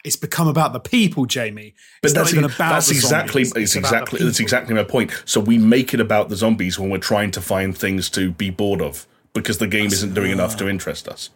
it's 0.04 0.16
become 0.16 0.48
about 0.48 0.72
the 0.72 0.80
people, 0.80 1.26
Jamie. 1.26 1.74
But 2.02 2.14
that's, 2.14 2.32
not 2.32 2.38
even 2.38 2.50
e- 2.50 2.54
about 2.54 2.72
that's 2.72 2.88
the 2.88 2.96
exactly 2.96 3.44
zombies. 3.44 3.76
it's, 3.76 3.76
about 3.76 3.90
the 3.90 3.96
exactly 3.96 4.24
that's 4.24 4.40
exactly 4.40 4.74
my 4.74 4.82
point. 4.82 5.22
So 5.24 5.40
we 5.40 5.58
make 5.58 5.94
it 5.94 6.00
about 6.00 6.28
the 6.28 6.36
zombies 6.36 6.78
when 6.78 6.90
we're 6.90 6.98
trying 6.98 7.30
to 7.32 7.40
find 7.40 7.76
things 7.76 8.10
to 8.10 8.32
be 8.32 8.50
bored 8.50 8.80
of 8.80 9.06
because 9.32 9.58
the 9.58 9.68
game 9.68 9.86
isn't 9.86 10.14
doing 10.14 10.32
enough 10.32 10.56
to 10.56 10.68
interest 10.68 11.08
us. 11.08 11.30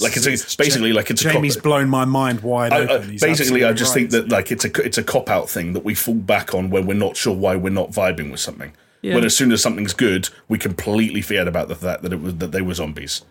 Like 0.00 0.16
it's, 0.16 0.26
a, 0.26 0.56
basically 0.56 0.92
like 0.92 1.10
it's 1.10 1.24
a 1.24 1.30
Jamie's 1.30 1.54
cop- 1.54 1.64
blown 1.64 1.88
my 1.88 2.04
mind 2.04 2.40
wide 2.40 2.72
I, 2.72 2.78
I, 2.78 2.88
open. 2.88 3.10
He's 3.10 3.20
basically, 3.20 3.64
I 3.64 3.72
just 3.72 3.90
right. 3.90 4.00
think 4.00 4.10
that 4.10 4.28
like 4.30 4.50
it's 4.50 4.64
a 4.64 4.82
it's 4.82 4.98
a 4.98 5.04
cop 5.04 5.28
out 5.30 5.48
thing 5.48 5.74
that 5.74 5.84
we 5.84 5.94
fall 5.94 6.14
back 6.14 6.54
on 6.54 6.70
when 6.70 6.86
we're 6.86 6.94
not 6.94 7.16
sure 7.16 7.34
why 7.34 7.56
we're 7.56 7.70
not 7.70 7.90
vibing 7.90 8.30
with 8.30 8.40
something. 8.40 8.72
Yeah. 9.02 9.16
When 9.16 9.24
as 9.24 9.36
soon 9.36 9.50
as 9.52 9.60
something's 9.60 9.94
good, 9.94 10.28
we 10.48 10.58
completely 10.58 11.22
forget 11.22 11.48
about 11.48 11.68
the 11.68 11.74
fact 11.74 12.02
that 12.02 12.12
it 12.12 12.20
was 12.20 12.36
that 12.36 12.52
they 12.52 12.62
were 12.62 12.74
zombies. 12.74 13.22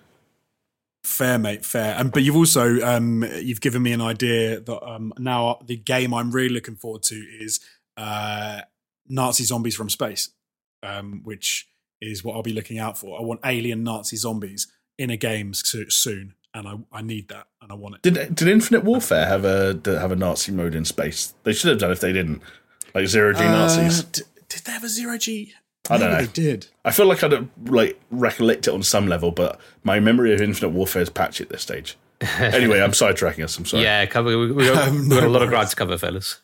Fair, 1.03 1.39
mate, 1.39 1.65
fair. 1.65 1.95
And 1.98 2.11
but 2.11 2.23
you've 2.23 2.35
also 2.35 2.80
um, 2.81 3.23
you've 3.41 3.61
given 3.61 3.81
me 3.81 3.91
an 3.91 4.02
idea 4.02 4.60
that 4.60 4.85
um, 4.88 5.14
now 5.18 5.60
the 5.65 5.77
game 5.77 6.14
I'm 6.14 6.31
really 6.31 6.53
looking 6.53 6.76
forward 6.76 7.03
to 7.03 7.15
is 7.15 7.60
uh, 7.98 8.61
Nazi 9.07 9.43
zombies 9.45 9.76
from 9.76 9.89
space, 9.89 10.30
um, 10.84 11.22
which 11.23 11.68
is 12.02 12.23
what 12.23 12.35
I'll 12.35 12.43
be 12.43 12.53
looking 12.53 12.77
out 12.77 12.98
for. 12.98 13.18
I 13.19 13.23
want 13.23 13.39
alien 13.45 13.84
Nazi 13.84 14.15
zombies 14.18 14.68
in 14.98 15.10
a 15.10 15.18
game 15.18 15.53
so- 15.53 15.88
soon, 15.89 16.35
and 16.53 16.68
I, 16.68 16.76
I 16.91 17.02
need 17.02 17.30
that, 17.30 17.48
and 17.61 17.72
I 17.72 17.76
want 17.76 17.95
it. 17.95 18.02
Did 18.03 18.35
did 18.35 18.48
Infinite 18.48 18.84
Warfare 18.84 19.26
have 19.26 19.43
a 19.45 19.80
have 19.85 20.11
a 20.11 20.15
Nazi 20.15 20.52
mode 20.52 20.76
in 20.76 20.85
space? 20.85 21.34
They 21.43 21.53
should 21.53 21.69
have 21.69 21.80
done 21.80 21.91
if 21.91 21.99
they 21.99 22.14
didn't. 22.14 22.41
Like 22.93 23.07
zero 23.07 23.34
G 23.34 23.39
Nazis. 23.39 24.02
Uh, 24.02 24.07
d- 24.11 24.22
did 24.49 24.61
they 24.65 24.72
have 24.73 24.84
a 24.84 24.89
zero 24.89 25.18
G? 25.18 25.53
I 25.90 25.98
don't 25.98 26.12
Maybe 26.12 26.22
know. 26.22 26.28
They 26.28 26.32
did. 26.34 26.68
I 26.86 26.91
feel 26.91 27.06
like 27.08 27.24
I'd 27.24 27.49
like 27.68 27.99
recollect 28.12 28.68
it 28.68 28.74
on 28.74 28.84
some 28.84 29.08
level, 29.08 29.32
but 29.32 29.60
my 29.84 29.99
memory 29.99 30.34
of 30.34 30.41
Infinite 30.41 30.70
Warfare 30.70 31.02
is 31.02 31.10
patchy 31.10 31.44
at 31.44 31.49
this 31.49 31.62
stage. 31.64 31.98
anyway, 32.40 32.80
I'm 32.82 32.91
sidetracking 32.91 33.44
us. 33.44 33.58
I'm 33.58 33.66
sorry. 33.66 33.84
Yeah, 33.84 34.06
cover. 34.06 34.38
We, 34.38 34.52
we 34.52 34.66
got, 34.66 34.88
Um, 34.90 35.10
we 35.10 35.16
got 35.16 35.24
a 35.24 35.28
lot 35.28 35.41
of 35.41 35.48
worries. 35.48 35.49
ground 35.49 35.70
to 35.70 35.76
cover, 35.76 35.98
fellas. 35.98 36.41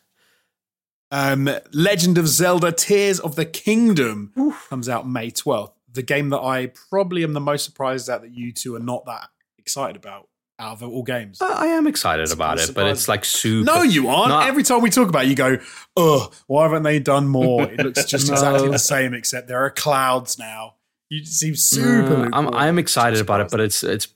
Um, 1.10 1.48
Legend 1.72 2.18
of 2.18 2.28
Zelda: 2.28 2.72
Tears 2.72 3.20
of 3.20 3.36
the 3.36 3.44
Kingdom 3.46 4.32
comes 4.68 4.88
out 4.88 5.08
May 5.08 5.30
twelfth. 5.30 5.72
The 5.90 6.02
game 6.02 6.30
that 6.30 6.40
I 6.40 6.66
probably 6.90 7.22
am 7.24 7.32
the 7.32 7.40
most 7.40 7.64
surprised 7.64 8.08
at 8.08 8.20
that 8.22 8.32
you 8.32 8.52
two 8.52 8.74
are 8.74 8.80
not 8.80 9.06
that 9.06 9.28
excited 9.56 9.96
about 9.96 10.28
out 10.58 10.82
of 10.82 10.82
all 10.82 11.02
games. 11.02 11.40
I 11.40 11.64
I 11.64 11.66
am 11.68 11.86
excited 11.86 12.32
about 12.32 12.58
it, 12.60 12.74
but 12.74 12.86
it's 12.88 13.08
like 13.08 13.24
super. 13.24 13.64
No, 13.64 13.82
you 13.82 14.08
aren't. 14.08 14.30
No. 14.30 14.40
Every 14.40 14.62
time 14.62 14.80
we 14.82 14.90
talk 14.90 15.08
about 15.08 15.24
it, 15.24 15.28
you 15.28 15.34
go, 15.36 15.58
ugh, 15.96 16.34
why 16.46 16.64
haven't 16.64 16.82
they 16.82 16.98
done 16.98 17.28
more? 17.28 17.62
It 17.64 17.78
looks 17.78 18.04
just 18.14 18.28
No. 18.28 18.34
exactly 18.34 18.68
the 18.68 18.78
same, 18.78 19.14
except 19.14 19.48
there 19.48 19.64
are 19.64 19.70
clouds 19.70 20.38
now. 20.38 20.74
You 21.10 21.24
seem 21.24 21.54
super. 21.54 22.28
No, 22.28 22.30
I'm. 22.32 22.54
I'm 22.54 22.78
excited 22.78 23.20
about 23.20 23.40
it, 23.40 23.50
but 23.50 23.60
it's 23.60 23.82
it's 23.82 24.08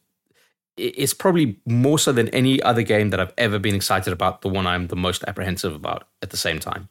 it's 0.77 1.15
probably 1.15 1.59
more 1.67 1.99
so 1.99 2.13
than 2.13 2.29
any 2.31 2.63
other 2.63 2.83
game 2.83 3.11
that 3.11 3.21
I've 3.21 3.33
ever 3.39 3.59
been 3.59 3.75
excited 3.75 4.13
about. 4.13 4.43
The 4.43 4.49
one 4.49 4.67
I'm 4.67 4.89
the 4.89 4.97
most 4.97 5.23
apprehensive 5.27 5.75
about 5.75 6.09
at 6.23 6.31
the 6.31 6.37
same 6.37 6.59
time. 6.59 6.89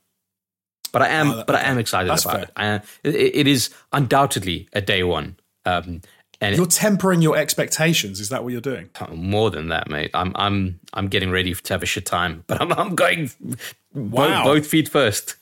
But 0.92 1.02
I 1.04 1.08
am, 1.08 1.32
Oh, 1.32 1.36
that- 1.38 1.48
but 1.48 1.56
I 1.56 1.62
am 1.62 1.78
excited 1.78 2.10
about 2.12 2.44
it. 2.44 2.50
I, 2.56 2.76
it. 3.04 3.16
It 3.16 3.48
is 3.48 3.70
undoubtedly 3.94 4.68
a 4.74 4.82
day 4.82 5.04
one, 5.04 5.38
um, 5.66 6.02
and 6.42 6.58
You're 6.58 6.66
tempering 6.66 7.22
your 7.22 7.38
expectations. 7.38 8.20
Is 8.20 8.30
that 8.30 8.44
what 8.44 8.52
you're 8.52 8.62
doing? 8.62 8.90
more 9.14 9.50
than 9.52 9.68
that, 9.70 9.90
mate. 9.90 10.12
I'm 10.14 10.32
I'm 10.36 10.80
I'm 10.94 11.08
getting 11.08 11.30
ready 11.32 11.54
to 11.54 11.74
have 11.74 11.84
a 11.84 11.86
shit 11.86 12.06
time, 12.06 12.44
but 12.48 12.60
I'm 12.62 12.74
I'm 12.74 12.96
going 12.96 13.30
Wow. 13.94 14.44
both, 14.44 14.64
both 14.64 14.68
feet 14.68 14.90
first. 14.90 15.36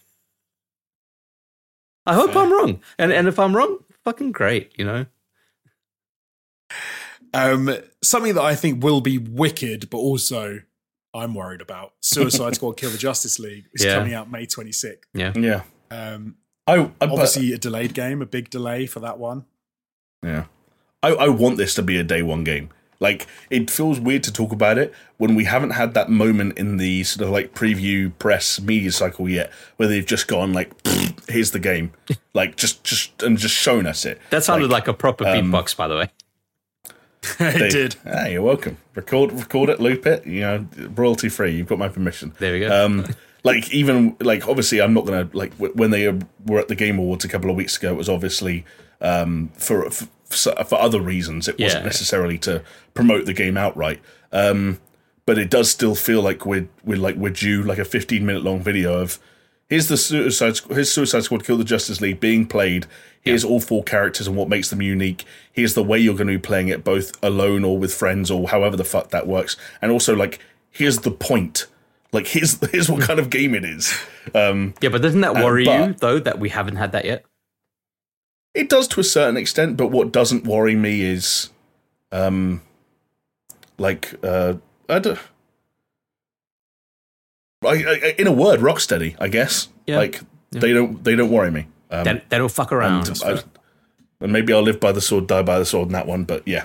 I 2.05 2.13
hope 2.15 2.35
I'm 2.35 2.51
wrong, 2.51 2.81
and 2.97 3.11
and 3.13 3.27
if 3.27 3.39
I'm 3.39 3.55
wrong, 3.55 3.79
fucking 4.03 4.31
great, 4.33 4.73
you 4.77 4.85
know. 4.85 5.05
Um, 7.33 7.69
something 8.01 8.33
that 8.33 8.41
I 8.43 8.55
think 8.55 8.83
will 8.83 9.01
be 9.01 9.17
wicked, 9.19 9.89
but 9.89 9.97
also 9.97 10.61
I'm 11.13 11.35
worried 11.35 11.61
about. 11.61 11.93
Suicide 12.01 12.55
Squad: 12.55 12.77
Kill 12.77 12.89
the 12.89 12.97
Justice 12.97 13.37
League 13.39 13.65
is 13.73 13.83
Yeah. 13.85 13.95
coming 13.95 14.13
out 14.13 14.31
May 14.31 14.45
26th. 14.47 15.03
Yeah, 15.13 15.33
yeah. 15.35 15.61
Um, 15.91 16.35
I, 16.65 16.73
I 16.73 16.83
but- 16.99 17.11
obviously, 17.11 17.53
a 17.53 17.57
delayed 17.57 17.93
game, 17.93 18.21
a 18.21 18.25
big 18.25 18.49
delay 18.49 18.85
for 18.87 18.99
that 19.01 19.19
one. 19.19 19.45
Yeah. 20.23 20.45
I, 21.01 21.09
I 21.09 21.27
want 21.29 21.57
this 21.57 21.73
to 21.75 21.81
be 21.83 21.97
a 21.97 22.03
day 22.03 22.21
one 22.23 22.43
game. 22.43 22.69
Like, 23.01 23.27
it 23.49 23.71
feels 23.71 23.97
weird 23.97 24.23
to 24.23 24.33
talk 24.33 24.51
about 24.51 24.77
it 24.77 24.93
when 25.17 25.33
we 25.33 25.45
haven't 25.45 25.69
had 25.69 25.93
that 25.93 26.09
moment 26.09 26.57
in 26.57 26.75
the 26.75 27.03
sort 27.05 27.25
of 27.25 27.31
like 27.31 27.53
preview 27.53 28.11
press 28.19 28.59
media 28.59 28.91
cycle 28.91 29.29
yet 29.29 29.51
where 29.77 29.87
they've 29.87 30.05
just 30.05 30.27
gone 30.27 30.51
like, 30.51 30.73
here's 31.27 31.51
the 31.51 31.59
game. 31.59 31.91
Like, 32.35 32.55
just, 32.55 32.83
just, 32.85 33.21
and 33.23 33.37
just 33.37 33.55
shown 33.55 33.85
us 33.85 34.05
it. 34.05 34.19
that 34.29 34.43
sounded 34.45 34.69
like, 34.69 34.87
a 34.87 34.93
proper 34.93 35.25
beatbox, 35.25 35.75
by 35.75 35.87
the 35.89 35.95
way. 35.95 36.09
it 37.39 37.59
They- 37.59 37.69
did. 37.69 37.95
Ah, 38.05 38.27
you're 38.27 38.41
welcome. 38.43 38.77
Record, 38.95 39.33
record 39.33 39.69
it, 39.69 39.79
loop 39.81 40.05
it. 40.05 40.25
You 40.25 40.41
know, 40.41 40.67
royalty 40.95 41.27
free. 41.27 41.51
You've 41.51 41.67
got 41.67 41.79
my 41.79 41.89
permission. 41.89 42.33
There 42.39 42.53
we 42.53 42.59
go. 42.61 42.85
Um, 42.85 43.05
like 43.43 43.73
even 43.73 44.15
like 44.21 44.47
obviously, 44.47 44.79
I'm 44.79 44.93
not 44.93 45.05
gonna 45.05 45.27
like 45.33 45.51
w- 45.57 45.73
when 45.73 45.89
they 45.91 46.07
were 46.45 46.59
at 46.59 46.67
the 46.69 46.75
Game 46.75 46.97
Awards 46.99 47.25
a 47.25 47.27
couple 47.27 47.49
of 47.49 47.55
weeks 47.57 47.75
ago. 47.77 47.91
It 47.91 47.97
was 47.97 48.07
obviously 48.09 48.63
um, 49.01 49.49
for, 49.55 49.89
for 49.89 50.07
for 50.29 50.75
other 50.79 51.01
reasons. 51.01 51.47
It 51.47 51.59
wasn't 51.59 51.81
Yeah. 51.83 51.85
necessarily 51.87 52.37
to 52.39 52.63
promote 52.93 53.25
the 53.25 53.33
game 53.33 53.57
outright. 53.57 53.99
Um, 54.31 54.79
but 55.25 55.37
it 55.37 55.49
does 55.49 55.69
still 55.69 55.95
feel 55.95 56.21
like 56.21 56.45
we're 56.45 56.67
we're 56.83 56.97
like 56.97 57.15
we're 57.15 57.29
due 57.31 57.61
like 57.63 57.77
a 57.77 57.85
15 57.85 58.25
minute 58.25 58.43
long 58.43 58.61
video 58.61 58.99
of 58.99 59.19
here's 59.69 59.87
the 59.87 59.97
Suicide 59.97 60.59
here's 60.69 60.91
Suicide 60.91 61.23
Squad 61.23 61.43
Kill 61.45 61.57
the 61.57 61.63
Justice 61.63 62.01
League 62.01 62.19
being 62.19 62.45
played. 62.47 62.85
Here's 63.21 63.43
all 63.43 63.59
four 63.59 63.83
characters 63.83 64.27
and 64.27 64.35
what 64.37 64.47
makes 64.49 64.69
them 64.69 64.81
unique. 64.81 65.25
Here's 65.51 65.73
the 65.73 65.83
way 65.83 65.99
you're 65.99 66.15
going 66.15 66.27
to 66.27 66.33
be 66.33 66.39
playing 66.39 66.69
it, 66.69 66.83
both 66.83 67.11
alone 67.21 67.63
or 67.65 67.77
with 67.77 67.93
friends 67.93 68.31
or 68.31 68.47
however 68.49 68.77
the 68.77 68.85
fuck 68.85 69.09
that 69.09 69.27
works. 69.27 69.55
And 69.81 69.91
also 69.91 70.15
like 70.15 70.39
here's 70.71 70.99
the 70.99 71.11
point. 71.11 71.67
Like 72.11 72.27
here's 72.27 72.59
here's 72.71 72.89
what 72.89 73.01
kind 73.01 73.19
of 73.19 73.29
game 73.29 73.53
it 73.53 73.65
is. 73.65 73.93
Um, 74.33 74.73
yeah, 74.81 74.89
but 74.89 75.01
doesn't 75.03 75.21
that 75.21 75.35
worry 75.35 75.65
but- 75.65 75.87
you 75.89 75.93
though 75.99 76.19
that 76.19 76.39
we 76.39 76.49
haven't 76.49 76.77
had 76.77 76.91
that 76.93 77.05
yet? 77.05 77.25
It 78.59 78.69
does 78.69 78.87
to 78.89 78.99
a 78.99 79.03
certain 79.03 79.37
extent, 79.37 79.77
but 79.77 79.87
what 79.87 80.11
doesn't 80.11 80.43
worry 80.45 80.75
me 80.75 81.01
is, 81.01 81.49
um, 82.11 82.61
like 83.77 84.13
uh, 84.23 84.55
I 84.87 84.99
don't. 84.99 85.19
I, 87.65 87.67
I, 87.67 88.15
in 88.17 88.27
a 88.27 88.31
word, 88.31 88.59
Rocksteady, 88.61 89.15
I 89.19 89.27
guess. 89.27 89.67
Yeah. 89.85 89.97
Like 89.97 90.21
they 90.51 90.71
don't 90.73 91.03
they 91.03 91.15
don't 91.15 91.29
worry 91.31 91.51
me. 91.51 91.67
Um, 91.91 92.03
They, 92.03 92.21
they 92.29 92.37
don't 92.37 92.51
fuck 92.51 92.71
around. 92.71 93.07
and, 93.09 93.23
I- 93.23 93.43
and 94.21 94.31
maybe 94.33 94.51
I'll 94.53 94.61
live 94.61 94.79
by 94.79 94.91
the 94.91 95.01
sword, 95.01 95.27
die 95.27 95.41
by 95.43 95.59
the 95.59 95.65
sword 95.65 95.87
in 95.87 95.93
that 95.93 96.05
one. 96.07 96.23
But 96.25 96.47
yeah, 96.47 96.63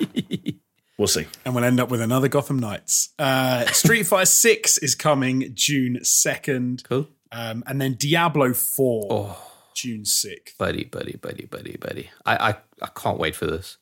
we'll 0.99 1.09
see. 1.09 1.27
And 1.45 1.55
we'll 1.55 1.65
end 1.65 1.79
up 1.81 1.89
with 1.91 2.01
another 2.01 2.29
Gotham 2.29 2.59
Knights. 2.59 3.11
Uh, 3.19 3.65
Street 3.66 4.05
Fighter 4.05 4.27
6 4.27 4.79
is 4.79 4.95
coming 4.97 5.51
June 5.55 5.99
2nd. 6.03 6.83
cool, 6.85 7.07
Um, 7.33 7.62
and 7.66 7.81
then 7.81 7.95
Diablo 7.95 8.53
4, 8.55 9.07
Oh. 9.11 9.51
June 9.75 10.03
6th. 10.03 10.57
buddy, 10.59 10.85
buddy, 10.85 11.17
buddy, 11.17 11.47
buddy, 11.47 11.77
buddy. 11.77 12.11
I, 12.25 12.37
I, 12.51 12.57
I 12.83 12.89
can't 12.95 13.19
wait 13.19 13.35
for 13.37 13.47
this. 13.47 13.79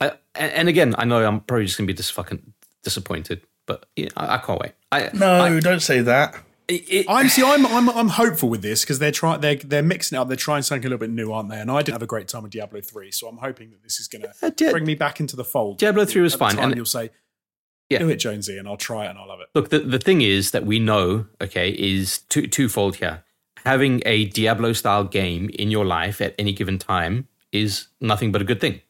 I, 0.00 0.12
and, 0.34 0.52
and 0.52 0.68
again, 0.68 0.94
I 0.96 1.04
know 1.04 1.24
I'm 1.26 1.40
probably 1.40 1.66
just 1.66 1.76
gonna 1.76 1.86
be 1.86 1.94
just 1.94 2.12
fucking 2.12 2.52
disappointed, 2.82 3.42
but 3.66 3.86
yeah, 3.96 4.08
I, 4.16 4.36
I 4.36 4.38
can't 4.38 4.60
wait. 4.60 4.72
I 4.92 5.10
No, 5.12 5.42
I, 5.42 5.60
don't 5.60 5.80
say 5.82 6.00
that. 6.00 6.36
it, 6.68 6.84
it- 6.88 7.06
I'm 7.08 7.28
see, 7.28 7.42
I'm 7.42 7.66
I'm 7.66 7.90
I'm 7.90 8.08
hopeful 8.08 8.48
with 8.48 8.62
this 8.62 8.82
because 8.82 8.98
they're 8.98 9.12
trying 9.12 9.40
they're 9.40 9.56
they're 9.56 9.82
mixing 9.82 10.16
it 10.16 10.20
up. 10.20 10.28
They're 10.28 10.36
trying 10.36 10.62
something 10.62 10.86
a 10.86 10.88
little 10.88 10.98
bit 10.98 11.10
new, 11.10 11.32
aren't 11.32 11.50
they? 11.50 11.60
And 11.60 11.70
I 11.70 11.82
didn't 11.82 11.94
have 11.94 12.02
a 12.02 12.06
great 12.06 12.28
time 12.28 12.44
with 12.44 12.52
Diablo 12.52 12.80
three, 12.80 13.10
so 13.10 13.28
I'm 13.28 13.36
hoping 13.38 13.70
that 13.72 13.82
this 13.82 14.00
is 14.00 14.08
going 14.08 14.24
Uh, 14.24 14.32
to 14.48 14.50
Di- 14.52 14.70
bring 14.70 14.86
me 14.86 14.94
back 14.94 15.20
into 15.20 15.36
the 15.36 15.44
fold. 15.44 15.78
Diablo 15.78 16.04
3 16.06 16.22
was 16.22 16.32
At 16.34 16.38
the 16.38 16.44
fine, 16.46 16.54
time, 16.56 16.64
and- 16.70 16.76
you'll 16.76 16.86
say, 16.86 17.10
Yeah. 17.90 17.98
"Do 17.98 18.08
it, 18.08 18.16
Jonesy," 18.16 18.56
and 18.56 18.66
I'll 18.68 18.76
try 18.78 19.04
it 19.06 19.10
and 19.10 19.18
I'll 19.18 19.28
love 19.28 19.40
it. 19.40 19.48
Look, 19.54 19.68
the, 19.70 19.80
the 19.80 19.98
thing 19.98 20.22
is 20.22 20.52
that 20.52 20.64
we 20.64 20.78
know, 20.78 21.26
okay, 21.42 21.70
is 21.70 22.18
two, 22.30 22.46
twofold 22.46 22.96
here. 22.96 23.24
Having 23.64 24.02
a 24.06 24.26
Diablo 24.26 24.72
style 24.72 25.04
game 25.04 25.50
in 25.58 25.70
your 25.70 25.84
life 25.84 26.20
at 26.20 26.34
any 26.38 26.52
given 26.52 26.78
time 26.78 27.28
is 27.52 27.88
nothing 28.00 28.32
but 28.32 28.40
a 28.40 28.44
good 28.44 28.60
thing. 28.60 28.80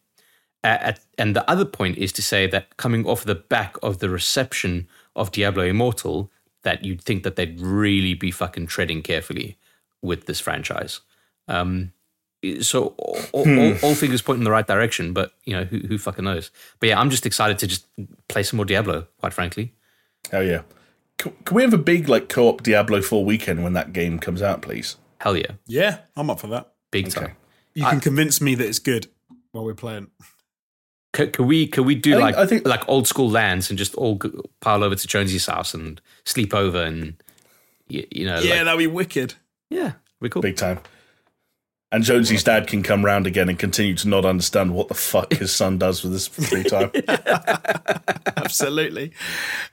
At, 0.62 1.00
and 1.16 1.34
the 1.34 1.48
other 1.50 1.64
point 1.64 1.96
is 1.96 2.12
to 2.12 2.22
say 2.22 2.46
that 2.48 2.76
coming 2.76 3.06
off 3.06 3.24
the 3.24 3.34
back 3.34 3.76
of 3.82 3.98
the 3.98 4.10
reception 4.10 4.88
of 5.16 5.32
Diablo 5.32 5.64
Immortal, 5.64 6.30
that 6.62 6.84
you'd 6.84 7.00
think 7.00 7.22
that 7.22 7.36
they'd 7.36 7.58
really 7.58 8.14
be 8.14 8.30
fucking 8.30 8.66
treading 8.66 9.02
carefully 9.02 9.56
with 10.02 10.26
this 10.26 10.40
franchise. 10.40 11.00
Um, 11.48 11.92
so 12.60 12.94
all, 12.98 13.20
all, 13.32 13.58
all, 13.58 13.76
all 13.82 13.94
figures 13.94 14.22
point 14.22 14.38
in 14.38 14.44
the 14.44 14.50
right 14.50 14.66
direction, 14.66 15.12
but 15.12 15.32
you 15.44 15.54
know 15.54 15.64
who, 15.64 15.78
who 15.78 15.98
fucking 15.98 16.24
knows. 16.24 16.50
But 16.78 16.90
yeah, 16.90 17.00
I'm 17.00 17.10
just 17.10 17.26
excited 17.26 17.58
to 17.58 17.66
just 17.66 17.86
play 18.28 18.42
some 18.42 18.58
more 18.58 18.66
Diablo. 18.66 19.06
Quite 19.18 19.32
frankly. 19.32 19.72
Hell 20.30 20.42
yeah. 20.42 20.62
Can, 21.20 21.32
can 21.44 21.54
we 21.54 21.62
have 21.62 21.74
a 21.74 21.78
big 21.78 22.08
like 22.08 22.28
co-op 22.30 22.62
Diablo 22.62 23.02
4 23.02 23.24
weekend 23.24 23.62
when 23.62 23.74
that 23.74 23.92
game 23.92 24.18
comes 24.18 24.40
out, 24.40 24.62
please? 24.62 24.96
Hell 25.18 25.36
yeah, 25.36 25.52
Yeah, 25.66 25.98
I'm 26.16 26.30
up 26.30 26.40
for 26.40 26.46
that. 26.48 26.72
big 26.90 27.10
time. 27.10 27.36
You 27.74 27.84
can 27.84 28.00
convince 28.00 28.40
me 28.40 28.54
that 28.54 28.66
it's 28.66 28.78
good 28.78 29.06
while 29.52 29.64
we're 29.64 29.74
playing. 29.74 30.08
Could, 31.12 31.32
could 31.34 31.44
we 31.46 31.66
could 31.66 31.84
we 31.84 31.94
do 31.94 32.12
I 32.12 32.14
think- 32.14 32.22
like 32.22 32.34
I 32.36 32.46
think- 32.46 32.66
like 32.66 32.88
old 32.88 33.06
school 33.06 33.28
lands 33.28 33.68
and 33.68 33.78
just 33.78 33.94
all 33.96 34.14
go, 34.14 34.30
pile 34.60 34.82
over 34.82 34.94
to 34.94 35.06
Jonesy's 35.06 35.46
house 35.46 35.74
and 35.74 36.00
sleep 36.24 36.54
over 36.54 36.82
and 36.82 37.20
you, 37.88 38.06
you 38.10 38.24
know 38.26 38.38
Yeah, 38.40 38.54
like- 38.56 38.64
that'd 38.64 38.78
be 38.78 38.86
wicked. 38.86 39.34
yeah 39.68 39.92
we 40.20 40.28
cool 40.30 40.40
Big 40.42 40.56
time. 40.56 40.78
And 41.92 42.04
Jonesy's 42.04 42.44
dad 42.44 42.68
can 42.68 42.84
come 42.84 43.04
round 43.04 43.26
again 43.26 43.48
and 43.48 43.58
continue 43.58 43.96
to 43.96 44.08
not 44.08 44.24
understand 44.24 44.74
what 44.74 44.86
the 44.88 44.94
fuck 44.94 45.32
his 45.32 45.52
son 45.52 45.76
does 45.76 46.04
with 46.04 46.12
his 46.12 46.28
free 46.28 46.62
time. 46.62 46.92
Absolutely. 48.36 49.12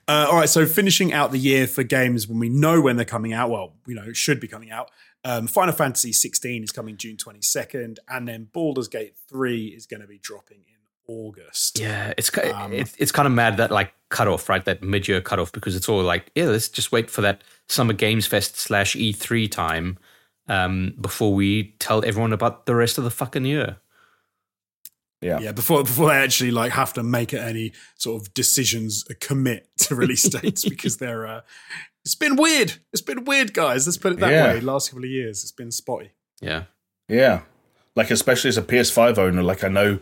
Uh, 0.08 0.26
all 0.30 0.38
right, 0.38 0.50
so 0.50 0.66
finishing 0.66 1.14
out 1.14 1.32
the 1.32 1.38
year 1.38 1.68
for 1.68 1.84
games 1.84 2.28
when 2.28 2.40
we 2.40 2.50
know 2.50 2.82
when 2.82 2.96
they're 2.96 3.06
coming 3.06 3.34
out. 3.34 3.52
Well, 3.52 3.74
you 3.86 3.94
know, 3.94 4.04
it 4.04 4.18
should 4.18 4.40
be 4.40 4.48
coming 4.48 4.72
out. 4.72 4.90
Um, 5.24 5.46
Final 5.46 5.74
Fantasy 5.74 6.12
16 6.12 6.64
is 6.64 6.72
coming 6.72 6.98
June 6.98 7.18
22nd, 7.18 7.98
and 8.10 8.28
then 8.28 8.48
Baldur's 8.52 8.88
Gate 8.88 9.16
3 9.28 9.68
is 9.68 9.86
going 9.86 10.02
to 10.02 10.08
be 10.08 10.18
dropping 10.18 10.60
in 10.68 10.78
August. 11.08 11.80
yeah 11.80 12.14
it's 12.18 12.30
Um, 12.38 12.74
it's 12.74 12.94
it's 12.98 13.12
kind 13.12 13.26
of 13.26 13.32
mad 13.32 13.58
that 13.58 13.72
like 13.72 13.94
cutoff 14.10 14.50
right 14.50 14.64
that 14.66 14.84
mid 14.84 15.08
year 15.08 15.22
cutoff 15.22 15.52
because 15.52 15.76
it's 15.76 15.88
all 15.88 16.02
like 16.04 16.32
yeah 16.36 16.46
let's 16.46 16.68
just 16.68 16.92
wait 16.92 17.10
for 17.10 17.22
that 17.22 17.44
summer 17.68 17.94
games 17.94 18.28
fest 18.28 18.58
slash 18.58 18.96
E3 18.96 19.50
time 19.50 19.98
um, 20.48 20.94
before 21.00 21.34
we 21.34 21.76
tell 21.80 22.04
everyone 22.06 22.34
about 22.34 22.66
the 22.66 22.76
rest 22.76 22.98
of 22.98 23.04
the 23.04 23.12
fucking 23.12 23.46
year 23.46 23.78
Yeah. 25.22 25.40
Yeah, 25.40 25.52
before 25.52 25.84
before 25.84 26.10
they 26.10 26.16
actually 26.18 26.52
like 26.52 26.72
have 26.74 26.94
to 26.94 27.04
make 27.04 27.34
any 27.34 27.74
sort 27.98 28.22
of 28.22 28.34
decisions, 28.34 29.04
uh, 29.10 29.14
commit 29.20 29.68
to 29.80 29.96
release 30.04 30.24
dates 30.30 30.64
because 30.68 30.98
they're. 30.98 31.26
Uh, 31.26 31.42
it's 32.06 32.16
been 32.16 32.36
weird. 32.38 32.74
It's 32.94 33.02
been 33.02 33.26
weird, 33.26 33.54
guys. 33.54 33.86
Let's 33.88 33.98
put 33.98 34.14
it 34.14 34.20
that 34.20 34.32
Yeah. 34.32 34.54
way. 34.54 34.60
Last 34.62 34.90
couple 34.90 35.04
of 35.04 35.10
years, 35.10 35.42
it's 35.44 35.52
been 35.52 35.72
spotty. 35.72 36.12
Yeah. 36.40 36.64
Yeah, 37.10 37.42
like 37.96 38.12
especially 38.12 38.50
as 38.50 38.58
a 38.58 38.62
PS5 38.62 39.18
owner, 39.18 39.42
like 39.42 39.64
I 39.64 39.70
know 39.70 40.00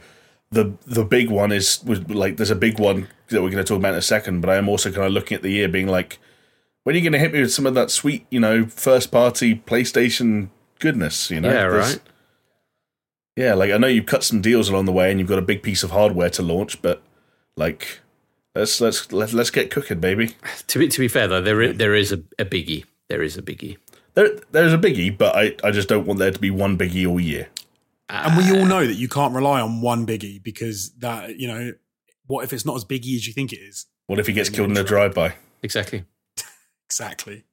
the 0.52 0.74
the 0.86 1.06
big 1.06 1.30
one 1.30 1.52
is 1.52 1.84
was 1.84 2.00
like 2.10 2.38
there's 2.38 2.52
a 2.52 2.56
big 2.56 2.80
one 2.80 3.08
that 3.30 3.42
we're 3.42 3.50
going 3.52 3.64
to 3.64 3.68
talk 3.68 3.78
about 3.80 3.94
in 3.94 4.00
a 4.00 4.02
second, 4.02 4.42
but 4.42 4.50
I 4.50 4.58
am 4.58 4.68
also 4.70 4.92
kind 4.92 5.06
of 5.08 5.12
looking 5.14 5.36
at 5.36 5.42
the 5.44 5.50
year, 5.52 5.68
being 5.70 5.88
like, 5.88 6.20
when 6.86 6.95
are 6.95 6.98
you 6.98 7.03
going 7.03 7.12
to 7.14 7.20
hit 7.20 7.34
me 7.34 7.41
with 7.41 7.52
some 7.52 7.66
of 7.66 7.74
that 7.74 7.91
sweet, 7.91 8.26
you 8.30 8.40
know, 8.40 8.66
first 8.68 9.12
party 9.12 9.56
PlayStation 9.56 10.49
goodness? 10.80 11.30
You 11.30 11.41
know, 11.41 11.49
Yeah, 11.49 11.68
There's- 11.70 11.94
right. 11.95 12.02
Yeah, 13.36 13.53
like 13.53 13.72
I 13.72 13.78
know 13.78 13.88
you've 13.88 14.06
cut 14.06 14.24
some 14.24 14.40
deals 14.40 14.70
along 14.70 14.86
the 14.86 14.94
way, 14.94 15.12
and 15.12 15.20
you've 15.20 15.28
got 15.28 15.40
a 15.40 15.41
big 15.41 15.62
piece 15.62 15.84
of 15.84 15.91
hardware 15.91 16.30
to 16.32 16.41
launch, 16.41 16.82
but 16.82 17.02
like. 17.57 17.99
Let's 18.57 18.80
let's 18.80 19.12
let's 19.12 19.34
let's 19.34 19.49
get 19.49 19.70
cooking, 19.70 19.99
baby. 19.99 20.36
To 20.68 20.80
be 20.80 20.88
to 20.88 20.99
be 21.02 21.10
fair 21.10 21.28
though, 21.28 21.41
there 21.41 21.62
is, 21.62 21.78
there 21.78 21.94
is 21.94 22.14
a, 22.14 22.24
a 22.40 22.45
biggie. 22.45 22.86
There 23.10 23.22
is 23.22 23.36
a 23.38 23.41
biggie. 23.41 23.76
There, 24.14 24.30
there's 24.52 24.72
a 24.72 24.78
biggie, 24.78 25.18
but 25.18 25.36
I, 25.36 25.56
I 25.62 25.72
just 25.72 25.90
don't 25.90 26.07
want 26.07 26.20
there 26.20 26.32
to 26.32 26.40
be 26.40 26.49
one 26.49 26.78
biggie 26.78 27.06
all 27.06 27.20
year. 27.20 27.49
And 28.07 28.38
we 28.38 28.57
all 28.57 28.66
know 28.66 28.88
that 28.88 28.94
you 28.94 29.10
can't 29.10 29.34
rely 29.36 29.60
on 29.60 29.82
one 29.82 30.06
biggie 30.07 30.41
because 30.41 30.91
that 30.99 31.38
you 31.38 31.49
know 31.49 31.74
what 32.28 32.45
if 32.45 32.53
it's 32.53 32.66
not 32.66 32.78
as 32.78 32.86
biggie 32.86 33.16
as 33.18 33.28
you 33.28 33.34
think 33.34 33.52
it 33.52 33.57
is. 33.60 33.88
What 34.07 34.20
if 34.20 34.28
he 34.28 34.32
gets 34.32 34.48
killed 34.49 34.72
in 34.72 34.78
a 34.78 34.84
drive-by? 34.86 35.34
Exactly. 35.62 36.06
Exactly. 36.86 37.44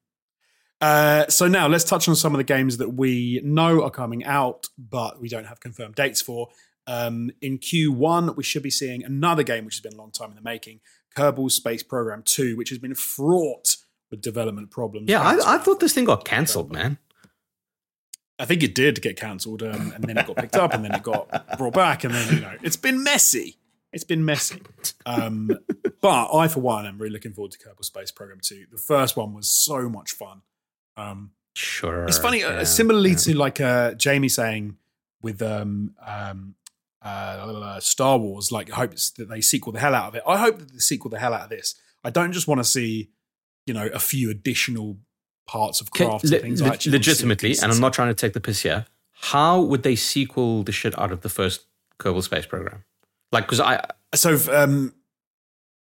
Uh, 0.80 1.28
so 1.28 1.46
now 1.46 1.68
let's 1.68 1.84
touch 1.84 2.08
on 2.08 2.16
some 2.16 2.34
of 2.34 2.38
the 2.38 2.44
games 2.44 2.78
that 2.78 2.90
we 2.90 3.40
know 3.44 3.82
are 3.82 3.90
coming 3.90 4.24
out, 4.24 4.68
but 4.76 5.20
we 5.20 5.28
don't 5.28 5.46
have 5.46 5.60
confirmed 5.60 5.94
dates 5.94 6.20
for. 6.20 6.48
Um, 6.88 7.30
in 7.40 7.58
Q1, 7.58 8.36
we 8.36 8.42
should 8.42 8.64
be 8.64 8.70
seeing 8.70 9.04
another 9.04 9.44
game 9.44 9.64
which 9.64 9.76
has 9.76 9.80
been 9.80 9.92
a 9.92 9.96
long 9.96 10.10
time 10.10 10.30
in 10.30 10.36
the 10.36 10.42
making, 10.42 10.80
Kerbal 11.16 11.50
Space 11.52 11.84
Program 11.84 12.22
2, 12.24 12.56
which 12.56 12.70
has 12.70 12.78
been 12.78 12.96
fraught 12.96 13.76
with 14.10 14.20
development 14.20 14.72
problems. 14.72 15.08
Yeah, 15.08 15.22
I, 15.22 15.54
I 15.54 15.58
thought 15.58 15.78
this 15.78 15.94
thing 15.94 16.04
got 16.04 16.24
cancelled, 16.24 16.72
man. 16.72 16.98
I 18.38 18.44
think 18.44 18.64
it 18.64 18.74
did 18.74 19.00
get 19.02 19.16
cancelled, 19.16 19.62
um, 19.62 19.92
and 19.94 20.02
then 20.02 20.18
it 20.18 20.26
got 20.26 20.36
picked 20.36 20.56
up, 20.56 20.74
and 20.74 20.84
then 20.84 20.92
it 20.92 21.02
got 21.04 21.56
brought 21.58 21.74
back, 21.74 22.02
and 22.02 22.12
then 22.12 22.34
you 22.34 22.40
know 22.40 22.56
it's 22.62 22.76
been 22.76 23.04
messy. 23.04 23.56
It's 23.92 24.04
been 24.04 24.24
messy, 24.24 24.62
um, 25.04 25.50
but 26.00 26.34
I, 26.34 26.48
for 26.48 26.60
one, 26.60 26.86
am 26.86 26.98
really 26.98 27.12
looking 27.12 27.32
forward 27.32 27.52
to 27.52 27.58
Kerbal 27.58 27.84
Space 27.84 28.10
Program 28.10 28.38
Two. 28.42 28.64
The 28.70 28.78
first 28.78 29.16
one 29.16 29.34
was 29.34 29.48
so 29.48 29.88
much 29.88 30.12
fun. 30.12 30.42
Um, 30.96 31.32
Sure. 31.54 32.04
it's 32.04 32.18
funny, 32.18 32.40
yeah, 32.40 32.46
uh, 32.48 32.64
similarly 32.64 33.10
yeah. 33.10 33.16
to 33.16 33.36
like 33.36 33.60
uh, 33.60 33.92
Jamie 33.92 34.30
saying 34.30 34.76
with 35.20 35.42
um, 35.42 35.94
um, 36.04 36.54
uh, 37.02 37.78
Star 37.80 38.18
Wars, 38.18 38.50
like 38.50 38.70
hopes 38.70 39.10
that 39.10 39.28
they 39.28 39.40
sequel 39.42 39.72
the 39.72 39.80
hell 39.80 39.94
out 39.94 40.08
of 40.08 40.14
it. 40.14 40.22
I 40.26 40.38
hope 40.38 40.58
that 40.58 40.72
they 40.72 40.78
sequel 40.78 41.10
the 41.10 41.18
hell 41.18 41.34
out 41.34 41.42
of 41.42 41.50
this. 41.50 41.74
I 42.02 42.10
don't 42.10 42.32
just 42.32 42.48
want 42.48 42.60
to 42.60 42.64
see, 42.64 43.10
you 43.66 43.74
know, 43.74 43.86
a 43.92 43.98
few 43.98 44.30
additional 44.30 44.96
parts 45.46 45.80
of 45.82 45.88
le- 45.98 46.12
and 46.12 46.20
things. 46.22 46.62
Le- 46.62 46.68
actually 46.68 46.92
want 46.92 47.04
to 47.04 47.14
see 47.14 47.26
legitimately, 47.26 47.56
and 47.62 47.70
I'm 47.70 47.80
not 47.80 47.92
trying 47.92 48.08
to 48.08 48.14
take 48.14 48.32
the 48.32 48.40
piss 48.40 48.62
here. 48.62 48.86
How 49.12 49.60
would 49.60 49.82
they 49.82 49.94
sequel 49.94 50.62
the 50.62 50.72
shit 50.72 50.98
out 50.98 51.12
of 51.12 51.20
the 51.20 51.28
first 51.28 51.66
Kerbal 51.98 52.22
Space 52.22 52.46
Program? 52.46 52.84
Like, 53.32 53.44
because 53.46 53.60
I 53.60 53.84
so 54.14 54.38
um 54.52 54.94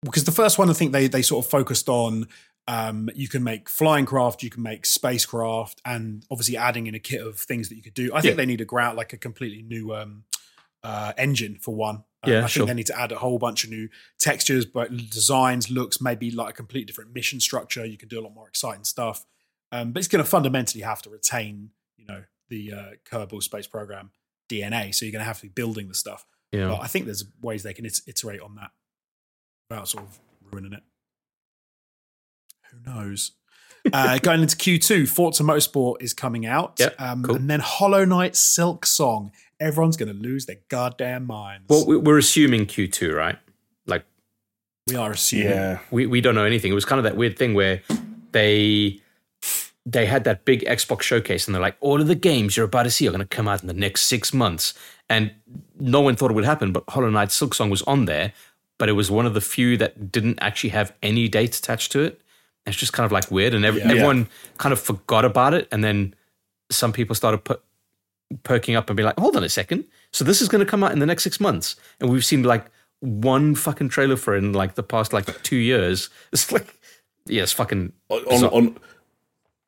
because 0.04 0.24
the 0.24 0.32
first 0.32 0.58
one 0.58 0.70
i 0.70 0.72
think 0.72 0.92
they 0.92 1.06
they 1.08 1.22
sort 1.22 1.44
of 1.44 1.50
focused 1.50 1.88
on 1.88 2.28
um 2.68 3.08
you 3.14 3.28
can 3.28 3.42
make 3.42 3.68
flying 3.68 4.06
craft 4.06 4.42
you 4.42 4.50
can 4.50 4.62
make 4.62 4.86
spacecraft 4.86 5.80
and 5.84 6.24
obviously 6.30 6.56
adding 6.56 6.86
in 6.86 6.94
a 6.94 6.98
kit 6.98 7.20
of 7.20 7.38
things 7.38 7.68
that 7.68 7.76
you 7.76 7.82
could 7.82 7.94
do. 7.94 8.10
I 8.14 8.20
think 8.20 8.32
Yeah. 8.32 8.36
they 8.36 8.46
need 8.46 8.58
to 8.58 8.64
grow 8.64 8.92
like 8.94 9.12
a 9.12 9.16
completely 9.18 9.62
new 9.62 9.94
um 9.94 10.24
uh 10.82 11.12
engine 11.18 11.58
for 11.60 11.74
one. 11.74 11.96
Um, 12.22 12.32
Yeah, 12.32 12.38
i 12.38 12.40
think 12.42 12.50
sure. 12.50 12.66
they 12.66 12.74
need 12.74 12.86
to 12.86 12.98
add 12.98 13.12
a 13.12 13.18
whole 13.18 13.38
bunch 13.38 13.64
of 13.64 13.70
new 13.70 13.88
textures 14.18 14.64
but 14.66 14.90
designs 15.10 15.70
looks 15.70 16.00
maybe 16.00 16.30
like 16.30 16.50
a 16.50 16.52
completely 16.56 16.86
different 16.86 17.12
mission 17.14 17.38
structure. 17.40 17.84
You 17.84 17.98
can 17.98 18.08
do 18.08 18.18
a 18.20 18.22
lot 18.22 18.34
more 18.34 18.48
exciting 18.48 18.84
stuff. 18.84 19.24
Um 19.72 19.92
but 19.92 19.98
it's 20.00 20.08
going 20.08 20.24
to 20.24 20.30
fundamentally 20.30 20.82
have 20.82 21.02
to 21.02 21.10
retain 21.10 21.70
you 21.96 22.06
know 22.06 22.24
the 22.48 22.72
uh 22.72 22.90
kerbal 23.10 23.42
space 23.42 23.66
program 23.66 24.10
dna 24.48 24.94
so 24.94 25.04
you're 25.04 25.12
going 25.12 25.20
to 25.20 25.24
have 25.26 25.38
to 25.40 25.42
be 25.42 25.48
building 25.48 25.88
the 25.88 25.94
stuff 25.94 26.24
you 26.52 26.60
know, 26.60 26.70
but 26.76 26.82
I 26.82 26.86
think 26.86 27.04
there's 27.06 27.24
ways 27.42 27.62
they 27.62 27.74
can 27.74 27.84
it- 27.86 28.00
iterate 28.06 28.40
on 28.40 28.54
that 28.56 28.70
without 29.70 29.88
sort 29.88 30.04
of 30.04 30.18
ruining 30.52 30.72
it. 30.72 30.82
Who 32.70 32.90
knows? 32.94 33.32
uh, 33.92 34.18
going 34.18 34.42
into 34.42 34.56
Q2, 34.56 35.08
Forza 35.08 35.42
Motorsport 35.42 35.96
is 36.00 36.12
coming 36.12 36.44
out. 36.46 36.76
Yep, 36.78 37.00
um, 37.00 37.22
cool. 37.22 37.36
And 37.36 37.48
then 37.48 37.60
Hollow 37.60 38.04
Knight 38.04 38.34
Silk 38.36 38.84
Song. 38.86 39.32
Everyone's 39.60 39.96
going 39.96 40.08
to 40.14 40.20
lose 40.20 40.46
their 40.46 40.56
goddamn 40.68 41.26
minds. 41.26 41.66
well, 41.68 41.86
we- 41.86 41.96
we're 41.96 42.18
assuming 42.18 42.66
Q2, 42.66 43.14
right? 43.14 43.38
Like, 43.86 44.04
we 44.88 44.96
are 44.96 45.12
assuming. 45.12 45.48
Yeah, 45.48 45.78
we, 45.90 46.06
we 46.06 46.20
don't 46.20 46.34
know 46.34 46.44
anything. 46.44 46.70
It 46.72 46.74
was 46.74 46.84
kind 46.84 46.98
of 46.98 47.04
that 47.04 47.16
weird 47.16 47.38
thing 47.38 47.54
where 47.54 47.80
they 48.32 49.00
they 49.88 50.04
had 50.06 50.24
that 50.24 50.44
big 50.44 50.64
Xbox 50.64 51.02
showcase 51.02 51.46
and 51.46 51.54
they're 51.54 51.62
like, 51.62 51.76
all 51.80 52.00
of 52.00 52.08
the 52.08 52.16
games 52.16 52.56
you're 52.56 52.66
about 52.66 52.82
to 52.82 52.90
see 52.90 53.06
are 53.06 53.12
going 53.12 53.20
to 53.20 53.36
come 53.36 53.46
out 53.46 53.60
in 53.62 53.68
the 53.68 53.72
next 53.72 54.02
six 54.02 54.34
months. 54.34 54.74
And 55.08 55.30
no 55.78 56.00
one 56.00 56.16
thought 56.16 56.32
it 56.32 56.34
would 56.34 56.44
happen, 56.44 56.72
but 56.72 56.82
Hollow 56.88 57.08
Knight 57.10 57.30
Silk 57.30 57.54
Song 57.54 57.70
was 57.70 57.82
on 57.82 58.06
there, 58.06 58.32
but 58.78 58.88
it 58.88 58.92
was 58.92 59.10
one 59.12 59.26
of 59.26 59.34
the 59.34 59.40
few 59.40 59.76
that 59.76 60.10
didn't 60.10 60.40
actually 60.42 60.70
have 60.70 60.92
any 61.04 61.28
dates 61.28 61.60
attached 61.60 61.92
to 61.92 62.00
it. 62.00 62.20
It's 62.66 62.76
just 62.76 62.92
kind 62.92 63.04
of 63.06 63.12
like 63.12 63.30
weird, 63.30 63.54
and 63.54 63.64
ev- 63.64 63.76
Yeah. 63.78 63.84
everyone 63.84 64.28
kind 64.58 64.72
of 64.72 64.80
forgot 64.80 65.24
about 65.24 65.54
it. 65.54 65.68
And 65.70 65.84
then 65.84 66.14
some 66.68 66.92
people 66.92 67.14
started 67.14 67.44
put, 67.44 67.62
perking 68.42 68.74
up 68.74 68.90
and 68.90 68.96
be 68.96 69.04
like, 69.04 69.16
hold 69.20 69.36
on 69.36 69.44
a 69.44 69.48
second. 69.48 69.84
So 70.12 70.24
this 70.24 70.42
is 70.42 70.48
going 70.48 70.64
to 70.64 70.68
come 70.68 70.82
out 70.82 70.90
in 70.90 70.98
the 70.98 71.06
next 71.06 71.22
six 71.22 71.38
months. 71.38 71.76
And 72.00 72.10
we've 72.10 72.24
seen 72.24 72.42
like 72.42 72.66
one 72.98 73.54
fucking 73.54 73.90
trailer 73.90 74.16
for 74.16 74.34
it 74.34 74.38
in 74.38 74.52
like 74.52 74.74
the 74.74 74.82
past 74.82 75.12
like 75.12 75.42
two 75.44 75.54
years. 75.56 76.10
It's 76.32 76.50
like, 76.50 76.74
yeah, 77.26 77.44
it's 77.44 77.52
fucking. 77.52 77.92
on, 78.08 78.24
on 78.24 78.44
on 78.46 78.78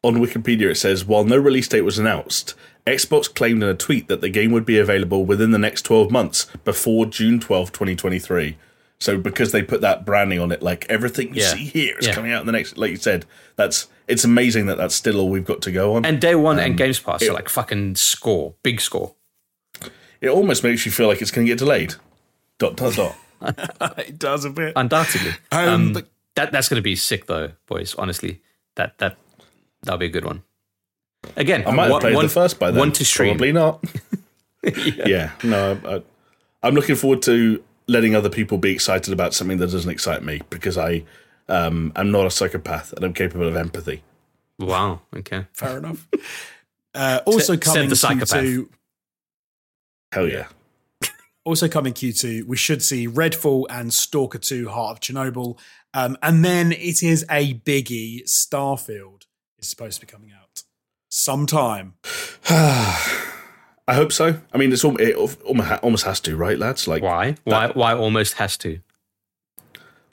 Wikipedia 0.04 0.70
it 0.70 0.76
says 0.76 1.04
while 1.04 1.24
no 1.24 1.36
release 1.36 1.68
date 1.68 1.82
was 1.82 1.98
announced, 1.98 2.54
Xbox 2.86 3.32
claimed 3.32 3.62
in 3.62 3.68
a 3.68 3.74
tweet 3.74 4.08
that 4.08 4.20
the 4.20 4.28
game 4.28 4.52
would 4.52 4.64
be 4.64 4.78
available 4.78 5.24
within 5.24 5.50
the 5.50 5.58
next 5.58 5.82
12 5.82 6.10
months 6.10 6.46
before 6.64 7.04
June 7.06 7.40
12, 7.40 7.72
2023. 7.72 8.56
So 9.00 9.16
because 9.18 9.52
they 9.52 9.62
put 9.62 9.80
that 9.82 10.04
branding 10.04 10.40
on 10.40 10.50
it, 10.50 10.62
like 10.62 10.86
everything 10.88 11.34
you 11.34 11.42
Yeah. 11.42 11.52
see 11.54 11.64
here 11.64 11.96
is 11.98 12.06
Yeah. 12.06 12.14
coming 12.14 12.32
out 12.32 12.40
in 12.40 12.46
the 12.46 12.52
next, 12.52 12.76
like 12.78 12.90
you 12.90 12.96
said, 12.96 13.26
that's 13.56 13.88
it's 14.06 14.24
amazing 14.24 14.66
that 14.66 14.78
that's 14.78 14.94
still 14.94 15.20
all 15.20 15.28
we've 15.28 15.44
got 15.44 15.60
to 15.62 15.70
go 15.72 15.94
on. 15.96 16.04
And 16.04 16.20
day 16.20 16.34
one 16.34 16.58
and 16.58 16.76
Games 16.76 16.98
Pass 16.98 17.22
it- 17.22 17.28
are 17.30 17.34
like 17.34 17.48
fucking 17.48 17.96
score, 17.96 18.54
big 18.62 18.80
score. 18.80 19.14
it 20.20 20.28
almost 20.30 20.64
makes 20.64 20.84
you 20.86 20.90
feel 20.92 21.06
like 21.08 21.20
it's 21.22 21.30
going 21.30 21.46
to 21.46 21.50
get 21.50 21.58
delayed. 21.58 21.94
Dot 22.58 22.76
dot 22.76 22.94
dot. 22.94 23.16
it 23.98 24.18
does 24.18 24.44
a 24.44 24.50
bit. 24.50 24.72
Undoubtedly. 24.74 25.32
Um, 25.52 25.68
Um, 25.68 25.92
but- 25.92 26.08
that 26.34 26.50
that's 26.52 26.68
going 26.68 26.76
to 26.76 26.82
be 26.82 26.96
sick 26.96 27.26
though, 27.26 27.52
boys. 27.66 27.94
Honestly, 27.98 28.40
that 28.76 28.96
that 28.98 29.16
that'll 29.82 29.98
be 29.98 30.06
a 30.06 30.10
good 30.10 30.24
one. 30.24 30.42
Again, 31.36 31.64
I 31.66 31.72
might 31.72 31.90
have 31.90 32.00
played 32.00 32.14
one- 32.14 32.24
the 32.24 32.30
first 32.30 32.58
by 32.58 32.70
then. 32.70 32.78
One 32.78 32.92
to 32.92 33.04
stream. 33.04 33.36
Probably 33.36 33.52
not. 33.52 33.84
yeah. 35.06 35.32
no, 35.42 35.80
I, 35.84 36.02
I'm 36.66 36.74
looking 36.74 36.96
forward 36.96 37.22
to 37.22 37.62
letting 37.86 38.14
other 38.14 38.28
people 38.28 38.58
be 38.58 38.72
excited 38.72 39.12
about 39.12 39.34
something 39.34 39.58
that 39.58 39.70
doesn't 39.70 39.90
excite 39.90 40.22
me 40.22 40.42
because 40.50 40.76
I 40.76 41.04
um, 41.48 41.92
am 41.96 42.10
not 42.10 42.26
a 42.26 42.30
psychopath 42.30 42.92
and 42.92 43.04
I'm 43.04 43.14
capable 43.14 43.48
of 43.48 43.56
empathy. 43.56 44.02
Wow. 44.58 45.02
Okay. 45.16 45.46
Fair 45.52 45.78
enough. 45.78 46.06
Uh, 46.94 47.20
also 47.24 47.54
Said 47.54 47.60
coming 47.60 47.88
the 47.88 47.96
psychopath. 47.96 48.30
Q2, 48.30 48.68
Hell 50.12 50.28
yeah. 50.28 50.48
also 51.44 51.68
coming 51.68 51.92
Q2, 51.92 52.44
we 52.44 52.56
should 52.56 52.82
see 52.82 53.06
Redfall 53.06 53.66
and 53.70 53.92
Stalker 53.92 54.38
2 54.38 54.68
Heart 54.68 54.92
of 54.92 55.00
Chernobyl. 55.00 55.58
Um, 55.94 56.18
and 56.22 56.44
then 56.44 56.72
it 56.72 57.02
is 57.02 57.24
a 57.30 57.54
biggie. 57.54 58.24
Starfield 58.24 59.17
is 59.58 59.68
supposed 59.68 60.00
to 60.00 60.06
be 60.06 60.10
coming 60.10 60.30
out 60.32 60.62
sometime. 61.08 61.94
I 62.50 63.94
hope 63.94 64.12
so. 64.12 64.38
I 64.52 64.58
mean, 64.58 64.72
it's 64.72 64.84
al- 64.84 65.00
it 65.00 65.14
almost 65.44 65.70
almost 65.82 66.04
has 66.04 66.20
to, 66.20 66.36
right, 66.36 66.58
lads? 66.58 66.86
Like, 66.86 67.02
Why? 67.02 67.36
Why? 67.44 67.68
Why 67.68 67.94
almost 67.94 68.34
has 68.34 68.56
to? 68.58 68.80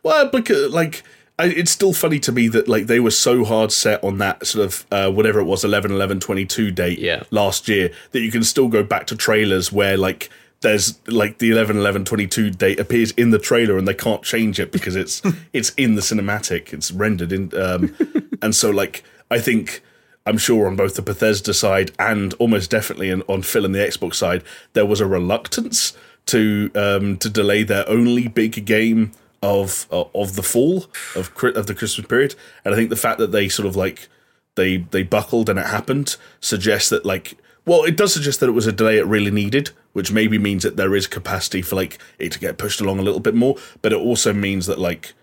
well, 0.03 0.29
because 0.29 0.71
like 0.71 1.03
I, 1.37 1.45
it's 1.47 1.71
still 1.71 1.91
funny 1.93 2.19
to 2.19 2.31
me 2.31 2.47
that 2.49 2.67
like 2.67 2.87
they 2.87 2.99
were 2.99 3.11
so 3.11 3.43
hard 3.43 3.71
set 3.71 4.01
on 4.03 4.17
that 4.19 4.45
sort 4.47 4.65
of 4.65 4.85
uh, 4.91 5.11
whatever 5.11 5.39
it 5.39 5.45
was 5.45 5.63
11 5.65 5.91
11 5.91 6.19
22 6.21 6.71
date 6.71 6.99
Yeah. 6.99 7.23
last 7.31 7.67
year 7.67 7.91
that 8.11 8.21
you 8.21 8.31
can 8.31 8.43
still 8.43 8.67
go 8.69 8.83
back 8.83 9.07
to 9.07 9.15
trailers 9.15 9.71
where 9.73 9.97
like 9.97 10.29
there's 10.61 10.97
like 11.07 11.39
the 11.39 11.49
11 11.51 11.75
11 11.77 12.05
22 12.05 12.51
date 12.51 12.79
appears 12.79 13.11
in 13.11 13.31
the 13.31 13.39
trailer 13.39 13.77
and 13.77 13.85
they 13.87 13.93
can't 13.93 14.23
change 14.23 14.59
it 14.59 14.71
because 14.71 14.95
it's 14.95 15.21
it's 15.53 15.71
in 15.71 15.95
the 15.95 16.01
cinematic 16.01 16.71
it's 16.71 16.91
rendered 16.91 17.31
in 17.33 17.51
um 17.59 17.93
and 18.41 18.55
so 18.55 18.69
like 18.71 19.03
i 19.29 19.39
think 19.39 19.81
i'm 20.25 20.37
sure 20.37 20.67
on 20.67 20.75
both 20.75 20.95
the 20.95 21.01
bethesda 21.01 21.53
side 21.53 21.91
and 21.99 22.33
almost 22.35 22.69
definitely 22.69 23.11
on, 23.11 23.41
phil 23.41 23.65
and 23.65 23.75
the 23.75 23.79
xbox 23.79 24.15
side 24.15 24.43
there 24.73 24.85
was 24.85 25.01
a 25.01 25.07
reluctance 25.07 25.93
to 26.25 26.71
um 26.75 27.17
to 27.17 27.29
delay 27.29 27.63
their 27.63 27.87
only 27.89 28.27
big 28.27 28.65
game 28.65 29.11
of 29.41 29.87
uh, 29.91 30.05
of 30.13 30.35
the 30.35 30.43
fall 30.43 30.85
of 31.15 31.31
of 31.43 31.67
the 31.67 31.75
christmas 31.75 32.07
period 32.07 32.35
and 32.63 32.73
i 32.73 32.77
think 32.77 32.89
the 32.89 32.95
fact 32.95 33.19
that 33.19 33.31
they 33.31 33.47
sort 33.47 33.67
of 33.67 33.75
like 33.75 34.07
they 34.55 34.77
they 34.77 35.03
buckled 35.03 35.49
and 35.49 35.59
it 35.59 35.67
happened 35.67 36.17
suggests 36.39 36.89
that 36.89 37.05
like 37.05 37.37
well, 37.65 37.83
it 37.83 37.97
does 37.97 38.13
suggest 38.13 38.39
that 38.39 38.49
it 38.49 38.53
was 38.53 38.67
a 38.67 38.71
delay 38.71 38.97
it 38.97 39.07
really 39.07 39.31
needed, 39.31 39.71
which 39.93 40.11
maybe 40.11 40.37
means 40.37 40.63
that 40.63 40.77
there 40.77 40.95
is 40.95 41.07
capacity 41.07 41.63
for 41.63 41.75
like 41.75 41.97
it 42.19 42.31
to 42.33 42.39
get 42.39 42.57
pushed 42.57 42.79
along 42.79 42.99
a 42.99 43.01
little 43.01 43.19
bit 43.19 43.33
more. 43.33 43.55
But 43.81 43.91
it 43.91 43.97
also 43.97 44.33
means 44.33 44.67
that 44.67 44.77
like 44.79 45.13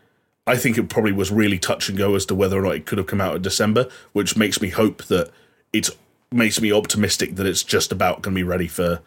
I 0.47 0.56
think 0.56 0.77
it 0.77 0.89
probably 0.89 1.12
was 1.12 1.31
really 1.31 1.59
touch 1.59 1.89
and 1.89 1.97
go 1.97 2.14
as 2.14 2.27
to 2.27 2.35
whether 2.35 2.59
or 2.59 2.62
not 2.62 2.74
it 2.74 2.86
could 2.86 2.98
have 2.98 3.06
come 3.06 3.20
out 3.20 3.36
in 3.36 3.43
December, 3.43 3.89
which 4.12 4.36
makes 4.36 4.60
me 4.60 4.70
hope 4.70 5.05
that 5.05 5.31
it's 5.73 5.90
makes 6.32 6.60
me 6.60 6.73
optimistic 6.73 7.36
that 7.36 7.47
it's 7.47 7.62
just 7.62 7.93
about 7.93 8.23
going 8.23 8.35
to 8.35 8.39
be 8.39 8.43
ready 8.43 8.66
for 8.66 9.01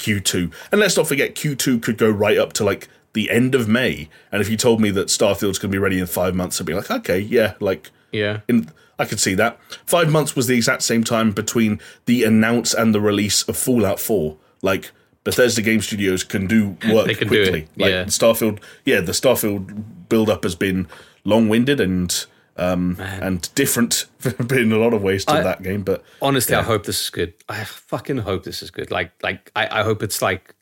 Q2. 0.00 0.52
And 0.72 0.80
let's 0.80 0.96
not 0.96 1.06
forget 1.06 1.34
Q2 1.34 1.82
could 1.82 1.96
go 1.96 2.10
right 2.10 2.36
up 2.36 2.52
to 2.54 2.64
like 2.64 2.88
the 3.12 3.30
end 3.30 3.54
of 3.54 3.68
May. 3.68 4.08
And 4.30 4.42
if 4.42 4.48
you 4.50 4.56
told 4.56 4.80
me 4.80 4.90
that 4.90 5.06
Starfield's 5.08 5.58
going 5.58 5.70
to 5.70 5.74
be 5.74 5.78
ready 5.78 5.98
in 5.98 6.06
5 6.06 6.34
months 6.34 6.60
I'd 6.60 6.66
be 6.66 6.74
like, 6.74 6.90
"Okay, 6.90 7.18
yeah, 7.18 7.54
like 7.60 7.90
Yeah. 8.12 8.40
in 8.48 8.70
I 8.98 9.04
could 9.04 9.20
see 9.20 9.34
that. 9.34 9.58
5 9.86 10.10
months 10.10 10.34
was 10.34 10.48
the 10.48 10.56
exact 10.56 10.82
same 10.82 11.04
time 11.04 11.30
between 11.30 11.80
the 12.06 12.24
announce 12.24 12.74
and 12.74 12.92
the 12.94 13.00
release 13.00 13.42
of 13.44 13.56
Fallout 13.56 14.00
4. 14.00 14.36
Like 14.60 14.90
Bethesda 15.28 15.62
Game 15.62 15.80
Studios 15.82 16.24
can 16.24 16.46
do 16.46 16.76
work 16.92 17.06
They 17.06 17.14
can 17.14 17.28
do 17.28 17.42
quickly. 17.42 17.60
it, 17.62 17.68
Like 17.82 17.90
yeah. 17.90 18.04
Starfield, 18.04 18.58
yeah, 18.84 19.00
the 19.02 19.12
Starfield 19.12 19.62
build 20.08 20.28
up 20.30 20.42
has 20.44 20.54
been 20.56 20.86
long-winded 21.24 21.80
and 21.80 22.26
um, 22.56 22.96
and 23.00 23.48
different 23.54 24.06
in 24.50 24.72
a 24.72 24.78
lot 24.78 24.92
of 24.94 25.02
ways 25.02 25.24
to 25.26 25.32
I- 25.34 25.42
that 25.42 25.62
game, 25.62 25.82
but 25.84 26.02
Honestly, 26.20 26.56
I 26.56 26.62
hope 26.62 26.84
this 26.86 27.00
is 27.02 27.10
good. 27.10 27.34
I 27.48 27.62
fucking 27.64 28.18
hope 28.18 28.42
this 28.44 28.62
is 28.62 28.70
good. 28.70 28.90
Like, 28.90 29.12
like 29.22 29.52
I, 29.54 29.80
I 29.80 29.82
hope 29.84 30.02
it's 30.02 30.20
like 30.22 30.54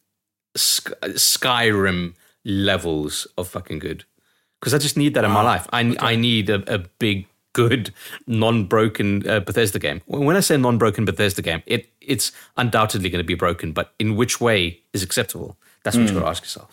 Sk- 0.56 0.92
Skyrim 1.14 2.14
levels 2.44 3.26
of 3.38 3.48
fucking 3.48 3.78
good. 3.78 4.04
Because 4.60 4.74
I 4.74 4.78
just 4.78 4.96
need 4.96 5.14
that 5.14 5.24
in 5.24 5.30
my 5.30 5.42
life. 5.42 5.66
I 5.72 5.94
I 6.00 6.16
need 6.16 6.50
a, 6.50 6.58
a 6.74 6.78
big, 6.98 7.26
good, 7.60 7.92
non-broken 8.26 9.28
uh, 9.28 9.40
Bethesda 9.40 9.78
game. 9.78 10.00
When 10.06 10.36
I 10.36 10.40
say 10.40 10.56
non-broken 10.56 11.04
Bethesda 11.04 11.42
game, 11.42 11.62
it 11.66 11.88
it's 12.00 12.30
undoubtedly 12.56 13.08
going 13.10 13.24
to 13.24 13.26
be 13.34 13.34
broken. 13.46 13.72
But 13.72 13.94
in 13.98 14.14
which 14.16 14.40
way 14.40 14.80
is 14.92 15.02
acceptable? 15.02 15.56
That's 15.82 15.96
what 15.96 16.06
you 16.08 16.12
got 16.14 16.20
to 16.20 16.26
ask 16.34 16.42
yourself. 16.42 16.70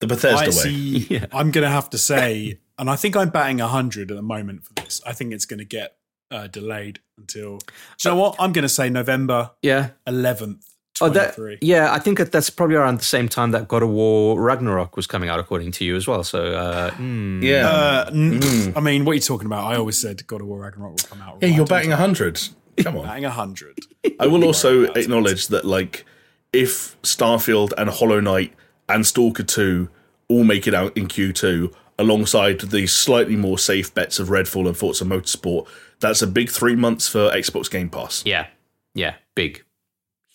the 0.00 0.06
Bethesda 0.06 0.44
I 0.44 0.46
way. 0.46 0.50
see. 0.52 1.06
Yeah. 1.10 1.26
I'm 1.32 1.50
going 1.50 1.64
to 1.64 1.70
have 1.70 1.88
to 1.90 1.98
say, 1.98 2.58
and 2.78 2.88
I 2.90 2.96
think 2.96 3.16
I'm 3.16 3.30
batting 3.30 3.58
100 3.58 4.10
at 4.10 4.16
the 4.16 4.22
moment 4.22 4.64
for 4.64 4.72
this. 4.74 5.00
I 5.06 5.12
think 5.12 5.32
it's 5.32 5.46
going 5.46 5.58
to 5.60 5.64
get 5.64 5.96
uh, 6.30 6.46
delayed 6.46 7.00
until. 7.18 7.58
Do 7.58 8.08
you 8.08 8.10
know 8.14 8.20
what? 8.20 8.36
I'm 8.38 8.52
going 8.52 8.64
to 8.64 8.68
say 8.80 8.88
November 8.90 9.50
Yeah. 9.62 9.90
11th, 10.06 10.73
Oh, 11.00 11.08
that, 11.08 11.36
yeah, 11.60 11.92
I 11.92 11.98
think 11.98 12.18
that 12.18 12.30
that's 12.30 12.50
probably 12.50 12.76
around 12.76 13.00
the 13.00 13.04
same 13.04 13.28
time 13.28 13.50
that 13.50 13.66
God 13.66 13.82
of 13.82 13.88
War 13.90 14.40
Ragnarok 14.40 14.96
was 14.96 15.08
coming 15.08 15.28
out, 15.28 15.40
according 15.40 15.72
to 15.72 15.84
you 15.84 15.96
as 15.96 16.06
well. 16.06 16.22
So, 16.22 16.54
uh, 16.54 16.90
mm, 16.92 17.42
yeah. 17.42 17.68
Uh, 17.68 18.10
n- 18.12 18.72
I 18.76 18.80
mean, 18.80 19.04
what 19.04 19.12
are 19.12 19.14
you 19.16 19.20
talking 19.20 19.46
about? 19.46 19.64
I 19.72 19.76
always 19.76 19.98
said 20.00 20.24
God 20.28 20.40
of 20.40 20.46
War 20.46 20.60
Ragnarok 20.60 20.92
will 20.92 21.08
come 21.08 21.20
out. 21.20 21.38
yeah, 21.40 21.48
right 21.48 21.54
you're 21.54 21.62
on 21.62 21.68
batting 21.68 21.90
100. 21.90 22.40
Come 22.78 22.96
on. 22.98 23.06
batting 23.06 23.24
100. 23.24 23.78
I 24.20 24.26
will 24.28 24.44
also 24.44 24.84
acknowledge 24.84 25.48
that, 25.48 25.64
like, 25.64 26.04
if 26.52 27.00
Starfield 27.02 27.72
and 27.76 27.90
Hollow 27.90 28.20
Knight 28.20 28.52
and 28.88 29.04
Stalker 29.04 29.42
2 29.42 29.88
all 30.28 30.44
make 30.44 30.68
it 30.68 30.74
out 30.74 30.96
in 30.96 31.08
Q2, 31.08 31.74
alongside 31.98 32.60
the 32.60 32.86
slightly 32.86 33.34
more 33.36 33.58
safe 33.58 33.92
bets 33.94 34.18
of 34.20 34.28
Redfall 34.28 34.66
and 34.68 34.76
Forza 34.76 35.04
Motorsport, 35.04 35.66
that's 36.00 36.22
a 36.22 36.26
big 36.28 36.50
three 36.50 36.76
months 36.76 37.08
for 37.08 37.30
Xbox 37.30 37.68
Game 37.70 37.88
Pass. 37.88 38.22
yeah, 38.24 38.46
yeah, 38.94 39.14
big, 39.34 39.64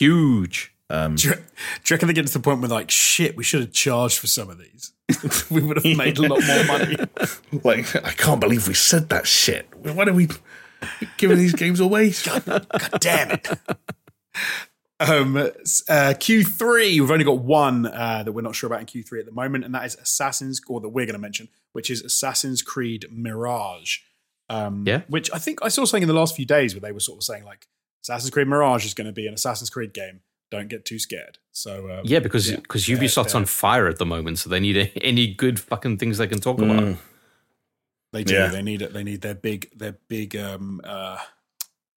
huge. 0.00 0.74
Do 1.14 1.28
you, 1.28 1.34
do 1.34 1.40
you 1.86 1.94
reckon 1.94 2.08
they 2.08 2.14
get 2.14 2.26
to 2.26 2.32
the 2.32 2.40
point 2.40 2.60
where, 2.60 2.68
like, 2.68 2.90
shit, 2.90 3.36
we 3.36 3.44
should 3.44 3.60
have 3.60 3.72
charged 3.72 4.18
for 4.18 4.26
some 4.26 4.50
of 4.50 4.58
these? 4.58 4.92
we 5.50 5.62
would 5.62 5.76
have 5.82 5.96
made 5.96 6.18
a 6.18 6.22
lot 6.22 6.42
more 6.44 6.64
money. 6.64 6.96
Like, 7.64 7.94
I 7.96 8.12
can't 8.12 8.40
believe 8.40 8.66
we 8.68 8.74
said 8.74 9.08
that 9.10 9.26
shit. 9.26 9.66
Why 9.76 10.04
are 10.04 10.12
we 10.12 10.28
giving 11.18 11.36
these 11.36 11.52
games 11.52 11.80
away? 11.80 12.12
God 12.24 12.66
damn 13.00 13.32
it. 13.32 13.48
Um, 15.00 15.36
uh, 15.36 15.50
Q3, 15.88 17.00
we've 17.00 17.10
only 17.10 17.24
got 17.24 17.38
one 17.40 17.86
uh, 17.86 18.22
that 18.22 18.32
we're 18.32 18.42
not 18.42 18.54
sure 18.54 18.68
about 18.68 18.80
in 18.80 18.86
Q3 18.86 19.20
at 19.20 19.26
the 19.26 19.32
moment, 19.32 19.64
and 19.64 19.74
that 19.74 19.84
is 19.84 19.94
Assassin's, 19.96 20.60
or 20.68 20.80
that 20.80 20.90
we're 20.90 21.06
going 21.06 21.14
to 21.14 21.20
mention, 21.20 21.48
which 21.72 21.90
is 21.90 22.02
Assassin's 22.02 22.62
Creed 22.62 23.06
Mirage. 23.10 23.98
Um, 24.48 24.84
Yeah. 24.86 25.02
Which 25.08 25.30
I 25.32 25.38
think 25.38 25.58
I 25.62 25.68
saw 25.68 25.84
something 25.84 26.02
in 26.02 26.08
the 26.08 26.14
last 26.14 26.36
few 26.36 26.46
days 26.46 26.74
where 26.74 26.80
they 26.80 26.92
were 26.92 27.00
sort 27.00 27.18
of 27.18 27.24
saying, 27.24 27.44
like, 27.44 27.66
Assassin's 28.02 28.30
Creed 28.30 28.48
Mirage 28.48 28.84
is 28.84 28.94
going 28.94 29.06
to 29.06 29.12
be 29.12 29.26
an 29.26 29.34
Assassin's 29.34 29.70
Creed 29.70 29.92
game. 29.92 30.20
Don't 30.50 30.68
get 30.68 30.84
too 30.84 30.98
scared. 30.98 31.38
So, 31.52 31.90
um, 31.90 32.00
Yeah, 32.04 32.18
because 32.18 32.50
Yeah. 32.50 32.56
because 32.56 32.86
They're- 32.86 32.96
Ubisoft's 32.98 33.34
on 33.34 33.44
fire 33.46 33.86
at 33.86 33.98
the 33.98 34.06
moment, 34.06 34.38
so 34.38 34.50
they 34.50 34.58
need 34.60 34.76
a, 34.76 34.86
any 35.04 35.32
good 35.32 35.60
fucking 35.60 35.98
things 35.98 36.18
they 36.18 36.26
can 36.26 36.40
talk 36.40 36.60
about. 36.60 36.96
They 38.12 38.24
do. 38.24 38.34
Yeah. 38.34 38.48
They 38.48 38.62
need 38.62 38.82
it. 38.82 38.92
They 38.92 39.04
need 39.04 39.20
their 39.20 39.34
big, 39.34 39.70
their 39.76 39.92
big 40.08 40.34
um, 40.34 40.80
uh, 40.82 41.18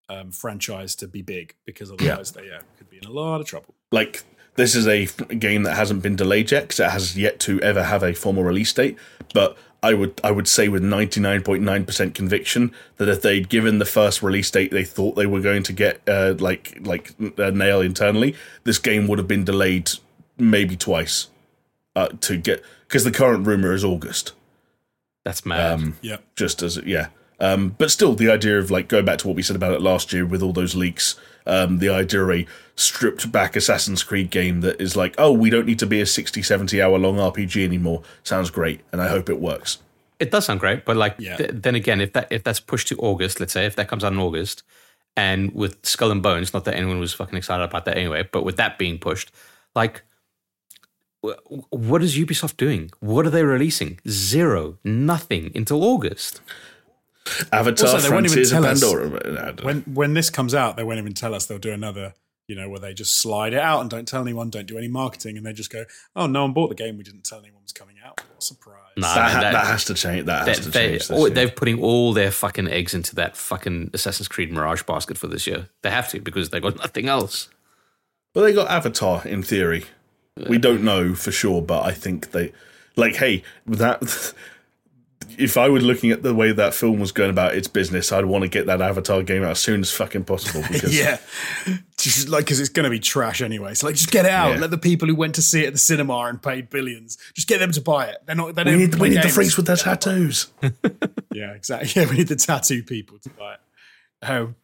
um, 0.10 0.32
franchise 0.32 0.96
to 0.98 1.08
be 1.08 1.22
big 1.24 1.56
because 1.66 1.92
otherwise 1.92 2.32
they 2.34 2.46
yeah, 2.48 2.60
could 2.78 2.90
be 2.90 2.98
in 2.98 3.06
a 3.06 3.12
lot 3.12 3.42
of 3.42 3.48
trouble. 3.48 3.74
like 3.92 4.24
this 4.56 4.76
is 4.76 4.86
a 4.88 5.08
game 5.34 5.64
that 5.64 5.76
hasn't 5.76 6.04
been 6.04 6.16
delayed 6.16 6.52
yet 6.52 6.64
because 6.64 6.80
it 6.80 6.92
has 6.92 7.18
yet 7.18 7.40
to 7.40 7.60
ever 7.62 7.82
have 7.82 8.04
a 8.04 8.14
formal 8.14 8.44
release 8.44 8.72
date. 8.72 8.96
But 9.34 9.58
I 9.84 9.94
would 9.94 10.20
I 10.24 10.32
would 10.32 10.48
say 10.48 10.70
with 10.70 10.82
ninety 10.82 11.20
nine 11.20 11.44
point 11.44 11.62
nine 11.62 11.86
percent 11.86 12.16
conviction 12.16 12.72
that 12.98 13.10
if 13.10 13.22
they'd 13.22 13.50
given 13.50 13.80
the 13.80 13.86
first 13.86 14.24
release 14.24 14.50
date 14.50 14.72
they 14.72 14.86
thought 14.86 15.16
they 15.16 15.26
were 15.26 15.42
going 15.42 15.62
to 15.64 15.74
get 15.74 16.02
uh, 16.08 16.36
like 16.40 16.78
like 16.82 17.14
a 17.38 17.52
nail 17.52 17.82
internally, 17.82 18.36
this 18.64 18.80
game 18.80 19.08
would 19.08 19.20
have 19.20 19.28
been 19.28 19.44
delayed 19.44 19.92
maybe 20.38 20.78
twice 20.78 21.28
uh, 21.96 22.08
to 22.22 22.38
get 22.38 22.64
because 22.88 23.04
the 23.04 23.12
current 23.12 23.46
rumor 23.46 23.74
is 23.74 23.84
August. 23.84 24.32
That's 25.26 25.46
mad. 25.46 25.94
Yeah. 26.02 26.18
just 26.36 26.64
as 26.64 26.78
yeah. 26.78 27.10
Um, 27.40 27.76
but 27.78 27.92
still, 27.92 28.14
the 28.14 28.30
idea 28.30 28.58
of 28.60 28.72
like 28.72 28.88
going 28.88 29.04
back 29.04 29.18
to 29.20 29.28
what 29.28 29.36
we 29.36 29.44
said 29.44 29.56
about 29.58 29.74
it 29.74 29.82
last 29.82 30.14
year 30.14 30.26
with 30.26 30.42
all 30.42 30.54
those 30.54 30.76
leaks, 30.76 31.20
um, 31.46 31.80
the 31.80 31.90
idea 31.90 32.22
of 32.24 32.30
a 32.32 32.46
stripped 32.76 33.32
back 33.32 33.56
Assassin's 33.56 34.04
Creed 34.04 34.30
game 34.32 34.62
that 34.62 34.80
is 34.82 34.96
like, 34.96 35.14
oh, 35.18 35.32
we 35.32 35.50
don't 35.50 35.66
need 35.66 35.80
to 35.80 35.86
be 35.86 36.02
a 36.02 36.06
60, 36.06 36.42
70 36.42 36.82
hour 36.82 36.98
long 36.98 37.18
RPG 37.18 37.64
anymore 37.64 38.02
sounds 38.24 38.50
great, 38.50 38.82
and 38.92 39.02
I 39.02 39.08
hope 39.10 39.30
it 39.30 39.40
works. 39.40 39.80
it 40.20 40.32
does 40.32 40.46
sound 40.46 40.60
great, 40.60 40.86
but 40.86 40.96
like 40.96 41.16
Yeah. 41.20 41.36
th- 41.38 41.52
then 41.54 41.76
again, 41.76 42.00
if 42.02 42.14
that 42.14 42.28
if 42.32 42.44
that's 42.44 42.60
pushed 42.62 42.88
to 42.90 42.98
August, 42.98 43.40
let's 43.40 43.52
say 43.54 43.66
if 43.66 43.76
that 43.76 43.88
comes 43.90 44.04
out 44.04 44.14
in 44.14 44.20
August, 44.20 44.64
and 45.18 45.54
with 45.54 45.78
Skull 45.86 46.12
and 46.12 46.24
Bones, 46.24 46.54
not 46.54 46.64
that 46.66 46.76
anyone 46.76 47.00
was 47.00 47.14
fucking 47.14 47.38
excited 47.38 47.64
about 47.64 47.86
that 47.86 47.98
anyway, 47.98 48.28
but 48.32 48.44
with 48.46 48.58
that 48.58 48.78
being 48.78 48.98
pushed, 49.00 49.32
like. 49.76 50.04
What 51.70 52.04
is 52.04 52.18
Ubisoft 52.18 52.58
doing? 52.58 52.92
What 53.00 53.26
are 53.26 53.30
they 53.30 53.44
releasing? 53.44 53.98
Zero, 54.10 54.78
nothing 54.84 55.52
until 55.56 55.82
August. 55.84 56.42
Avatar, 57.52 57.88
Also, 57.90 57.98
they 58.00 58.14
won't 58.14 58.26
even 58.26 58.44
tell 58.46 58.66
us 58.66 58.82
Pandora. 58.82 59.10
Uh, 59.18 59.54
I. 59.60 59.64
When 59.66 59.82
when 59.82 60.14
this 60.14 60.30
comes 60.30 60.54
out, 60.54 60.76
they 60.78 60.84
won't 60.84 61.00
even 61.00 61.14
tell 61.14 61.34
us. 61.34 61.46
They'll 61.46 61.58
do 61.58 61.72
another, 61.72 62.14
you 62.48 62.56
know, 62.56 62.70
where 62.70 62.80
they 62.80 62.94
just 62.94 63.18
slide 63.20 63.54
it 63.54 63.60
out 63.60 63.82
and 63.82 63.90
don't 63.90 64.08
tell 64.08 64.22
anyone, 64.22 64.50
don't 64.50 64.66
do 64.68 64.78
any 64.78 64.88
marketing, 64.90 65.38
and 65.38 65.46
they 65.46 65.54
just 65.54 65.72
go, 65.72 65.86
"Oh, 66.16 66.28
no 66.28 66.42
one 66.44 66.54
bought 66.54 66.70
the 66.70 66.76
game. 66.76 66.98
We 66.98 67.04
didn't 67.04 67.24
tell 67.24 67.40
anyone 67.40 67.62
was 67.64 67.72
coming 67.72 67.96
out. 68.06 68.20
What 68.20 68.40
a 68.40 68.42
surprise!" 68.42 68.80
Nah, 68.98 69.16
that, 69.16 69.22
man, 69.22 69.32
ha- 69.36 69.42
that- 69.42 69.52
that 69.54 69.68
has 69.68 69.86
to 69.86 69.94
change. 69.94 70.26
That 70.26 70.48
has 70.48 70.58
They, 70.58 70.64
to 70.64 70.70
they, 70.70 70.88
change. 70.90 71.08
This 71.08 71.12
oh, 71.12 71.26
year. 71.26 71.30
they're 71.34 71.50
putting 71.50 71.82
all 71.82 72.14
their 72.14 72.30
fucking 72.32 72.68
eggs 72.68 72.94
into 72.94 73.16
that 73.16 73.38
fucking 73.38 73.92
Assassin's 73.94 74.28
Creed 74.28 74.52
Mirage 74.52 74.84
basket 74.84 75.18
for 75.18 75.28
this 75.28 75.48
year. 75.48 75.70
They 75.82 75.92
have 75.92 76.10
to 76.10 76.20
because 76.20 76.50
they 76.50 76.60
got 76.60 76.78
nothing 76.78 77.08
else. 77.08 77.50
Well, 78.36 78.44
they 78.44 78.54
got 78.54 78.70
Avatar 78.70 79.26
in 79.26 79.44
theory. 79.44 79.86
We 80.50 80.58
don't 80.58 80.84
know 80.84 81.14
for 81.16 81.32
sure, 81.32 81.62
but 81.62 81.84
I 81.84 81.92
think 81.92 82.32
they 82.32 82.52
like. 82.96 83.16
Hey, 83.16 83.44
that 83.68 84.34
if 85.38 85.58
I 85.58 85.70
were 85.70 85.80
looking 85.80 86.12
at 86.12 86.24
the 86.24 86.34
way 86.34 86.52
that 86.52 86.74
film 86.74 87.00
was 87.00 87.12
going 87.12 87.30
about 87.30 87.56
its 87.56 87.68
business, 87.68 88.12
I'd 88.12 88.26
want 88.26 88.44
to 88.44 88.48
get 88.48 88.66
that 88.68 88.82
Avatar 88.82 89.24
game 89.24 89.44
out 89.44 89.52
as 89.52 89.60
soon 89.60 89.82
as 89.82 89.92
fucking 89.92 90.26
possible. 90.26 90.64
Because 90.72 90.98
Yeah, 90.98 91.18
just 91.98 92.30
like 92.30 92.46
because 92.46 92.60
it's 92.60 92.70
going 92.70 92.86
to 92.86 92.90
be 92.90 93.00
trash 93.00 93.42
anyway. 93.42 93.74
So 93.74 93.88
like, 93.88 93.96
just 93.96 94.12
get 94.12 94.26
it 94.26 94.32
out. 94.32 94.54
Yeah. 94.54 94.60
Let 94.62 94.72
the 94.72 94.78
people 94.78 95.08
who 95.08 95.16
went 95.16 95.36
to 95.36 95.42
see 95.42 95.64
it 95.64 95.68
at 95.68 95.74
the 95.74 95.80
cinema 95.80 96.18
and 96.26 96.42
paid 96.42 96.70
billions, 96.70 97.18
just 97.34 97.48
get 97.48 97.60
them 97.60 97.72
to 97.72 97.82
buy 97.82 98.08
it. 98.08 98.18
They're 98.26 98.36
not. 98.36 98.56
They 98.56 98.64
we 98.64 98.72
don't 98.72 98.80
need, 98.80 98.96
we 98.96 99.10
need 99.10 99.24
the 99.24 99.30
freaks 99.30 99.58
with 99.58 99.68
their 99.68 99.78
tattoos. 99.78 100.48
Yeah, 101.34 101.54
exactly. 101.54 101.90
Yeah, 102.00 102.08
we 102.08 102.18
need 102.18 102.28
the 102.28 102.36
tattoo 102.36 102.84
people 102.84 103.18
to 103.20 103.30
buy 103.30 103.56
it. 103.56 103.60
Um, 104.26 104.56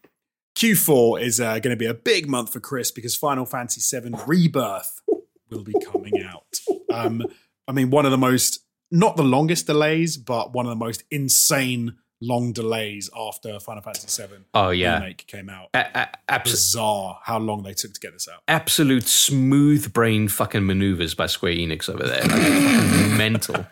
Q4 0.56 1.22
is 1.22 1.40
uh, 1.40 1.54
going 1.60 1.72
to 1.72 1.76
be 1.76 1.86
a 1.86 1.94
big 1.94 2.28
month 2.28 2.54
for 2.54 2.60
Chris 2.60 2.92
because 2.92 3.16
Final 3.16 3.46
Fantasy 3.46 4.00
VII 4.00 4.14
Rebirth 4.28 5.02
will 5.50 5.64
be 5.64 5.74
coming 5.84 6.22
out. 6.22 6.60
Um, 6.94 7.26
I 7.68 7.72
mean, 7.72 7.90
one 7.90 8.06
of 8.06 8.12
the 8.12 8.18
most, 8.18 8.60
not 8.92 9.18
the 9.18 9.24
longest 9.24 9.68
delays, 9.68 10.18
but 10.18 10.54
one 10.54 10.66
of 10.66 10.70
the 10.70 10.76
most 10.76 11.04
insane 11.12 11.96
long 12.22 12.52
delays 12.52 13.10
after 13.16 13.60
Final 13.62 13.82
Fantasy 13.82 14.22
VII 14.24 14.44
Oh 14.54 14.72
yeah, 14.72 14.96
remake 14.96 15.26
came 15.28 15.50
out. 15.50 15.70
A- 15.74 15.88
a- 15.96 16.10
abs- 16.28 16.52
Bizarre 16.52 17.20
how 17.24 17.40
long 17.40 17.64
they 17.64 17.74
took 17.74 17.94
to 17.94 18.00
get 18.00 18.12
this 18.14 18.28
out. 18.28 18.42
absolute 18.48 19.08
smooth 19.08 19.94
brain 19.94 20.28
fucking 20.28 20.66
maneuvers 20.66 21.14
by 21.16 21.28
Square 21.28 21.54
Enix 21.54 21.88
over 21.90 22.04
there. 22.06 22.22
Like, 22.24 23.18
mental. 23.18 23.66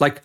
Like, 0.00 0.22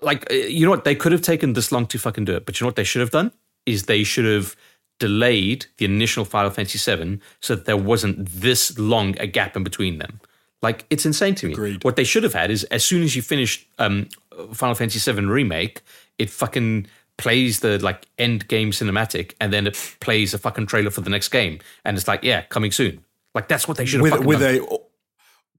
like 0.00 0.30
uh, 0.30 0.34
you 0.34 0.64
know 0.64 0.70
what? 0.70 0.84
They 0.84 0.94
could 0.94 1.10
have 1.12 1.22
taken 1.22 1.54
this 1.54 1.72
long 1.72 1.86
to 1.86 1.98
fucking 1.98 2.24
do 2.24 2.36
it, 2.36 2.46
but 2.46 2.60
you 2.60 2.64
know 2.64 2.68
what 2.68 2.76
they 2.76 2.84
should 2.84 3.00
have 3.00 3.10
done 3.10 3.32
is 3.66 3.84
they 3.84 4.04
should 4.04 4.24
have 4.24 4.54
delayed 5.00 5.66
the 5.78 5.84
initial 5.84 6.24
Final 6.24 6.50
Fantasy 6.50 6.78
VII 6.96 7.18
so 7.40 7.56
that 7.56 7.64
there 7.64 7.76
wasn't 7.76 8.26
this 8.28 8.78
long 8.78 9.16
a 9.18 9.26
gap 9.26 9.56
in 9.56 9.64
between 9.64 9.98
them. 9.98 10.20
Like, 10.62 10.86
it's 10.90 11.04
insane 11.04 11.34
to 11.36 11.46
me. 11.46 11.52
Agreed. 11.52 11.84
What 11.84 11.96
they 11.96 12.04
should 12.04 12.22
have 12.22 12.34
had 12.34 12.50
is 12.50 12.64
as 12.64 12.84
soon 12.84 13.02
as 13.02 13.16
you 13.16 13.22
finish 13.22 13.66
um, 13.78 14.08
Final 14.52 14.74
Fantasy 14.74 15.12
VII 15.12 15.26
remake, 15.26 15.82
it 16.18 16.30
fucking 16.30 16.86
plays 17.18 17.60
the 17.60 17.78
like 17.80 18.06
end 18.18 18.48
game 18.48 18.70
cinematic, 18.70 19.34
and 19.40 19.52
then 19.52 19.66
it 19.66 19.96
plays 20.00 20.34
a 20.34 20.38
fucking 20.38 20.66
trailer 20.66 20.90
for 20.90 21.00
the 21.00 21.10
next 21.10 21.28
game, 21.28 21.58
and 21.84 21.96
it's 21.96 22.08
like, 22.08 22.22
yeah, 22.22 22.42
coming 22.42 22.72
soon. 22.72 23.04
Like 23.34 23.48
that's 23.48 23.66
what 23.66 23.76
they 23.76 23.86
should 23.86 23.98
have 23.98 24.02
with 24.02 24.12
fucking 24.12 24.26
with 24.26 24.40
done. 24.40 24.78
a 24.78 24.78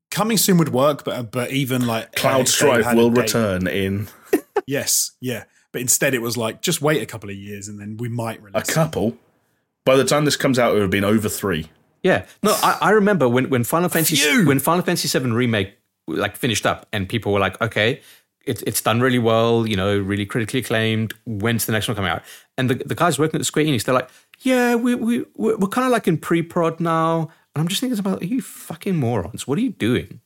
coming 0.10 0.38
soon 0.38 0.58
would 0.58 0.70
work, 0.70 1.04
but 1.04 1.32
but 1.32 1.52
even 1.52 1.86
like 1.86 2.16
Cloud 2.16 2.42
if 2.42 2.50
Strife 2.50 2.96
will 2.96 3.12
return 3.12 3.68
in 3.68 4.08
Yes, 4.68 5.12
yeah. 5.20 5.44
But 5.72 5.82
instead, 5.82 6.14
it 6.14 6.22
was 6.22 6.38
like 6.38 6.62
just 6.62 6.82
wait 6.82 7.02
a 7.02 7.06
couple 7.06 7.30
of 7.30 7.36
years 7.36 7.68
and 7.68 7.80
then 7.80 7.98
we 7.98 8.10
might 8.10 8.40
a 8.40 8.44
release. 8.44 8.70
it. 8.70 8.74
couple. 8.74 9.18
By 9.86 9.96
the 9.96 10.06
time 10.06 10.26
this 10.26 10.38
comes 10.38 10.60
out, 10.60 10.72
it 10.72 10.74
would 10.76 10.82
have 10.84 10.92
been 10.92 11.04
over 11.04 11.28
three. 11.28 11.70
Yeah, 12.04 12.26
no, 12.44 12.52
I, 12.62 12.78
I 12.82 12.90
remember 12.92 13.28
when 13.30 13.50
when 13.50 13.64
Final 13.64 13.90
Fantasy 13.90 14.18
Phew. 14.18 14.46
when 14.46 14.60
Final 14.60 14.84
Fantasy 14.84 15.08
VII 15.18 15.32
remake 15.32 15.78
like 16.08 16.36
finished 16.36 16.66
up, 16.66 16.86
and 16.92 17.08
people 17.08 17.32
were 17.34 17.40
like, 17.40 17.60
okay, 17.62 18.02
it's 18.46 18.62
it's 18.64 18.82
done 18.82 19.00
really 19.00 19.20
well, 19.20 19.66
you 19.66 19.76
know, 19.78 19.98
really 19.98 20.26
critically 20.26 20.60
acclaimed. 20.60 21.14
When's 21.26 21.66
the 21.66 21.72
next 21.72 21.88
one 21.88 21.96
coming 21.96 22.12
out? 22.12 22.22
And 22.58 22.70
the 22.70 22.76
the 22.76 22.96
guys 22.96 23.18
working 23.18 23.36
at 23.36 23.40
the 23.40 23.46
Square 23.46 23.66
Enix, 23.66 23.86
they're 23.86 23.96
like, 23.96 24.10
yeah, 24.42 24.76
we 24.76 24.96
we 24.96 25.26
we're, 25.36 25.56
we're 25.58 25.68
kind 25.70 25.86
of 25.86 25.92
like 25.94 26.08
in 26.08 26.18
pre 26.18 26.42
prod 26.42 26.80
now, 26.82 27.22
and 27.56 27.62
I'm 27.62 27.68
just 27.70 27.80
thinking 27.80 27.98
about, 27.98 28.22
are 28.22 28.26
you 28.26 28.42
fucking 28.42 28.98
morons? 28.98 29.48
What 29.48 29.58
are 29.58 29.62
you 29.62 29.70
doing? 29.72 30.20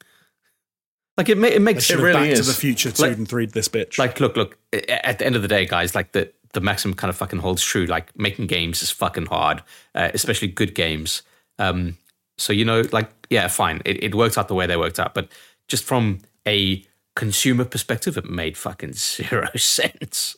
Like 1.17 1.29
it 1.29 1.37
ma- 1.37 1.47
it 1.47 1.61
makes 1.61 1.87
have 1.89 1.99
really 1.99 2.29
Back 2.29 2.35
to 2.37 2.43
the 2.43 2.53
Future 2.53 2.91
two 2.91 3.03
Like- 3.03 3.17
and 3.17 3.27
three 3.27 3.45
this 3.47 3.69
bitch. 3.69 3.97
like 3.97 4.19
look 4.19 4.35
look 4.35 4.57
at 4.73 5.19
the 5.19 5.25
end 5.25 5.35
of 5.35 5.41
the 5.41 5.47
day 5.47 5.65
guys 5.65 5.95
like 5.95 6.11
the 6.11 6.31
the 6.53 6.61
maxim 6.61 6.93
kind 6.93 7.09
of 7.09 7.15
fucking 7.17 7.39
holds 7.39 7.61
true 7.63 7.85
like 7.85 8.17
making 8.17 8.47
games 8.47 8.81
is 8.81 8.89
fucking 8.91 9.25
hard 9.25 9.61
uh, 9.95 10.09
especially 10.13 10.47
good 10.47 10.73
games 10.75 11.23
um 11.59 11.97
so 12.37 12.53
you 12.53 12.63
know 12.65 12.83
like 12.91 13.09
yeah 13.29 13.47
fine 13.47 13.81
it, 13.85 14.03
it 14.03 14.15
worked 14.15 14.37
out 14.37 14.47
the 14.47 14.53
way 14.55 14.65
they 14.67 14.77
worked 14.77 14.99
out 14.99 15.13
but 15.13 15.27
just 15.67 15.83
from 15.83 16.19
a 16.47 16.83
consumer 17.15 17.65
perspective 17.65 18.15
it 18.17 18.29
made 18.29 18.57
fucking 18.57 18.93
zero 18.93 19.47
sense 19.55 20.37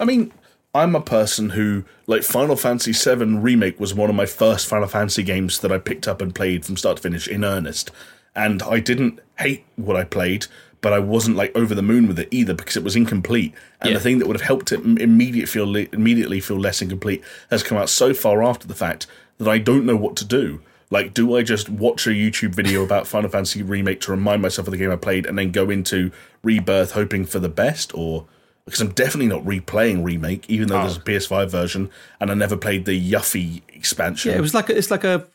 I 0.00 0.04
mean, 0.04 0.32
I'm 0.74 0.96
a 0.96 1.00
person 1.00 1.50
who 1.50 1.84
like 2.08 2.24
Final 2.24 2.56
Fantasy 2.56 2.92
VII 2.92 3.36
Remake 3.36 3.78
was 3.78 3.94
one 3.94 4.10
of 4.10 4.16
my 4.16 4.26
first 4.26 4.66
Final 4.66 4.88
Fantasy 4.88 5.22
games 5.22 5.60
that 5.60 5.70
I 5.70 5.78
picked 5.78 6.08
up 6.08 6.20
and 6.20 6.34
played 6.34 6.64
from 6.64 6.76
start 6.76 6.96
to 6.96 7.02
finish 7.02 7.28
in 7.28 7.44
earnest, 7.44 7.92
and 8.34 8.62
I 8.62 8.80
didn't 8.80 9.20
hate 9.38 9.64
what 9.76 9.96
I 9.96 10.02
played, 10.02 10.46
but 10.80 10.92
I 10.92 10.98
wasn't 10.98 11.36
like 11.36 11.54
over 11.54 11.72
the 11.74 11.82
moon 11.82 12.08
with 12.08 12.18
it 12.18 12.26
either 12.32 12.54
because 12.54 12.76
it 12.76 12.82
was 12.82 12.96
incomplete. 12.96 13.54
And 13.80 13.90
Yeah. 13.90 13.98
the 13.98 14.02
thing 14.02 14.18
that 14.18 14.26
would 14.26 14.34
have 14.34 14.46
helped 14.46 14.72
it 14.72 14.80
m- 14.80 14.96
immediate 14.98 15.48
feel 15.48 15.76
immediately 15.76 16.40
feel 16.40 16.58
less 16.58 16.82
incomplete 16.82 17.22
has 17.50 17.62
come 17.62 17.78
out 17.78 17.90
so 17.90 18.12
far 18.12 18.42
after 18.42 18.66
the 18.66 18.74
fact 18.74 19.06
that 19.42 19.50
I 19.50 19.58
don't 19.58 19.84
know 19.84 19.96
what 19.96 20.16
to 20.16 20.24
do. 20.24 20.60
Like, 20.90 21.14
do 21.14 21.36
I 21.36 21.42
just 21.42 21.68
watch 21.70 22.06
a 22.06 22.10
YouTube 22.10 22.54
video 22.54 22.84
about 22.84 23.06
Final 23.06 23.30
Fantasy 23.30 23.62
Remake 23.62 24.00
to 24.02 24.10
remind 24.10 24.42
myself 24.42 24.68
of 24.68 24.72
the 24.72 24.76
game 24.76 24.90
I 24.90 24.96
played 24.96 25.24
and 25.24 25.38
then 25.38 25.50
go 25.50 25.70
into 25.70 26.12
Rebirth 26.42 26.92
hoping 26.92 27.24
for 27.24 27.38
the 27.38 27.48
best? 27.48 27.94
Or 27.94 28.26
because 28.66 28.80
I'm 28.80 28.90
definitely 28.92 29.28
not 29.28 29.42
replaying 29.44 30.04
Remake, 30.04 30.48
even 30.50 30.68
though 30.68 30.80
there's 30.80 30.98
a 30.98 31.00
PS5 31.00 31.48
version 31.50 31.90
and 32.20 32.30
I 32.30 32.34
never 32.34 32.56
played 32.56 32.84
the 32.84 33.12
Yuffie 33.12 33.62
expansion. 33.68 34.30
yeah 34.32 34.38
it 34.38 34.40
was 34.42 34.54
like 34.54 34.68
a, 34.68 34.76
it's 34.76 34.90
like 34.90 35.02
a 35.04 35.26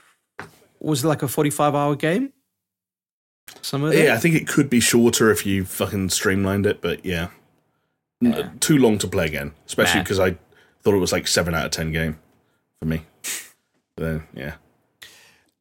was 0.80 1.04
it 1.04 1.08
like 1.08 1.24
a 1.24 1.28
45 1.28 1.74
hour 1.76 1.96
game 1.96 2.32
some 3.62 3.84
of 3.84 3.94
it 3.94 4.06
Yeah, 4.06 4.14
I 4.14 4.18
think 4.18 4.36
it 4.36 4.48
could 4.48 4.70
be 4.70 4.80
shorter 4.80 5.32
if 5.32 5.46
you 5.46 5.66
fucking 5.66 6.10
streamlined 6.10 6.66
it, 6.66 6.82
but 6.82 7.04
yeah. 7.06 7.30
N- 8.24 8.58
Too 8.60 8.78
long 8.78 8.98
to 9.00 9.08
play 9.08 9.26
again, 9.26 9.54
especially 9.66 10.02
because 10.02 10.20
I 10.20 10.38
thought 10.84 10.94
it 10.94 11.00
was 11.00 11.12
like 11.12 11.28
7 11.28 11.54
out 11.54 11.66
of 11.66 11.72
10 11.72 11.92
game 11.92 12.20
for 12.80 12.86
me. 12.88 13.02
But 13.98 14.04
then, 14.04 14.28
yeah. 14.34 14.54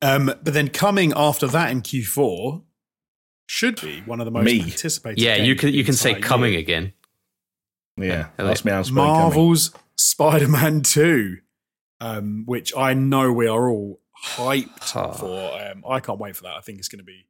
um, 0.03 0.27
but 0.27 0.53
then 0.55 0.69
coming 0.69 1.13
after 1.17 1.49
that 1.49 1.71
in 1.73 1.83
Q4 1.83 2.63
should 3.47 3.81
be 3.81 4.03
one 4.03 4.21
of 4.21 4.25
the 4.27 4.31
most 4.31 4.45
Me. 4.45 4.61
anticipated. 4.61 5.21
yeah 5.23 5.37
you 5.37 5.55
can 5.57 5.73
you 5.73 5.85
can 5.85 5.95
say 5.95 6.15
coming 6.21 6.53
year. 6.53 6.61
again 6.61 6.93
Yeah, 7.97 8.27
Yeah, 8.39 8.45
ask 8.51 8.65
me 8.65 8.71
how 8.73 8.79
I'm 8.79 8.85
spelling 8.85 9.07
coming. 9.09 9.23
Marvel's 9.23 9.73
Spider-Man 9.97 10.83
Two, 10.83 11.39
um, 12.01 12.43
which 12.47 12.77
I 12.77 12.93
know 12.95 13.33
we 13.33 13.47
are 13.49 13.69
all 13.71 14.01
hyped 14.35 14.95
Ah. 14.97 15.13
for. 15.13 15.53
Um, 15.59 15.83
I 15.89 16.01
can't 16.01 16.19
wait 16.19 16.37
for 16.37 16.43
that. 16.43 16.55
I 16.57 16.61
think 16.61 16.79
it's 16.79 16.89
going 16.89 16.99
to 16.99 17.05
be 17.05 17.27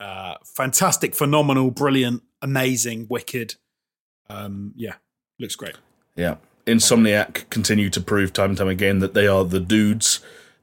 uh, 0.00 0.36
fantastic, 0.44 1.14
phenomenal, 1.14 1.70
brilliant, 1.70 2.22
amazing, 2.40 3.06
wicked. 3.10 3.56
Um, 4.30 4.72
yeah, 4.76 4.94
looks 5.38 5.56
great. 5.56 5.76
Yeah. 6.16 6.36
Insomniac 6.66 7.48
continue 7.50 7.90
to 7.90 8.00
prove 8.00 8.32
time 8.32 8.50
and 8.50 8.58
time 8.58 8.68
again 8.68 9.00
that 9.00 9.14
they 9.14 9.26
are 9.26 9.44
the 9.44 9.60
dudes. 9.60 10.20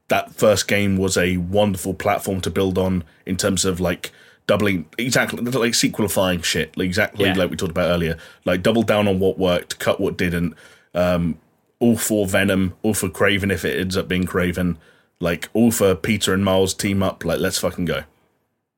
That 0.08 0.32
first 0.34 0.66
game 0.66 0.96
was 0.96 1.16
a 1.16 1.36
wonderful 1.36 1.94
platform 1.94 2.40
to 2.42 2.50
build 2.50 2.78
on 2.78 3.04
in 3.26 3.36
terms 3.36 3.64
of 3.64 3.80
like 3.80 4.10
doubling 4.46 4.86
exactly 4.98 5.40
like 5.44 5.72
sequelifying 5.72 6.42
shit, 6.42 6.76
like 6.76 6.86
exactly 6.86 7.26
Yeah. 7.26 7.34
like 7.34 7.50
we 7.50 7.56
talked 7.56 7.70
about 7.70 7.90
earlier. 7.90 8.16
Like 8.44 8.62
double 8.62 8.82
down 8.82 9.06
on 9.06 9.20
what 9.20 9.38
worked, 9.38 9.78
cut 9.78 10.00
what 10.00 10.16
didn't. 10.16 10.54
Um, 10.94 11.38
all 11.78 11.96
for 11.96 12.26
Venom, 12.26 12.74
all 12.82 12.94
for 12.94 13.08
Kraven 13.08 13.52
if 13.52 13.64
it 13.64 13.78
ends 13.78 13.96
up 13.96 14.08
being 14.08 14.24
Kraven. 14.24 14.76
Like 15.20 15.48
all 15.52 15.70
for 15.70 15.94
Peter 15.94 16.32
and 16.34 16.44
Miles 16.44 16.74
team 16.74 17.02
up. 17.02 17.24
Like 17.24 17.38
let's 17.38 17.58
fucking 17.58 17.84
go. 17.84 18.02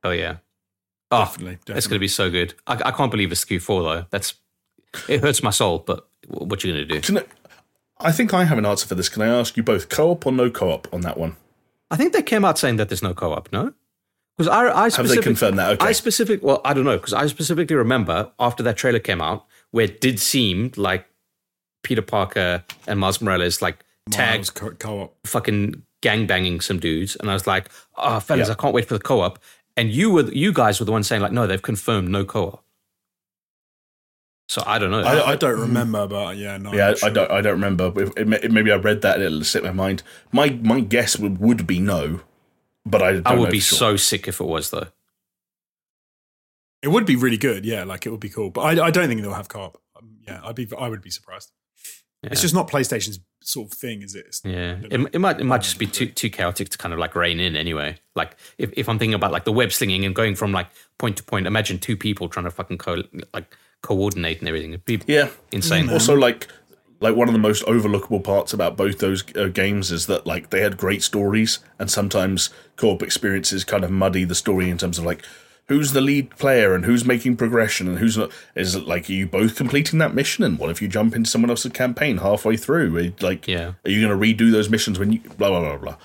oh 0.03 0.11
yeah 0.11 0.37
oh 1.09 1.21
Definitely, 1.25 1.59
It's 1.75 1.87
going 1.87 1.95
to 1.95 1.99
be 1.99 2.07
so 2.07 2.29
good. 2.29 2.53
I, 2.67 2.73
I 2.85 2.91
can't 2.91 3.11
believe 3.11 3.31
it's 3.31 3.45
Q4 3.45 3.67
though. 3.83 4.05
That's 4.09 4.33
it 5.07 5.21
hurts 5.21 5.41
my 5.41 5.49
soul, 5.51 5.79
but 5.79 6.07
w- 6.29 6.47
what 6.47 6.63
you 6.63 6.73
going 6.73 6.87
to 6.87 6.93
do? 6.95 7.01
Do 7.01 7.13
you 7.13 7.19
know, 7.19 7.25
I 7.99 8.11
think 8.11 8.33
I 8.33 8.43
have 8.43 8.57
an 8.57 8.65
answer 8.65 8.87
for 8.87 8.95
this. 8.95 9.09
Can 9.09 9.21
I 9.21 9.27
ask 9.27 9.55
you 9.57 9.63
both 9.63 9.89
co-op 9.89 10.25
or 10.25 10.31
no 10.31 10.49
co-op 10.49 10.91
on 10.93 11.01
that 11.01 11.17
one? 11.17 11.35
I 11.91 11.95
think 11.95 12.13
they 12.13 12.23
came 12.23 12.43
out 12.45 12.57
saying 12.57 12.77
that 12.77 12.89
there's 12.89 13.03
no 13.03 13.13
co-op. 13.13 13.51
No, 13.51 13.73
because 14.37 14.47
I, 14.47 14.67
I 14.85 14.89
Have 14.89 15.07
they 15.07 15.17
confirmed 15.17 15.59
that? 15.59 15.73
Okay. 15.73 15.85
I 15.87 15.91
specific. 15.91 16.41
Well, 16.43 16.61
I 16.65 16.73
don't 16.73 16.85
know 16.85 16.97
because 16.97 17.13
I 17.13 17.27
specifically 17.27 17.75
remember 17.75 18.31
after 18.39 18.63
that 18.63 18.77
trailer 18.77 18.99
came 18.99 19.21
out 19.21 19.45
where 19.71 19.85
it 19.85 20.01
did 20.01 20.19
seem 20.19 20.71
like 20.75 21.05
Peter 21.83 22.01
Parker 22.01 22.63
and 22.87 22.99
Miles 22.99 23.21
Morales 23.21 23.61
like 23.61 23.83
tag 24.09 24.37
Miles 24.39 24.49
co- 24.49 24.71
co-op. 24.71 25.15
fucking 25.27 25.83
gang 26.01 26.25
banging 26.25 26.61
some 26.61 26.79
dudes, 26.79 27.15
and 27.17 27.29
I 27.29 27.33
was 27.33 27.45
like, 27.47 27.69
oh 27.97 28.19
fellas, 28.19 28.47
Yeah. 28.47 28.53
I 28.53 28.55
can't 28.55 28.73
wait 28.73 28.85
for 28.87 28.95
the 28.95 29.03
co-op. 29.03 29.37
And 29.77 29.91
you 29.91 30.09
were 30.11 30.23
you 30.31 30.51
guys 30.51 30.79
were 30.79 30.85
the 30.85 30.91
ones 30.91 31.07
saying 31.07 31.21
like, 31.21 31.31
no, 31.31 31.45
they've 31.47 31.61
confirmed 31.61 32.09
no 32.09 32.25
co-op. 32.25 32.62
So 34.49 34.61
I 34.65 34.77
don't 34.77 34.91
know. 34.91 35.01
I, 35.01 35.31
I 35.31 35.35
don't 35.35 35.59
remember, 35.59 36.05
but 36.07 36.35
yeah, 36.37 36.57
no. 36.57 36.69
I'm 36.71 36.75
Yeah, 36.75 36.89
not 36.89 37.03
I 37.03 37.09
don't. 37.09 37.31
I 37.31 37.41
don't 37.41 37.53
remember. 37.53 37.91
It, 38.01 38.17
it, 38.43 38.51
maybe 38.51 38.71
I 38.71 38.75
read 38.75 39.01
that 39.01 39.15
and 39.15 39.23
it'll 39.23 39.43
slip 39.43 39.63
my 39.63 39.71
mind. 39.71 40.03
My 40.31 40.49
my 40.61 40.79
guess 40.81 41.17
would, 41.17 41.39
would 41.39 41.65
be 41.65 41.79
no, 41.79 42.21
but 42.85 43.01
I. 43.01 43.13
Don't 43.13 43.27
I 43.27 43.35
know 43.35 43.41
would 43.41 43.51
be 43.51 43.59
sure. 43.61 43.77
so 43.77 43.95
sick 43.97 44.27
if 44.27 44.39
it 44.41 44.45
was 44.45 44.69
though. 44.69 44.87
It 46.81 46.89
would 46.89 47.05
be 47.05 47.15
really 47.15 47.37
good. 47.37 47.65
Yeah, 47.65 47.83
like 47.85 48.05
it 48.05 48.09
would 48.09 48.19
be 48.19 48.29
cool. 48.29 48.49
But 48.49 48.61
I, 48.79 48.85
I 48.87 48.91
don't 48.91 49.07
think 49.07 49.21
they'll 49.21 49.33
have 49.33 49.47
co-op. 49.47 49.77
Um, 49.95 50.17
yeah, 50.27 50.41
I'd 50.43 50.55
be. 50.55 50.67
I 50.77 50.89
would 50.89 51.01
be 51.01 51.09
surprised. 51.09 51.51
It's 52.25 52.41
just 52.41 52.53
not 52.53 52.69
PlayStation's 52.69 53.19
sort 53.41 53.69
of 53.69 53.77
thing, 53.77 54.01
is 54.01 54.15
it? 54.15 54.19
It's- 54.27 54.41
Yeah, 54.45 54.77
it, 54.89 55.09
it 55.13 55.19
might 55.19 55.41
it 55.41 55.43
might 55.43 55.61
just 55.61 55.77
be 55.77 55.85
too 55.87 56.05
too 56.07 56.29
chaotic 56.29 56.69
to 56.69 56.77
kind 56.77 56.93
of 56.93 56.99
like 56.99 57.15
rein 57.15 57.39
in 57.41 57.57
anyway. 57.57 57.97
Like 58.15 58.37
if, 58.57 58.71
if 58.77 58.87
I'm 58.87 58.97
thinking 58.97 59.13
about 59.13 59.33
like 59.33 59.43
the 59.43 59.51
web 59.51 59.73
slinging 59.73 60.05
and 60.05 60.15
going 60.15 60.35
from 60.35 60.53
like 60.53 60.67
point 60.97 61.17
to 61.17 61.23
point, 61.23 61.47
imagine 61.47 61.79
two 61.79 61.97
people 61.97 62.29
trying 62.29 62.45
to 62.45 62.51
fucking 62.51 62.77
co- 62.77 63.03
like 63.33 63.53
coordinate 63.83 64.39
and 64.39 64.47
everything. 64.47 64.71
It'd 64.73 64.85
be 64.85 64.99
Yeah. 65.05 65.29
insane. 65.51 65.89
Also, 65.89 66.15
like 66.15 66.47
like 66.99 67.15
one 67.15 67.27
of 67.27 67.33
the 67.33 67.39
most 67.39 67.63
overlookable 67.65 68.23
parts 68.23 68.53
about 68.53 68.77
both 68.77 68.99
those 68.99 69.23
uh, 69.35 69.47
games 69.47 69.91
is 69.91 70.05
that 70.07 70.25
like 70.25 70.49
they 70.49 70.61
had 70.61 70.77
great 70.77 71.03
stories, 71.03 71.59
and 71.77 71.91
sometimes 71.91 72.49
co-op 72.77 73.03
experiences 73.03 73.63
kind 73.63 73.83
of 73.83 73.91
muddy 73.91 74.23
the 74.23 74.35
story 74.35 74.69
in 74.69 74.77
terms 74.77 74.97
of 74.97 75.03
like 75.05 75.21
who's 75.67 75.91
the 75.93 76.01
lead 76.01 76.29
player 76.37 76.73
and 76.75 76.83
who's 76.85 77.05
making 77.05 77.35
progression 77.37 77.87
and 77.87 77.99
who's 77.99 78.17
not. 78.17 78.31
Is 78.55 78.73
it 78.75 78.87
like 78.87 79.09
are 79.09 79.13
you 79.13 79.27
both 79.27 79.55
completing 79.55 79.99
that 79.99 80.13
mission? 80.15 80.43
And 80.45 80.57
what 80.57 80.69
if 80.69 80.81
you 80.81 80.87
jump 80.87 81.15
into 81.15 81.29
someone 81.29 81.49
else's 81.49 81.71
campaign 81.73 82.17
halfway 82.17 82.55
through? 82.57 83.13
Like, 83.21 83.47
Yeah. 83.47 83.73
are 83.85 83.89
you 83.91 84.05
going 84.05 84.17
to 84.17 84.25
redo 84.45 84.51
those 84.51 84.69
missions 84.69 84.97
when 84.97 85.11
you 85.13 85.19
blah 85.37 85.49
blah 85.49 85.59
blah 85.61 85.77
blah? 85.77 85.95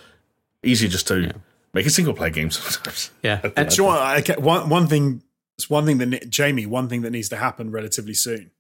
Easier 0.65 0.89
just 0.89 1.07
to 1.09 1.33
make 1.75 1.87
a 1.87 1.91
single 1.91 2.15
player 2.15 2.31
game 2.31 2.51
sometimes. 2.51 3.11
yeah, 3.23 3.41
and 3.57 3.69
Do 3.69 3.77
you 3.77 3.83
know 3.83 3.89
what? 3.89 4.01
I, 4.31 4.35
one, 4.41 4.69
one 4.69 4.87
thing, 4.89 5.23
it's 5.59 5.69
one 5.69 5.85
thing 5.87 5.99
that 5.99 6.31
Jamie, 6.31 6.67
one 6.67 6.89
thing 6.89 7.03
that 7.03 7.11
needs 7.11 7.29
to 7.31 7.37
happen 7.37 7.71
relatively 7.71 8.15
soon, 8.15 8.53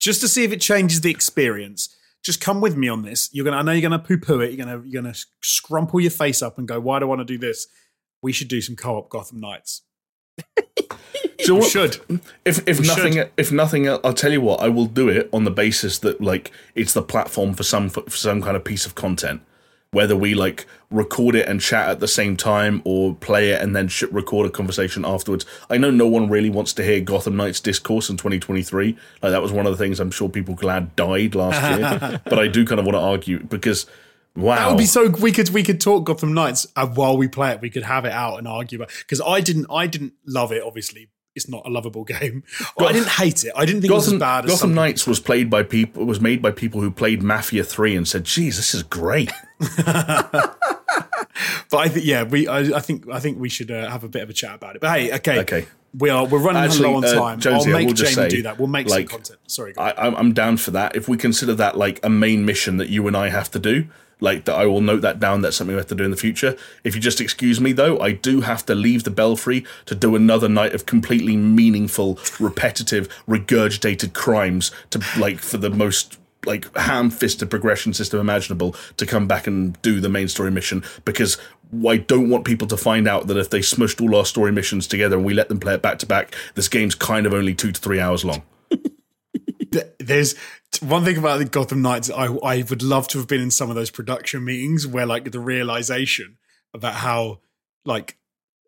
just 0.00 0.20
to 0.20 0.28
see 0.28 0.44
if 0.44 0.52
it 0.52 0.60
changes 0.60 1.00
the 1.00 1.10
experience. 1.10 1.94
Just 2.24 2.40
come 2.40 2.60
with 2.60 2.76
me 2.76 2.88
on 2.88 3.02
this. 3.02 3.28
You're 3.32 3.44
gonna. 3.44 3.58
I 3.58 3.62
know 3.62 3.72
you're 3.72 3.82
gonna 3.82 3.98
poo 3.98 4.18
poo 4.18 4.40
it. 4.40 4.52
You're 4.52 4.64
gonna. 4.66 4.82
You're 4.84 5.02
gonna 5.02 5.14
scrumple 5.44 6.00
your 6.02 6.10
face 6.10 6.42
up 6.42 6.58
and 6.58 6.66
go, 6.66 6.80
"Why 6.80 6.98
do 6.98 7.04
I 7.04 7.08
want 7.08 7.20
to 7.20 7.24
do 7.24 7.38
this?" 7.38 7.66
We 8.22 8.32
should 8.32 8.48
do 8.48 8.60
some 8.60 8.74
co-op 8.76 9.08
Gotham 9.10 9.40
Knights. 9.40 9.82
So 11.40 11.54
We 11.54 11.60
what- 11.60 11.70
should. 11.70 12.00
If 12.44 12.66
if 12.66 12.80
We 12.80 12.86
nothing 12.86 13.12
should. 13.12 13.30
if 13.36 13.52
nothing 13.52 13.88
I'll 13.88 14.12
tell 14.14 14.32
you 14.32 14.40
what 14.40 14.60
I 14.60 14.68
will 14.68 14.86
do 14.86 15.08
it 15.08 15.28
on 15.32 15.44
the 15.44 15.50
basis 15.50 15.98
that 16.00 16.20
like 16.20 16.50
it's 16.74 16.92
the 16.92 17.02
platform 17.02 17.54
for 17.54 17.62
some 17.62 17.88
for 17.88 18.08
some 18.10 18.40
kind 18.42 18.56
of 18.56 18.64
piece 18.64 18.86
of 18.86 18.94
content. 18.94 19.42
Whether 19.92 20.16
we 20.16 20.34
like 20.34 20.66
record 20.90 21.34
it 21.34 21.48
and 21.48 21.60
chat 21.60 21.88
at 21.88 22.00
the 22.00 22.08
same 22.08 22.36
time, 22.36 22.82
or 22.84 23.14
play 23.14 23.50
it 23.50 23.62
and 23.62 23.74
then 23.74 23.88
sh- 23.88 24.04
record 24.10 24.46
a 24.46 24.50
conversation 24.50 25.04
afterwards. 25.04 25.46
I 25.70 25.78
know 25.78 25.90
no 25.90 26.06
one 26.06 26.28
really 26.28 26.50
wants 26.50 26.72
to 26.74 26.84
hear 26.84 27.00
Gotham 27.00 27.36
Knights 27.36 27.60
discourse 27.60 28.10
in 28.10 28.16
2023. 28.16 28.96
Like 29.22 29.32
that 29.32 29.42
was 29.42 29.52
one 29.52 29.66
of 29.66 29.72
the 29.72 29.78
things 29.78 30.00
I'm 30.00 30.10
sure 30.10 30.28
people 30.28 30.54
glad 30.54 30.94
died 30.96 31.34
last 31.34 31.78
year. 31.78 32.20
but 32.24 32.38
I 32.38 32.48
do 32.48 32.66
kind 32.66 32.78
of 32.78 32.86
want 32.86 32.96
to 32.96 33.00
argue 33.00 33.42
because 33.42 33.86
wow, 34.34 34.56
That 34.56 34.68
would 34.70 34.78
be 34.78 34.86
so. 34.86 35.08
We 35.08 35.32
could 35.32 35.50
we 35.50 35.62
could 35.62 35.80
talk 35.80 36.04
Gotham 36.04 36.34
Knights 36.34 36.66
uh, 36.76 36.86
while 36.86 37.16
we 37.16 37.28
play 37.28 37.52
it. 37.52 37.60
We 37.60 37.70
could 37.70 37.84
have 37.84 38.04
it 38.04 38.12
out 38.12 38.38
and 38.38 38.46
argue 38.46 38.78
about 38.78 38.90
because 38.98 39.20
I 39.20 39.40
didn't 39.40 39.66
I 39.70 39.86
didn't 39.86 40.14
love 40.26 40.52
it 40.52 40.62
obviously 40.62 41.08
it's 41.36 41.48
not 41.48 41.62
a 41.66 41.70
lovable 41.70 42.04
game. 42.04 42.42
I 42.78 42.92
didn't 42.92 43.10
hate 43.10 43.44
it. 43.44 43.52
I 43.54 43.64
didn't 43.66 43.82
think 43.82 43.92
it 43.92 43.94
was 43.94 44.06
Gotham, 44.06 44.16
as 44.16 44.20
bad 44.20 44.44
as 44.46 44.50
Gotham 44.50 44.74
Knights 44.74 45.06
was 45.06 45.20
played 45.20 45.48
by 45.48 45.62
people 45.62 46.04
was 46.04 46.20
made 46.20 46.42
by 46.42 46.50
people 46.50 46.80
who 46.80 46.90
played 46.90 47.22
Mafia 47.22 47.62
Three 47.62 47.94
and 47.94 48.08
said, 48.08 48.24
"Geez, 48.24 48.56
this 48.56 48.74
is 48.74 48.82
great." 48.82 49.30
But 51.70 51.78
I 51.78 51.88
think 51.88 52.06
yeah, 52.06 52.22
we 52.22 52.46
I, 52.46 52.60
I 52.76 52.80
think 52.80 53.08
I 53.10 53.18
think 53.20 53.38
we 53.38 53.48
should 53.48 53.70
uh, 53.70 53.90
have 53.90 54.04
a 54.04 54.08
bit 54.08 54.22
of 54.22 54.30
a 54.30 54.32
chat 54.32 54.54
about 54.54 54.76
it. 54.76 54.80
But 54.80 54.98
hey, 54.98 55.12
okay, 55.16 55.40
Okay. 55.40 55.66
we 55.98 56.10
are 56.10 56.24
we're 56.24 56.38
running 56.38 56.62
Actually, 56.62 56.88
low 56.88 56.96
on 56.96 57.04
uh, 57.04 57.14
time. 57.14 57.40
Jonesy, 57.40 57.72
I'll 57.72 57.78
make 57.78 57.94
Jamie 57.94 58.12
say, 58.12 58.28
do 58.28 58.42
that. 58.42 58.58
We'll 58.58 58.68
make 58.68 58.88
like, 58.88 59.10
some 59.10 59.18
content. 59.18 59.40
Sorry. 59.46 59.74
I, 59.76 59.92
I'm, 59.92 60.14
I'm 60.14 60.32
down 60.32 60.56
for 60.58 60.70
that. 60.72 60.96
If 60.96 61.08
we 61.08 61.16
consider 61.16 61.54
that 61.54 61.76
like 61.76 62.00
a 62.04 62.08
main 62.08 62.44
mission 62.44 62.76
that 62.76 62.88
you 62.88 63.06
and 63.06 63.16
I 63.16 63.28
have 63.30 63.50
to 63.50 63.58
do, 63.58 63.86
like 64.20 64.44
that, 64.44 64.54
I 64.54 64.66
will 64.66 64.80
note 64.80 65.02
that 65.02 65.18
down. 65.18 65.42
That's 65.42 65.56
something 65.56 65.74
we 65.74 65.80
have 65.80 65.88
to 65.88 65.94
do 65.94 66.04
in 66.04 66.12
the 66.12 66.16
future. 66.16 66.56
If 66.84 66.94
you 66.94 67.00
just 67.00 67.20
excuse 67.20 67.60
me, 67.60 67.72
though, 67.72 67.98
I 68.00 68.12
do 68.12 68.42
have 68.42 68.64
to 68.66 68.74
leave 68.74 69.02
the 69.04 69.10
belfry 69.10 69.64
to 69.86 69.94
do 69.94 70.14
another 70.14 70.48
night 70.48 70.72
of 70.72 70.86
completely 70.86 71.36
meaningful, 71.36 72.18
repetitive, 72.38 73.08
regurgitated 73.28 74.12
crimes 74.14 74.70
to 74.90 75.02
like 75.18 75.40
for 75.40 75.58
the 75.58 75.70
most 75.70 76.18
like 76.46 76.74
ham-fisted 76.76 77.50
progression 77.50 77.92
system 77.92 78.20
imaginable 78.20 78.74
to 78.96 79.06
come 79.06 79.26
back 79.26 79.46
and 79.46 79.80
do 79.82 80.00
the 80.00 80.08
main 80.08 80.28
story 80.28 80.50
mission 80.50 80.84
because 81.04 81.38
I 81.84 81.96
don't 81.96 82.30
want 82.30 82.44
people 82.44 82.68
to 82.68 82.76
find 82.76 83.08
out 83.08 83.26
that 83.26 83.36
if 83.36 83.50
they 83.50 83.60
smushed 83.60 84.00
all 84.00 84.16
our 84.16 84.24
story 84.24 84.52
missions 84.52 84.86
together 84.86 85.16
and 85.16 85.24
we 85.24 85.34
let 85.34 85.48
them 85.48 85.58
play 85.58 85.74
it 85.74 85.82
back 85.82 85.98
to 86.00 86.06
back, 86.06 86.34
this 86.54 86.68
game's 86.68 86.94
kind 86.94 87.26
of 87.26 87.34
only 87.34 87.54
two 87.54 87.72
to 87.72 87.80
three 87.80 88.00
hours 88.00 88.24
long. 88.24 88.42
There's 89.98 90.36
one 90.80 91.04
thing 91.04 91.18
about 91.18 91.38
the 91.38 91.44
Gotham 91.44 91.82
Knights. 91.82 92.10
I 92.10 92.26
I 92.26 92.64
would 92.68 92.82
love 92.82 93.08
to 93.08 93.18
have 93.18 93.26
been 93.26 93.40
in 93.40 93.50
some 93.50 93.68
of 93.68 93.76
those 93.76 93.90
production 93.90 94.44
meetings 94.44 94.86
where 94.86 95.06
like 95.06 95.30
the 95.32 95.40
realization 95.40 96.38
about 96.72 96.94
how 96.94 97.40
like 97.84 98.16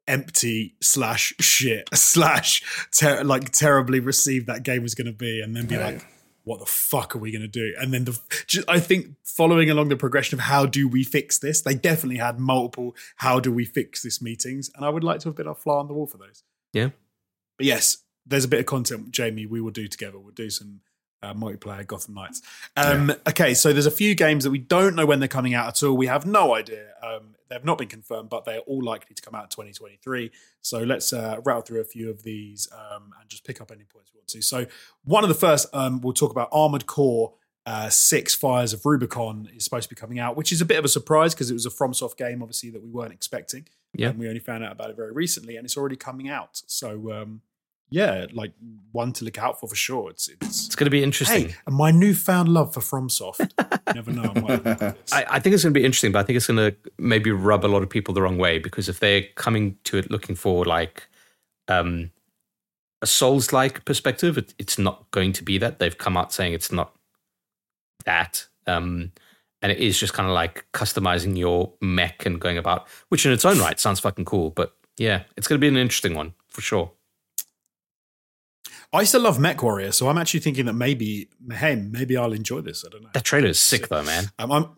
empty 0.07 0.75
slash 0.81 1.35
shit 1.39 1.89
slash 1.95 2.63
ter- 2.91 3.23
like 3.23 3.53
terribly 3.53 4.01
received 4.01 4.47
that 4.47 4.63
game 4.63 4.83
was 4.83 4.95
going 4.95 5.07
to 5.07 5.13
be, 5.13 5.41
and 5.41 5.55
then 5.55 5.67
be 5.67 5.77
like, 5.77 6.05
what 6.49 6.61
the 6.61 6.66
fuck 6.66 7.15
are 7.15 7.19
we 7.19 7.31
going 7.31 7.43
to 7.43 7.49
do? 7.49 7.75
And 7.79 7.93
then 7.93 8.05
the 8.05 8.19
ju- 8.47 8.65
I 8.66 8.81
think 8.81 9.15
following 9.25 9.70
along 9.70 9.89
the 9.89 9.97
progression 9.97 10.39
of 10.39 10.45
how 10.45 10.66
do 10.66 10.89
we 10.89 11.05
fix 11.05 11.39
this, 11.39 11.61
they 11.61 11.75
definitely 11.75 12.16
had 12.16 12.39
multiple 12.41 12.97
how 13.16 13.39
do 13.39 13.53
we 13.53 13.65
fix 13.65 14.03
this 14.03 14.20
meetings, 14.23 14.70
and 14.75 14.85
I 14.85 14.89
would 14.89 15.05
like 15.05 15.20
to 15.20 15.29
have 15.29 15.37
been 15.37 15.47
a 15.47 15.55
fly 15.55 15.77
on 15.77 15.87
the 15.89 15.95
wall 15.95 16.07
for 16.07 16.19
those. 16.19 16.43
Yeah. 16.73 16.91
But 17.57 17.66
yes, 17.66 17.99
there's 18.27 18.45
a 18.45 18.49
bit 18.49 18.61
of 18.61 18.66
content, 18.66 19.11
Jamie, 19.11 19.47
we 19.47 19.61
will 19.61 19.70
do 19.70 19.89
together. 19.89 20.19
We'll 20.19 20.33
do 20.33 20.51
some 20.51 20.81
uh, 21.23 21.35
multiplayer 21.35 21.87
Gotham 21.87 22.15
Knights. 22.15 22.43
Um, 22.77 23.12
Okay, 23.27 23.55
so 23.55 23.73
there's 23.73 23.87
a 23.87 23.91
few 23.91 24.15
games 24.15 24.45
that 24.45 24.51
we 24.51 24.59
don't 24.59 24.95
know 24.95 25.07
when 25.07 25.19
they're 25.19 25.29
coming 25.29 25.55
out 25.55 25.66
at 25.69 25.83
all. 25.83 25.97
We 25.97 26.07
have 26.07 26.25
no 26.27 26.55
idea. 26.55 26.89
Um, 27.03 27.35
they've 27.49 27.65
not 27.65 27.79
been 27.79 27.89
confirmed, 27.89 28.29
but 28.29 28.45
they're 28.45 28.61
all 28.61 28.83
likely 28.83 29.15
to 29.15 29.23
come 29.23 29.35
out 29.35 29.45
in 29.45 29.49
2023. 29.51 30.31
So 30.61 30.83
let's 30.83 31.12
uh, 31.12 31.41
rattle 31.45 31.62
through 31.62 31.81
a 31.81 31.85
few 31.85 32.11
of 32.11 32.23
these 32.23 32.69
um, 32.73 33.12
and 33.20 33.29
just 33.29 33.45
pick 33.45 33.61
up 33.61 33.70
any 33.70 33.85
points 33.85 34.12
we 34.12 34.19
want 34.19 34.29
to. 34.29 34.43
So 34.43 34.66
one 35.05 35.25
of 35.25 35.29
the 35.29 35.35
first, 35.35 35.69
um, 35.73 36.01
we'll 36.01 36.12
talk 36.12 36.31
about 36.31 36.49
Armored 36.53 36.87
Core. 36.87 37.35
Uh, 37.66 37.91
Six 37.91 38.35
Fires 38.35 38.73
of 38.73 38.87
Rubicon 38.87 39.47
is 39.55 39.62
supposed 39.62 39.91
to 39.91 39.95
be 39.95 40.01
coming 40.01 40.19
out, 40.19 40.39
which 40.39 40.53
is 40.53 40.62
a 40.62 40.65
bit 40.65 40.79
of 40.79 40.87
a 40.87 40.89
surprise 40.89 41.35
because 41.35 41.51
it 41.51 41.55
was 41.55 41.66
a 41.66 41.70
FromSoft 41.70 42.16
game, 42.16 42.43
obviously 42.43 42.70
that 42.70 42.83
we 42.83 42.89
weren't 42.89 43.12
expecting. 43.12 43.66
Yeah. 43.95 44.09
and 44.09 44.19
we 44.19 44.27
only 44.27 44.41
found 44.41 44.65
out 44.65 44.73
about 44.73 44.91
it 44.91 44.97
very 44.97 45.12
recently, 45.12 45.57
and 45.57 45.66
it's 45.66 45.77
already 45.77 45.97
coming 45.97 46.29
out. 46.31 46.62
So 46.66 47.12
um, 47.12 47.43
yeah, 47.90 48.27
like 48.32 48.52
one 48.93 49.12
to 49.15 49.24
look 49.24 49.39
out 49.39 49.60
for 49.60 49.69
for 49.69 49.74
sure. 49.74 50.10
It's 50.10 50.28
it's 50.28 50.66
It's 50.66 50.77
going 50.77 50.86
to 50.86 50.90
be 50.90 51.02
interesting. 51.02 51.48
hey, 51.48 51.56
and 51.66 51.77
my 51.77 51.90
newfound 51.90 52.48
love 52.48 52.74
for 52.74 52.81
FromSoft. 52.81 53.51
never 53.94 54.10
know. 54.12 54.32
I 54.35 54.40
might 54.40 54.65
look 54.65 54.66
at 54.66 54.97
this. 54.97 55.12
I, 55.12 55.24
I 55.28 55.40
think 55.40 55.55
it's 55.55 55.62
going 55.65 55.74
to 55.74 55.81
be 55.81 55.85
interesting, 55.85 56.12
but 56.12 56.20
I 56.20 56.23
think 56.23 56.36
it's 56.36 56.47
going 56.47 56.59
to 56.59 56.77
maybe 56.98 57.31
rub 57.31 57.65
a 57.65 57.69
lot 57.69 57.82
of 57.82 57.90
people 57.90 58.15
the 58.15 58.23
wrong 58.23 58.39
way 58.39 58.59
because 58.59 58.89
if 58.89 59.01
they're 59.01 59.23
coming 59.36 59.77
to 59.85 59.98
it 59.98 60.10
looking 60.10 60.35
for 60.35 60.65
like 60.65 61.09
um, 61.69 62.10
a 63.01 63.06
Souls 63.06 63.52
like 63.52 63.85
perspective, 63.85 64.36
it, 64.36 64.55
it's 64.59 64.78
not 64.78 65.10
going 65.10 65.32
to 65.35 65.43
be 65.43 65.59
that. 65.59 65.78
They've 65.78 65.97
come 65.97 66.16
out 66.16 66.32
saying 66.32 66.52
it's 66.52 66.73
not 66.73 66.94
that. 68.05 68.47
Um, 68.66 69.12
and 69.62 69.73
it 69.73 69.78
is 69.78 69.98
just 69.98 70.12
kind 70.12 70.28
of 70.28 70.35
like 70.35 70.66
customizing 70.73 71.36
your 71.36 71.73
mech 71.81 72.27
and 72.27 72.40
going 72.40 72.59
about, 72.59 72.86
which 73.09 73.27
in 73.27 73.32
its 73.32 73.44
own 73.44 73.59
right 73.59 73.78
sounds 73.81 74.01
fucking 74.01 74.24
cool. 74.24 74.51
But 74.51 74.74
yeah, 74.98 75.23
it's 75.36 75.48
going 75.48 75.59
to 75.59 75.65
be 75.65 75.69
an 75.69 75.77
interesting 75.77 76.15
one 76.15 76.35
for 76.48 76.60
sure. 76.60 76.93
I 78.93 79.05
still 79.05 79.20
love 79.22 79.39
MechWarrior, 79.39 79.93
so 79.93 80.09
I'm 80.09 80.18
actually 80.18 80.40
thinking 80.40 80.66
that 80.66 80.72
maybe, 80.72 81.28
hey, 81.52 81.76
maybe 81.76 82.16
I'll 82.16 82.32
enjoy 82.32 82.60
this. 82.62 82.85
I 82.86 82.90
don't 82.90 83.02
know. 83.02 83.10
That 83.12 83.24
trailer 83.24 83.48
is 83.48 83.60
sick 83.60 83.89
though, 83.89 84.02
man. 84.02 84.30
Um, 84.39 84.51
I'm 84.51 84.70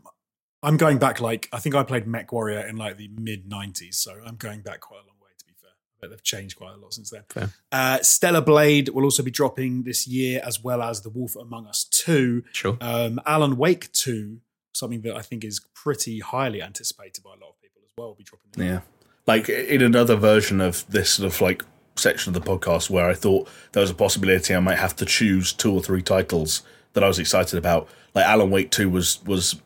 I'm 0.63 0.77
going 0.77 0.99
back 0.99 1.21
like 1.21 1.49
I 1.53 1.59
think 1.59 1.75
I 1.75 1.83
played 1.85 2.07
MechWarrior 2.07 2.69
in 2.69 2.77
like 2.77 2.97
the 2.97 3.09
mid 3.09 3.49
'90s, 3.49 3.95
so 3.95 4.15
I'm 4.27 4.37
going 4.37 4.63
back 4.63 4.81
quite 4.81 4.99
a 4.99 5.07
long 5.07 5.17
way. 5.23 5.29
To 5.39 5.45
be 5.47 5.53
fair, 5.61 5.71
but 6.01 6.11
they've 6.11 6.23
changed 6.23 6.57
quite 6.57 6.75
a 6.75 6.77
lot 6.77 6.93
since 6.93 7.11
then. 7.11 7.23
Fair. 7.29 7.51
Uh, 7.71 7.99
Stellar 8.03 8.41
Blade 8.41 8.89
will 8.91 9.05
also 9.05 9.23
be 9.23 9.31
dropping 9.31 9.85
this 9.85 10.07
year, 10.07 10.41
as 10.45 10.63
well 10.63 10.83
as 10.83 11.03
The 11.03 11.11
Wolf 11.11 11.37
Among 11.37 11.67
Us 11.67 11.85
Two. 11.85 12.43
Sure. 12.53 12.77
Um, 12.81 13.21
Alan 13.27 13.57
Wake 13.57 13.93
2, 13.93 14.39
something 14.73 15.03
that 15.03 15.17
I 15.17 15.23
think 15.23 15.45
is 15.45 15.61
pretty 15.73 16.19
highly 16.19 16.61
anticipated 16.63 17.23
by 17.23 17.31
a 17.31 17.41
lot 17.41 17.51
of 17.51 17.61
people 17.63 17.81
as 17.85 17.91
well, 17.97 18.09
will 18.09 18.15
be 18.17 18.25
dropping. 18.25 18.51
this 18.53 18.65
year. 18.65 18.75
Yeah. 18.75 18.81
Like 19.27 19.49
in 19.49 19.83
another 19.83 20.17
version 20.17 20.61
of 20.61 20.85
this 20.91 21.11
sort 21.11 21.33
of 21.33 21.41
like 21.41 21.65
section 21.97 22.35
of 22.35 22.43
the 22.43 22.51
podcast 22.51 22.89
where 22.91 23.09
I 23.09 23.15
thought 23.15 23.49
there 23.73 23.81
was 23.81 23.91
a 23.91 23.95
possibility 23.95 24.55
I 24.55 24.61
might 24.61 24.79
have 24.79 24.97
to 24.97 25.05
choose 25.05 25.53
two 25.53 25.73
or 25.73 25.83
three 25.83 26.03
titles 26.03 26.63
that 26.93 27.05
I 27.05 27.09
was 27.09 27.19
excited 27.19 27.59
about. 27.59 27.89
Like 28.15 28.25
Alan 28.25 28.51
Wake 28.51 28.71
2 28.71 28.89
was 28.89 29.21
was 29.27 29.61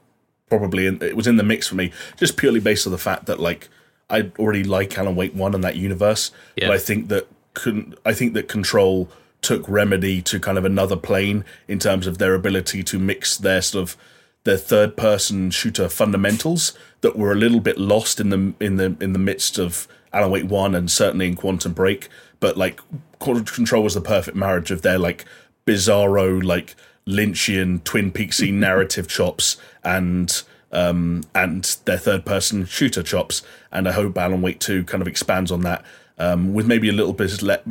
probably 0.51 0.86
in, 0.86 1.02
it 1.02 1.16
was 1.16 1.26
in 1.26 1.36
the 1.36 1.42
mix 1.42 1.66
for 1.68 1.74
me 1.74 1.90
just 2.18 2.36
purely 2.36 2.60
based 2.60 2.86
on 2.86 2.92
the 2.92 2.98
fact 2.98 3.26
that 3.26 3.40
like 3.40 3.68
I 4.10 4.30
already 4.38 4.64
like 4.64 4.96
Alan 4.98 5.16
Wake 5.16 5.34
1 5.34 5.55
and 5.55 5.64
that 5.64 5.76
universe, 5.76 6.30
Yeah. 6.56 6.68
but 6.68 6.74
I 6.74 6.78
think 6.78 7.09
that 7.09 7.26
con- 7.55 7.94
I 8.05 8.12
think 8.12 8.34
that 8.34 8.48
Control 8.48 9.09
took 9.40 9.66
Remedy 9.68 10.20
to 10.22 10.40
kind 10.40 10.56
of 10.59 10.64
another 10.64 10.96
plane 10.96 11.44
in 11.68 11.78
terms 11.78 12.06
of 12.06 12.18
their 12.18 12.34
ability 12.34 12.82
to 12.82 12.98
mix 12.98 13.36
their 13.36 13.62
sort 13.62 13.82
of 13.82 13.96
their 14.44 14.56
third 14.59 14.96
person 14.96 15.51
shooter 15.51 15.88
fundamentals 15.88 16.72
that 17.01 17.16
were 17.16 17.32
a 17.32 17.36
little 17.36 17.60
bit 17.60 17.78
lost 17.78 18.20
in 18.20 18.28
the 18.30 18.55
in 18.60 18.76
the 18.76 18.96
in 19.01 19.12
the 19.14 19.18
midst 19.18 19.59
of 19.59 19.88
Alan 20.14 20.30
Wake 20.30 20.48
1 20.48 20.74
and 20.74 20.90
certainly 20.90 21.26
in 21.26 21.34
Quantum 21.34 21.72
Break 21.72 22.08
but 22.40 22.56
like 22.56 22.80
Quantum 23.18 23.44
Control 23.44 23.82
was 23.82 23.94
the 23.94 24.00
perfect 24.00 24.36
marriage 24.36 24.70
of 24.70 24.82
their 24.82 24.98
like 24.98 25.24
bizarro 25.66 26.42
like 26.42 26.74
Lynchian 27.06 27.82
Twin 27.84 28.12
Peaksy 28.12 28.52
narrative 28.66 29.08
chops 29.08 29.56
and 29.82 30.42
um 30.72 31.22
and 31.34 31.76
their 31.84 31.98
third 31.98 32.24
person 32.24 32.64
shooter 32.64 33.02
chops 33.02 33.42
and 33.70 33.88
I 33.88 33.92
hope 33.92 34.16
Alan 34.16 34.42
Wake 34.42 34.60
2 34.60 34.84
kind 34.84 35.02
of 35.02 35.08
expands 35.08 35.50
on 35.50 35.60
that 35.62 35.84
um 36.18 36.54
with 36.54 36.66
maybe 36.66 36.88
a 36.88 36.92
little 36.92 37.12
bit 37.12 37.32
of 37.32 37.42
let 37.42 37.64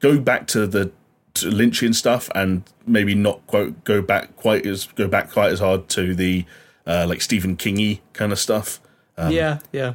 go 0.00 0.18
back 0.18 0.46
to 0.48 0.66
the 0.66 0.92
to 1.34 1.50
Lynchian 1.50 1.94
stuff 1.94 2.28
and 2.34 2.62
maybe 2.86 3.14
not 3.14 3.46
quite 3.46 3.84
go 3.84 4.02
back 4.02 4.36
quite 4.36 4.66
as 4.66 4.86
go 4.86 5.06
back 5.06 5.30
quite 5.30 5.52
as 5.52 5.60
hard 5.60 5.88
to 5.90 6.14
the 6.14 6.44
uh, 6.86 7.06
like 7.08 7.20
Stephen 7.20 7.56
Kingy 7.56 8.00
kind 8.12 8.32
of 8.32 8.38
stuff. 8.38 8.80
yeah, 9.30 9.58
yeah. 9.72 9.94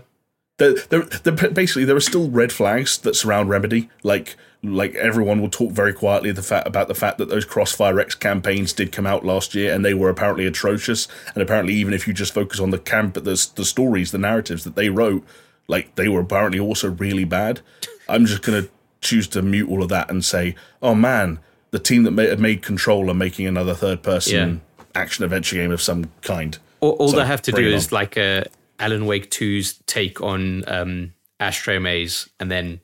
Basically, 0.58 1.86
there 1.86 1.96
are 1.96 2.02
still 2.02 2.30
red 2.30 2.52
flags 2.52 2.98
that 3.00 3.16
surround 3.16 3.50
Remedy. 3.50 3.90
Like, 4.04 4.38
like 4.64 4.96
everyone 4.96 5.42
will 5.42 5.50
talk 5.50 5.72
very 5.72 5.94
quietly 5.94 6.32
the 6.32 6.42
fact 6.42 6.66
about 6.66 6.88
the 6.88 6.96
fact 6.96 7.18
that 7.18 7.30
those 7.30 7.44
Crossfire 7.44 8.00
X 8.00 8.16
campaigns 8.16 8.72
did 8.72 8.92
come 8.92 9.06
out 9.06 9.26
last 9.26 9.54
year, 9.54 9.74
and 9.74 9.84
they 9.84 9.94
were 9.94 10.10
apparently 10.10 10.46
atrocious. 10.48 11.08
And 11.34 11.44
apparently, 11.44 11.74
even 11.74 11.94
if 11.94 12.08
you 12.08 12.14
just 12.14 12.34
focus 12.34 12.60
on 12.60 12.70
the 12.70 12.80
camp, 12.80 13.16
the 13.16 13.22
the 13.22 13.66
stories, 13.66 14.12
the 14.12 14.18
narratives 14.18 14.64
that 14.64 14.76
they 14.76 14.90
wrote, 14.90 15.26
like 15.68 15.96
they 15.96 16.08
were 16.08 16.22
apparently 16.22 16.60
also 16.60 16.90
really 16.90 17.26
bad. 17.26 17.60
I'm 18.08 18.26
just 18.26 18.42
gonna 18.42 18.68
choose 19.02 19.28
to 19.30 19.42
mute 19.42 19.70
all 19.70 19.84
of 19.84 19.90
that 19.90 20.10
and 20.10 20.24
say, 20.24 20.56
oh 20.82 20.96
man, 20.96 21.40
the 21.72 21.80
team 21.80 22.04
that 22.04 22.12
made, 22.12 22.40
made 22.40 22.62
Control 22.62 23.10
are 23.10 23.14
making 23.14 23.46
another 23.46 23.74
third 23.74 24.04
person 24.04 24.62
action 24.96 25.26
adventure 25.26 25.58
game 25.58 25.72
of 25.72 25.82
some 25.82 26.10
kind. 26.22 26.58
All, 26.80 26.92
all 26.92 27.10
So, 27.10 27.18
they 27.18 27.26
have 27.26 27.42
to 27.44 27.52
do 27.52 27.62
it 27.62 27.74
is 27.74 27.92
on. 27.92 27.96
like 27.96 28.18
a 28.18 28.46
Alan 28.80 29.06
Wake 29.06 29.30
2's 29.32 29.80
take 29.86 30.22
on 30.22 30.64
um, 30.68 31.14
Ashtray 31.40 31.80
Maze 31.80 32.30
and 32.40 32.52
then 32.52 32.82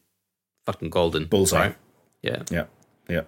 fucking 0.65 0.89
golden. 0.89 1.25
Bullseye. 1.25 1.67
Right? 1.67 1.75
Yeah. 2.21 2.43
Yeah, 2.49 2.65
yeah. 3.09 3.21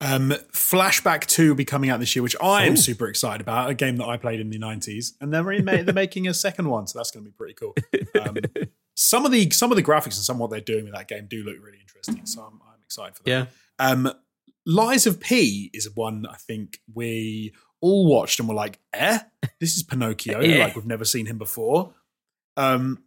Um, 0.00 0.34
Flashback 0.52 1.26
2 1.26 1.48
will 1.48 1.54
be 1.54 1.64
coming 1.64 1.88
out 1.88 1.98
this 1.98 2.14
year, 2.14 2.22
which 2.22 2.36
I 2.42 2.66
am 2.66 2.76
super 2.76 3.08
excited 3.08 3.40
about. 3.40 3.70
A 3.70 3.74
game 3.74 3.96
that 3.96 4.06
I 4.06 4.18
played 4.18 4.38
in 4.38 4.50
the 4.50 4.58
90s, 4.58 5.12
and 5.20 5.32
they're, 5.32 5.50
in, 5.52 5.64
they're 5.64 5.94
making 5.94 6.28
a 6.28 6.34
second 6.34 6.68
one, 6.68 6.86
so 6.86 6.98
that's 6.98 7.10
going 7.10 7.24
to 7.24 7.30
be 7.30 7.34
pretty 7.34 7.54
cool. 7.54 7.74
Um, 8.20 8.36
some 8.96 9.24
of 9.24 9.32
the 9.32 9.50
some 9.50 9.72
of 9.72 9.76
the 9.76 9.82
graphics 9.82 10.04
and 10.04 10.14
some 10.14 10.36
of 10.36 10.40
what 10.40 10.50
they're 10.50 10.60
doing 10.60 10.84
with 10.84 10.94
that 10.94 11.08
game 11.08 11.26
do 11.28 11.42
look 11.42 11.56
really 11.60 11.80
interesting, 11.80 12.26
so 12.26 12.42
I'm, 12.42 12.60
I'm 12.66 12.82
excited 12.84 13.16
for 13.16 13.22
that. 13.22 13.30
Yeah. 13.30 13.46
Um, 13.78 14.12
Lies 14.66 15.06
of 15.06 15.20
P 15.20 15.70
is 15.74 15.94
one 15.94 16.26
I 16.26 16.36
think 16.36 16.80
we 16.92 17.54
all 17.84 18.06
watched 18.06 18.40
and 18.40 18.48
were 18.48 18.54
like, 18.54 18.78
"Eh, 18.92 19.18
this 19.60 19.76
is 19.76 19.82
Pinocchio. 19.82 20.40
Eh. 20.42 20.58
like 20.58 20.74
we've 20.74 20.86
never 20.86 21.04
seen 21.04 21.26
him 21.26 21.38
before." 21.38 21.92
Um, 22.56 23.04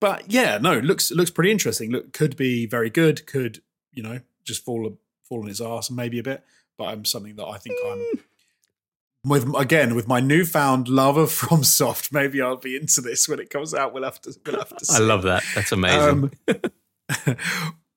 but 0.00 0.30
yeah, 0.30 0.58
no, 0.58 0.72
it 0.72 0.84
looks 0.84 1.10
looks 1.10 1.30
pretty 1.30 1.50
interesting. 1.50 1.90
Look, 1.90 2.12
could 2.12 2.36
be 2.36 2.66
very 2.66 2.90
good. 2.90 3.26
Could 3.26 3.62
you 3.92 4.02
know 4.02 4.20
just 4.44 4.64
fall 4.64 4.98
fall 5.28 5.42
on 5.42 5.48
his 5.48 5.60
ass 5.60 5.90
maybe 5.90 6.18
a 6.18 6.22
bit. 6.22 6.42
But 6.78 6.88
I'm 6.88 7.04
something 7.04 7.36
that 7.36 7.46
I 7.46 7.58
think 7.58 7.76
I'm 7.84 9.30
with 9.30 9.54
again 9.56 9.94
with 9.94 10.08
my 10.08 10.20
newfound 10.20 10.88
love 10.88 11.16
of 11.16 11.28
FromSoft. 11.40 12.12
Maybe 12.12 12.40
I'll 12.40 12.56
be 12.56 12.76
into 12.76 13.00
this 13.00 13.28
when 13.28 13.40
it 13.40 13.50
comes 13.50 13.74
out. 13.74 13.92
We'll 13.92 14.04
have 14.04 14.20
to. 14.22 14.34
We'll 14.46 14.58
have 14.58 14.76
to. 14.76 14.84
See. 14.84 14.96
I 15.02 15.06
love 15.06 15.22
that. 15.24 15.44
That's 15.54 15.72
amazing. 15.72 16.30
Um, 16.48 17.36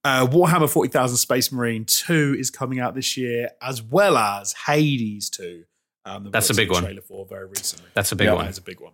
Uh, 0.04 0.26
Warhammer 0.26 0.68
40,000 0.68 1.18
Space 1.18 1.52
Marine 1.52 1.86
2 1.86 2.36
is 2.40 2.50
coming 2.50 2.80
out 2.80 2.96
this 2.96 3.18
year, 3.18 3.52
as 3.62 3.84
well 3.84 4.18
as 4.18 4.54
Hades 4.66 5.30
2. 5.30 5.64
Um, 6.06 6.24
that 6.26 6.32
That's 6.34 6.50
a 6.50 6.54
big 6.56 6.72
one. 6.72 6.84
trailer 6.84 7.02
for 7.02 7.26
very 7.26 7.48
recently. 7.48 7.90
That's 7.94 8.12
a 8.12 8.16
big 8.16 8.26
Yeah. 8.26 8.32
That 8.32 8.38
one. 8.38 8.48
is 8.48 8.58
a 8.58 8.62
big 8.62 8.80
one. 8.80 8.94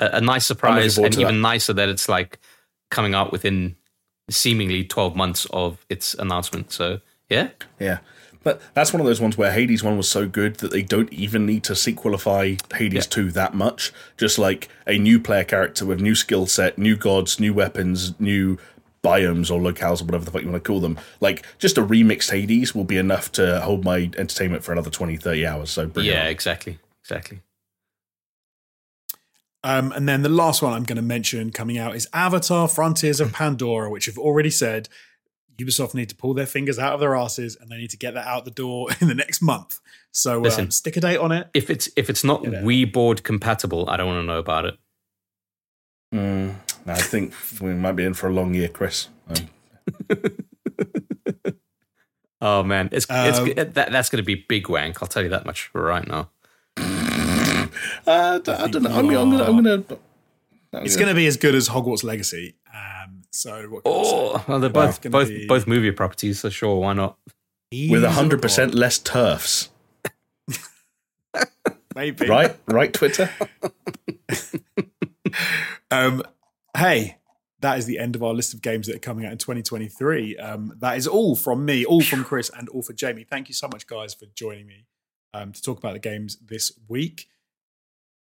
A, 0.00 0.10
a 0.14 0.20
nice 0.20 0.44
surprise, 0.44 0.98
and 0.98 1.14
even 1.14 1.36
that. 1.36 1.40
nicer 1.40 1.72
that 1.72 1.88
it's 1.88 2.08
like 2.08 2.38
coming 2.90 3.14
out 3.14 3.32
within 3.32 3.76
seemingly 4.30 4.84
12 4.84 5.16
months 5.16 5.46
of 5.50 5.84
its 5.88 6.14
announcement. 6.14 6.72
So, 6.72 7.00
yeah. 7.28 7.50
Yeah. 7.78 7.98
But 8.42 8.60
that's 8.74 8.92
one 8.92 9.00
of 9.00 9.06
those 9.06 9.22
ones 9.22 9.38
where 9.38 9.52
Hades 9.52 9.82
1 9.82 9.96
was 9.96 10.08
so 10.10 10.28
good 10.28 10.56
that 10.56 10.70
they 10.70 10.82
don't 10.82 11.10
even 11.12 11.46
need 11.46 11.64
to 11.64 11.72
sequelify 11.72 12.60
Hades 12.74 13.06
2 13.06 13.30
that 13.32 13.54
much. 13.54 13.90
Just 14.18 14.38
like 14.38 14.68
a 14.86 14.98
new 14.98 15.18
player 15.18 15.44
character 15.44 15.86
with 15.86 16.00
new 16.00 16.14
skill 16.14 16.46
set, 16.46 16.76
new 16.76 16.94
gods, 16.94 17.40
new 17.40 17.54
weapons, 17.54 18.18
new 18.20 18.58
biomes 19.04 19.50
or 19.50 19.60
locales 19.60 20.00
or 20.00 20.06
whatever 20.06 20.24
the 20.24 20.30
fuck 20.32 20.42
you 20.42 20.50
want 20.50 20.64
to 20.64 20.66
call 20.66 20.80
them. 20.80 20.98
Like, 21.20 21.44
just 21.58 21.78
a 21.78 21.82
remixed 21.82 22.30
Hades 22.32 22.74
will 22.74 22.84
be 22.84 22.96
enough 22.96 23.30
to 23.32 23.60
hold 23.60 23.84
my 23.84 24.10
entertainment 24.16 24.64
for 24.64 24.72
another 24.72 24.90
20, 24.90 25.16
30 25.16 25.46
hours. 25.46 25.70
So 25.70 25.86
bring 25.86 26.06
it 26.06 26.10
Yeah, 26.10 26.22
on. 26.22 26.26
exactly. 26.28 26.78
Exactly. 27.02 27.40
Um, 29.62 29.92
and 29.92 30.08
then 30.08 30.22
the 30.22 30.28
last 30.28 30.60
one 30.62 30.72
I'm 30.72 30.82
going 30.84 30.96
to 30.96 31.02
mention 31.02 31.50
coming 31.50 31.78
out 31.78 31.94
is 31.96 32.06
Avatar 32.12 32.68
Frontiers 32.68 33.20
of 33.20 33.32
Pandora, 33.34 33.88
which 33.90 34.08
I've 34.08 34.18
already 34.18 34.50
said 34.50 34.88
Ubisoft 35.56 35.94
need 35.94 36.08
to 36.10 36.16
pull 36.16 36.34
their 36.34 36.46
fingers 36.46 36.78
out 36.78 36.94
of 36.94 37.00
their 37.00 37.14
asses 37.14 37.56
and 37.58 37.70
they 37.70 37.76
need 37.76 37.90
to 37.90 37.96
get 37.96 38.14
that 38.14 38.26
out 38.26 38.44
the 38.44 38.50
door 38.50 38.88
in 39.00 39.08
the 39.08 39.14
next 39.14 39.40
month. 39.40 39.80
So 40.12 40.38
Listen. 40.40 40.64
um, 40.66 40.70
stick 40.70 40.96
a 40.96 41.00
date 41.00 41.16
on 41.18 41.32
it. 41.32 41.48
If 41.54 41.70
it's 41.70 41.88
if 41.96 42.10
it's 42.10 42.22
not 42.24 42.42
Wii 42.42 42.92
board 42.92 43.22
compatible, 43.24 43.88
I 43.88 43.96
don't 43.96 44.06
want 44.06 44.22
to 44.22 44.26
know 44.26 44.38
about 44.38 44.64
it. 44.66 44.76
Mm, 46.14 46.54
I 46.86 47.00
think 47.00 47.32
we 47.60 47.72
might 47.74 47.92
be 47.92 48.04
in 48.04 48.14
for 48.14 48.28
a 48.28 48.32
long 48.32 48.54
year, 48.54 48.68
Chris. 48.68 49.08
Um, 49.28 49.48
Oh 52.40 52.62
man, 52.62 52.90
it's, 52.92 53.06
Um, 53.08 53.46
it's 53.48 53.72
that, 53.72 53.90
that's 53.90 54.10
going 54.10 54.22
to 54.22 54.26
be 54.26 54.34
big 54.34 54.68
wank. 54.68 55.02
I'll 55.02 55.08
tell 55.08 55.22
you 55.22 55.30
that 55.30 55.46
much 55.46 55.70
right 55.72 56.06
now. 56.06 56.28
uh, 56.76 57.70
I 58.06 58.38
don't 58.68 58.82
know. 58.82 58.90
I'm, 58.90 59.08
I'm 59.08 59.62
gonna. 59.64 59.82
It's 60.84 60.96
going 60.96 61.08
to 61.08 61.14
be 61.14 61.26
as 61.26 61.38
good 61.38 61.54
as 61.54 61.70
Hogwarts 61.70 62.04
Legacy. 62.04 62.56
Um, 62.74 63.22
so 63.30 63.62
what 63.70 63.84
can 63.84 63.92
I 63.92 64.02
say? 64.02 64.10
Oh, 64.14 64.44
well, 64.46 64.60
they're 64.60 64.68
both 64.68 65.00
Gonna 65.00 65.12
both 65.12 65.28
be- 65.28 65.46
both 65.46 65.66
movie 65.66 65.90
properties, 65.92 66.40
so 66.40 66.50
sure, 66.50 66.78
why 66.80 66.92
not? 66.92 67.16
with 67.72 68.04
Ease 68.04 68.04
hundred 68.04 68.42
percent 68.42 68.74
less 68.74 68.98
TERFs, 68.98 69.68
maybe 71.94 72.26
right? 72.28 72.54
right, 72.66 72.92
Twitter. 72.92 73.30
Um, 75.90 76.22
hey, 76.76 77.18
that 77.60 77.78
is 77.78 77.86
the 77.86 77.98
end 77.98 78.14
of 78.14 78.22
our 78.22 78.34
list 78.34 78.52
of 78.52 78.62
games 78.62 78.86
that 78.86 78.96
are 78.96 79.00
coming 79.00 79.24
out 79.24 79.32
in 79.32 79.38
2023. 79.38 80.36
Um, 80.36 80.74
that 80.80 80.96
is 80.96 81.06
all 81.06 81.34
from 81.36 81.64
me, 81.64 81.84
all 81.84 82.02
from 82.02 82.24
Chris, 82.24 82.50
and 82.56 82.68
all 82.68 82.82
for 82.82 82.92
Jamie. 82.92 83.24
Thank 83.24 83.48
you 83.48 83.54
so 83.54 83.68
much, 83.68 83.86
guys, 83.86 84.12
for 84.12 84.26
joining 84.34 84.66
me 84.66 84.86
um, 85.32 85.52
to 85.52 85.62
talk 85.62 85.78
about 85.78 85.94
the 85.94 85.98
games 85.98 86.36
this 86.44 86.72
week. 86.88 87.28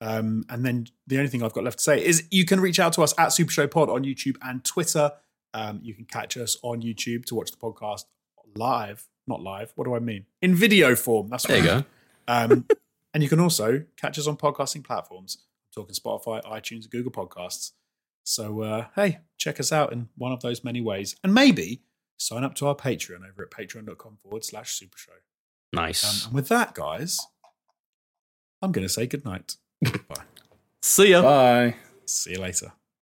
Um, 0.01 0.43
and 0.49 0.65
then 0.65 0.87
the 1.05 1.17
only 1.17 1.29
thing 1.29 1.43
I've 1.43 1.53
got 1.53 1.63
left 1.63 1.77
to 1.77 1.83
say 1.83 2.03
is 2.03 2.27
you 2.31 2.43
can 2.43 2.59
reach 2.59 2.79
out 2.79 2.93
to 2.93 3.03
us 3.03 3.13
at 3.17 3.29
Super 3.29 3.51
Show 3.51 3.67
Pod 3.67 3.89
on 3.89 4.03
YouTube 4.03 4.35
and 4.41 4.63
Twitter. 4.63 5.11
Um, 5.53 5.79
you 5.83 5.93
can 5.93 6.05
catch 6.05 6.37
us 6.37 6.57
on 6.63 6.81
YouTube 6.81 7.25
to 7.25 7.35
watch 7.35 7.51
the 7.51 7.57
podcast 7.57 8.05
live. 8.55 9.07
Not 9.27 9.41
live. 9.41 9.71
What 9.75 9.85
do 9.85 9.95
I 9.95 9.99
mean? 9.99 10.25
In 10.41 10.55
video 10.55 10.95
form. 10.95 11.29
That's 11.29 11.45
There 11.45 11.57
you 11.57 11.63
go. 11.63 11.83
Um, 12.27 12.65
and 13.13 13.21
you 13.21 13.29
can 13.29 13.39
also 13.39 13.83
catch 13.95 14.17
us 14.17 14.27
on 14.27 14.37
podcasting 14.37 14.83
platforms. 14.83 15.37
I'm 15.39 15.83
talking 15.83 15.95
Spotify, 15.95 16.43
iTunes, 16.43 16.89
Google 16.89 17.11
Podcasts. 17.11 17.73
So, 18.23 18.61
uh, 18.61 18.85
hey, 18.95 19.19
check 19.37 19.59
us 19.59 19.71
out 19.71 19.91
in 19.91 20.09
one 20.15 20.31
of 20.31 20.41
those 20.41 20.63
many 20.63 20.81
ways. 20.81 21.15
And 21.23 21.33
maybe 21.33 21.83
sign 22.17 22.43
up 22.43 22.55
to 22.55 22.67
our 22.67 22.75
Patreon 22.75 23.27
over 23.27 23.43
at 23.43 23.51
patreon.com 23.51 24.17
forward 24.21 24.45
slash 24.45 24.73
super 24.73 24.97
show. 24.97 25.11
Nice. 25.73 26.03
Um, 26.03 26.27
and 26.27 26.35
with 26.35 26.47
that, 26.49 26.73
guys, 26.73 27.19
I'm 28.61 28.71
going 28.71 28.85
to 28.85 28.93
say 28.93 29.07
goodnight. 29.07 29.55
Bye. 29.83 30.23
See 30.81 31.11
ya. 31.11 31.21
Bye. 31.21 31.75
See 32.05 32.31
you 32.31 32.39
later. 32.39 32.73